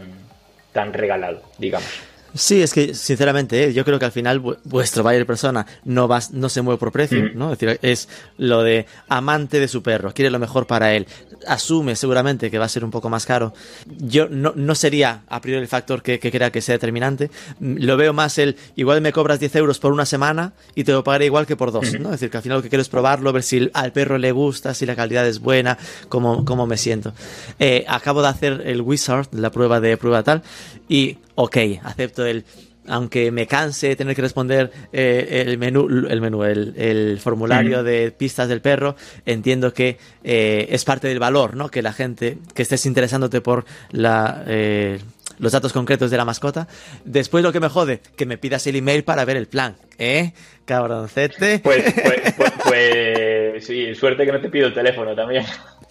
tan 0.74 0.92
regalado, 0.92 1.42
digamos. 1.60 2.17
Sí, 2.38 2.62
es 2.62 2.74
que 2.74 2.94
sinceramente 2.94 3.66
¿eh? 3.66 3.74
yo 3.74 3.84
creo 3.84 3.98
que 3.98 4.06
al 4.06 4.12
final 4.12 4.40
vuestro 4.64 5.04
buyer 5.04 5.26
persona 5.26 5.66
no 5.86 6.08
va, 6.08 6.20
no 6.32 6.50
se 6.50 6.62
mueve 6.62 6.78
por 6.78 6.92
precio, 6.92 7.32
¿no? 7.34 7.52
Es 7.52 7.60
decir, 7.60 7.80
es 7.82 8.08
lo 8.38 8.62
de 8.62 8.86
amante 9.08 9.60
de 9.60 9.68
su 9.68 9.82
perro, 9.82 10.14
quiere 10.14 10.30
lo 10.30 10.40
mejor 10.40 10.68
para 10.68 10.94
él, 10.94 11.08
asume 11.48 11.96
seguramente 11.96 12.52
que 12.52 12.60
va 12.60 12.66
a 12.66 12.70
ser 12.70 12.84
un 12.84 12.92
poco 12.92 13.10
más 13.10 13.26
caro. 13.26 13.54
Yo 13.86 14.28
no, 14.30 14.54
no 14.56 14.76
sería 14.76 15.24
a 15.28 15.42
priori 15.42 15.62
el 15.62 15.68
factor 15.68 16.02
que, 16.02 16.20
crea 16.20 16.52
que 16.52 16.62
sea 16.62 16.76
determinante. 16.76 17.32
Lo 17.60 17.98
veo 17.98 18.14
más 18.14 18.38
el 18.38 18.58
igual 18.76 19.02
me 19.02 19.12
cobras 19.12 19.40
10 19.40 19.56
euros 19.56 19.80
por 19.80 19.92
una 19.92 20.06
semana 20.06 20.54
y 20.76 20.84
te 20.84 20.92
lo 20.92 21.04
pagaré 21.04 21.26
igual 21.26 21.46
que 21.46 21.56
por 21.56 21.72
dos, 21.72 21.94
¿no? 22.00 22.10
Es 22.10 22.20
decir, 22.20 22.30
que 22.30 22.38
al 22.38 22.44
final 22.44 22.58
lo 22.60 22.64
que 22.64 22.70
quiero 22.70 22.82
es 22.82 22.90
probarlo, 22.90 23.34
ver 23.34 23.44
si 23.44 23.70
al 23.74 23.92
perro 23.92 24.18
le 24.18 24.32
gusta, 24.32 24.74
si 24.74 24.86
la 24.86 24.96
calidad 24.96 25.28
es 25.28 25.40
buena, 25.40 25.78
cómo, 26.10 26.46
cómo 26.46 26.68
me 26.68 26.78
siento. 26.78 27.14
Eh, 27.60 27.86
acabo 27.88 28.22
de 28.22 28.28
hacer 28.28 28.64
el 28.66 28.82
Wizard, 28.82 29.28
la 29.32 29.52
prueba 29.52 29.80
de 29.80 29.98
prueba 29.98 30.24
tal, 30.24 30.44
y 30.88 31.18
ok, 31.36 31.58
acepto 31.84 32.26
el 32.26 32.46
aunque 32.88 33.32
me 33.32 33.48
canse 33.48 33.90
de 33.90 33.96
tener 33.96 34.16
que 34.16 34.22
responder 34.22 34.72
eh, 34.92 35.44
el 35.46 35.58
menú, 35.58 35.88
el 35.88 36.22
menú, 36.22 36.44
el, 36.44 37.20
formulario 37.20 37.84
de 37.84 38.12
pistas 38.12 38.50
del 38.50 38.62
perro, 38.62 38.96
entiendo 39.26 39.74
que 39.74 39.98
eh, 40.24 40.68
es 40.70 40.86
parte 40.86 41.08
del 41.08 41.20
valor, 41.20 41.56
¿no? 41.56 41.70
Que 41.70 41.82
la 41.82 41.94
gente, 41.94 42.38
que 42.54 42.62
estés 42.62 42.86
interesándote 42.86 43.42
por 43.42 43.66
la, 43.92 44.44
eh, 44.48 45.00
los 45.40 45.52
datos 45.52 45.74
concretos 45.74 46.12
de 46.12 46.18
la 46.18 46.26
mascota. 46.26 46.68
Después 47.06 47.44
lo 47.44 47.52
que 47.52 47.60
me 47.60 47.70
jode, 47.70 48.02
que 48.16 48.26
me 48.26 48.38
pidas 48.38 48.66
el 48.68 48.76
email 48.76 49.04
para 49.04 49.26
ver 49.26 49.38
el 49.38 49.48
plan, 49.48 49.76
¿eh? 49.98 50.34
Cabroncete. 50.66 51.60
Pues, 51.60 51.94
pues, 52.04 52.34
pues, 52.36 52.52
pues 52.64 53.66
sí, 53.66 53.96
suerte 53.96 54.26
que 54.26 54.32
no 54.32 54.42
te 54.42 54.50
pido 54.50 54.68
el 54.68 54.74
teléfono 54.74 55.16
también. 55.16 55.46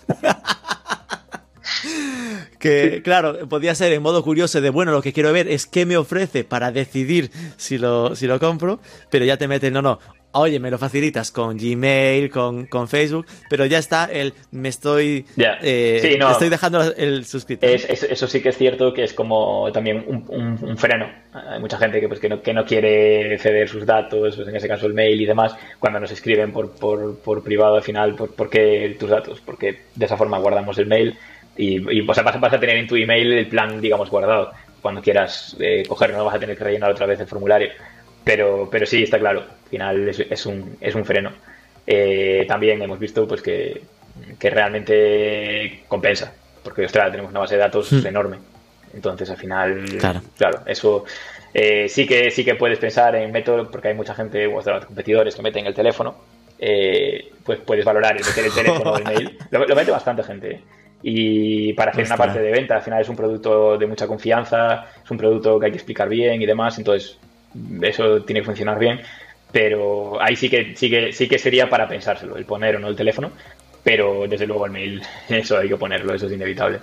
que 2.59 3.03
claro, 3.03 3.49
podía 3.49 3.75
ser 3.75 3.93
en 3.93 4.03
modo 4.03 4.23
curioso 4.23 4.61
de, 4.61 4.71
bueno, 4.71 4.93
lo 4.93 5.03
que 5.03 5.13
quiero 5.13 5.33
ver 5.33 5.49
es 5.49 5.67
qué 5.67 5.87
me 5.87 5.97
ofrece 5.97 6.45
para 6.45 6.73
decidir 6.73 7.31
si 7.57 7.79
lo, 7.79 8.15
si 8.17 8.27
lo 8.27 8.39
compro, 8.39 8.81
pero 9.11 9.25
ya 9.25 9.37
te 9.37 9.49
meten, 9.49 9.73
no, 9.73 9.83
no, 9.83 9.99
oye, 10.37 10.61
me 10.61 10.71
lo 10.71 10.79
facilitas 10.79 11.31
con 11.31 11.57
Gmail, 11.57 12.31
con, 12.31 12.67
con 12.67 12.89
Facebook, 12.89 13.27
pero 13.49 13.67
ya 13.67 13.79
está 13.79 14.07
el, 14.07 14.35
me 14.51 14.69
estoy, 14.69 15.25
eh, 15.63 16.19
estoy 16.31 16.49
dejando 16.49 16.83
el 16.95 17.25
suscriptor. 17.25 17.71
eso 17.71 18.27
sí 18.27 18.41
que 18.41 18.51
es 18.51 18.59
cierto 18.59 18.93
que 18.93 19.05
es 19.05 19.13
como 19.13 19.71
también 19.73 20.05
un, 20.07 20.77
freno. 20.77 21.11
Hay 21.33 21.61
mucha 21.61 21.79
gente 21.79 22.01
que, 22.01 22.09
pues, 22.09 22.21
que, 22.21 22.29
no, 22.29 22.43
que 22.43 22.53
no 22.53 22.65
quiere 22.65 23.39
ceder 23.39 23.69
sus 23.69 23.87
datos, 23.87 24.37
pues 24.37 24.49
en 24.49 24.57
ese 24.57 24.69
caso 24.69 24.87
el 24.87 24.95
mail 24.95 25.21
y 25.21 25.27
demás, 25.27 25.55
cuando 25.79 26.01
nos 26.01 26.11
escriben 26.11 26.53
por, 26.53 26.73
por, 26.73 27.19
por 27.19 27.43
privado 27.43 27.77
al 27.77 27.83
final, 27.83 28.15
¿por, 28.15 28.35
¿por 28.35 28.51
qué 28.51 28.97
tus 28.99 29.11
datos? 29.11 29.41
Porque 29.45 29.81
de 29.95 30.05
esa 30.05 30.17
forma 30.17 30.39
guardamos 30.39 30.79
el 30.79 30.87
mail 30.87 31.17
y, 31.57 31.99
y 31.99 32.01
vas, 32.03 32.19
a 32.19 32.61
tener 32.61 32.77
en 32.77 32.87
tu 32.87 32.97
email 32.97 33.33
el 33.33 33.47
plan, 33.49 33.81
digamos, 33.81 34.11
guardado. 34.11 34.53
Cuando 34.83 35.03
quieras 35.03 35.57
eh, 35.59 35.83
cogerlo, 35.89 36.19
no 36.19 36.25
vas 36.25 36.37
a 36.37 36.39
tener 36.39 36.57
que 36.57 36.65
rellenar 36.65 36.91
otra 36.91 37.07
vez 37.07 37.19
el 37.21 37.27
formulario. 37.27 37.71
Pero, 38.25 38.69
pero 38.71 38.87
sí, 38.87 39.03
está 39.03 39.19
claro, 39.19 39.41
al 39.41 39.69
final 39.71 40.09
es, 40.09 40.47
un, 40.47 40.77
es 40.81 40.95
un 40.95 41.05
freno. 41.05 41.33
Eh, 41.87 42.45
también 42.49 42.83
hemos 42.83 42.99
visto 42.99 43.27
pues 43.27 43.41
que, 43.41 43.83
realmente 44.41 45.85
compensa, 45.87 46.33
porque 46.63 46.85
ostras, 46.85 47.11
tenemos 47.11 47.31
una 47.31 47.41
base 47.41 47.55
de 47.55 47.61
datos 47.61 47.93
hmm. 47.93 48.07
enorme. 48.07 48.39
Entonces, 48.95 49.31
al 49.31 49.37
final, 49.37 49.85
claro, 49.99 50.23
claro 50.37 50.61
eso 50.67 51.05
eh, 51.59 51.89
sí 51.89 52.07
que 52.07 52.31
sí 52.31 52.45
que 52.45 52.55
puedes 52.55 52.79
pensar 52.79 53.15
en 53.17 53.33
método, 53.33 53.71
porque 53.71 53.89
hay 53.89 53.95
mucha 53.95 54.15
gente, 54.15 54.47
o 54.47 54.61
sea, 54.63 54.81
competidores 54.81 55.35
que 55.35 55.43
meten 55.43 55.67
el 55.67 55.75
teléfono, 55.75 56.17
eh, 56.59 57.33
pues 57.45 57.61
puedes 57.61 57.85
valorar 57.85 58.17
el 58.17 58.25
meter 58.25 58.45
el 58.45 58.53
teléfono 58.53 58.93
o 58.93 58.99
el 58.99 59.05
mail. 59.05 59.39
Lo, 59.51 59.67
lo 59.67 59.75
mete 59.75 59.91
bastante 59.91 60.23
gente. 60.23 60.61
Y 61.03 61.73
para 61.75 61.93
hacer 61.93 62.07
una 62.07 62.17
parte 62.17 62.41
de 62.41 62.51
venta, 62.51 62.77
al 62.77 62.83
final 62.83 63.01
es 63.01 63.09
un 63.09 63.17
producto 63.17 63.77
de 63.79 63.87
mucha 63.87 64.07
confianza, 64.07 64.87
es 65.05 65.11
un 65.11 65.19
producto 65.19 65.61
que 65.61 65.67
hay 65.67 65.73
que 65.73 65.79
explicar 65.79 66.09
bien 66.09 66.41
y 66.41 66.47
demás, 66.47 66.79
entonces 66.79 67.19
eso 67.83 68.23
tiene 68.23 68.41
que 68.41 68.47
funcionar 68.47 68.79
bien. 68.79 69.01
Pero 69.53 70.21
ahí 70.21 70.37
sí 70.37 70.51
que, 70.51 70.75
sí 70.77 70.91
que, 70.91 71.13
sí 71.13 71.29
que 71.29 71.39
sería 71.39 71.71
para 71.71 71.89
pensárselo, 71.89 72.37
el 72.37 72.45
poner 72.45 72.77
o 72.77 72.79
no 72.79 72.89
el 72.89 72.97
teléfono, 72.97 73.31
pero 73.83 74.27
desde 74.29 74.47
luego 74.47 74.67
el 74.67 74.73
mail, 74.73 75.03
eso 75.29 75.59
hay 75.59 75.69
que 75.69 75.77
ponerlo, 75.77 76.15
eso 76.15 76.27
es 76.27 76.33
inevitable. 76.33 76.81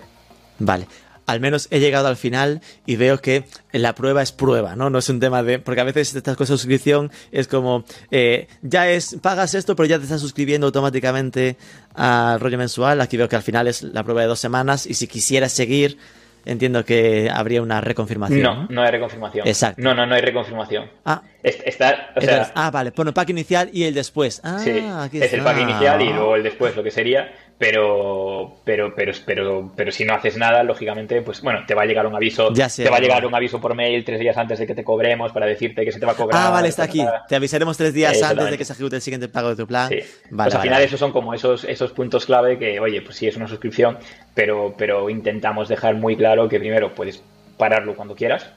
Vale. 0.59 0.87
al 1.25 1.39
menos 1.39 1.67
he 1.71 1.79
llegado 1.79 2.07
al 2.07 2.15
final 2.15 2.61
y 2.85 2.95
veo 2.95 3.19
que 3.19 3.45
la 3.71 3.95
prueba 3.95 4.21
es 4.21 4.31
prueba, 4.31 4.75
¿no? 4.75 4.89
No 4.89 4.99
es 4.99 5.09
un 5.09 5.19
tema 5.19 5.41
de... 5.43 5.59
Porque 5.59 5.81
a 5.81 5.83
veces 5.83 6.15
estas 6.15 6.35
cosas 6.37 6.55
de 6.55 6.57
suscripción 6.57 7.11
es 7.31 7.47
como, 7.47 7.85
eh, 8.11 8.47
ya 8.61 8.89
es, 8.89 9.17
pagas 9.21 9.53
esto, 9.53 9.75
pero 9.75 9.87
ya 9.87 9.97
te 9.97 10.03
estás 10.03 10.21
suscribiendo 10.21 10.67
automáticamente 10.67 11.57
al 11.95 12.39
rollo 12.39 12.57
mensual. 12.57 13.01
Aquí 13.01 13.17
veo 13.17 13.29
que 13.29 13.35
al 13.35 13.43
final 13.43 13.67
es 13.67 13.83
la 13.83 14.03
prueba 14.03 14.21
de 14.21 14.27
dos 14.27 14.39
semanas 14.39 14.85
y 14.85 14.93
si 14.93 15.07
quisieras 15.07 15.51
seguir 15.51 15.97
entiendo 16.45 16.83
que 16.83 17.29
habría 17.33 17.61
una 17.61 17.81
reconfirmación. 17.81 18.41
No, 18.41 18.67
no, 18.69 18.81
hay 18.81 18.91
reconfirmación. 18.91 19.47
Exacto. 19.47 19.81
No, 19.81 19.93
no, 19.93 20.05
no 20.05 20.15
hay 20.15 20.21
reconfirmación. 20.21 20.89
Ah. 21.05 21.21
Está, 21.43 22.13
o 22.15 22.21
sea, 22.21 22.51
ah, 22.55 22.71
vale, 22.71 22.93
pone 22.93 23.09
el 23.09 23.13
pack 23.13 23.29
inicial 23.29 23.69
y 23.73 23.83
el 23.83 23.93
después. 23.93 24.39
Ah, 24.43 24.59
sí, 24.59 24.71
es 25.11 25.33
el 25.33 25.41
pack 25.41 25.59
inicial 25.59 26.01
y 26.01 26.13
luego 26.13 26.35
el 26.37 26.43
después, 26.43 26.75
lo 26.75 26.83
que 26.83 26.91
sería 26.91 27.33
pero, 27.57 28.57
pero, 28.65 28.93
pero, 28.93 29.13
pero, 29.25 29.71
pero 29.73 29.91
si 29.91 30.03
no 30.03 30.13
haces 30.13 30.35
nada, 30.37 30.63
lógicamente, 30.63 31.21
pues 31.21 31.41
bueno, 31.41 31.59
te 31.65 31.73
va 31.73 31.83
a 31.83 31.85
llegar 31.85 32.05
un 32.05 32.13
aviso, 32.13 32.51
te 32.51 32.89
va 32.89 32.97
a 32.97 32.99
llegar 32.99 33.25
un 33.25 33.33
aviso 33.33 33.61
por 33.61 33.73
mail 33.75 34.03
tres 34.03 34.19
días 34.19 34.35
antes 34.37 34.59
de 34.59 34.67
que 34.67 34.75
te 34.75 34.83
cobremos 34.83 35.31
para 35.31 35.45
decirte 35.45 35.85
que 35.85 35.91
se 35.93 35.99
te 35.99 36.05
va 36.05 36.11
a 36.11 36.15
cobrar. 36.15 36.47
Ah, 36.47 36.49
vale, 36.49 36.67
está 36.67 36.83
aquí. 36.83 37.05
Te 37.29 37.35
avisaremos 37.37 37.77
tres 37.77 37.93
días 37.93 38.21
antes 38.21 38.51
de 38.51 38.57
que 38.57 38.65
se 38.65 38.73
ejecute 38.73 38.97
el 38.97 39.01
siguiente 39.01 39.29
pago 39.29 39.49
de 39.49 39.55
tu 39.55 39.65
plan. 39.65 39.87
Sí. 39.87 39.99
pues 40.35 40.55
al 40.55 40.61
final 40.61 40.81
esos 40.81 40.99
son 40.99 41.11
como 41.11 41.33
esos, 41.33 41.63
esos 41.63 41.91
puntos 41.91 42.25
clave 42.25 42.57
que, 42.57 42.79
oye, 42.79 43.01
pues 43.01 43.15
sí 43.15 43.27
es 43.27 43.37
una 43.37 43.47
suscripción, 43.47 43.97
pero, 44.33 44.75
pero 44.77 45.09
intentamos 45.09 45.69
dejar 45.69 45.95
muy 45.95 46.17
claro 46.17 46.49
que 46.49 46.59
primero 46.59 46.93
puedes 46.93 47.23
pararlo 47.57 47.95
cuando 47.95 48.15
quieras. 48.15 48.49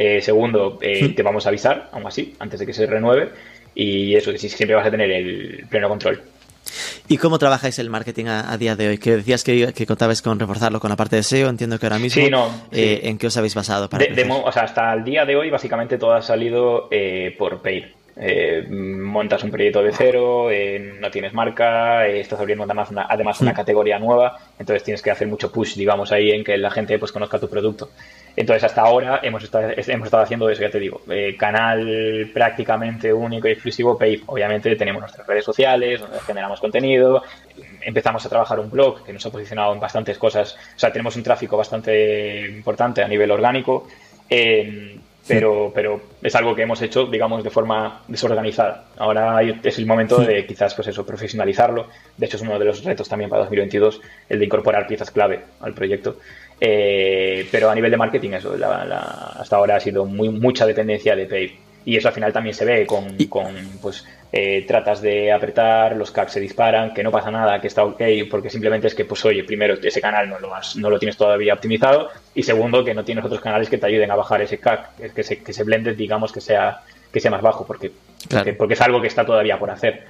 Eh, 0.00 0.20
segundo, 0.22 0.78
eh, 0.80 1.08
te 1.08 1.24
vamos 1.24 1.44
a 1.44 1.48
avisar, 1.48 1.88
aún 1.90 2.06
así, 2.06 2.32
antes 2.38 2.60
de 2.60 2.66
que 2.66 2.72
se 2.72 2.86
renueve. 2.86 3.30
Y 3.74 4.14
eso, 4.14 4.30
que 4.30 4.38
siempre 4.38 4.76
vas 4.76 4.86
a 4.86 4.92
tener 4.92 5.10
el 5.10 5.66
pleno 5.68 5.88
control. 5.88 6.22
¿Y 7.08 7.16
cómo 7.16 7.36
trabajáis 7.36 7.80
el 7.80 7.90
marketing 7.90 8.26
a, 8.26 8.56
día 8.56 8.76
de 8.76 8.90
hoy? 8.90 8.98
Que 8.98 9.16
decías 9.16 9.42
que, 9.42 9.86
contabais 9.88 10.22
con 10.22 10.38
reforzarlo 10.38 10.78
con 10.78 10.90
la 10.90 10.96
parte 10.96 11.16
de 11.16 11.24
SEO, 11.24 11.48
entiendo 11.48 11.80
que 11.80 11.86
ahora 11.86 11.98
mismo. 11.98 12.22
Sí, 12.22 12.30
no. 12.30 12.48
Eh, 12.70 13.00
¿En 13.04 13.18
qué 13.18 13.26
os 13.26 13.36
habéis 13.36 13.56
basado? 13.56 13.88
Para 13.88 14.04
o 14.04 14.52
sea, 14.52 14.62
hasta 14.62 14.94
el 14.94 15.02
día 15.02 15.24
de 15.24 15.34
hoy, 15.34 15.50
básicamente 15.50 15.98
todo 15.98 16.12
ha 16.12 16.22
salido 16.22 16.86
eh, 16.92 17.34
por. 17.36 17.60
Eh, 18.20 18.66
montas 18.68 19.42
un 19.42 19.50
proyecto 19.50 19.82
de 19.82 19.92
cero, 19.92 20.48
no 21.00 21.10
tienes 21.10 21.32
marca, 21.32 22.06
estás 22.06 22.40
abriendo 22.40 22.64
además 22.64 22.90
una, 22.90 23.06
además 23.08 23.40
una 23.40 23.52
mm. 23.52 23.54
categoría 23.54 23.98
nueva, 24.00 24.36
entonces 24.58 24.82
tienes 24.82 25.02
que 25.02 25.12
hacer 25.12 25.28
mucho 25.28 25.52
push, 25.52 25.76
digamos, 25.76 26.10
ahí 26.10 26.32
en 26.32 26.42
que 26.42 26.56
la 26.56 26.70
gente 26.70 26.98
pues 26.98 27.12
conozca 27.12 27.38
tu 27.38 27.48
producto. 27.48 27.90
Entonces, 28.40 28.62
hasta 28.62 28.82
ahora 28.82 29.18
hemos 29.24 29.42
estado, 29.42 29.70
hemos 29.74 30.06
estado 30.06 30.22
haciendo 30.22 30.48
eso, 30.48 30.62
ya 30.62 30.70
te 30.70 30.78
digo, 30.78 31.00
eh, 31.10 31.36
canal 31.36 32.30
prácticamente 32.32 33.12
único 33.12 33.48
y 33.48 33.50
exclusivo 33.50 33.98
Pay. 33.98 34.22
Obviamente 34.26 34.76
tenemos 34.76 35.00
nuestras 35.00 35.26
redes 35.26 35.44
sociales, 35.44 35.98
donde 35.98 36.20
generamos 36.20 36.60
contenido, 36.60 37.24
empezamos 37.80 38.24
a 38.24 38.28
trabajar 38.28 38.60
un 38.60 38.70
blog 38.70 39.04
que 39.04 39.12
nos 39.12 39.26
ha 39.26 39.30
posicionado 39.30 39.72
en 39.72 39.80
bastantes 39.80 40.18
cosas, 40.18 40.54
o 40.54 40.78
sea, 40.78 40.92
tenemos 40.92 41.16
un 41.16 41.24
tráfico 41.24 41.56
bastante 41.56 42.48
importante 42.48 43.02
a 43.02 43.08
nivel 43.08 43.28
orgánico, 43.32 43.88
eh, 44.30 44.96
pero, 45.26 45.72
pero 45.74 46.00
es 46.22 46.34
algo 46.36 46.54
que 46.54 46.62
hemos 46.62 46.80
hecho, 46.80 47.06
digamos, 47.06 47.42
de 47.42 47.50
forma 47.50 48.02
desorganizada. 48.06 48.84
Ahora 48.98 49.42
es 49.42 49.78
el 49.78 49.84
momento 49.84 50.18
de 50.20 50.46
quizás, 50.46 50.74
pues 50.74 50.88
eso, 50.88 51.04
profesionalizarlo. 51.04 51.88
De 52.16 52.26
hecho, 52.26 52.36
es 52.36 52.42
uno 52.42 52.58
de 52.58 52.64
los 52.64 52.84
retos 52.84 53.08
también 53.08 53.28
para 53.28 53.42
2022, 53.42 54.00
el 54.28 54.38
de 54.38 54.44
incorporar 54.44 54.86
piezas 54.86 55.10
clave 55.10 55.40
al 55.60 55.74
proyecto. 55.74 56.16
Eh, 56.60 57.46
pero 57.50 57.70
a 57.70 57.74
nivel 57.74 57.90
de 57.90 57.96
marketing, 57.96 58.30
eso, 58.30 58.54
hasta 58.54 59.56
ahora 59.56 59.76
ha 59.76 59.80
sido 59.80 60.04
muy, 60.04 60.28
mucha 60.28 60.66
dependencia 60.66 61.14
de 61.14 61.26
paid. 61.26 61.50
Y 61.84 61.96
eso 61.96 62.08
al 62.08 62.14
final 62.14 62.32
también 62.32 62.54
se 62.54 62.66
ve 62.66 62.84
con, 62.84 63.16
con 63.28 63.54
pues, 63.80 64.04
eh, 64.30 64.64
tratas 64.66 65.00
de 65.00 65.32
apretar, 65.32 65.96
los 65.96 66.10
CAC 66.10 66.28
se 66.28 66.40
disparan, 66.40 66.92
que 66.92 67.02
no 67.02 67.10
pasa 67.10 67.30
nada, 67.30 67.60
que 67.62 67.68
está 67.68 67.84
ok, 67.84 68.02
porque 68.30 68.50
simplemente 68.50 68.88
es 68.88 68.94
que, 68.94 69.06
pues 69.06 69.24
oye, 69.24 69.42
primero, 69.42 69.74
ese 69.82 70.00
canal 70.00 70.28
no 70.28 70.38
lo, 70.38 70.50
no 70.76 70.90
lo 70.90 70.98
tienes 70.98 71.16
todavía 71.16 71.54
optimizado, 71.54 72.10
y 72.34 72.42
segundo, 72.42 72.84
que 72.84 72.92
no 72.92 73.04
tienes 73.04 73.24
otros 73.24 73.40
canales 73.40 73.70
que 73.70 73.78
te 73.78 73.86
ayuden 73.86 74.10
a 74.10 74.16
bajar 74.16 74.42
ese 74.42 74.58
CAC, 74.58 75.14
que 75.14 75.22
se, 75.22 75.42
que 75.42 75.54
se 75.54 75.64
blende, 75.64 75.94
digamos, 75.94 76.30
que 76.30 76.42
sea, 76.42 76.80
que 77.10 77.20
sea 77.20 77.30
más 77.30 77.40
bajo, 77.40 77.66
porque, 77.66 77.90
porque 78.58 78.74
es 78.74 78.80
algo 78.82 79.00
que 79.00 79.06
está 79.06 79.24
todavía 79.24 79.58
por 79.58 79.70
hacer. 79.70 80.04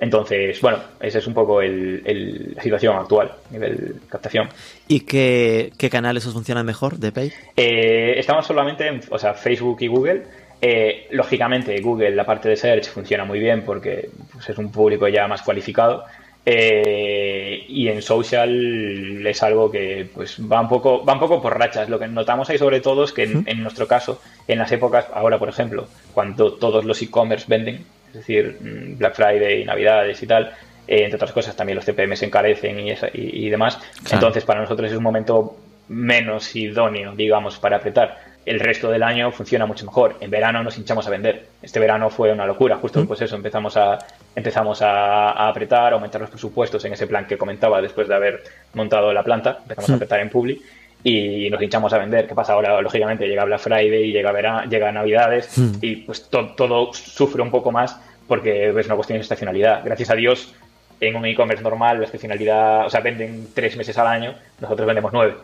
Entonces, 0.00 0.58
bueno, 0.62 0.78
esa 0.98 1.18
es 1.18 1.26
un 1.26 1.34
poco 1.34 1.60
el, 1.60 2.54
la 2.56 2.62
situación 2.62 2.96
actual 2.96 3.32
a 3.50 3.52
nivel 3.52 3.96
captación. 4.08 4.48
¿Y 4.88 5.00
qué, 5.00 5.70
canales 5.90 6.26
os 6.26 6.32
funcionan 6.32 6.64
mejor 6.64 6.96
de 6.96 7.12
Pay? 7.12 7.32
Eh, 7.54 8.14
estamos 8.16 8.46
solamente 8.46 8.88
en 8.88 9.02
o 9.10 9.18
sea, 9.18 9.34
Facebook 9.34 9.76
y 9.80 9.88
Google. 9.88 10.22
Eh, 10.62 11.06
lógicamente, 11.10 11.78
Google, 11.80 12.12
la 12.12 12.24
parte 12.24 12.48
de 12.48 12.56
search 12.56 12.88
funciona 12.88 13.26
muy 13.26 13.38
bien 13.38 13.62
porque 13.62 14.08
pues, 14.32 14.48
es 14.48 14.56
un 14.56 14.72
público 14.72 15.06
ya 15.06 15.28
más 15.28 15.42
cualificado. 15.42 16.04
Eh, 16.46 17.66
y 17.68 17.88
en 17.88 18.00
social 18.00 19.26
es 19.26 19.42
algo 19.42 19.70
que 19.70 20.08
pues 20.14 20.38
va 20.40 20.62
un 20.62 20.68
poco 20.68 21.04
va 21.04 21.12
un 21.12 21.20
poco 21.20 21.42
por 21.42 21.58
rachas 21.58 21.90
lo 21.90 21.98
que 21.98 22.08
notamos 22.08 22.48
ahí 22.48 22.56
sobre 22.56 22.80
todo 22.80 23.04
es 23.04 23.12
que 23.12 23.24
en 23.24 23.62
nuestro 23.62 23.86
caso 23.86 24.22
en 24.48 24.58
las 24.58 24.72
épocas 24.72 25.06
ahora 25.12 25.38
por 25.38 25.50
ejemplo 25.50 25.86
cuando 26.14 26.54
todos 26.54 26.86
los 26.86 27.02
e-commerce 27.02 27.44
venden 27.46 27.84
es 28.10 28.14
decir, 28.14 28.58
mm, 28.60 28.98
Black 28.98 29.14
Friday, 29.14 29.64
Navidades 29.64 30.22
y 30.22 30.26
tal, 30.26 30.52
eh, 30.86 31.04
entre 31.04 31.16
otras 31.16 31.32
cosas 31.32 31.56
también 31.56 31.76
los 31.76 31.84
CPM 31.84 32.16
se 32.16 32.26
encarecen 32.26 32.80
y, 32.80 32.94
y, 33.12 33.48
demás. 33.48 33.78
Entonces, 34.10 34.44
para 34.44 34.60
nosotros 34.60 34.90
es 34.90 34.96
un 34.96 35.04
momento 35.04 35.56
menos 35.88 36.54
idóneo, 36.54 37.14
digamos, 37.14 37.58
para 37.58 37.76
apretar. 37.76 38.18
El 38.46 38.58
resto 38.58 38.90
del 38.90 39.02
año 39.02 39.30
funciona 39.32 39.66
mucho 39.66 39.84
mejor. 39.84 40.16
En 40.20 40.30
verano 40.30 40.62
nos 40.62 40.78
hinchamos 40.78 41.06
a 41.06 41.10
vender. 41.10 41.46
Este 41.62 41.78
verano 41.78 42.10
fue 42.10 42.32
una 42.32 42.46
locura. 42.46 42.76
Justo, 42.76 43.06
pues 43.06 43.20
eso, 43.20 43.36
empezamos 43.36 43.76
a 43.76 43.98
empezamos 44.34 44.80
a, 44.82 45.48
apretar, 45.48 45.92
a 45.92 45.96
aumentar 45.96 46.20
los 46.20 46.30
presupuestos 46.30 46.84
en 46.84 46.94
ese 46.94 47.06
plan 47.06 47.26
que 47.26 47.36
comentaba 47.36 47.82
después 47.82 48.08
de 48.08 48.14
haber 48.14 48.42
montado 48.74 49.12
la 49.12 49.22
planta. 49.22 49.58
Empezamos 49.62 49.90
a 49.90 49.94
apretar 49.94 50.20
en 50.20 50.30
Publi 50.30 50.62
y 51.02 51.48
nos 51.50 51.62
hinchamos 51.62 51.92
a 51.92 51.98
vender. 51.98 52.26
¿Qué 52.26 52.34
pasa 52.34 52.52
ahora? 52.52 52.80
Lógicamente 52.80 53.26
llega 53.26 53.44
Black 53.44 53.60
Friday, 53.60 54.12
llega, 54.12 54.32
verano, 54.32 54.68
llega 54.68 54.92
Navidades 54.92 55.56
hmm. 55.56 55.72
y 55.80 55.96
pues 55.96 56.28
todo 56.28 56.92
sufre 56.92 57.42
un 57.42 57.50
poco 57.50 57.72
más 57.72 57.98
porque 58.26 58.68
es 58.68 58.86
una 58.86 58.94
cuestión 58.94 59.18
de 59.18 59.22
estacionalidad. 59.22 59.82
Gracias 59.84 60.10
a 60.10 60.14
Dios, 60.14 60.54
en 61.00 61.16
un 61.16 61.24
e-commerce 61.26 61.64
normal 61.64 61.98
la 61.98 62.04
estacionalidad, 62.04 62.86
o 62.86 62.90
sea, 62.90 63.00
venden 63.00 63.48
tres 63.54 63.76
meses 63.76 63.96
al 63.98 64.06
año, 64.06 64.34
nosotros 64.60 64.86
vendemos 64.86 65.12
nueve. 65.12 65.34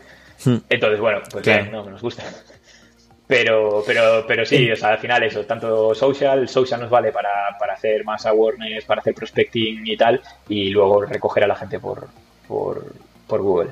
Hmm. 0.44 0.58
Entonces, 0.68 1.00
bueno, 1.00 1.20
pues 1.30 1.44
bien, 1.44 1.72
no, 1.72 1.84
nos 1.88 2.02
gusta. 2.02 2.22
Pero, 3.28 3.82
pero, 3.84 4.24
pero 4.24 4.46
sí, 4.46 4.70
o 4.70 4.76
sea, 4.76 4.90
al 4.90 4.98
final 4.98 5.20
eso, 5.24 5.44
tanto 5.44 5.92
social, 5.96 6.48
social 6.48 6.80
nos 6.80 6.90
vale 6.90 7.10
para, 7.10 7.56
para 7.58 7.72
hacer 7.72 8.04
más 8.04 8.24
awareness, 8.24 8.84
para 8.84 9.00
hacer 9.00 9.14
prospecting 9.14 9.84
y 9.84 9.96
tal, 9.96 10.20
y 10.48 10.70
luego 10.70 11.02
recoger 11.02 11.42
a 11.42 11.48
la 11.48 11.56
gente 11.56 11.80
por, 11.80 12.06
por, 12.46 12.84
por 13.26 13.42
Google. 13.42 13.70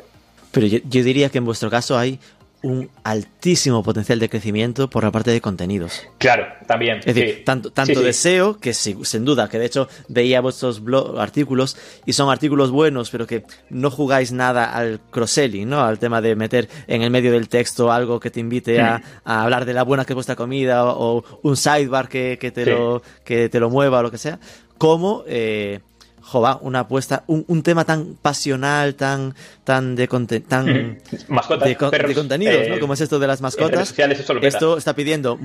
Pero 0.55 0.67
yo, 0.69 0.81
diría 0.85 1.29
que 1.29 1.39
en 1.39 1.45
vuestro 1.45 1.69
caso 1.69 1.99
hay 1.99 2.21
un 2.63 2.89
altísimo 3.03 3.83
potencial 3.83 4.19
de 4.19 4.31
crecimiento 4.31 4.89
por 4.89 5.05
la 5.05 5.11
parte 5.11 5.31
de 5.31 5.43
contenidos. 5.43 6.03
Claro, 6.17 6.47
también. 6.67 7.01
Es 7.05 7.15
decir, 7.15 7.45
tanto, 7.45 7.71
tanto 7.71 8.01
deseo, 8.01 8.59
que 8.59 8.73
sin 8.73 9.25
duda, 9.25 9.51
que 9.51 9.59
de 9.59 9.67
hecho 9.67 9.87
veía 10.09 10.41
vuestros 10.41 10.83
blog, 10.83 11.19
artículos 11.19 11.77
y 12.07 12.15
son 12.15 12.31
artículos 12.31 12.71
buenos, 12.71 13.11
pero 13.11 13.27
que 13.27 13.45
no 13.69 13.91
jugáis 13.91 14.33
nada 14.33 14.73
al 14.73 15.01
cross-selling, 15.11 15.69
¿no? 15.69 15.83
Al 15.83 15.99
tema 15.99 16.23
de 16.23 16.37
meter 16.37 16.71
en 16.87 17.03
el 17.03 17.11
medio 17.11 17.33
del 17.33 17.51
texto 17.51 17.93
algo 17.93 18.19
que 18.19 18.31
te 18.31 18.41
invite 18.41 18.81
a, 18.81 18.99
mm. 18.99 19.03
hablar 19.25 19.67
de 19.67 19.75
la 19.75 19.83
buena 19.83 20.07
que 20.07 20.13
es 20.13 20.15
vuestra 20.15 20.37
comida 20.37 20.87
o, 20.87 21.23
un 21.43 21.57
sidebar 21.59 22.09
que, 22.09 22.39
que, 22.41 22.51
te 22.51 22.65
lo, 22.65 23.03
que 23.25 23.51
te 23.51 23.61
lo 23.61 23.69
mueva 23.69 23.99
o 23.99 24.03
lo 24.05 24.11
que 24.11 24.19
sea. 24.19 24.39
Como... 24.79 25.25
Eh, 25.27 25.81
jova, 26.25 26.59
una 26.63 26.81
apuesta, 26.81 27.23
un, 27.27 27.63
tema 27.63 27.85
tan 27.85 28.17
pasional, 28.21 28.95
tan, 28.95 29.35
tan 29.63 29.95
de, 29.95 30.09
tan 30.41 30.67
de, 30.67 31.77
contenidos, 32.15 32.69
¿no? 32.69 32.75
Eh, 32.75 32.81
Como 32.81 32.95
es 32.95 33.01
esto 33.03 33.19
de 33.19 33.27
las 33.27 33.43
mascotas. 33.43 33.95
esto 34.43 34.79
está 34.79 34.95
pidiendo 34.95 35.39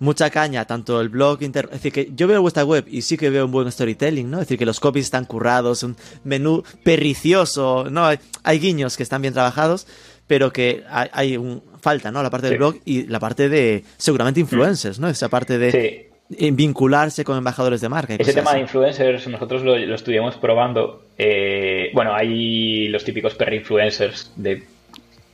mucha 0.00 0.30
caña, 0.30 0.64
tanto 0.64 1.00
el 1.00 1.10
blog, 1.10 1.42
inter... 1.42 1.66
es 1.66 1.82
decir, 1.82 1.92
que 1.92 2.10
yo 2.14 2.26
veo 2.26 2.42
vuestra 2.42 2.64
web 2.64 2.86
y 2.88 3.02
sí 3.02 3.16
que 3.16 3.30
veo 3.30 3.44
un 3.44 3.52
buen 3.52 3.70
storytelling, 3.70 4.28
¿no? 4.28 4.38
Es 4.38 4.46
decir, 4.46 4.58
que 4.58 4.66
los 4.66 4.80
copies 4.80 5.06
están 5.06 5.26
currados, 5.26 5.84
un 5.84 5.96
menú 6.24 6.64
perricioso, 6.82 7.86
¿no? 7.88 8.06
Hay, 8.42 8.58
guiños 8.58 8.96
que 8.96 9.04
están 9.04 9.22
bien 9.22 9.34
trabajados, 9.34 9.86
pero 10.26 10.52
que 10.52 10.84
hay, 10.88 11.36
un, 11.36 11.62
falta, 11.80 12.10
¿no? 12.10 12.22
La 12.22 12.30
parte 12.30 12.48
del 12.48 12.58
blog 12.58 12.76
y 12.84 13.06
la 13.06 13.20
parte 13.20 13.48
de, 13.48 13.84
seguramente, 13.96 14.40
influencers, 14.40 14.98
¿no? 14.98 15.08
Esa 15.08 15.28
parte 15.28 15.58
de 15.58 16.09
vincularse 16.30 17.24
con 17.24 17.36
embajadores 17.36 17.80
de 17.80 17.88
marca. 17.88 18.14
Ese 18.16 18.32
tema 18.32 18.54
de 18.54 18.60
influencers, 18.60 19.26
nosotros 19.28 19.62
lo, 19.62 19.76
estuvimos 19.76 20.36
probando. 20.36 21.02
Eh, 21.18 21.90
bueno, 21.92 22.14
hay 22.14 22.88
los 22.88 23.04
típicos 23.04 23.34
perro 23.34 23.54
influencers 23.54 24.32
de 24.36 24.62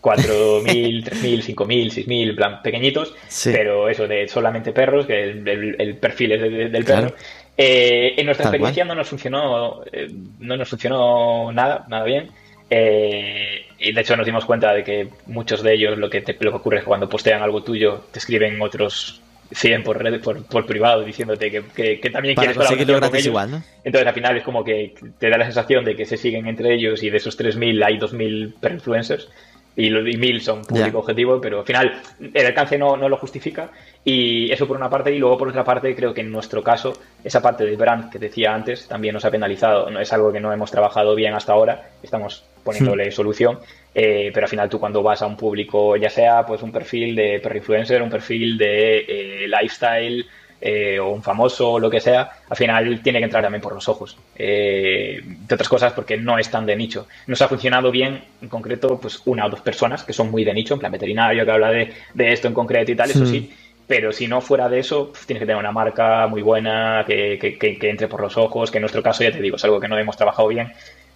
4.000, 0.01 1.05
3.000, 1.05 1.55
5.000, 1.55 2.07
6.000, 2.07 2.37
plan 2.37 2.63
pequeñitos, 2.63 3.15
pero 3.45 3.89
eso 3.89 4.09
de 4.09 4.27
solamente 4.29 4.73
perros, 4.73 5.07
que 5.07 5.23
el, 5.23 5.97
perfil 6.01 6.33
es 6.33 6.73
del 6.73 6.85
perro. 6.85 7.15
Eh, 7.59 8.15
en 8.17 8.27
nuestra 8.27 8.47
experiencia 8.47 8.85
no 8.85 8.95
nos 8.95 9.09
funcionó, 9.09 9.83
eh, 9.93 10.11
no 10.41 10.57
nos 10.57 10.69
funcionó 10.69 11.53
nada, 11.53 11.85
nada 11.89 12.05
bien. 12.05 12.31
y 12.71 13.93
de 13.93 14.01
hecho 14.01 14.17
nos 14.17 14.25
dimos 14.25 14.47
cuenta 14.47 14.73
de 14.73 14.83
que 14.83 15.09
muchos 15.27 15.63
de 15.63 15.75
ellos 15.75 15.99
lo 15.99 16.09
que, 16.09 16.23
te, 16.23 16.37
lo 16.41 16.53
que 16.53 16.57
ocurre 16.57 16.79
es 16.79 16.83
que 16.85 16.89
cuando 16.89 17.09
postean 17.09 17.43
algo 17.43 17.63
tuyo 17.63 18.05
te 18.13 18.19
escriben 18.19 18.61
otros 18.63 19.21
100 19.53 19.83
por, 19.83 20.03
red, 20.03 20.21
por, 20.21 20.67
privado 20.67 21.05
diciéndote 21.05 21.51
que, 21.51 21.99
que, 22.01 22.11
también 22.11 22.35
quieres 22.35 22.57
conseguirlo 22.57 22.97
gratis 22.97 23.27
igual, 23.27 23.51
¿no? 23.51 23.63
Entonces 23.85 24.07
al 24.07 24.15
final 24.15 24.37
es 24.37 24.43
como 24.43 24.65
que 24.65 24.95
te 25.19 25.31
da 25.31 25.39
la 25.39 25.45
sensación 25.45 25.85
de 25.85 25.97
que 25.97 26.05
se 26.05 26.17
siguen 26.17 26.47
entre 26.47 26.75
ellos 26.75 27.03
y 27.03 27.11
de 27.11 27.17
esos 27.17 27.39
3.000 27.39 27.85
hay 27.85 27.99
2.000 27.99 28.55
per 28.61 28.73
influencers 28.73 29.29
y, 29.77 29.89
y 29.89 30.17
mil 30.17 30.41
son 30.41 30.63
público 30.63 31.01
objetivo, 31.01 31.41
pero 31.41 31.61
al 31.61 31.67
final 31.67 32.01
el 32.33 32.47
alcance 32.47 32.79
no, 32.79 32.97
no, 32.97 33.09
lo 33.09 33.19
justifica. 33.19 33.71
Y 34.05 34.51
eso 34.51 34.67
por 34.67 34.77
una 34.77 34.89
parte, 34.89 35.15
y 35.15 35.19
luego 35.19 35.37
por 35.37 35.49
otra 35.49 35.65
parte, 35.65 35.95
creo 35.95 36.15
que 36.15 36.23
en 36.23 36.33
nuestro 36.33 36.63
caso, 36.63 36.95
esa 37.23 37.43
parte 37.43 37.65
de 37.65 37.77
brand 37.77 38.11
que 38.11 38.19
decía 38.19 38.55
antes 38.55 38.89
también 38.89 39.13
nos 39.13 39.25
ha 39.25 39.31
penalizado. 39.31 39.91
No 39.91 40.01
es 40.01 40.13
algo 40.13 40.33
que 40.33 40.41
no 40.41 40.53
hemos 40.53 40.71
trabajado 40.71 41.15
bien 41.15 41.35
hasta 41.35 41.53
ahora, 41.53 41.91
estamos 42.03 42.45
poniéndole 42.65 43.09
hmm. 43.09 43.13
solución. 43.13 43.59
Eh, 43.95 44.31
pero 44.33 44.45
al 44.45 44.51
final 44.51 44.69
tú 44.69 44.79
cuando 44.79 45.03
vas 45.03 45.23
a 45.23 45.27
un 45.27 45.37
público, 45.37 45.97
ya 45.97 46.11
sea 46.11 46.45
pues 46.47 46.63
un 46.63 46.73
perfil 46.73 47.15
de 47.15 47.41
per 47.41 47.57
influencer, 47.57 48.03
un 48.03 48.11
perfil 48.11 48.59
de 48.59 48.99
eh, 48.99 49.49
lifestyle, 49.49 50.27
eh, 50.59 50.99
o 50.99 51.11
un 51.11 51.23
famoso 51.23 51.73
o 51.73 51.79
lo 51.79 51.91
que 51.91 52.01
sea, 52.01 52.31
al 52.49 52.57
final 52.57 53.01
tiene 53.03 53.19
que 53.19 53.27
entrar 53.27 53.43
también 53.43 53.61
por 53.61 53.75
los 53.75 53.89
ojos. 53.89 54.17
Eh, 54.35 55.21
de 55.23 55.55
otras 55.55 55.69
cosas 55.69 55.93
porque 55.93 56.17
no 56.17 56.39
es 56.39 56.51
tan 56.51 56.65
de 56.65 56.75
nicho. 56.75 57.07
Nos 57.27 57.43
ha 57.43 57.49
funcionado 57.49 57.91
bien, 57.91 58.25
en 58.41 58.49
concreto, 58.49 58.99
pues 58.99 59.21
una 59.27 59.47
o 59.47 59.51
dos 59.51 59.61
personas 59.61 60.03
que 60.03 60.15
son 60.15 60.31
muy 60.31 60.45
de 60.45 60.55
nicho, 60.55 60.75
en 60.75 60.81
plan 60.81 60.93
veterinario 60.93 61.45
que 61.45 61.51
habla 61.51 61.71
de, 61.71 61.93
esto 62.17 62.49
en 62.49 62.55
concreto 62.55 62.91
y 62.91 62.97
tal, 62.97 63.11
eso 63.11 63.27
sí. 63.27 63.53
Pero 63.87 64.13
si 64.13 64.27
no 64.27 64.41
fuera 64.41 64.69
de 64.69 64.79
eso, 64.79 65.11
pues 65.13 65.27
tienes 65.27 65.41
que 65.41 65.47
tener 65.47 65.61
una 65.61 65.73
marca 65.73 66.27
muy 66.27 66.43
buena, 66.43 67.05
que, 67.07 67.39
que, 67.39 67.91
entre 67.91 68.09
por 68.09 68.21
los 68.21 68.37
ojos, 68.37 68.71
que 68.71 68.79
en 68.79 68.83
nuestro 68.83 69.03
caso, 69.03 69.23
ya 69.23 69.31
te 69.31 69.41
digo, 69.41 69.57
es 69.57 69.65
algo 69.65 69.79
que 69.79 69.89
no 69.89 69.97
hemos 69.99 70.17
trabajado 70.17 70.49
bien, 70.49 70.73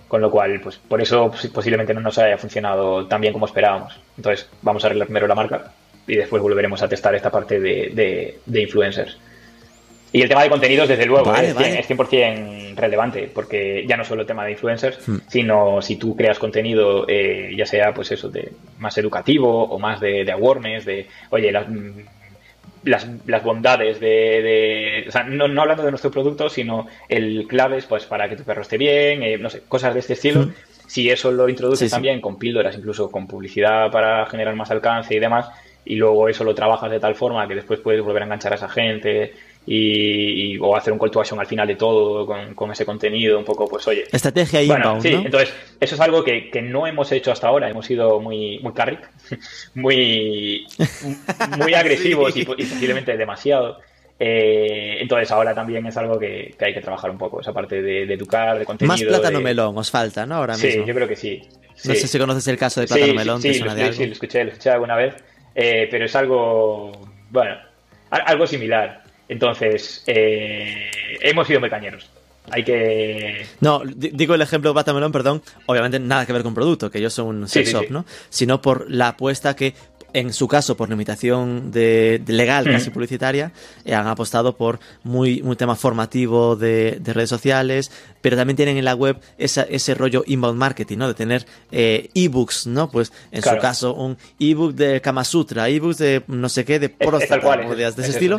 con 0.07 0.21
lo 0.21 0.31
cual, 0.31 0.61
pues 0.61 0.77
por 0.77 1.01
eso 1.01 1.31
pues, 1.31 1.47
posiblemente 1.49 1.95
no 1.95 2.01
nos 2.01 2.19
haya 2.19 2.37
funcionado 2.37 3.07
tan 3.07 3.21
bien 3.21 3.33
como 3.33 3.47
esperábamos. 3.47 3.99
Entonces, 4.17 4.49
vamos 4.61 4.85
a 4.85 4.89
arreglar 4.89 5.07
primero 5.07 5.27
la 5.27 5.35
marca 5.35 5.73
y 6.07 6.17
después 6.17 6.43
volveremos 6.43 6.83
a 6.83 6.89
testar 6.89 7.15
esta 7.15 7.31
parte 7.31 7.59
de, 7.59 8.39
de 8.45 8.61
influencers. 8.61 9.19
Y 10.13 10.23
el 10.23 10.29
tema 10.29 10.43
de 10.43 10.51
contenidos, 10.51 10.89
desde 10.89 11.07
luego, 11.07 11.35
es, 11.37 11.57
100% 11.57 12.75
relevante, 12.75 13.31
porque 13.33 13.85
ya 13.87 13.97
no 13.97 14.05
solo 14.05 14.23
el 14.23 14.27
tema 14.27 14.45
de 14.45 14.53
influencers, 14.53 15.07
hmm. 15.07 15.17
sino 15.29 15.81
si 15.83 15.97
tú 15.97 16.17
creas 16.17 16.39
contenido, 16.39 17.05
eh, 17.09 17.53
ya 17.57 17.67
sea 17.67 17.95
pues 17.95 18.11
eso, 18.11 18.29
de 18.29 18.53
más 18.79 18.99
educativo 18.99 19.65
o 19.65 19.79
más 19.79 20.01
de, 20.01 20.31
awareness, 20.33 20.85
de, 20.85 21.07
oye, 21.31 21.53
las, 21.53 21.67
las, 22.85 23.45
bondades 23.45 24.01
de, 24.01 25.05
o 25.07 25.13
sea, 25.13 25.23
no, 25.25 25.45
hablando 25.61 25.85
de 25.85 25.91
nuestro 25.91 26.11
producto, 26.11 26.49
sino 26.49 26.89
el 27.09 27.47
claves 27.47 27.87
pues 27.87 28.05
para 28.07 28.29
que 28.29 28.37
tu 28.37 28.43
perro 28.43 28.63
esté 28.63 28.79
bien, 28.79 29.23
eh, 29.23 29.39
no 29.39 29.49
sé, 29.49 29.63
cosas 29.69 29.95
de 29.95 30.01
este 30.01 30.15
estilo. 30.15 30.43
Hmm. 30.43 30.55
Si 30.89 31.09
eso 31.09 31.31
lo 31.31 31.49
introduces 31.49 31.89
también 31.89 32.21
con 32.21 32.37
píldoras, 32.37 32.77
incluso 32.77 33.13
con 33.13 33.29
publicidad 33.29 33.93
para 33.93 34.27
generar 34.27 34.57
más 34.57 34.73
alcance 34.73 35.15
y 35.15 35.21
demás, 35.21 35.49
y 35.85 35.95
luego 35.95 36.29
eso 36.29 36.43
lo 36.43 36.53
trabajas 36.53 36.91
de 36.91 36.99
tal 36.99 37.15
forma 37.15 37.47
que 37.47 37.55
después 37.55 37.79
puedes 37.79 38.03
volver 38.03 38.23
a 38.23 38.25
enganchar 38.25 38.53
a 38.53 38.57
esa 38.57 38.69
gente, 38.69 39.33
y, 39.67 40.59
o 40.59 40.75
hacer 40.75 40.93
un 40.93 40.99
call 40.99 41.11
to 41.11 41.21
action 41.21 41.39
al 41.39 41.47
final 41.47 41.67
de 41.69 41.77
todo 41.77 42.27
con, 42.27 42.73
ese 42.73 42.85
contenido, 42.85 43.39
un 43.39 43.45
poco, 43.45 43.69
pues 43.69 43.87
oye. 43.89 44.05
Estrategia 44.11 44.63
bueno, 44.67 45.01
sí, 45.01 45.13
entonces 45.13 45.53
eso 45.79 45.95
es 45.95 46.01
algo 46.01 46.25
que, 46.25 46.51
no 46.63 46.87
hemos 46.87 47.11
hecho 47.13 47.33
hasta 47.33 47.49
ahora, 47.49 47.69
hemos 47.69 47.87
sido 47.87 48.21
muy, 48.21 48.59
muy 48.61 48.73
carrick, 48.73 49.09
muy, 49.75 50.67
muy 51.59 51.75
agresivos 51.75 52.37
y, 52.37 52.45
posiblemente 52.45 53.17
demasiado. 53.17 53.79
Eh, 54.23 54.99
entonces 55.01 55.31
ahora 55.31 55.55
también 55.55 55.87
es 55.87 55.97
algo 55.97 56.19
que, 56.19 56.55
hay 56.61 56.75
que 56.75 56.81
trabajar 56.81 57.11
un 57.11 57.17
poco, 57.17 57.41
esa 57.41 57.53
parte 57.53 57.81
de, 57.81 58.03
educar, 58.03 58.59
de 58.59 58.65
contenido. 58.65 58.93
Más 58.93 59.03
plátano 59.03 59.41
melón 59.41 59.77
os 59.79 59.91
falta, 59.91 60.27
¿no? 60.27 60.37
Ahora 60.37 60.55
mismo. 60.55 60.71
Sí, 60.71 60.83
yo 60.87 60.95
creo 60.95 61.09
que 61.09 61.17
sí. 61.17 61.43
No 61.85 61.95
sé 61.95 62.07
si 62.07 62.19
conoces 62.19 62.47
el 62.49 62.59
caso 62.59 62.81
de 62.81 62.87
plátano 62.87 63.15
melón. 63.15 63.41
Sí, 63.41 63.61
lo, 63.61 63.71
sí, 63.93 64.07
lo 64.07 64.13
escuché, 64.13 64.45
lo 64.45 64.51
escuché 64.51 64.71
alguna 64.71 64.97
vez, 64.97 65.15
eh, 65.55 65.89
pero 65.91 66.05
es 66.05 66.15
algo, 66.15 66.93
bueno, 67.31 67.57
algo 68.11 68.47
similar. 68.47 69.00
Entonces, 69.31 70.03
eh, 70.09 70.91
hemos 71.21 71.47
sido 71.47 71.61
mecañeros. 71.61 72.11
Hay 72.51 72.65
que. 72.65 73.47
No, 73.61 73.81
digo 73.85 74.35
el 74.35 74.43
ejemplo 74.43 74.75
de 74.75 74.93
Melón, 74.93 75.13
perdón. 75.13 75.41
Obviamente 75.67 76.01
nada 76.01 76.27
que 76.27 76.33
ver 76.33 76.43
con 76.43 76.53
producto, 76.53 76.91
que 76.91 77.01
yo 77.01 77.09
soy 77.11 77.27
un 77.27 77.47
sex 77.47 77.71
shop, 77.73 77.91
¿no? 77.91 78.05
Sino 78.29 78.61
por 78.61 78.91
la 78.91 79.09
apuesta 79.09 79.55
que 79.55 79.75
en 80.13 80.33
su 80.33 80.49
caso, 80.49 80.77
por 80.77 80.89
limitación 80.89 81.71
de, 81.71 82.23
legal, 82.27 82.65
casi 82.65 82.91
publicitaria, 82.91 83.53
eh, 83.85 83.95
han 83.95 84.07
apostado 84.07 84.57
por 84.57 84.81
muy, 85.03 85.43
muy 85.43 85.57
tema 85.57 85.77
formativo 85.77 86.57
de, 86.57 87.01
redes 87.05 87.31
sociales, 87.31 87.91
pero 88.21 88.37
también 88.37 88.57
tienen 88.57 88.77
en 88.77 88.85
la 88.85 88.95
web 88.95 89.19
ese 89.39 89.95
rollo 89.95 90.25
inbound 90.27 90.59
marketing, 90.59 90.99
¿no? 90.99 91.09
De 91.09 91.15
tener 91.15 91.47
eh, 91.71 92.11
ebooks, 92.15 92.67
¿no? 92.67 92.91
Pues 92.91 93.13
en 93.31 93.43
su 93.43 93.57
caso, 93.59 93.95
un 93.95 94.17
ebook 94.39 94.75
de 94.75 95.01
Kama 95.01 95.25
Sutra, 95.25 95.69
ebooks 95.69 95.99
de 95.99 96.23
no 96.27 96.49
sé 96.49 96.65
qué, 96.65 96.79
de 96.79 96.89
próstata, 96.89 97.57
de 97.57 97.85
ese 97.87 98.11
estilo. 98.11 98.39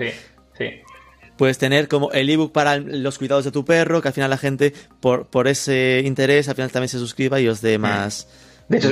Puedes 1.38 1.58
tener 1.58 1.88
como 1.88 2.12
el 2.12 2.30
ebook 2.30 2.52
para 2.52 2.78
los 2.78 3.18
cuidados 3.18 3.46
de 3.46 3.52
tu 3.52 3.66
perro, 3.66 4.02
que 4.02 4.10
al 4.10 4.14
final 4.14 4.30
la 4.30 4.38
gente, 4.38 4.74
por, 5.00 5.28
por 5.28 5.48
ese 5.48 6.02
interés, 6.06 6.48
al 6.50 6.56
final 6.56 6.72
también 6.72 6.90
se 6.90 7.00
suscriba 7.00 7.40
y 7.40 7.48
os 7.48 7.62
dé 7.62 7.78
mm. 7.78 7.82
más. 7.82 8.28
De 8.72 8.78
hecho, 8.78 8.92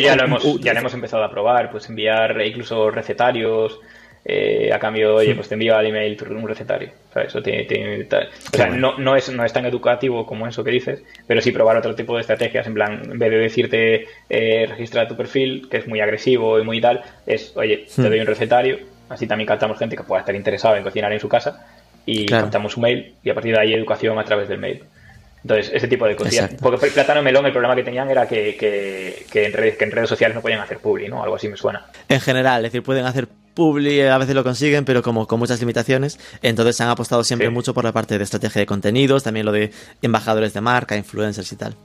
ya, 0.00 0.16
lo 0.16 0.24
hemos, 0.24 0.60
ya 0.60 0.72
lo 0.72 0.80
hemos 0.80 0.94
empezado 0.94 1.22
a 1.22 1.30
probar, 1.30 1.70
pues 1.70 1.88
enviar 1.88 2.40
incluso 2.44 2.90
recetarios. 2.90 3.78
Eh, 4.26 4.72
a 4.72 4.78
cambio, 4.78 5.16
oye, 5.16 5.34
pues 5.34 5.48
te 5.48 5.54
envío 5.54 5.76
al 5.76 5.86
email 5.86 6.16
un 6.30 6.48
recetario. 6.48 6.90
Eso 7.14 7.42
tiene, 7.42 8.08
o 8.10 8.56
sea, 8.56 8.70
no, 8.70 8.96
no, 8.96 9.16
es, 9.16 9.30
no 9.30 9.44
es 9.44 9.52
tan 9.52 9.66
educativo 9.66 10.24
como 10.24 10.48
eso 10.48 10.64
que 10.64 10.70
dices, 10.70 11.02
pero 11.26 11.42
sí 11.42 11.52
probar 11.52 11.76
otro 11.76 11.94
tipo 11.94 12.14
de 12.14 12.22
estrategias. 12.22 12.66
En 12.66 12.72
plan, 12.72 13.02
en 13.04 13.18
vez 13.18 13.30
de 13.30 13.36
decirte 13.36 14.06
eh, 14.30 14.66
registra 14.66 15.06
tu 15.06 15.14
perfil, 15.14 15.68
que 15.70 15.76
es 15.76 15.86
muy 15.86 16.00
agresivo 16.00 16.58
y 16.58 16.64
muy 16.64 16.80
tal, 16.80 17.02
es, 17.26 17.54
oye, 17.54 17.86
te 17.94 18.00
hmm. 18.00 18.04
doy 18.06 18.20
un 18.20 18.26
recetario, 18.26 18.78
Así 19.08 19.26
también 19.26 19.46
captamos 19.46 19.78
gente 19.78 19.96
que 19.96 20.02
pueda 20.02 20.20
estar 20.20 20.34
interesada 20.34 20.76
en 20.76 20.82
cocinar 20.82 21.12
en 21.12 21.20
su 21.20 21.28
casa 21.28 21.66
y 22.06 22.26
captamos 22.26 22.72
su 22.72 22.80
mail 22.80 23.14
y 23.22 23.30
a 23.30 23.34
partir 23.34 23.54
de 23.54 23.60
ahí 23.60 23.74
educación 23.74 24.18
a 24.18 24.24
través 24.24 24.48
del 24.48 24.58
mail. 24.58 24.82
Entonces, 25.44 25.70
ese 25.74 25.88
tipo 25.88 26.06
de 26.06 26.16
cosas. 26.16 26.50
Porque 26.58 26.86
Plátano 26.86 27.22
Melón, 27.22 27.44
el 27.44 27.52
problema 27.52 27.76
que 27.76 27.82
tenían 27.82 28.10
era 28.10 28.26
que, 28.26 28.56
que, 28.56 29.44
en 29.44 29.52
redes, 29.52 29.76
que 29.76 29.84
en 29.84 29.90
redes 29.90 30.08
sociales 30.08 30.34
no 30.34 30.40
podían 30.40 30.60
hacer 30.60 30.78
publi, 30.78 31.06
¿no? 31.06 31.22
Algo 31.22 31.36
así 31.36 31.48
me 31.48 31.56
suena. 31.56 31.84
En 32.08 32.20
general, 32.20 32.64
es 32.64 32.72
decir, 32.72 32.82
pueden 32.82 33.04
hacer 33.04 33.28
publi, 33.52 34.00
a 34.00 34.16
veces 34.16 34.34
lo 34.34 34.42
consiguen, 34.42 34.86
pero 34.86 35.02
como 35.02 35.26
con 35.26 35.38
muchas 35.38 35.60
limitaciones. 35.60 36.18
Entonces 36.40 36.80
han 36.80 36.88
apostado 36.88 37.22
siempre 37.24 37.50
mucho 37.50 37.74
por 37.74 37.84
la 37.84 37.92
parte 37.92 38.16
de 38.16 38.24
estrategia 38.24 38.60
de 38.60 38.66
contenidos, 38.66 39.22
también 39.22 39.44
lo 39.44 39.52
de 39.52 39.70
embajadores 40.00 40.54
de 40.54 40.62
marca, 40.62 40.96
influencers 40.96 41.52
y 41.52 41.56
tal. 41.56 41.76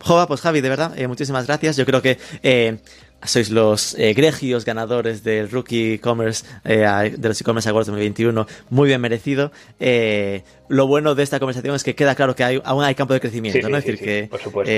Jova, 0.00 0.26
pues 0.26 0.40
Javi, 0.40 0.60
de 0.60 0.68
verdad, 0.68 0.98
eh, 0.98 1.08
muchísimas 1.08 1.46
gracias. 1.46 1.76
Yo 1.76 1.84
creo 1.84 2.02
que 2.02 2.18
eh, 2.42 2.78
sois 3.24 3.50
los 3.50 3.94
eh, 3.98 4.14
gregios 4.14 4.64
ganadores 4.64 5.24
del 5.24 5.50
Rookie 5.50 5.98
Commerce, 5.98 6.44
eh, 6.64 7.14
de 7.16 7.28
los 7.28 7.40
e-commerce 7.40 7.68
Awards 7.68 7.88
2021, 7.88 8.46
muy 8.70 8.88
bien 8.88 9.00
merecido. 9.00 9.50
Eh, 9.80 10.42
lo 10.68 10.86
bueno 10.86 11.14
de 11.14 11.22
esta 11.22 11.38
conversación 11.38 11.74
es 11.74 11.82
que 11.82 11.94
queda 11.94 12.14
claro 12.14 12.36
que 12.36 12.44
hay, 12.44 12.62
aún 12.64 12.84
hay 12.84 12.94
campo 12.94 13.14
de 13.14 13.20
crecimiento, 13.20 13.68
¿no? 13.68 13.76
es 13.76 13.84
decir, 13.84 14.00
que 14.00 14.28
por 14.30 14.40
supuesto. 14.40 14.72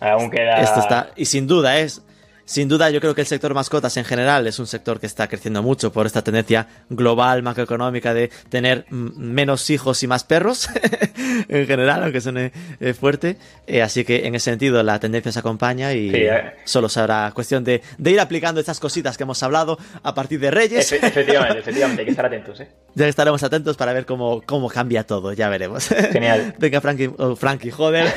aún 0.00 0.30
queda... 0.30 0.62
esto 0.62 0.80
está, 0.80 1.10
y 1.16 1.26
sin 1.26 1.46
duda 1.46 1.78
es 1.78 2.02
sin 2.48 2.66
duda, 2.66 2.88
yo 2.88 2.98
creo 2.98 3.14
que 3.14 3.20
el 3.20 3.26
sector 3.26 3.52
mascotas 3.52 3.98
en 3.98 4.06
general 4.06 4.46
es 4.46 4.58
un 4.58 4.66
sector 4.66 4.98
que 4.98 5.04
está 5.04 5.28
creciendo 5.28 5.62
mucho 5.62 5.92
por 5.92 6.06
esta 6.06 6.22
tendencia 6.22 6.66
global 6.88 7.42
macroeconómica 7.42 8.14
de 8.14 8.30
tener 8.48 8.86
menos 8.90 9.68
hijos 9.68 10.02
y 10.02 10.06
más 10.06 10.24
perros 10.24 10.70
en 11.48 11.66
general, 11.66 12.04
aunque 12.04 12.22
suene 12.22 12.52
eh, 12.80 12.94
fuerte. 12.94 13.36
Eh, 13.66 13.82
así 13.82 14.02
que 14.02 14.26
en 14.26 14.34
ese 14.34 14.50
sentido 14.50 14.82
la 14.82 14.98
tendencia 14.98 15.30
se 15.30 15.40
acompaña 15.40 15.92
y 15.92 16.10
eh. 16.10 16.54
solo 16.64 16.88
será 16.88 17.32
cuestión 17.34 17.64
de, 17.64 17.82
ir 18.02 18.18
aplicando 18.18 18.60
estas 18.60 18.80
cositas 18.80 19.18
que 19.18 19.24
hemos 19.24 19.42
hablado 19.42 19.78
a 20.02 20.14
partir 20.14 20.40
de 20.40 20.50
Reyes. 20.50 20.90
efectivamente, 20.90 21.58
efectivamente, 21.58 22.00
hay 22.00 22.06
que 22.06 22.12
estar 22.12 22.24
atentos. 22.24 22.62
Ya 22.94 23.06
estaremos 23.06 23.42
atentos 23.42 23.76
para 23.76 23.92
ver 23.92 24.06
cómo, 24.06 24.42
cómo 24.44 24.68
cambia 24.68 25.04
todo, 25.04 25.32
ya 25.32 25.48
veremos. 25.50 25.86
Genial. 26.12 26.54
Venga, 26.58 26.80
Frankie, 26.80 27.10
oh, 27.18 27.36
Frankie 27.36 27.70
joder. 27.70 28.12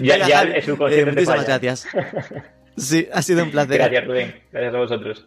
ya, 0.00 0.28
ya 0.28 0.42
es 0.42 0.68
un 0.68 0.78
Muchísimas 0.78 1.46
gracias. 1.46 1.86
Sí, 2.76 3.08
ha 3.12 3.22
sido 3.22 3.44
un 3.44 3.50
placer. 3.50 3.78
Gracias, 3.78 4.06
Rubén. 4.06 4.34
Gracias 4.50 4.74
a 4.74 4.78
vosotros. 4.78 5.26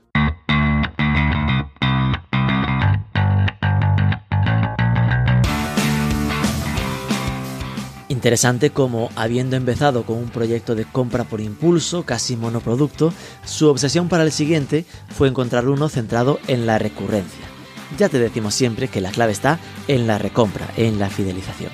Interesante 8.07 8.69
como, 8.71 9.11
habiendo 9.15 9.55
empezado 9.55 10.03
con 10.03 10.17
un 10.17 10.29
proyecto 10.29 10.73
de 10.73 10.85
compra 10.85 11.25
por 11.25 11.41
impulso, 11.41 12.05
casi 12.05 12.35
monoproducto, 12.35 13.13
su 13.43 13.67
obsesión 13.69 14.09
para 14.09 14.23
el 14.23 14.31
siguiente 14.31 14.85
fue 15.09 15.27
encontrar 15.27 15.67
uno 15.67 15.89
centrado 15.89 16.39
en 16.47 16.65
la 16.65 16.79
recurrencia. 16.79 17.45
Ya 17.97 18.09
te 18.09 18.17
decimos 18.17 18.55
siempre 18.55 18.87
que 18.87 19.01
la 19.01 19.11
clave 19.11 19.31
está 19.31 19.59
en 19.87 20.07
la 20.07 20.17
recompra, 20.17 20.67
en 20.75 20.97
la 20.97 21.09
fidelización. 21.09 21.71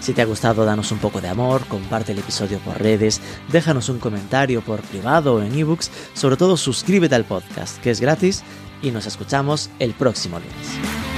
Si 0.00 0.12
te 0.14 0.22
ha 0.22 0.26
gustado, 0.26 0.64
danos 0.64 0.92
un 0.92 0.98
poco 0.98 1.20
de 1.20 1.28
amor, 1.28 1.66
comparte 1.66 2.12
el 2.12 2.20
episodio 2.20 2.58
por 2.60 2.80
redes, 2.80 3.20
déjanos 3.50 3.88
un 3.88 3.98
comentario 3.98 4.62
por 4.62 4.80
privado 4.80 5.34
o 5.34 5.42
en 5.42 5.54
ebooks, 5.54 5.90
sobre 6.14 6.36
todo 6.36 6.56
suscríbete 6.56 7.14
al 7.14 7.24
podcast, 7.24 7.78
que 7.80 7.90
es 7.90 8.00
gratis, 8.00 8.44
y 8.80 8.90
nos 8.90 9.06
escuchamos 9.06 9.70
el 9.80 9.94
próximo 9.94 10.38
lunes. 10.38 11.17